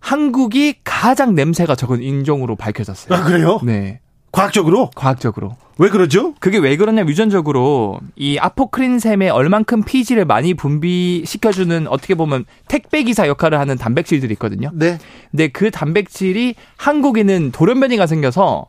한국이 0.00 0.76
가장 0.82 1.34
냄새가 1.34 1.74
적은 1.74 2.02
인종으로 2.02 2.56
밝혀졌어요. 2.56 3.16
아 3.16 3.24
그래요? 3.24 3.60
네. 3.62 4.00
과학적으로? 4.32 4.90
과학적으로. 4.94 5.56
왜 5.78 5.88
그러죠? 5.88 6.34
그게 6.40 6.58
왜 6.58 6.76
그러냐면 6.76 7.08
유전적으로 7.08 8.00
이 8.14 8.38
아포크린샘에 8.38 9.30
얼만큼 9.30 9.82
피지를 9.82 10.24
많이 10.24 10.54
분비시켜주는 10.54 11.88
어떻게 11.88 12.14
보면 12.14 12.44
택배 12.68 13.02
기사 13.02 13.26
역할을 13.26 13.58
하는 13.58 13.76
단백질들이 13.76 14.32
있거든요. 14.34 14.70
네. 14.74 14.98
근데 15.30 15.48
그 15.48 15.70
단백질이 15.70 16.54
한국에는 16.76 17.50
돌연변이가 17.50 18.06
생겨서 18.06 18.66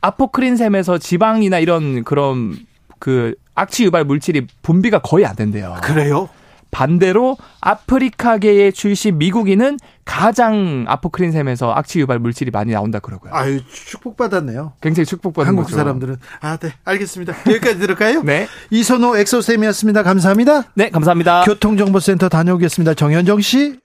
아포크린샘에서 0.00 0.98
지방이나 0.98 1.58
이런 1.58 2.04
그런 2.04 2.56
그 2.98 3.34
악취 3.54 3.84
유발 3.84 4.04
물질이 4.04 4.46
분비가 4.62 5.00
거의 5.00 5.26
안 5.26 5.36
된대요. 5.36 5.76
그래요? 5.82 6.28
반대로 6.70 7.36
아프리카계의 7.60 8.72
출신 8.72 9.18
미국인은 9.18 9.78
가장 10.04 10.84
아포크린샘에서 10.88 11.72
악취 11.72 12.00
유발 12.00 12.18
물질이 12.18 12.50
많이 12.50 12.72
나온다 12.72 12.98
그러고요. 12.98 13.32
아유 13.34 13.60
축복받았네요. 13.70 14.74
굉장히 14.80 15.06
축복받은 15.06 15.48
한국 15.48 15.64
거죠. 15.64 15.76
사람들은 15.76 16.16
아, 16.40 16.56
네, 16.56 16.72
알겠습니다. 16.84 17.34
여기까지 17.46 17.78
들을까요? 17.78 18.22
네. 18.24 18.46
이선호 18.70 19.16
엑소쌤이었습니다. 19.16 20.02
감사합니다. 20.02 20.64
네, 20.74 20.90
감사합니다. 20.90 21.44
교통정보센터 21.44 22.28
다녀오겠습니다. 22.28 22.94
정현정 22.94 23.40
씨. 23.40 23.78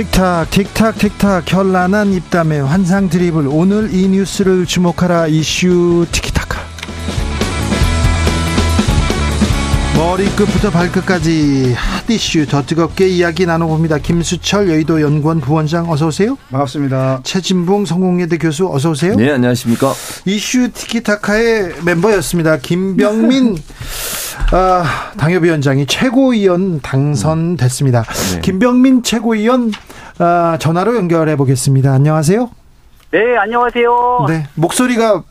틱탁 0.00 0.50
틱탁 0.50 0.96
틱탁 0.96 1.52
현란한 1.52 2.14
입담의 2.14 2.62
환상 2.62 3.10
드리블 3.10 3.46
오늘 3.46 3.92
이 3.92 4.08
뉴스를 4.08 4.64
주목하라. 4.64 5.26
이슈 5.26 6.06
티키 6.10 6.32
머리끝부터 10.00 10.70
발끝까지 10.70 11.74
핫 11.76 12.08
이슈 12.08 12.46
더 12.46 12.62
뜨겁게 12.62 13.06
이야기 13.06 13.44
나눠봅니다 13.44 13.98
김수철 13.98 14.70
여의도 14.70 15.02
연구원 15.02 15.40
부원장 15.40 15.90
어서 15.90 16.06
오세요 16.06 16.38
반갑습니다 16.50 17.20
최진봉 17.22 17.84
성공회대 17.84 18.38
교수 18.38 18.66
어서 18.72 18.92
오세요 18.92 19.14
네 19.14 19.30
안녕하십니까 19.30 19.92
이슈 20.24 20.72
티키타카의 20.72 21.82
멤버였습니다 21.84 22.56
김병민 22.56 23.58
아, 24.52 25.12
당협위원장이 25.18 25.84
최고위원 25.86 26.80
당선됐습니다. 26.80 28.02
네. 28.02 28.40
김병민 28.40 29.02
최고위원 29.02 29.70
아, 30.18 30.56
전화로 30.58 30.96
연결해 30.96 31.36
보겠습니다. 31.36 31.92
안녕하세요. 31.92 32.50
네, 33.12 33.36
안녕하세요. 33.36 34.26
네, 34.28 34.46
목소리가 34.54 35.24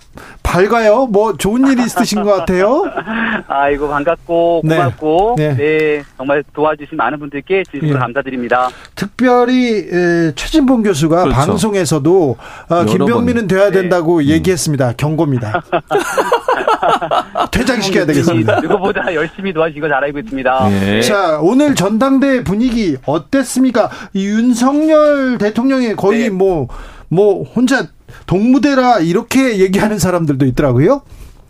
밝아요. 0.43 1.05
뭐 1.05 1.37
좋은 1.37 1.65
일이 1.71 1.81
있으신 1.83 2.23
것 2.23 2.31
같아요. 2.35 2.83
아이고 3.47 3.87
반갑고 3.87 4.61
네. 4.65 4.75
고맙고 4.75 5.35
네. 5.37 5.55
네. 5.55 6.03
정말 6.17 6.43
도와주신 6.53 6.97
많은 6.97 7.19
분들께 7.19 7.63
진심으로 7.71 7.95
예. 7.95 7.99
감사드립니다. 7.99 8.67
특별히 8.95 9.77
에, 9.89 10.31
최진봉 10.35 10.83
교수가 10.83 11.23
그렇죠. 11.23 11.37
방송에서도 11.37 12.35
어, 12.69 12.75
여러 12.75 12.83
김병민은 12.85 13.43
번. 13.43 13.47
돼야 13.47 13.71
된다고 13.71 14.23
얘기했습니다. 14.25 14.93
경고입니다. 14.97 15.61
퇴장시켜야 17.51 18.05
되겠습니다. 18.05 18.59
누구보다 18.59 19.13
열심히 19.13 19.53
도와주신 19.53 19.81
거 19.81 19.87
잘 19.87 20.03
알고 20.03 20.19
있습니다. 20.19 20.69
네. 20.69 21.01
자, 21.01 21.39
오늘 21.41 21.75
전당대 21.75 22.43
분위기 22.43 22.97
어땠습니까? 23.05 23.89
이 24.13 24.25
윤석열 24.27 25.37
대통령이 25.37 25.95
거의 25.95 26.29
뭐, 26.29 26.67
뭐, 27.09 27.43
혼자 27.43 27.87
동무대라 28.27 28.99
이렇게 28.99 29.59
얘기하는 29.59 29.99
사람들도 29.99 30.45
있더라고요. 30.45 31.01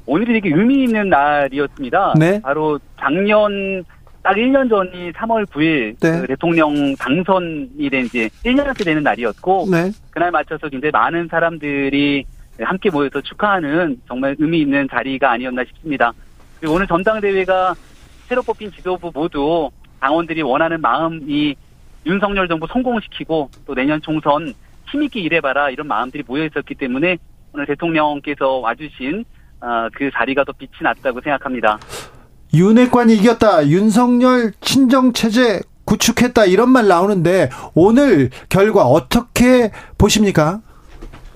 오늘이 0.06 0.42
되게 0.42 0.56
의미 0.56 0.84
있는 0.84 1.10
날이었습니다. 1.10 2.16
네. 2.18 2.42
바로 2.42 2.80
작년 3.00 3.84
딱 4.24 4.36
1년 4.36 4.70
전이 4.70 5.12
3월 5.14 5.46
9일 5.46 5.96
네. 6.00 6.22
그 6.22 6.28
대통령 6.28 6.96
당선이 6.96 7.90
된 7.90 8.06
이제 8.06 8.30
1년째 8.44 8.84
되는 8.84 9.04
날이었고 9.04 9.68
네. 9.72 9.92
그날 10.10 10.32
맞춰서 10.32 10.68
굉장히 10.68 10.92
많은 10.92 11.28
사람들이 11.30 12.26
함께 12.60 12.90
모여서 12.90 13.22
축하하는 13.22 14.02
정말 14.08 14.36
의미 14.40 14.62
있는 14.62 14.88
자리가 14.90 15.32
아니었나 15.32 15.64
싶습니다. 15.66 16.12
그리고 16.60 16.76
오늘 16.76 16.88
전당대회가 16.88 17.76
새로 18.28 18.42
뽑힌 18.42 18.72
지도부 18.72 19.12
모두 19.14 19.70
당원들이 20.00 20.42
원하는 20.42 20.82
마음이 20.82 21.56
윤석열 22.06 22.48
정부 22.48 22.68
성공시키고 22.68 23.50
또 23.66 23.76
내년 23.76 24.02
총선 24.02 24.54
힘있게 24.92 25.20
일해봐라 25.22 25.70
이런 25.70 25.88
마음들이 25.88 26.24
모여 26.26 26.46
있었기 26.46 26.76
때문에 26.76 27.18
오늘 27.54 27.66
대통령께서 27.66 28.58
와주신 28.58 29.26
어, 29.62 29.88
그 29.94 30.10
자리가 30.14 30.44
더 30.46 30.54
빛이 30.54 30.72
났다고 30.82 31.22
생각합니다. 31.22 31.80
윤핵관이 32.54 33.16
이겼다. 33.16 33.68
윤석열 33.68 34.52
친정체제 34.62 35.62
구축했다. 35.86 36.46
이런 36.46 36.70
말 36.70 36.88
나오는데 36.88 37.50
오늘 37.76 38.30
결과 38.50 38.84
어떻게 38.84 39.72
보십니까? 39.98 40.62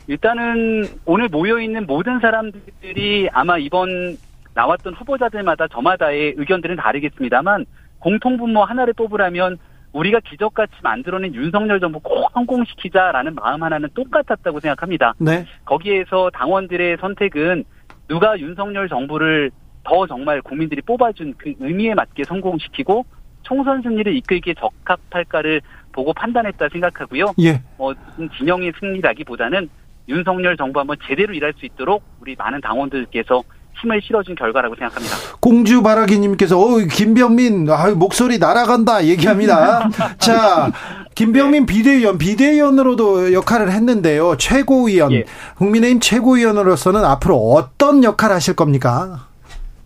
일단은 0.08 0.88
오늘 1.06 1.30
모여 1.30 1.60
있는 1.60 1.86
모든 1.86 2.20
사람들이 2.20 3.30
아마 3.32 3.58
이번 3.58 4.18
나왔던 4.54 4.94
후보자들마다 4.94 5.68
저마다의 5.70 6.36
의견들은 6.38 6.76
다르겠습니다만 6.76 7.66
공통분모 8.00 8.64
하나를 8.64 8.94
뽑으라면 8.94 9.58
우리가 9.94 10.20
기적같이 10.20 10.74
만들어낸 10.82 11.34
윤석열 11.34 11.80
정부 11.80 12.00
꼭 12.00 12.30
성공시키자라는 12.34 13.36
마음 13.36 13.64
하나는 13.64 13.90
똑같았다고 13.94 14.60
생각합니다. 14.60 15.14
네. 15.20 15.46
거기에서 15.66 16.30
당원들의 16.32 16.98
선택은 17.00 17.64
누가 18.08 18.38
윤석열 18.38 18.90
정부를 18.90 19.52
더 19.84 20.08
정말 20.08 20.42
국민들이 20.42 20.82
뽑아준 20.82 21.36
그 21.38 21.54
의미에 21.60 21.94
맞게 21.94 22.24
성공시키고 22.26 23.06
총선 23.44 23.82
승리를 23.82 24.16
이끌기에 24.16 24.56
적합할까를 24.56 25.62
보고 25.92 26.14
판단했다 26.14 26.70
생각하고요. 26.70 27.34
예. 27.40 27.62
어, 27.78 27.92
진영의 28.38 28.74
승리라기보다는 28.80 29.70
윤석열 30.08 30.58
정부 30.58 30.80
한번 30.80 30.98
제대로 31.06 31.34
일할 31.34 31.54
수 31.54 31.66
있도록 31.66 32.04
우리 32.20 32.36
많은 32.36 32.62
당원들께서 32.62 33.44
힘을 33.82 34.02
실어준 34.02 34.36
결과라고 34.36 34.76
생각합니다. 34.76 35.16
공주 35.40 35.82
바라기님께서 35.82 36.60
어 36.60 36.78
김병민 36.78 37.70
아 37.70 37.90
목소리 37.92 38.38
날아간다 38.38 39.06
얘기합니다. 39.06 39.90
자 40.18 40.72
김병민 41.16 41.66
비대위원 41.66 42.18
비대위원으로도 42.18 43.34
역할을 43.34 43.72
했는데요. 43.72 44.38
최고위원 44.38 45.12
예. 45.12 45.26
국민의힘 45.58 46.00
최고위원으로서는 46.00 47.04
앞으로 47.04 47.36
어떤 47.54 48.04
역할 48.04 48.32
하실 48.32 48.56
겁니까? 48.56 49.28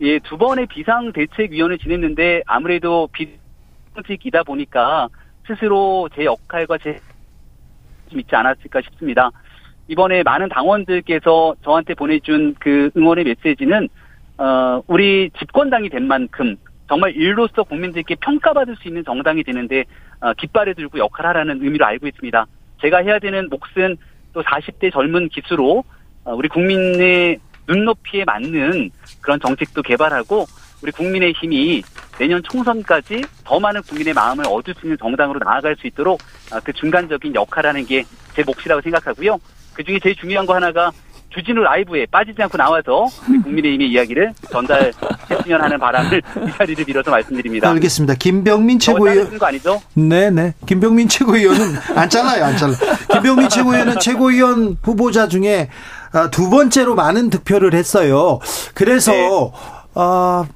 예, 0.01 0.19
두 0.19 0.37
번의 0.37 0.67
비상대책위원을 0.67 1.79
지냈는데 1.79 2.43
아무래도 2.45 3.09
비상직이다 3.13 4.43
보니까 4.43 5.07
스스로 5.47 6.07
제 6.15 6.25
역할과 6.25 6.77
제 6.83 6.99
좀 8.09 8.19
있지 8.19 8.35
않았을까 8.35 8.81
싶습니다. 8.81 9.29
이번에 9.87 10.23
많은 10.23 10.49
당원들께서 10.49 11.55
저한테 11.63 11.93
보내준 11.93 12.55
그 12.59 12.89
응원의 12.95 13.23
메시지는 13.23 13.89
어 14.37 14.81
우리 14.87 15.31
집권당이 15.39 15.89
된 15.89 16.07
만큼 16.07 16.55
정말 16.87 17.15
일로서 17.15 17.63
국민들께 17.63 18.15
평가받을 18.15 18.75
수 18.77 18.87
있는 18.87 19.03
정당이 19.03 19.43
되는데 19.43 19.83
어, 20.19 20.33
깃발을 20.33 20.75
들고 20.75 20.99
역할하라는 20.99 21.63
의미로 21.63 21.85
알고 21.85 22.07
있습니다. 22.07 22.45
제가 22.81 22.99
해야 22.99 23.19
되는 23.19 23.49
몫은 23.49 23.97
또 24.33 24.41
40대 24.43 24.91
젊은 24.93 25.29
기수로 25.29 25.83
어, 26.23 26.33
우리 26.33 26.47
국민의 26.47 27.39
눈높이에 27.67 28.23
맞는 28.25 28.91
그런 29.21 29.39
정책도 29.39 29.81
개발하고 29.81 30.45
우리 30.81 30.91
국민의 30.91 31.33
힘이 31.33 31.81
내년 32.17 32.41
총선까지 32.43 33.23
더 33.43 33.59
많은 33.59 33.81
국민의 33.81 34.13
마음을 34.13 34.45
얻을 34.47 34.73
수 34.75 34.85
있는 34.85 34.97
정당으로 34.97 35.39
나아갈 35.43 35.75
수 35.75 35.87
있도록 35.87 36.19
아, 36.51 36.59
그 36.59 36.71
중간적인 36.73 37.33
역할하는 37.35 37.85
게 37.85 38.03
제 38.37 38.43
몫이라고 38.45 38.81
생각하고요. 38.81 39.39
그 39.77 39.83
중에 39.83 39.99
제일 40.01 40.15
중요한 40.15 40.45
거 40.47 40.55
하나가 40.55 40.91
주진우 41.29 41.61
라이브에 41.61 42.07
빠지지 42.09 42.41
않고 42.41 42.57
나와서 42.57 43.05
우리 43.29 43.39
국민의힘의 43.43 43.89
이야기를 43.91 44.33
전달했으면 44.51 45.61
하는 45.61 45.77
바람을 45.77 46.17
이 46.49 46.51
자리를 46.57 46.83
빌어서 46.83 47.11
말씀드립니다. 47.11 47.69
알겠습니다. 47.69 48.15
김병민 48.15 48.79
최고위원 48.79 49.37
거 49.37 49.45
아니죠? 49.45 49.79
네네. 49.93 50.55
김병민 50.65 51.07
최고위원은 51.07 51.75
안 51.95 52.09
잘라요, 52.09 52.43
안 52.45 52.57
잘라. 52.57 52.73
김병민 53.11 53.49
최고위원은 53.49 53.99
최고위원 53.99 54.77
후보자 54.81 55.27
중에 55.27 55.69
아, 56.11 56.31
두 56.31 56.49
번째로 56.49 56.95
많은 56.95 57.29
득표를 57.29 57.75
했어요. 57.75 58.39
그래서 58.73 59.11
어, 59.93 60.47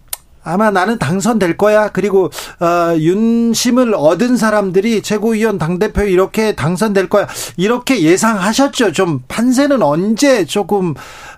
아마 0.44 0.72
나는 0.72 0.98
당선될 0.98 1.58
거야. 1.58 1.90
그리고 1.90 2.26
어, 2.60 2.96
윤심을 2.98 3.94
얻은 3.96 4.38
사람들이 4.38 5.02
최고위원 5.02 5.58
당대표 5.58 6.04
이렇게 6.04 6.56
당선될 6.56 7.10
거야. 7.10 7.28
이렇게 7.58 8.02
예상하셨죠. 8.02 8.92
좀 8.92 9.22
판세는 9.28 9.82
언제 9.82 10.46
조금 10.46 10.94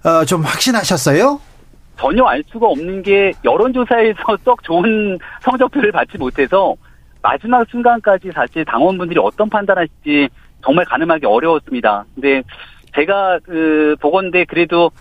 어, 0.05 0.25
좀 0.25 0.41
확신하셨어요? 0.41 1.39
전혀 1.97 2.23
알 2.25 2.43
수가 2.47 2.67
없는 2.67 3.03
게 3.03 3.31
여론조사에서 3.43 4.38
썩 4.43 4.63
좋은 4.63 5.17
성적표를 5.41 5.91
받지 5.91 6.17
못해서 6.17 6.75
마지막 7.21 7.65
순간까지 7.69 8.31
사실 8.34 8.65
당원분들이 8.65 9.19
어떤 9.21 9.49
판단하실지 9.49 10.27
정말 10.63 10.85
가늠하기 10.85 11.25
어려웠습니다. 11.25 12.05
근데 12.15 12.41
제가 12.95 13.39
그 13.43 13.95
보건대 14.01 14.45
그래도 14.45 14.91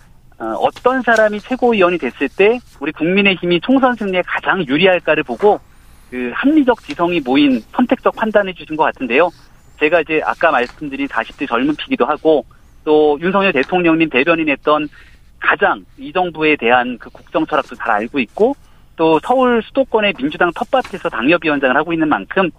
어, 0.43 0.55
어떤 0.59 1.03
사람이 1.03 1.39
최고위원이 1.39 1.99
됐을 1.99 2.29
때 2.29 2.59
우리 2.81 2.91
국민의힘이 2.91 3.61
총선 3.61 3.95
승리에 3.95 4.23
가장 4.27 4.67
유리할까를 4.67 5.23
보고 5.23 5.61
그 6.11 6.33
합리적 6.35 6.83
지성이 6.83 7.21
모인 7.21 7.63
선택적 7.71 8.17
판단해 8.17 8.53
주신 8.53 8.75
것 8.75 8.83
같은데요. 8.83 9.31
제가 9.79 10.01
이제 10.01 10.21
아까 10.25 10.51
말씀드린 10.51 11.07
40대 11.07 11.49
젊은 11.49 11.77
피기도 11.77 12.05
하고 12.07 12.45
또 12.83 13.17
윤석열 13.21 13.53
대통령님 13.53 14.11
대변인했던 14.11 14.89
가장 15.39 15.85
이 15.97 16.13
정부에 16.13 16.57
대한 16.57 16.99
그 16.99 17.09
국정 17.11 17.47
철학도 17.47 17.77
잘 17.77 17.93
알고 17.93 18.19
있고 18.19 18.57
또 18.97 19.21
서울 19.23 19.63
수도권의 19.63 20.15
민주당 20.15 20.51
텃밭에서 20.55 21.09
당협위원장을 21.09 21.77
하고 21.77 21.93
있는 21.93 22.09
만큼 22.09 22.51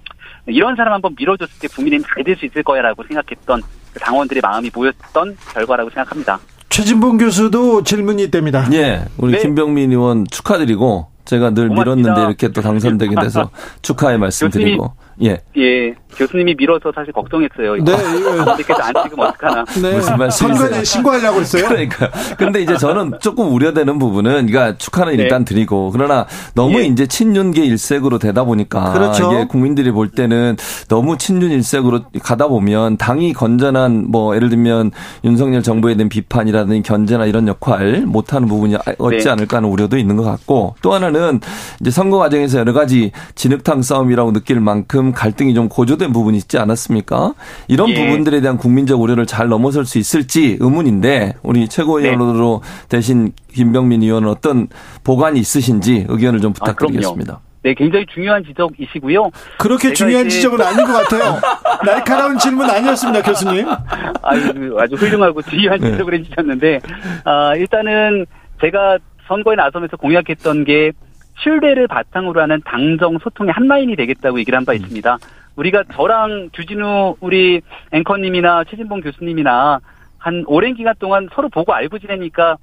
이런 0.47 0.77
사람 0.77 0.93
한번 0.93 1.15
밀어줬을 1.17 1.59
때 1.59 1.67
국민의힘 1.67 2.07
잘될 2.15 2.37
수 2.37 2.45
있을 2.45 2.63
거야라고 2.63 3.03
생각했던 3.03 3.61
그 3.93 3.99
당원들의 3.99 4.39
마음이 4.41 4.71
모였던 4.73 5.35
결과라고 5.53 5.89
생각합니다. 5.89 6.39
최진봉 6.73 7.19
교수도 7.19 7.83
질문이 7.83 8.31
됩니다. 8.31 8.67
예, 8.73 9.05
우리 9.19 9.33
네. 9.33 9.41
김병민 9.43 9.91
의원 9.91 10.25
축하드리고 10.25 11.05
제가 11.23 11.51
늘 11.51 11.67
고맙습니다. 11.67 12.01
밀었는데 12.01 12.21
이렇게 12.27 12.47
또 12.47 12.61
당선되게 12.63 13.13
돼서 13.21 13.51
축하의 13.83 14.17
말씀 14.17 14.49
드리고 14.49 14.91
예. 15.21 15.39
예, 15.57 15.93
교수님이 16.17 16.55
밀어서 16.57 16.91
사실 16.93 17.13
걱정했어요. 17.13 17.75
네, 17.75 17.83
당원들께서 18.23 18.81
안 18.81 18.93
찍으면 19.03 19.27
어떡하나. 19.27 19.65
네. 19.81 19.95
무슨 19.95 20.17
말씀이세요? 20.17 20.57
선관위에 20.57 20.83
신고하려고 20.83 21.39
했어요. 21.39 21.67
그러니까. 21.67 22.09
근데 22.37 22.61
이제 22.61 22.77
저는 22.77 23.13
조금 23.19 23.53
우려되는 23.53 23.99
부분은, 23.99 24.47
그러니까 24.47 24.77
축하는 24.77 25.15
네. 25.15 25.23
일단 25.23 25.45
드리고, 25.45 25.91
그러나 25.91 26.25
너무 26.55 26.79
예. 26.79 26.85
이제 26.85 27.05
친윤계 27.05 27.63
일색으로 27.65 28.19
되다 28.19 28.43
보니까 28.43 28.93
그렇죠. 28.93 29.31
이게 29.31 29.45
국민들이 29.45 29.91
볼 29.91 30.09
때는 30.09 30.57
너무 30.87 31.17
친윤 31.17 31.51
일색으로 31.51 32.01
가다 32.21 32.47
보면 32.47 32.97
당이 32.97 33.33
건전한 33.33 34.05
뭐 34.09 34.35
예를 34.35 34.49
들면 34.49 34.91
윤석열 35.23 35.63
정부에 35.63 35.95
대한 35.95 36.09
비판이라든지 36.09 36.81
견제나 36.83 37.25
이런 37.25 37.47
역할 37.47 38.03
못하는 38.05 38.47
부분이 38.47 38.75
없지 38.97 39.25
네. 39.25 39.29
않을까 39.29 39.57
하는 39.57 39.69
우려도 39.69 39.97
있는 39.97 40.15
것 40.15 40.23
같고 40.23 40.75
또 40.81 40.93
하나는 40.93 41.39
이제 41.81 41.91
선거 41.91 42.17
과정에서 42.17 42.59
여러 42.59 42.73
가지 42.73 43.11
진흙탕 43.35 43.81
싸움이라고 43.81 44.31
느낄 44.33 44.59
만큼 44.59 45.02
갈등이 45.11 45.53
좀 45.53 45.67
고조된 45.69 46.13
부분이 46.13 46.37
있지 46.37 46.57
않았습니까? 46.57 47.33
이런 47.67 47.89
예. 47.89 47.95
부분들에 47.95 48.41
대한 48.41 48.57
국민적 48.57 49.01
우려를 49.01 49.25
잘 49.25 49.47
넘어설 49.49 49.85
수 49.85 49.97
있을지 49.97 50.57
의문인데 50.59 51.33
우리 51.43 51.67
최고위원으로 51.67 52.61
대신 52.89 53.31
김병민 53.53 54.01
의원은 54.03 54.29
어떤 54.29 54.67
보관이 55.03 55.39
있으신지 55.39 56.05
의견을 56.07 56.39
좀 56.41 56.51
아, 56.51 56.53
부탁드리겠습니다. 56.53 57.39
네, 57.63 57.73
굉장히 57.73 58.05
중요한 58.13 58.43
지적이시고요. 58.43 59.29
그렇게 59.57 59.93
중요한 59.93 60.25
이제- 60.25 60.35
지적은 60.35 60.59
아닌 60.61 60.85
것 60.85 60.91
같아요. 60.93 61.39
날카로운 61.85 62.37
질문 62.37 62.69
아니었습니다, 62.69 63.21
교수님. 63.21 63.65
아주, 64.21 64.75
아주 64.79 64.95
훌륭하고 64.95 65.41
중요한 65.43 65.79
네. 65.79 65.91
지적을 65.91 66.13
해주셨는데, 66.19 66.79
아, 67.23 67.55
일단은 67.55 68.25
제가 68.61 68.97
선거에 69.29 69.55
나서면서 69.55 69.95
공약했던 69.95 70.65
게 70.65 70.91
신뢰를 71.39 71.87
바탕으로 71.87 72.41
하는 72.41 72.61
당정 72.65 73.17
소통의 73.19 73.53
한 73.53 73.67
라인이 73.67 73.95
되겠다고 73.95 74.39
얘기를 74.39 74.57
한 74.57 74.65
바 74.65 74.73
있습니다. 74.73 75.17
우리가 75.55 75.83
저랑 75.93 76.49
주진우 76.51 77.17
우리 77.19 77.61
앵커님이나 77.91 78.63
최진봉 78.69 79.01
교수님이나 79.01 79.79
한 80.17 80.43
오랜 80.47 80.73
기간 80.73 80.93
동안 80.99 81.27
서로 81.33 81.49
보고 81.49 81.73
알고 81.73 81.99
지내니까 81.99 82.57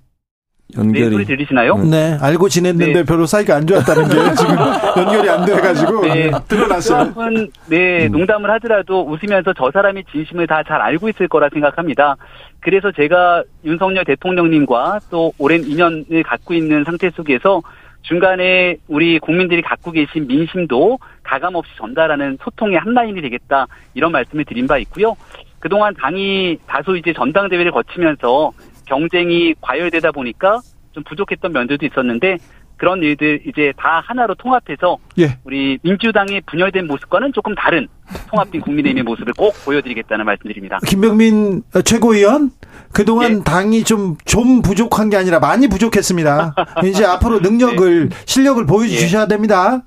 네, 0.77 1.11
소리 1.11 1.25
들리시나요? 1.25 1.77
네, 1.79 2.17
알고 2.21 2.49
지냈는데 2.49 2.93
네. 2.93 3.05
별로 3.05 3.27
사이가 3.27 3.57
안 3.57 3.67
좋았다는 3.67 4.09
게 4.09 4.15
지금 4.37 4.57
연결이 4.97 5.29
안 5.29 5.45
돼가지고 5.45 6.03
네, 6.03 6.31
드러났어요. 6.49 7.13
네 7.69 8.09
농담을 8.09 8.49
하더라도 8.53 9.05
웃으면서 9.09 9.53
저 9.57 9.71
사람이 9.73 10.05
진심을 10.11 10.47
다 10.47 10.63
잘 10.63 10.81
알고 10.81 11.09
있을 11.11 11.27
거라 11.29 11.49
생각합니다. 11.53 12.17
그래서 12.61 12.93
제가 12.93 13.43
윤석열 13.65 14.05
대통령님과 14.05 15.01
또 15.11 15.33
오랜 15.39 15.65
인연을 15.65 16.23
갖고 16.25 16.55
있는 16.55 16.85
상태 16.85 17.11
속에서 17.11 17.63
중간에 18.03 18.77
우리 18.89 19.19
국민들이 19.19 19.63
갖고 19.63 19.91
계신 19.91 20.27
민심도 20.27 20.99
가감 21.23 21.55
없이 21.55 21.71
전달하는 21.77 22.39
소통의 22.43 22.79
한 22.79 22.95
라인이 22.95 23.21
되겠다 23.21 23.67
이런 23.95 24.13
말씀을 24.13 24.45
드린 24.45 24.67
바 24.67 24.79
있고요. 24.79 25.17
그동안 25.59 25.95
당이 25.95 26.59
다소 26.67 26.97
이제 26.97 27.13
전당대회를 27.13 27.71
거치면서 27.71 28.53
경쟁이 28.87 29.55
과열되다 29.61 30.11
보니까 30.13 30.61
좀 30.93 31.05
부족했던 31.05 31.53
면들도 31.53 31.87
있었는데 31.87 32.39
그런 32.81 33.03
일들 33.03 33.43
이제 33.47 33.75
다 33.77 34.03
하나로 34.07 34.35
통합해서 34.37 34.97
예. 35.19 35.37
우리 35.45 35.79
민주당의 35.83 36.41
분열된 36.47 36.87
모습과는 36.87 37.35
조금 37.35 37.55
다른 37.55 37.87
통합된 38.31 38.63
국민의힘의 38.63 39.03
모습을 39.05 39.35
꼭 39.35 39.55
보여드리겠다는 39.67 40.25
말씀드립니다. 40.25 40.79
김병민 40.87 41.63
최고위원 41.85 42.53
그동안 42.91 43.45
당이 43.45 43.85
좀좀 43.85 44.63
부족한 44.63 45.11
게 45.11 45.19
아니라 45.19 45.41
많이 45.41 45.69
부족했습니다. 45.69 46.55
이제 46.85 47.05
앞으로 47.05 47.41
능력을 47.41 48.09
실력을 48.25 48.65
보여주셔야 48.65 49.27
됩니다. 49.27 49.83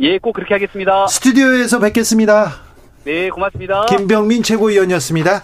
예, 0.00 0.18
꼭 0.18 0.32
그렇게 0.32 0.54
하겠습니다. 0.54 1.06
스튜디오에서 1.06 1.78
뵙겠습니다. 1.78 2.54
네, 3.04 3.30
고맙습니다. 3.30 3.86
김병민 3.86 4.42
최고위원이었습니다. 4.42 5.42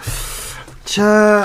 자, 0.85 1.45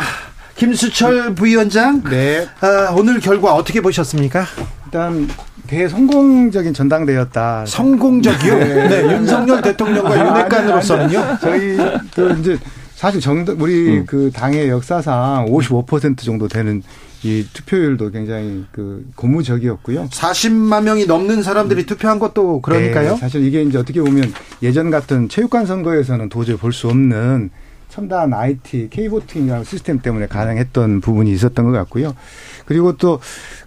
김수철 0.56 1.36
부위원장. 1.36 2.02
네. 2.10 2.48
아, 2.62 2.92
오늘 2.98 3.20
결과 3.20 3.54
어떻게 3.54 3.82
보셨습니까? 3.82 4.46
일단 4.94 5.28
대성공적인 5.66 6.72
전당대였다. 6.76 7.66
성공적이요? 7.66 8.58
네, 8.60 9.16
윤석열 9.16 9.60
대통령과 9.64 10.20
윤핵관으로서는요? 10.20 11.20
아니, 11.20 11.28
아니, 11.32 11.78
저희도 11.78 12.30
이제 12.40 12.58
사실 12.94 13.20
정 13.20 13.44
우리 13.58 13.98
음. 13.98 14.06
그 14.06 14.30
당의 14.32 14.70
역사상 14.70 15.48
55% 15.48 16.20
정도 16.20 16.48
되는 16.48 16.84
이 17.24 17.44
투표율도 17.54 18.12
굉장히 18.12 18.66
그 18.72 19.04
고무적이었고요. 19.16 20.10
40만 20.12 20.84
명이 20.84 21.08
넘는 21.08 21.42
사람들이 21.42 21.88
투표한 21.88 22.20
것도 22.20 22.62
그러니까요. 22.62 23.14
네, 23.14 23.18
사실 23.18 23.44
이게 23.44 23.64
이제 23.64 23.80
어떻게 23.80 24.00
보면 24.00 24.32
예전 24.62 24.92
같은 24.92 25.28
체육관 25.28 25.66
선거에서는 25.66 26.30
도저히 26.30 26.56
볼 26.56 26.72
수 26.72 26.88
없는 26.90 27.50
첨단 27.90 28.34
IT, 28.34 28.90
K보팅이라는 28.90 29.64
시스템 29.66 30.00
때문에 30.00 30.26
가능했던 30.26 31.02
부분이 31.02 31.32
있었던 31.32 31.64
것 31.66 31.72
같고요. 31.72 32.16
그리고 32.66 32.96
또 32.98 33.20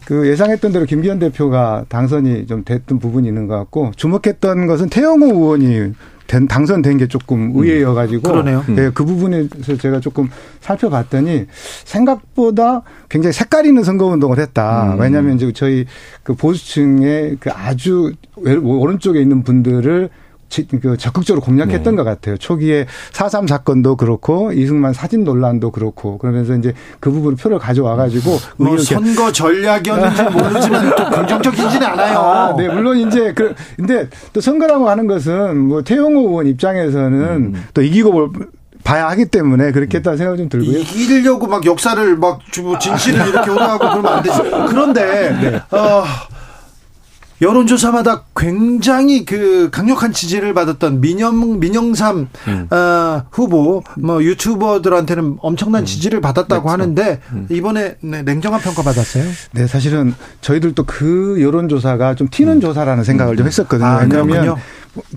그 0.06 0.28
예상했던 0.28 0.70
대로 0.70 0.85
김기현 0.85 1.18
대표가 1.18 1.85
당선이 1.89 2.47
좀 2.47 2.62
됐던 2.64 3.01
부분이 3.01 3.27
있는 3.27 3.48
것 3.48 3.56
같고 3.59 3.90
주목했던 3.97 4.68
것은 4.68 4.89
태영호 4.89 5.27
의원이 5.27 5.94
된, 6.28 6.47
당선된 6.47 6.98
게 6.98 7.09
조금 7.09 7.51
의외여가지고 7.56 8.23
그러네요. 8.23 8.64
예, 8.78 8.90
그 8.94 9.05
부분에서 9.05 9.77
제가 9.81 9.98
조금 9.98 10.28
살펴봤더니 10.60 11.47
생각보다 11.85 12.82
굉장히 13.09 13.32
색깔 13.32 13.66
있는 13.66 13.82
선거운동을 13.82 14.39
했다. 14.39 14.94
음. 14.94 15.01
왜냐하면 15.01 15.35
이제 15.36 15.52
저희 15.52 15.86
그 16.23 16.35
보수층의 16.35 17.39
그 17.40 17.51
아주 17.51 18.12
왼- 18.36 18.59
오른쪽에 18.64 19.20
있는 19.20 19.43
분들을 19.43 20.09
지- 20.09 20.12
그 20.81 20.97
적극적으로 20.97 21.43
공략했던 21.43 21.97
것 21.97 22.05
같아요. 22.05 22.37
초기에 22.37 22.87
4.3 23.12 23.47
사건도 23.49 23.97
그렇고 23.97 24.53
이승만 24.53 24.93
사진 24.93 25.24
논란도 25.24 25.70
그렇고 25.70 26.19
그러면서 26.19 26.55
이제 26.55 26.73
그 27.01 27.11
부분을 27.11 27.37
표를 27.37 27.59
가져와 27.59 27.97
가지고 27.97 28.39
뭐 28.57 28.77
의견- 28.77 29.05
선거 29.05 29.31
전략이었는지 29.33 30.23
모르지만 30.31 30.95
또 30.97 31.11
긍정적이지는 31.11 31.83
않아요. 31.87 32.19
아, 32.19 32.55
네, 32.57 32.69
물론 32.69 32.97
이제 32.99 33.33
그 33.35 33.55
근데 33.77 34.09
또 34.33 34.41
선거라고 34.41 34.89
하는 34.89 35.07
것은 35.07 35.59
뭐 35.59 35.83
태용호 35.83 36.28
의원 36.28 36.47
입장에서는 36.47 37.20
음. 37.55 37.65
또 37.74 37.83
이기고 37.83 38.12
볼- 38.12 38.31
봐야 38.85 39.09
하기 39.09 39.24
때문에 39.27 39.73
그렇게 39.73 39.99
했다는 39.99 40.16
생각이 40.16 40.39
좀 40.39 40.49
들고요. 40.49 40.78
이기려고 40.78 41.49
막 41.49 41.66
역사를 41.66 42.16
막 42.19 42.39
주고 42.53 42.78
진실을 42.78 43.19
이렇게 43.28 43.51
호도하고 43.51 43.78
그러면 43.78 44.07
안 44.12 44.23
되지. 44.23 44.39
그런데 44.69 45.31
네. 45.41 45.77
어, 45.77 46.05
여론조사마다 47.40 48.24
굉장히 48.34 49.24
그 49.24 49.68
강력한 49.70 50.12
지지를 50.12 50.54
받았던 50.54 51.00
민영 51.00 51.60
민영삼 51.60 52.28
음. 52.48 52.68
어, 52.70 53.24
후보 53.30 53.82
뭐 53.98 54.22
유튜버들한테는 54.22 55.38
엄청난 55.40 55.84
지지를 55.84 56.20
받았다고 56.20 56.70
하는데 56.70 57.20
이번에 57.50 57.96
네, 58.00 58.22
냉정한 58.22 58.60
평가 58.60 58.82
받았어요. 58.82 59.24
네, 59.52 59.66
사실은 59.66 60.14
저희들도 60.40 60.84
그 60.84 61.38
여론조사가 61.40 62.14
좀 62.14 62.28
튀는 62.30 62.60
조사라는 62.60 63.04
생각을 63.04 63.36
좀 63.36 63.46
했었거든요. 63.46 63.86
아, 63.86 63.98
왜냐하면 64.00 64.26
그렇군요. 64.28 64.56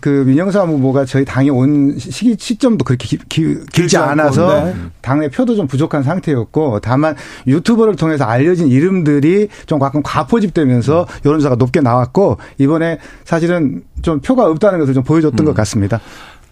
그 0.02 0.24
민영삼 0.26 0.70
후보가 0.70 1.06
저희 1.06 1.26
당에 1.26 1.50
온 1.50 1.98
시기 1.98 2.36
시점도 2.38 2.86
그렇게 2.86 3.08
기, 3.08 3.18
기, 3.30 3.56
길지 3.72 3.98
않아서 3.98 4.66
네. 4.66 4.76
당내 5.02 5.30
표도 5.30 5.56
좀 5.56 5.68
부족한 5.68 6.04
상태였고 6.04 6.80
다만 6.82 7.16
유튜버를 7.48 7.96
통해서 7.96 8.26
알려진 8.26 8.68
이름들이 8.68 9.50
좀 9.66 9.80
가끔 9.80 10.02
과포집되면서 10.04 11.08
여론조사가 11.26 11.56
높게 11.56 11.82
나왔고 11.82 12.38
이번에 12.58 13.00
사실은 13.26 13.84
좀 14.02 14.20
표가 14.20 14.46
없다는 14.46 14.80
것을 14.80 14.94
좀 14.94 15.04
보여줬던 15.04 15.46
것 15.46 15.54
같습니다. 15.56 16.00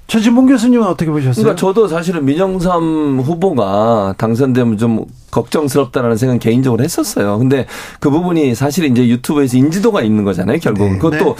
최진봉 0.08 0.46
교수님은 0.46 0.88
어떻게 0.88 1.12
보셨어요? 1.12 1.44
그러니까 1.44 1.60
저도 1.60 1.88
사실은 1.90 2.24
민영삼 2.24 3.20
후보가 3.20 4.16
당선되면 4.18 4.78
좀 4.78 5.06
걱정스럽다라는 5.32 6.16
생각 6.16 6.40
개인적으로 6.40 6.82
했었어요. 6.82 7.38
근데 7.38 7.66
그 8.00 8.10
부분이 8.10 8.56
사실 8.56 8.86
이제 8.86 9.06
유튜브에서 9.06 9.58
인지도가 9.58 10.02
있는 10.02 10.24
거잖아요. 10.24 10.60
결국은 10.60 10.94
네. 10.94 10.98
그것도 11.00 11.36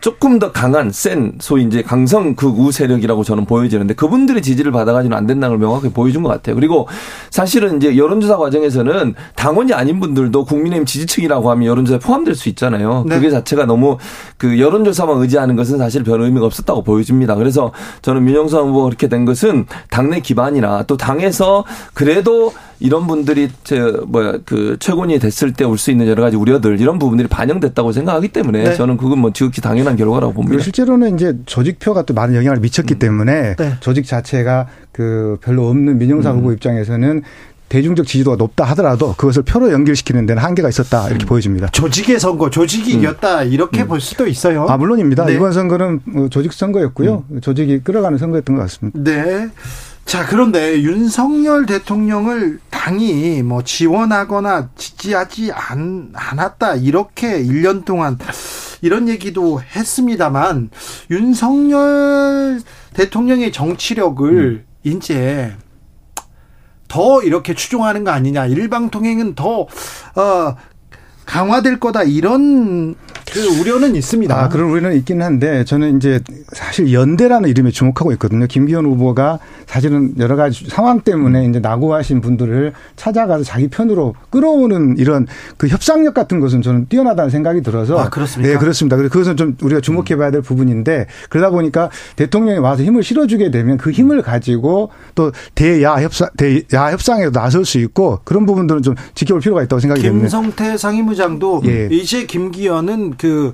조금 0.00 0.38
더 0.38 0.50
강한 0.52 0.90
센 0.90 1.34
소위 1.40 1.64
이제 1.64 1.82
강성 1.82 2.34
극우 2.34 2.72
세력이라고 2.72 3.22
저는 3.24 3.44
보여지는데 3.44 3.94
그분들의 3.94 4.42
지지를 4.42 4.72
받아가지고는 4.72 5.16
안 5.16 5.26
된다는 5.26 5.56
걸 5.56 5.58
명확하게 5.58 5.92
보여준 5.92 6.22
것 6.22 6.30
같아요. 6.30 6.54
그리고 6.54 6.88
사실은 7.30 7.76
이제 7.76 7.96
여론조사 7.96 8.36
과정에서는 8.36 9.14
당원이 9.36 9.72
아닌 9.72 10.00
분들도 10.00 10.44
국민의힘 10.44 10.86
지지층이라고 10.86 11.50
하면 11.50 11.66
여론조사에 11.66 11.98
포함될 11.98 12.34
수 12.34 12.48
있잖아요. 12.48 13.04
네. 13.06 13.16
그게 13.16 13.30
자체가 13.30 13.66
너무 13.66 13.98
그 14.36 14.58
여론조사만 14.58 15.18
의지하는 15.18 15.56
것은 15.56 15.78
사실 15.78 16.02
별 16.02 16.20
의미가 16.22 16.46
없었다고 16.46 16.82
보여집니다. 16.82 17.34
그래서 17.34 17.72
저는 18.02 18.24
민영선 18.24 18.68
후보가 18.68 18.86
그렇게 18.86 19.08
된 19.08 19.24
것은 19.24 19.66
당내 19.90 20.20
기반이나 20.20 20.84
또 20.84 20.96
당에서 20.96 21.64
그래도 21.94 22.52
이런 22.80 23.06
분들이 23.06 23.48
저 23.62 24.02
뭐야 24.06 24.38
그 24.44 24.76
최고위 24.80 25.18
됐을 25.18 25.52
때 25.52 25.64
올 25.64 25.78
수 25.78 25.90
있는 25.90 26.06
여러 26.08 26.22
가지 26.22 26.36
우려들 26.36 26.80
이런 26.80 26.98
부분들이 26.98 27.28
반영됐다고 27.28 27.92
생각하기 27.92 28.28
때문에 28.28 28.64
네. 28.64 28.74
저는 28.74 28.96
그건 28.96 29.18
뭐 29.20 29.32
지극히 29.32 29.60
당연한 29.60 29.96
결과라고 29.96 30.32
봅니다. 30.32 30.62
실제로는 30.62 31.14
이제 31.14 31.36
조직표가 31.46 32.02
또 32.02 32.14
많은 32.14 32.34
영향을 32.34 32.58
미쳤기 32.60 32.96
때문에 32.96 33.56
네. 33.56 33.74
조직 33.80 34.06
자체가 34.06 34.66
그 34.92 35.38
별로 35.42 35.68
없는 35.68 35.98
민영사 35.98 36.30
후보 36.32 36.52
입장에서는 36.52 37.22
대중적 37.68 38.04
지지도가 38.04 38.36
높다 38.36 38.64
하더라도 38.64 39.14
그것을 39.16 39.42
표로 39.42 39.70
연결시키는 39.70 40.26
데는 40.26 40.42
한계가 40.42 40.68
있었다 40.68 41.08
이렇게 41.08 41.24
보여집니다. 41.24 41.68
조직의 41.68 42.18
선거, 42.18 42.50
조직이 42.50 42.92
이겼다 42.94 43.44
이렇게 43.44 43.86
볼 43.86 44.00
수도 44.00 44.26
있어요. 44.26 44.66
아 44.68 44.76
물론입니다. 44.76 45.26
네. 45.26 45.34
이번 45.34 45.52
선거는 45.52 46.00
뭐 46.04 46.28
조직 46.28 46.52
선거였고요. 46.52 47.24
조직이 47.42 47.78
끌어가는 47.78 48.18
선거였던 48.18 48.56
것 48.56 48.62
같습니다. 48.62 48.98
네. 49.04 49.48
자, 50.04 50.26
그런데 50.26 50.82
윤석열 50.82 51.66
대통령을 51.66 52.58
당이 52.70 53.42
뭐 53.42 53.62
지원하거나 53.62 54.70
지지하지 54.76 55.52
않, 55.52 56.10
않았다. 56.14 56.76
이렇게 56.76 57.42
1년 57.42 57.84
동안 57.84 58.18
이런 58.82 59.08
얘기도 59.08 59.60
했습니다만 59.60 60.70
윤석열 61.10 62.60
대통령의 62.94 63.52
정치력을 63.52 64.64
이제 64.82 65.54
더 66.88 67.22
이렇게 67.22 67.54
추종하는 67.54 68.02
거 68.02 68.10
아니냐. 68.10 68.46
일방통행은 68.46 69.36
더, 69.36 69.60
어, 69.60 70.56
강화될 71.24 71.78
거다. 71.78 72.02
이런 72.02 72.96
그 73.32 73.60
우려는 73.60 73.94
있습니다. 73.94 74.34
아, 74.34 74.48
그런 74.48 74.70
우려는 74.70 74.96
있기는 74.96 75.24
한데 75.24 75.64
저는 75.64 75.96
이제 75.96 76.20
사실 76.52 76.92
연대라는 76.92 77.48
이름에 77.48 77.70
주목하고 77.70 78.12
있거든요. 78.12 78.46
김기현 78.46 78.84
후보가 78.84 79.38
사실은 79.66 80.14
여러 80.18 80.36
가지 80.36 80.66
상황 80.68 81.00
때문에 81.00 81.46
이제 81.46 81.60
낙오하신 81.60 82.20
분들을 82.20 82.72
찾아가서 82.96 83.44
자기 83.44 83.68
편으로 83.68 84.14
끌어오는 84.30 84.96
이런 84.98 85.26
그 85.56 85.68
협상력 85.68 86.14
같은 86.14 86.40
것은 86.40 86.62
저는 86.62 86.86
뛰어나다는 86.88 87.30
생각이 87.30 87.62
들어서 87.62 87.98
아, 87.98 88.08
그렇습니까? 88.08 88.52
네, 88.52 88.58
그렇습니다. 88.58 88.96
그래서 88.96 89.12
그것은 89.12 89.36
좀 89.36 89.56
우리가 89.62 89.80
주목해 89.80 90.16
봐야 90.16 90.30
될 90.30 90.42
부분인데 90.42 91.06
그러다 91.28 91.50
보니까 91.50 91.90
대통령이 92.16 92.58
와서 92.58 92.82
힘을 92.82 93.02
실어 93.02 93.26
주게 93.26 93.50
되면 93.50 93.76
그 93.76 93.90
힘을 93.90 94.22
가지고 94.22 94.90
또 95.14 95.30
대야 95.54 95.94
협상 95.96 96.28
대야 96.36 96.90
협상에 96.90 97.30
나설 97.30 97.64
수 97.64 97.78
있고 97.78 98.20
그런 98.24 98.46
부분들은 98.46 98.82
좀 98.82 98.94
지켜볼 99.14 99.40
필요가 99.40 99.62
있다고 99.62 99.78
생각이 99.80 100.02
됩니다. 100.02 100.28
김성태 100.28 100.76
상임의장도 100.76 101.62
예. 101.66 101.88
이제 101.90 102.26
김기현은 102.26 103.14
그 103.20 103.52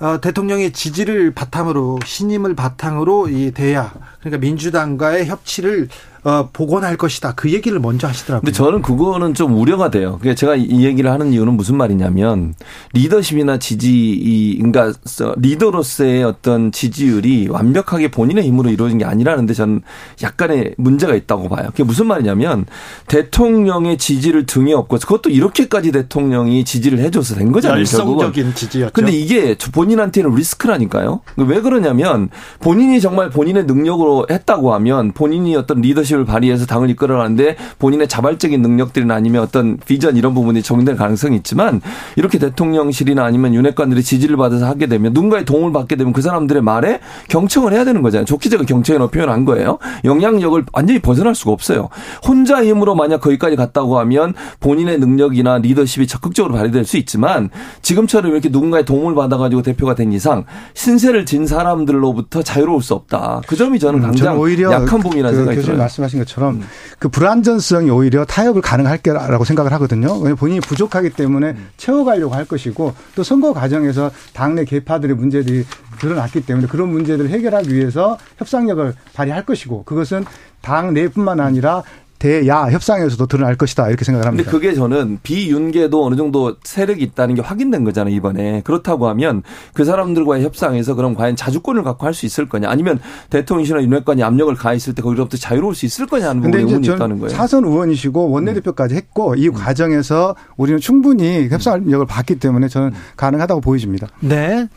어, 0.00 0.20
대통령의 0.20 0.72
지지를 0.72 1.32
바탕으로 1.32 1.98
신임을 2.04 2.56
바탕으로 2.56 3.28
이 3.28 3.52
대야 3.52 3.92
그러니까 4.20 4.38
민주당과의 4.40 5.26
협치를 5.26 5.88
어, 6.24 6.48
복원할 6.52 6.96
것이다. 6.96 7.32
그 7.34 7.50
얘기를 7.52 7.80
먼저 7.80 8.06
하시더라고요. 8.06 8.42
근데 8.42 8.52
저는 8.52 8.82
그거는 8.82 9.34
좀 9.34 9.58
우려가 9.58 9.90
돼요. 9.90 10.18
그러니까 10.20 10.38
제가 10.38 10.54
이 10.54 10.84
얘기를 10.84 11.10
하는 11.10 11.32
이유는 11.32 11.54
무슨 11.54 11.76
말이냐면 11.76 12.54
리더십이나 12.92 13.58
지지 13.58 13.90
이 13.92 14.56
그러니까 14.58 14.92
리더로서의 15.36 16.22
어떤 16.22 16.70
지지율이 16.70 17.48
완벽하게 17.48 18.12
본인의 18.12 18.44
힘으로 18.44 18.70
이루어진 18.70 18.98
게 18.98 19.04
아니라는데 19.04 19.52
저는 19.52 19.80
약간의 20.22 20.74
문제가 20.78 21.16
있다고 21.16 21.48
봐요. 21.48 21.68
그게 21.70 21.82
무슨 21.82 22.06
말이냐면 22.06 22.66
대통령의 23.08 23.98
지지를 23.98 24.46
등에 24.46 24.74
업고 24.74 24.98
그것도 24.98 25.30
이렇게까지 25.30 25.90
대통령이 25.90 26.64
지지를 26.64 27.00
해줘서 27.00 27.34
된 27.34 27.50
거잖아요. 27.50 27.80
열성적인 27.80 28.54
지지였죠. 28.54 28.92
근데 28.92 29.10
이게 29.10 29.56
본인한테는 29.72 30.32
리스크라니까요. 30.34 31.20
왜 31.38 31.60
그러냐면 31.60 32.28
본인이 32.60 33.00
정말 33.00 33.28
본인의 33.30 33.64
능력으로 33.64 34.26
했다고 34.30 34.72
하면 34.74 35.10
본인이 35.12 35.56
어떤 35.56 35.80
리더십 35.80 36.11
을 36.12 36.24
발휘해서 36.24 36.66
당을 36.66 36.90
이끌어가는데 36.90 37.56
본인의 37.78 38.08
자발적인 38.08 38.60
능력들이나 38.60 39.14
아니면 39.14 39.42
어떤 39.42 39.78
비전 39.78 40.16
이런 40.16 40.34
부분이 40.34 40.62
적용될 40.62 40.96
가능성이 40.96 41.36
있지만 41.36 41.80
이렇게 42.16 42.38
대통령실이나 42.38 43.24
아니면 43.24 43.54
윤핵관들이 43.54 44.02
지지를 44.02 44.36
받아서 44.36 44.66
하게 44.66 44.86
되면 44.86 45.12
누군가의 45.12 45.44
도움을 45.44 45.72
받게 45.72 45.96
되면 45.96 46.12
그 46.12 46.22
사람들의 46.22 46.62
말에 46.62 47.00
경청을 47.28 47.72
해야 47.72 47.84
되는 47.84 48.02
거잖아요. 48.02 48.24
좋게 48.26 48.48
제가 48.48 48.64
경청이라고 48.64 49.10
표현한 49.10 49.44
거예요. 49.44 49.78
영향력을 50.04 50.64
완전히 50.72 51.00
벗어날 51.00 51.34
수가 51.34 51.52
없어요. 51.52 51.88
혼자 52.26 52.64
힘으로 52.64 52.94
만약 52.94 53.20
거기까지 53.20 53.56
갔다고 53.56 53.98
하면 54.00 54.34
본인의 54.60 54.98
능력이나 54.98 55.58
리더십이 55.58 56.06
적극적으로 56.06 56.54
발휘될 56.54 56.84
수 56.84 56.96
있지만 56.98 57.50
지금처럼 57.82 58.32
이렇게 58.32 58.48
누군가의 58.48 58.84
도움을 58.84 59.14
받아가지고 59.14 59.62
대표가 59.62 59.94
된 59.94 60.12
이상 60.12 60.44
신세를 60.74 61.26
진 61.26 61.46
사람들로부터 61.46 62.42
자유로울 62.42 62.82
수 62.82 62.94
없다. 62.94 63.42
그 63.46 63.56
점이 63.56 63.78
저는 63.78 64.00
음, 64.00 64.02
당장 64.02 64.26
저는 64.26 64.40
오히려 64.40 64.72
약한 64.72 65.00
부분이라는 65.00 65.30
그 65.30 65.36
생각이 65.44 65.60
들어요. 65.62 65.78
음. 66.02 66.12
말씀하신 66.12 66.18
것처럼 66.20 66.62
그 66.98 67.08
불안전성이 67.08 67.90
오히려 67.90 68.24
타협을 68.24 68.62
가능할 68.62 68.98
거라고 68.98 69.44
생각을 69.44 69.72
하거든요. 69.74 70.12
왜냐하면 70.14 70.36
본인이 70.36 70.60
부족하기 70.60 71.10
때문에 71.10 71.50
음. 71.50 71.68
채워가려고 71.76 72.34
할 72.34 72.44
것이고 72.44 72.94
또 73.14 73.22
선거 73.22 73.52
과정에서 73.52 74.10
당내 74.32 74.64
개파들의 74.64 75.16
문제들이 75.16 75.64
드러났기 75.98 76.44
때문에 76.46 76.66
그런 76.66 76.90
문제들을 76.90 77.30
해결하기 77.30 77.74
위해서 77.74 78.18
협상력을 78.38 78.94
발휘할 79.14 79.44
것이고 79.44 79.84
그것은 79.84 80.24
당 80.60 80.94
내뿐만 80.94 81.40
아니라 81.40 81.82
대야 82.22 82.66
협상에서도 82.70 83.26
드러날 83.26 83.56
것이다 83.56 83.88
이렇게 83.88 84.04
생각을 84.04 84.22
근데 84.22 84.44
합니다. 84.44 84.50
그게 84.52 84.74
저는 84.74 85.18
비윤계도 85.24 86.06
어느 86.06 86.14
정도 86.14 86.54
세력이 86.62 87.02
있다는 87.02 87.34
게 87.34 87.42
확인된 87.42 87.82
거잖아요, 87.82 88.14
이번에. 88.14 88.60
그렇다고 88.62 89.08
하면 89.08 89.42
그 89.74 89.84
사람들과의 89.84 90.44
협상에서 90.44 90.94
그럼 90.94 91.14
과연 91.16 91.34
자주권을 91.34 91.82
갖고 91.82 92.06
할 92.06 92.12
수 92.12 92.26
있을 92.26 92.46
거냐 92.46 92.68
아니면 92.68 93.00
대통령이나 93.30 93.82
윤핵관이 93.82 94.22
압력을 94.22 94.54
가했을 94.54 94.94
때 94.94 95.00
거기로부터 95.00 95.38
자유로울 95.38 95.74
수 95.74 95.86
있을 95.86 96.06
거냐 96.06 96.28
하는 96.28 96.42
근데 96.42 96.58
부분에 96.58 96.74
의문이 96.74 96.94
있다는 96.94 97.18
거예요. 97.18 97.32
음. 97.32 97.36
사선 97.36 97.64
의원이시고 97.64 98.30
원내대표까지 98.30 98.94
했고 98.94 99.34
이 99.34 99.48
과정에서 99.48 100.36
우리는 100.58 100.78
충분히 100.78 101.48
협상력을 101.48 102.04
봤기 102.06 102.36
때문에 102.36 102.68
저는 102.68 102.88
음. 102.88 102.94
가능하다고 103.16 103.62
보여집니다. 103.62 104.08
네. 104.20 104.68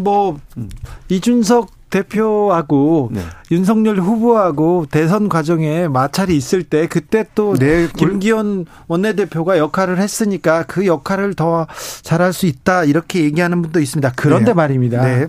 뭐 0.00 0.38
이준석 1.10 1.77
대표하고 1.90 3.10
네. 3.12 3.22
윤석열 3.50 3.98
후보하고 3.98 4.86
대선 4.90 5.28
과정에 5.28 5.88
마찰이 5.88 6.36
있을 6.36 6.62
때 6.62 6.86
그때 6.86 7.24
또 7.34 7.54
네, 7.54 7.88
김기현 7.96 8.66
원내대표가 8.86 9.58
역할을 9.58 9.98
했으니까 9.98 10.64
그 10.64 10.86
역할을 10.86 11.34
더 11.34 11.66
잘할 12.02 12.32
수 12.32 12.46
있다 12.46 12.84
이렇게 12.84 13.24
얘기하는 13.24 13.62
분도 13.62 13.80
있습니다. 13.80 14.12
그런데 14.16 14.50
네. 14.50 14.54
말입니다. 14.54 15.02
네. 15.02 15.28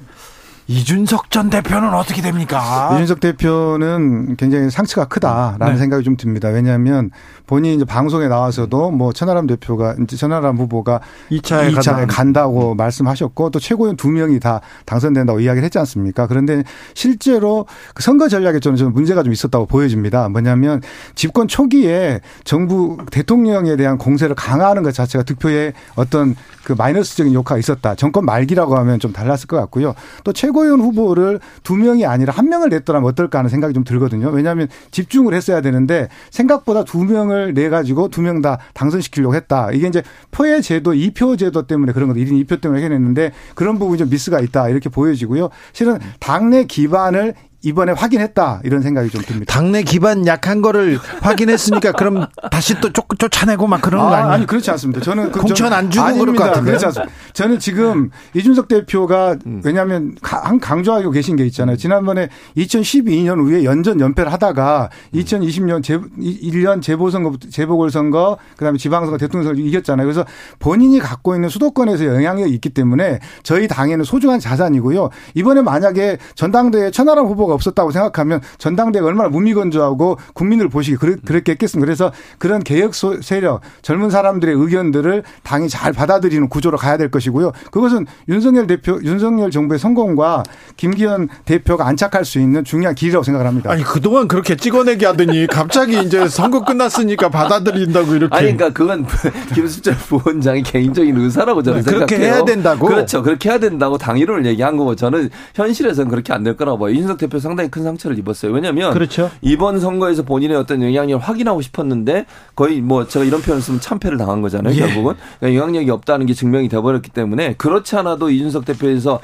이준석 0.69 1.31
전 1.31 1.49
대표는 1.49 1.95
어떻게 1.95 2.21
됩니까? 2.21 2.91
이준석 2.93 3.19
대표는 3.21 4.35
굉장히 4.35 4.69
상처가 4.69 5.07
크다라는 5.07 5.73
네. 5.73 5.77
생각이 5.79 6.03
좀 6.03 6.15
듭니다. 6.15 6.49
왜냐하면 6.49 7.09
본인이 7.47 7.73
이제 7.73 7.85
방송에 7.85 8.27
나와서도 8.27 8.91
뭐 8.91 9.11
천하람 9.11 9.47
대표가 9.47 9.95
이제 10.03 10.15
천하람 10.15 10.57
후보가 10.57 11.01
2차에 11.31 11.73
2차에 11.73 11.83
간다. 11.83 12.05
간다 12.05 12.47
고 12.47 12.75
말씀하셨고 12.75 13.49
또 13.49 13.59
최고위원 13.59 13.97
두 13.97 14.09
명이 14.11 14.39
다 14.39 14.61
당선된다고 14.85 15.39
이야기를 15.39 15.63
했지 15.63 15.79
않습니까? 15.79 16.27
그런데 16.27 16.63
실제로 16.93 17.65
그 17.95 18.03
선거 18.03 18.29
전략에 18.29 18.59
저는 18.59 18.77
좀 18.77 18.93
문제가 18.93 19.23
좀 19.23 19.33
있었다고 19.33 19.65
보여집니다. 19.65 20.29
뭐냐면 20.29 20.81
집권 21.15 21.47
초기에 21.47 22.21
정부 22.43 22.97
대통령에 23.09 23.75
대한 23.75 23.97
공세를 23.97 24.35
강화하는 24.35 24.83
것 24.83 24.93
자체가 24.93 25.23
득표에 25.23 25.73
어떤 25.95 26.35
그 26.63 26.73
마이너스적인 26.73 27.33
효과가 27.33 27.57
있었다. 27.57 27.95
정권 27.95 28.25
말기라고 28.25 28.77
하면 28.77 28.99
좀 28.99 29.11
달랐을 29.11 29.47
것 29.47 29.57
같고요. 29.57 29.95
또 30.23 30.31
최고 30.31 30.58
위원 30.63 30.79
후보를 30.81 31.39
두 31.63 31.75
명이 31.75 32.05
아니라 32.05 32.33
한 32.33 32.49
명을 32.49 32.69
냈더라면 32.69 33.09
어떨까 33.09 33.39
하는 33.39 33.49
생각이 33.49 33.73
좀 33.73 33.83
들거든요. 33.83 34.29
왜냐하면 34.29 34.67
집중을 34.91 35.33
했어야 35.33 35.61
되는데 35.61 36.07
생각보다 36.31 36.83
두 36.83 37.03
명을 37.03 37.53
내 37.53 37.69
가지고 37.69 38.07
두 38.09 38.21
명 38.21 38.41
다 38.41 38.59
당선시키려고 38.73 39.35
했다. 39.35 39.71
이게 39.71 39.87
이제 39.87 40.01
표의 40.31 40.61
제도, 40.61 40.93
이표 40.93 41.35
제도 41.35 41.67
때문에 41.67 41.91
그런 41.93 42.07
거죠. 42.09 42.19
1인 42.21 42.45
2표 42.45 42.61
때문에 42.61 42.81
해냈는데 42.83 43.31
그런 43.55 43.79
부분이 43.79 43.97
좀 43.97 44.09
미스가 44.09 44.39
있다. 44.39 44.69
이렇게 44.69 44.89
보여지고요. 44.89 45.49
실은 45.73 45.99
당내 46.19 46.65
기반을 46.65 47.33
이번에 47.61 47.91
확인했다 47.91 48.61
이런 48.63 48.81
생각이 48.81 49.09
좀 49.09 49.21
듭니다. 49.21 49.53
당내 49.53 49.83
기반 49.83 50.25
약한 50.25 50.61
거를 50.61 50.97
확인했으니까 51.21 51.91
그럼 51.91 52.25
다시 52.51 52.79
또 52.79 52.91
쫓, 52.93 53.05
쫓아내고 53.17 53.67
막 53.67 53.81
그런 53.81 54.01
거 54.01 54.07
아, 54.13 54.17
아니에요? 54.17 54.31
아니 54.33 54.45
그렇지 54.45 54.71
않습니다. 54.71 55.01
저는 55.01 55.31
그 55.31 55.41
공천 55.41 55.73
안 55.73 55.91
주고 55.91 56.05
그럴 56.05 56.13
아닙니다. 56.21 56.37
것 56.43 56.49
같은데. 56.49 56.67
그렇지 56.71 56.85
않습니다. 56.85 57.13
저는 57.33 57.59
지금 57.59 58.09
이준석 58.33 58.67
대표가 58.69 59.35
왜냐하면 59.63 60.15
한 60.21 60.59
강조하고 60.59 61.11
계신 61.11 61.35
게 61.35 61.45
있잖아요. 61.47 61.75
지난번에 61.75 62.29
2012년 62.55 63.39
후에 63.41 63.65
연전 63.65 63.99
연패를 63.99 64.31
하다가 64.31 64.89
2020년 65.13 65.83
재, 65.83 65.99
1년 65.99 66.81
재보선거 66.81 67.33
재보궐선거 67.51 68.37
그다음에 68.55 68.77
지방선거 68.77 69.17
대통령 69.17 69.47
선거 69.49 69.61
이겼잖아요. 69.61 70.05
그래서 70.05 70.25
본인이 70.59 70.99
갖고 70.99 71.35
있는 71.35 71.49
수도권에서 71.49 72.05
영향력이 72.05 72.53
있기 72.55 72.69
때문에 72.69 73.19
저희 73.43 73.67
당에는 73.67 74.05
소중한 74.05 74.39
자산이고요. 74.39 75.09
이번에 75.35 75.61
만약에 75.61 76.17
전당대회 76.35 76.91
천하람 76.91 77.25
후보 77.25 77.48
가 77.49 77.55
없었다고 77.55 77.91
생각하면 77.91 78.41
전당대회가 78.57 79.07
얼마나 79.07 79.29
무미건조하고 79.29 80.17
국민을 80.33 80.69
보시기 80.69 80.97
그렇게 80.97 81.53
했겠습니까? 81.53 81.85
그래서 81.85 82.11
그런 82.37 82.61
개혁 82.63 82.93
세력, 83.21 83.61
젊은 83.81 84.09
사람들의 84.09 84.53
의견들을 84.55 85.23
당이 85.43 85.69
잘 85.69 85.93
받아들이는 85.93 86.49
구조로 86.49 86.77
가야 86.77 86.97
될 86.97 87.09
것이고요. 87.11 87.51
그것은 87.71 88.05
윤석열 88.27 88.67
대표, 88.67 88.99
윤석열 89.03 89.51
정부의 89.51 89.79
성공과 89.79 90.43
김기현 90.77 91.29
대표가 91.45 91.87
안착할 91.87 92.25
수 92.25 92.39
있는 92.39 92.63
중요한 92.63 92.95
길이라고 92.95 93.23
생각을 93.23 93.47
합니다. 93.47 93.71
아니 93.71 93.83
그동안 93.83 94.27
그렇게 94.27 94.55
찍어내기 94.55 95.05
하더니 95.05 95.47
갑자기 95.47 95.99
이제 96.01 96.27
선거 96.27 96.63
끝났으니까 96.65 97.29
받아들인다고 97.29 98.15
이렇게. 98.15 98.35
아니 98.35 98.55
그러니까 98.57 98.69
그건 98.77 99.05
김수철 99.55 99.95
부원장의 99.95 100.63
개인적인 100.63 101.15
의사라고 101.17 101.63
저는 101.63 101.83
그렇게 101.83 102.15
생각해요. 102.17 102.33
해야 102.35 102.45
된다고. 102.45 102.87
그렇죠. 102.87 103.23
그렇게 103.23 103.49
해야 103.49 103.59
된다고 103.59 103.97
당일을 103.97 104.45
얘기한 104.45 104.77
거고 104.77 104.95
저는 104.95 105.29
현실에서는 105.55 106.09
그렇게 106.09 106.33
안 106.33 106.39
될 106.39 106.55
거라고 106.55 106.79
봐요. 106.79 106.89
이준석 106.93 107.17
대표 107.17 107.38
상당히 107.39 107.69
큰 107.69 107.83
상처를 107.83 108.17
입었어요. 108.17 108.51
왜냐하면 108.51 108.91
그렇죠. 108.93 109.29
이번 109.41 109.79
선거에서 109.79 110.23
본인의 110.23 110.57
어떤 110.57 110.81
영향력을 110.81 111.23
확인하고 111.23 111.61
싶었는데 111.61 112.25
거의 112.55 112.81
뭐 112.81 113.07
제가 113.07 113.23
이런 113.25 113.41
표현을 113.41 113.61
쓰면 113.61 113.79
참패를 113.79 114.17
당한 114.17 114.41
거잖아요. 114.41 114.73
예. 114.73 114.79
결국은 114.79 115.13
그러니까 115.39 115.59
영향력이 115.61 115.91
없다는 115.91 116.25
게 116.25 116.33
증명이 116.33 116.69
돼버렸기 116.69 117.11
때문에 117.11 117.53
그렇지 117.57 117.95
않아도 117.97 118.29
이준석 118.31 118.65
대표에서 118.65 119.19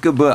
그뭐 0.00 0.34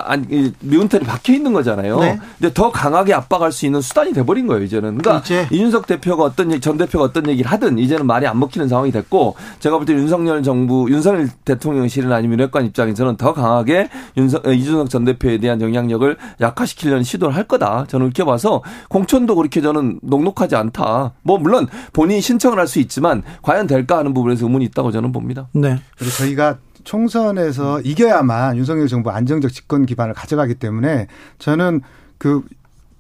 미운털이 0.62 1.04
박혀 1.04 1.34
있는 1.34 1.52
거잖아요. 1.52 2.00
네. 2.00 2.20
근데 2.40 2.54
더 2.54 2.72
강하게 2.72 3.14
압박할 3.14 3.52
수 3.52 3.66
있는 3.66 3.82
수단이 3.82 4.14
돼버린 4.14 4.48
거예요. 4.48 4.64
이제는. 4.64 4.98
그러니까 4.98 5.24
이제. 5.26 5.46
이준석 5.52 5.88
대표가 5.88 6.24
어떤 6.24 6.62
전 6.62 6.78
대표가 6.78 7.04
어떤 7.04 7.28
얘기를 7.28 7.52
하든 7.52 7.78
이제는 7.78 8.08
말이 8.08 8.26
안 8.28 8.40
먹히는 8.40 8.70
상황이 8.70 8.92
됐고 8.92 9.36
제가 9.60 9.78
볼 9.78 9.86
때 9.86 9.94
윤석열 9.94 10.44
정부 10.44 10.88
윤석열 10.90 11.30
대통령실이나 11.46 12.16
아니면 12.16 12.40
윤핵관 12.40 12.66
입장에서는 12.68 13.18
더 13.18 13.34
강하게 13.34 13.90
윤석 14.18 14.46
이준석 14.46 14.90
전 14.90 15.04
대표에 15.04 15.40
대한 15.40 15.60
영향력을 15.62 16.16
약화시키려는 16.40 17.04
시도 17.04 17.19
를 17.28 17.36
할 17.36 17.44
거다. 17.44 17.86
저는 17.88 18.08
이렇게 18.08 18.24
봐서 18.24 18.64
공천도 18.90 19.36
그렇게 19.36 19.62
저는 19.62 20.00
녹록하지 20.02 20.56
않다. 20.56 21.14
뭐 21.24 21.38
물론 21.38 21.68
본인이 21.94 22.22
신청을 22.22 22.58
할 22.58 22.68
수 22.68 22.80
있지만 22.80 23.24
과연 23.42 23.68
될까 23.68 23.98
하는 23.98 24.14
부분에서 24.14 24.46
의문이 24.46 24.66
있다고 24.66 24.92
저는 24.92 25.12
봅니다. 25.12 25.48
네. 25.54 25.80
그리고 25.98 26.12
저희가 26.14 26.58
총선에서 26.84 27.82
이겨야만 27.82 28.58
윤석열 28.58 28.88
정부 28.88 29.10
안정적 29.12 29.52
집권 29.52 29.86
기반을 29.86 30.14
가져가기 30.14 30.56
때문에 30.56 31.08
저는 31.40 31.82
그 32.18 32.44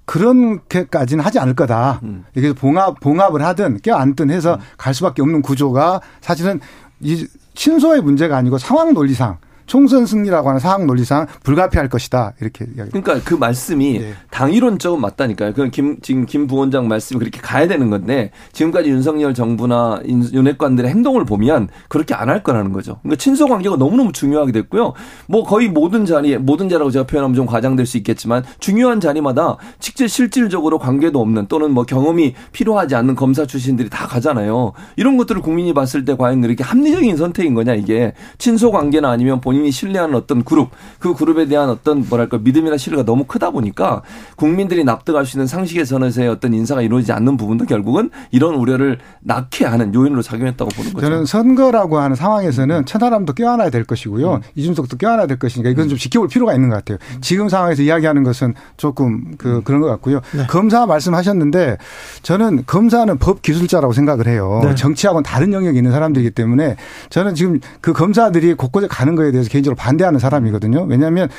그런게까지는 0.06 1.24
하지 1.24 1.38
않을 1.40 1.54
거다. 1.54 2.00
음. 2.04 2.26
이게 2.36 2.52
봉합 2.54 3.00
봉합을 3.00 3.44
하든 3.44 3.80
껴안든 3.82 4.32
해서 4.32 4.60
갈 4.78 4.94
수밖에 4.94 5.22
없는 5.22 5.42
구조가 5.42 6.02
사실은 6.22 6.60
이 7.00 7.28
친소의 7.54 8.02
문제가 8.02 8.38
아니고 8.38 8.58
상황 8.58 8.94
논리상 8.94 9.38
총선 9.70 10.06
승리라고 10.06 10.50
하는 10.50 10.60
상황 10.60 10.88
논리상 10.88 11.28
불가피할 11.44 11.90
것이다 11.90 12.34
이렇게 12.42 12.66
이야기. 12.76 12.92
그러니까 12.92 13.20
그 13.24 13.36
말씀이 13.36 14.00
네. 14.00 14.14
당이론적은 14.32 15.00
맞다니까요. 15.00 15.52
그건 15.52 15.72
김 15.72 16.00
지금 16.02 16.26
김 16.26 16.48
부원장 16.48 16.88
말씀이 16.88 17.20
그렇게 17.20 17.40
가야 17.40 17.68
되는 17.68 17.90
건데 17.90 18.32
지금까지 18.54 18.90
윤석열 18.90 19.34
정부나 19.34 20.02
윤핵관들의 20.06 20.90
행동을 20.90 21.26
보면 21.26 21.70
그렇게 21.88 22.14
안 22.16 22.30
할 22.30 22.44
거라는 22.44 22.72
거죠. 22.72 23.00
그러니까 23.02 23.18
친소 23.20 23.48
관계가 23.48 23.76
너무너무 23.78 24.12
중요하게 24.12 24.52
됐고요. 24.52 24.94
뭐 25.28 25.44
거의 25.44 25.68
모든 25.68 26.06
자리에 26.06 26.38
모든 26.38 26.70
자라고 26.70 26.92
제가 26.92 27.08
표현하면 27.08 27.36
좀 27.36 27.46
과장될 27.48 27.86
수 27.88 27.98
있겠지만 27.98 28.44
중요한 28.60 29.00
자리마다 29.00 29.58
직질 29.80 30.08
실질적으로 30.08 30.78
관계도 30.78 31.20
없는 31.20 31.48
또는 31.48 31.72
뭐 31.72 31.86
경험이 31.86 32.36
필요하지 32.52 32.96
않는 32.96 33.16
검사 33.16 33.46
출신들이 33.46 33.90
다 33.90 34.08
가잖아요. 34.08 34.74
이런 34.96 35.18
것들을 35.18 35.42
국민이 35.42 35.74
봤을 35.74 36.06
때 36.06 36.16
과연 36.16 36.44
이렇게 36.44 36.64
합리적인 36.64 37.18
선택인 37.18 37.56
거냐 37.56 37.74
이게 37.74 38.14
친소 38.38 38.72
관계나 38.72 39.10
아니면 39.10 39.42
본인 39.42 39.59
본인이 39.60 39.72
신뢰하는 39.72 40.16
어떤 40.16 40.44
그룹, 40.44 40.70
그 41.00 41.14
그룹에 41.14 41.46
대한 41.46 41.70
어떤 41.70 42.06
뭐랄까 42.08 42.38
믿음이나 42.38 42.78
신뢰가 42.78 43.04
너무 43.04 43.26
크다 43.26 43.52
보니까 43.52 44.02
국민들이 44.36 44.84
납득할 44.84 45.26
수 45.26 45.38
있는 45.38 45.48
상식의 45.48 45.86
선에서의 45.86 46.30
어떤 46.30 46.54
인사가 46.54 46.82
이루어지지 46.82 47.12
않는 47.12 47.38
부분도 47.38 47.66
결국은 47.66 48.10
이런 48.32 48.56
우려를 48.56 49.00
낳게 49.22 49.66
하는 49.66 49.94
요인으로 49.94 50.22
작용했다고 50.22 50.70
보는 50.70 50.94
거죠. 50.94 51.06
저는 51.06 51.26
선거라고 51.26 52.00
하는 52.00 52.16
상황에서는 52.16 52.86
천하람도 52.86 53.34
껴안아야 53.34 53.70
될 53.70 53.84
것이고요. 53.84 54.36
음. 54.36 54.42
이준석도 54.56 54.98
껴안아야 54.98 55.28
될 55.28 55.38
것이니까 55.38 55.70
이건 55.70 55.90
좀 55.90 55.98
지켜볼 55.98 56.30
필요가 56.30 56.54
있는 56.54 56.70
것 56.70 56.78
같아요. 56.78 56.98
지금 57.22 57.50
상황에서 57.50 57.84
이야기하는 57.84 58.24
것은 58.24 58.54
조금 58.78 59.36
그 59.38 59.62
그런 59.64 59.82
것 59.82 59.88
같고요. 59.88 60.22
네. 60.34 60.48
검사 60.48 60.86
말씀하셨는데 60.86 61.78
저는 62.24 62.64
검사는 62.66 63.18
법 63.18 63.42
기술자라고 63.42 63.94
생각을 63.94 64.28
해요. 64.28 64.62
네. 64.64 64.76
정치하고는 64.76 65.24
다른 65.24 65.52
영역에 65.52 65.78
있는 65.78 65.92
사람들이기 65.92 66.32
때문에 66.32 66.78
저는 67.10 67.36
지금 67.36 67.60
그 67.82 67.92
검사들이 67.94 68.54
곳곳에 68.54 68.88
가는 68.88 69.16
거에 69.16 69.32
대해서 69.32 69.49
개인적으로 69.50 69.76
반대하는 69.76 70.20
사람이거든요. 70.20 70.84
왜냐하면 70.84 71.30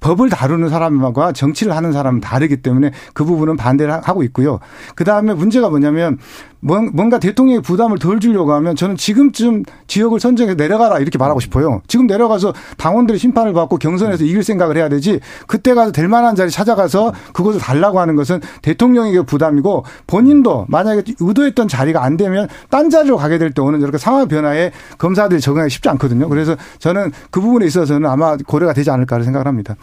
법을 0.00 0.28
다루는 0.28 0.68
사람과 0.68 1.32
정치를 1.32 1.74
하는 1.74 1.92
사람은 1.92 2.20
다르기 2.20 2.58
때문에 2.58 2.90
그 3.14 3.24
부분은 3.24 3.56
반대를 3.56 4.02
하고 4.02 4.22
있고요. 4.24 4.60
그 4.94 5.02
다음에 5.02 5.32
문제가 5.32 5.70
뭐냐면 5.70 6.18
뭔가 6.64 7.18
대통령의 7.18 7.60
부담을 7.60 7.98
덜 7.98 8.20
주려고 8.20 8.52
하면 8.54 8.74
저는 8.74 8.96
지금쯤 8.96 9.64
지역을 9.86 10.18
선정해서 10.18 10.56
내려가라 10.56 10.98
이렇게 10.98 11.18
말하고 11.18 11.40
싶어요. 11.40 11.82
지금 11.86 12.06
내려가서 12.06 12.54
당원들의 12.78 13.18
심판을 13.18 13.52
받고 13.52 13.76
경선에서 13.76 14.24
이길 14.24 14.42
생각을 14.42 14.76
해야 14.76 14.88
되지 14.88 15.20
그때 15.46 15.74
가서 15.74 15.92
될 15.92 16.08
만한 16.08 16.34
자리 16.36 16.50
찾아가서 16.50 17.12
그것을 17.32 17.60
달라고 17.60 18.00
하는 18.00 18.16
것은 18.16 18.40
대통령에게 18.62 19.22
부담이고 19.22 19.84
본인도 20.06 20.66
만약에 20.68 21.02
의도했던 21.20 21.68
자리가 21.68 22.02
안 22.02 22.16
되면 22.16 22.48
딴 22.70 22.90
자리로 22.90 23.16
가게 23.16 23.38
될 23.38 23.54
때 23.54 23.62
오는 23.62 23.80
이렇게 23.80 23.98
상황 23.98 24.26
변화에 24.26 24.72
검사들이 24.98 25.40
적응하기 25.40 25.70
쉽지 25.70 25.88
않거든요. 25.90 26.28
그래서 26.28 26.56
저는 26.80 27.12
그 27.30 27.40
부분에 27.40 27.66
있어서는 27.66 28.08
아마 28.10 28.36
고려가 28.36 28.72
되지 28.72 28.90
않을까 28.90 29.22
생각을 29.22 29.46
합니다. 29.46 29.76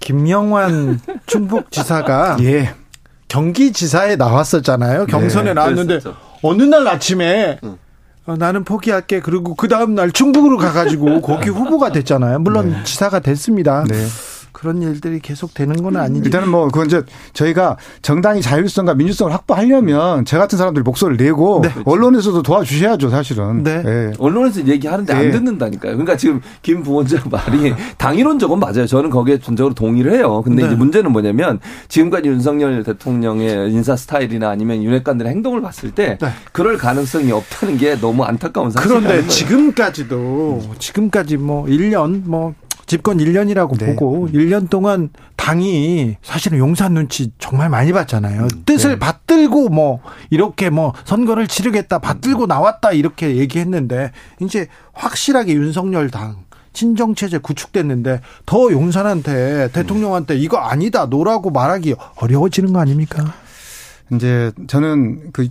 김영환 0.00 1.00
충북지사가 1.26 2.38
예. 2.42 2.72
경기지사에 3.28 4.16
나왔었잖아요. 4.16 5.06
경선에 5.06 5.50
네, 5.50 5.54
나왔는데 5.54 6.00
그랬었죠. 6.00 6.16
어느 6.42 6.62
날 6.62 6.86
아침에 6.88 7.58
응. 7.62 7.78
어, 8.26 8.36
나는 8.36 8.64
포기할게. 8.64 9.20
그리고 9.20 9.54
그 9.54 9.68
다음 9.68 9.94
날 9.94 10.10
충북으로 10.12 10.58
가가지고 10.58 11.20
거기 11.22 11.48
후보가 11.48 11.92
됐잖아요. 11.92 12.38
물론 12.40 12.70
네. 12.70 12.84
지사가 12.84 13.20
됐습니다. 13.20 13.84
네. 13.88 14.06
그런 14.58 14.82
일들이 14.82 15.20
계속 15.20 15.54
되는 15.54 15.80
건 15.84 15.96
아니지. 15.96 16.24
일단은 16.24 16.48
뭐 16.48 16.66
그건 16.66 16.86
이제 16.86 17.02
저희가 17.32 17.76
정당이 18.02 18.42
자율성과 18.42 18.94
민주성을 18.94 19.32
확보하려면 19.32 20.24
저 20.24 20.36
같은 20.36 20.58
사람들이 20.58 20.82
목소리를 20.82 21.24
내고 21.24 21.60
네. 21.62 21.70
언론에서도 21.84 22.42
도와주셔야죠, 22.42 23.08
사실은. 23.08 23.62
네. 23.62 23.82
네. 23.84 24.12
언론에서 24.18 24.66
얘기하는데 24.66 25.14
네. 25.14 25.18
안 25.20 25.30
듣는다니까요. 25.30 25.92
그러니까 25.92 26.16
지금 26.16 26.40
김 26.62 26.82
부원장 26.82 27.22
말이 27.30 27.72
당이론적은 27.98 28.58
맞아요. 28.58 28.86
저는 28.88 29.10
거기에 29.10 29.38
전적으로 29.38 29.76
동의를 29.76 30.12
해요. 30.14 30.42
근데 30.42 30.66
이제 30.66 30.74
문제는 30.74 31.12
뭐냐면 31.12 31.60
지금까지 31.86 32.28
윤석열 32.28 32.82
대통령의 32.82 33.70
인사 33.72 33.94
스타일이나 33.94 34.50
아니면 34.50 34.82
윤핵관들의 34.82 35.30
행동을 35.30 35.62
봤을 35.62 35.92
때 35.92 36.18
그럴 36.50 36.78
가능성이 36.78 37.30
없다는 37.30 37.78
게 37.78 37.94
너무 38.00 38.24
안타까운 38.24 38.72
사실이에요. 38.72 39.00
그런데 39.02 39.28
지금까지도 39.28 40.62
지금까지 40.80 41.36
뭐 41.36 41.64
1년 41.66 42.22
뭐 42.24 42.54
집권 42.88 43.18
1년이라고 43.18 43.78
네. 43.78 43.94
보고 43.94 44.28
1년 44.28 44.68
동안 44.68 45.10
당이 45.36 46.16
사실은 46.22 46.58
용산 46.58 46.94
눈치 46.94 47.30
정말 47.38 47.68
많이 47.68 47.92
봤잖아요. 47.92 48.42
음, 48.42 48.48
뜻을 48.64 48.92
네. 48.92 48.98
받들고 48.98 49.68
뭐 49.68 50.00
이렇게 50.30 50.70
뭐 50.70 50.94
선거를 51.04 51.46
치르겠다 51.46 52.00
받들고 52.00 52.46
나왔다 52.46 52.92
이렇게 52.92 53.36
얘기했는데 53.36 54.10
이제 54.40 54.66
확실하게 54.94 55.52
윤석열 55.52 56.10
당 56.10 56.48
친정 56.72 57.14
체제 57.14 57.38
구축됐는데 57.38 58.20
더 58.46 58.72
용산한테 58.72 59.68
대통령한테 59.72 60.36
이거 60.36 60.58
아니다 60.58 61.06
no라고 61.06 61.50
말하기 61.50 61.94
어려워지는 62.16 62.72
거 62.72 62.80
아닙니까? 62.80 63.34
이제 64.12 64.52
저는 64.66 65.32
그 65.32 65.48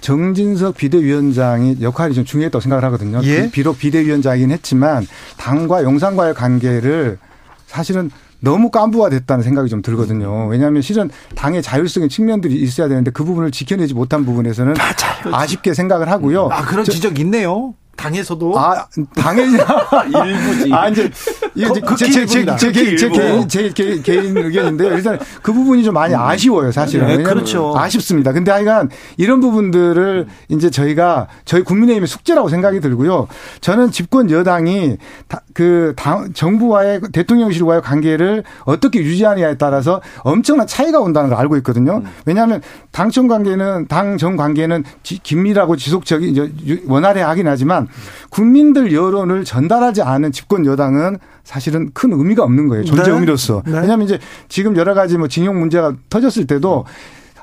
정진석 0.00 0.76
비대위원장이 0.76 1.78
역할이 1.80 2.14
좀 2.14 2.24
중요했다고 2.24 2.60
생각을 2.60 2.84
하거든요. 2.84 3.20
예? 3.24 3.50
비록 3.50 3.78
비대위원장이긴 3.78 4.50
했지만 4.50 5.06
당과 5.36 5.84
용산과의 5.84 6.34
관계를 6.34 7.18
사실은 7.66 8.10
너무 8.40 8.70
깐부화됐다는 8.70 9.44
생각이 9.44 9.68
좀 9.68 9.82
들거든요. 9.82 10.46
왜냐하면 10.46 10.82
실은 10.82 11.10
당의 11.34 11.62
자율성의 11.62 12.08
측면들이 12.08 12.54
있어야 12.56 12.88
되는데 12.88 13.10
그 13.10 13.22
부분을 13.22 13.50
지켜내지 13.50 13.94
못한 13.94 14.24
부분에서는 14.24 14.74
맞아요. 14.74 15.34
아쉽게 15.34 15.74
생각을 15.74 16.08
하고요. 16.08 16.48
아 16.50 16.62
그런 16.64 16.84
지적 16.84 17.18
있네요. 17.20 17.74
당에서도 17.96 18.58
아 18.58 18.86
당의 19.14 19.46
일부지. 20.24 20.72
아 20.72 20.88
이제 20.88 21.10
이게 21.54 21.66
제, 21.72 21.80
극히 21.80 21.96
제, 21.96 22.10
제, 22.12 22.20
일부입니다. 22.20 22.56
제, 22.56 22.72
개- 22.72 22.96
제, 22.96 23.08
극히 23.08 23.18
개인, 23.18 23.34
일부. 23.34 23.48
제 23.48 23.68
개- 23.70 24.00
개인 24.02 24.36
의견인데요. 24.38 24.94
일단 24.94 25.18
그 25.42 25.52
부분이 25.52 25.84
좀 25.84 25.94
많이 25.94 26.14
아쉬워요, 26.14 26.72
사실은. 26.72 27.06
네, 27.08 27.22
그렇죠. 27.22 27.74
아쉽습니다. 27.76 28.32
근데 28.32 28.50
하여간 28.50 28.88
이런 29.18 29.40
부분들을 29.40 30.26
이제 30.48 30.70
저희가 30.70 31.28
저희 31.44 31.62
국민의힘의 31.62 32.06
숙제라고 32.06 32.48
생각이 32.48 32.80
들고요. 32.80 33.28
저는 33.60 33.90
집권 33.90 34.30
여당이 34.30 34.96
다- 35.28 35.42
그 35.52 35.92
당, 35.96 36.32
정부와의 36.32 37.00
대통령실과의 37.12 37.82
관계를 37.82 38.44
어떻게 38.64 39.00
유지하느냐에 39.00 39.56
따라서 39.58 40.00
엄청난 40.20 40.66
차이가 40.66 41.00
온다는 41.00 41.28
걸 41.28 41.38
알고 41.38 41.56
있거든요. 41.58 42.02
왜냐하면 42.24 42.62
당청 42.92 43.28
관계는 43.28 43.88
당정 43.88 44.36
관계는 44.36 44.84
지- 45.02 45.18
긴밀하고 45.22 45.76
지속적인 45.76 46.84
원활해 46.86 47.20
하긴 47.20 47.46
하지만 47.48 47.79
국민들 48.30 48.92
여론을 48.92 49.44
전달하지 49.44 50.02
않은 50.02 50.32
집권 50.32 50.66
여당은 50.66 51.18
사실은 51.44 51.90
큰 51.94 52.12
의미가 52.12 52.42
없는 52.44 52.68
거예요. 52.68 52.84
존재 52.84 53.04
네. 53.04 53.10
의미로서. 53.10 53.62
네. 53.66 53.72
왜냐하면 53.80 54.02
이제 54.02 54.18
지금 54.48 54.76
여러 54.76 54.94
가지 54.94 55.16
뭐 55.18 55.28
징용 55.28 55.58
문제가 55.58 55.94
터졌을 56.08 56.46
때도 56.46 56.84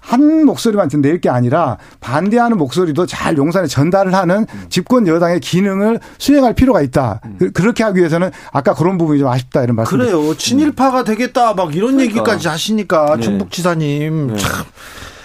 한 0.02 0.46
목소리만 0.46 0.90
낼 1.02 1.20
게 1.20 1.30
아니라 1.30 1.78
반대하는 2.00 2.58
목소리도 2.58 3.06
잘 3.08 3.36
용산에 3.38 3.68
전달을 3.68 4.14
하는 4.14 4.46
집권 4.70 5.06
여당의 5.06 5.42
기능을 5.42 6.00
수행할 6.18 6.54
필요가 6.54 6.82
있다. 6.82 7.20
그- 7.40 7.52
그렇게 7.52 7.84
하기 7.84 8.00
위해서는 8.00 8.32
아까 8.54 8.74
그런 8.74 8.98
부분이 8.98 9.20
좀 9.20 9.28
아쉽다 9.28 9.64
이런 9.64 9.76
말씀. 9.76 9.98
그래요. 9.98 10.34
친일파가 10.38 11.04
되겠다 11.04 11.54
막 11.56 11.76
이런 11.76 11.94
그러니까. 11.98 12.04
얘기까지 12.04 12.48
하시니까 12.48 13.16
네. 13.18 13.22
충북지사님 13.22 14.28
네. 14.28 14.38
참 14.38 14.64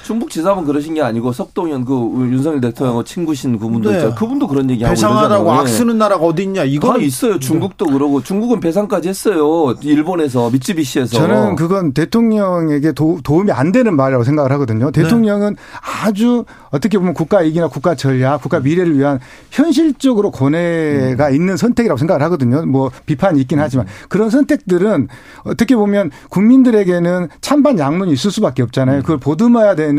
충북 0.03 0.31
지사분 0.31 0.65
그러신 0.65 0.95
게 0.95 1.03
아니고 1.03 1.33
석동현 1.33 1.85
그 1.85 1.95
윤석열 2.31 2.61
대통령하고 2.61 3.05
친구신 3.05 3.59
그분도 3.59 3.91
네. 3.91 3.97
있죠. 3.97 4.15
그분도 4.15 4.49
그런 4.49 4.69
얘기 4.70 4.83
하고 4.85 4.95
배상하라고 4.95 5.45
이러잖아요. 5.45 5.61
악 5.61 5.69
쓰는 5.69 5.99
나라가 5.99 6.24
어디 6.24 6.43
있냐 6.43 6.62
다 6.62 6.66
이거 6.66 6.99
있어요. 6.99 7.39
중국도 7.39 7.87
그러고 7.87 8.23
중국은 8.23 8.61
배상까지 8.61 9.09
했어요. 9.09 9.74
일본에서 9.83 10.51
미쯔비시에서. 10.51 11.16
저는 11.16 11.57
그건 11.57 11.93
대통령에게 11.93 12.93
도, 12.93 13.19
도움이 13.23 13.53
안 13.53 13.73
되는 13.73 13.95
말이라고 13.95 14.24
생각을 14.24 14.51
하거든요. 14.53 14.91
네. 14.91 15.03
대통령은 15.03 15.57
아주 16.05 16.45
어떻게 16.70 16.99
보면 16.99 17.15
국가 17.15 17.43
이익이나 17.43 17.69
국가 17.69 17.95
전략, 17.95 18.43
국가 18.43 18.61
미래를 18.61 18.99
위한 18.99 19.20
현실적으로 19.51 20.31
고뇌가 20.31 21.29
음. 21.29 21.35
있는 21.35 21.57
선택이라고 21.57 21.99
생각을 21.99 22.23
하거든요. 22.23 22.65
뭐 22.66 22.91
비판이 23.07 23.41
있긴 23.43 23.61
하지만 23.61 23.87
그런 24.09 24.31
선택들은 24.31 25.09
어떻게 25.45 25.77
보면 25.77 26.11
국민들에게는 26.31 27.29
찬반 27.41 27.79
양론이 27.79 28.12
있을 28.12 28.31
수밖에 28.31 28.62
없잖아요. 28.62 28.99
음. 28.99 29.03
그걸 29.03 29.19
보듬어야 29.19 29.74
되는 29.74 29.91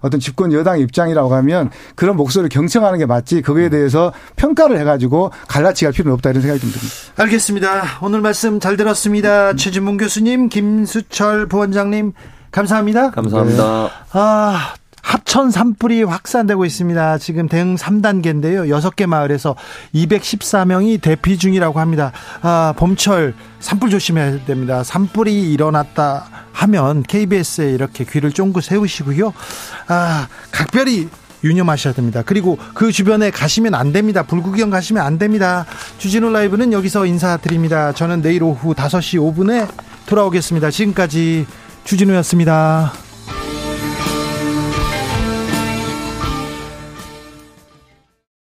어떤 0.00 0.20
집권 0.20 0.52
여당의 0.52 0.82
입장이라고 0.82 1.34
하면 1.34 1.70
그런 1.94 2.16
목소리를 2.16 2.48
경청하는 2.48 2.98
게 2.98 3.06
맞지 3.06 3.36
음. 3.36 3.42
그거에 3.42 3.68
대해서 3.68 4.12
평가를 4.36 4.78
해가지고 4.78 5.30
갈라치기 5.48 5.86
할 5.86 5.92
필요는 5.92 6.14
없다 6.14 6.30
이런 6.30 6.42
생각이 6.42 6.60
좀 6.60 6.70
듭니다. 6.70 6.94
알겠습니다. 7.16 7.82
오늘 8.02 8.20
말씀 8.20 8.60
잘 8.60 8.76
들었습니다. 8.76 9.54
최진문 9.54 9.96
교수님, 9.96 10.48
김수철 10.48 11.46
부원장님 11.48 12.12
감사합니다. 12.50 13.10
감사합니다. 13.10 13.90
아, 14.12 14.74
합천 15.02 15.50
산불이 15.50 16.04
확산되고 16.04 16.64
있습니다. 16.64 17.18
지금 17.18 17.48
대응 17.48 17.76
3단계인데요. 17.76 18.68
6개 18.68 19.06
마을에서 19.06 19.56
214명이 19.94 21.00
대피 21.00 21.36
중이라고 21.36 21.80
합니다. 21.80 22.12
아, 22.40 22.72
봄철 22.76 23.34
산불 23.60 23.90
조심해야 23.90 24.44
됩니다. 24.44 24.82
산불이 24.82 25.52
일어났다 25.52 26.26
하면 26.52 27.02
KBS에 27.02 27.70
이렇게 27.72 28.04
귀를 28.04 28.32
쫑긋 28.32 28.62
세우시고요. 28.64 29.34
아, 29.88 30.28
각별히 30.50 31.08
유념하셔야 31.44 31.92
됩니다. 31.92 32.22
그리고 32.24 32.56
그 32.72 32.92
주변에 32.92 33.30
가시면 33.30 33.74
안 33.74 33.92
됩니다. 33.92 34.22
불구경 34.22 34.70
가시면 34.70 35.04
안 35.04 35.18
됩니다. 35.18 35.66
주진우 35.98 36.30
라이브는 36.30 36.72
여기서 36.72 37.04
인사드립니다. 37.06 37.92
저는 37.92 38.22
내일 38.22 38.44
오후 38.44 38.74
5시 38.74 39.18
5분에 39.18 39.68
돌아오겠습니다. 40.06 40.70
지금까지 40.70 41.46
주진우였습니다. 41.84 42.92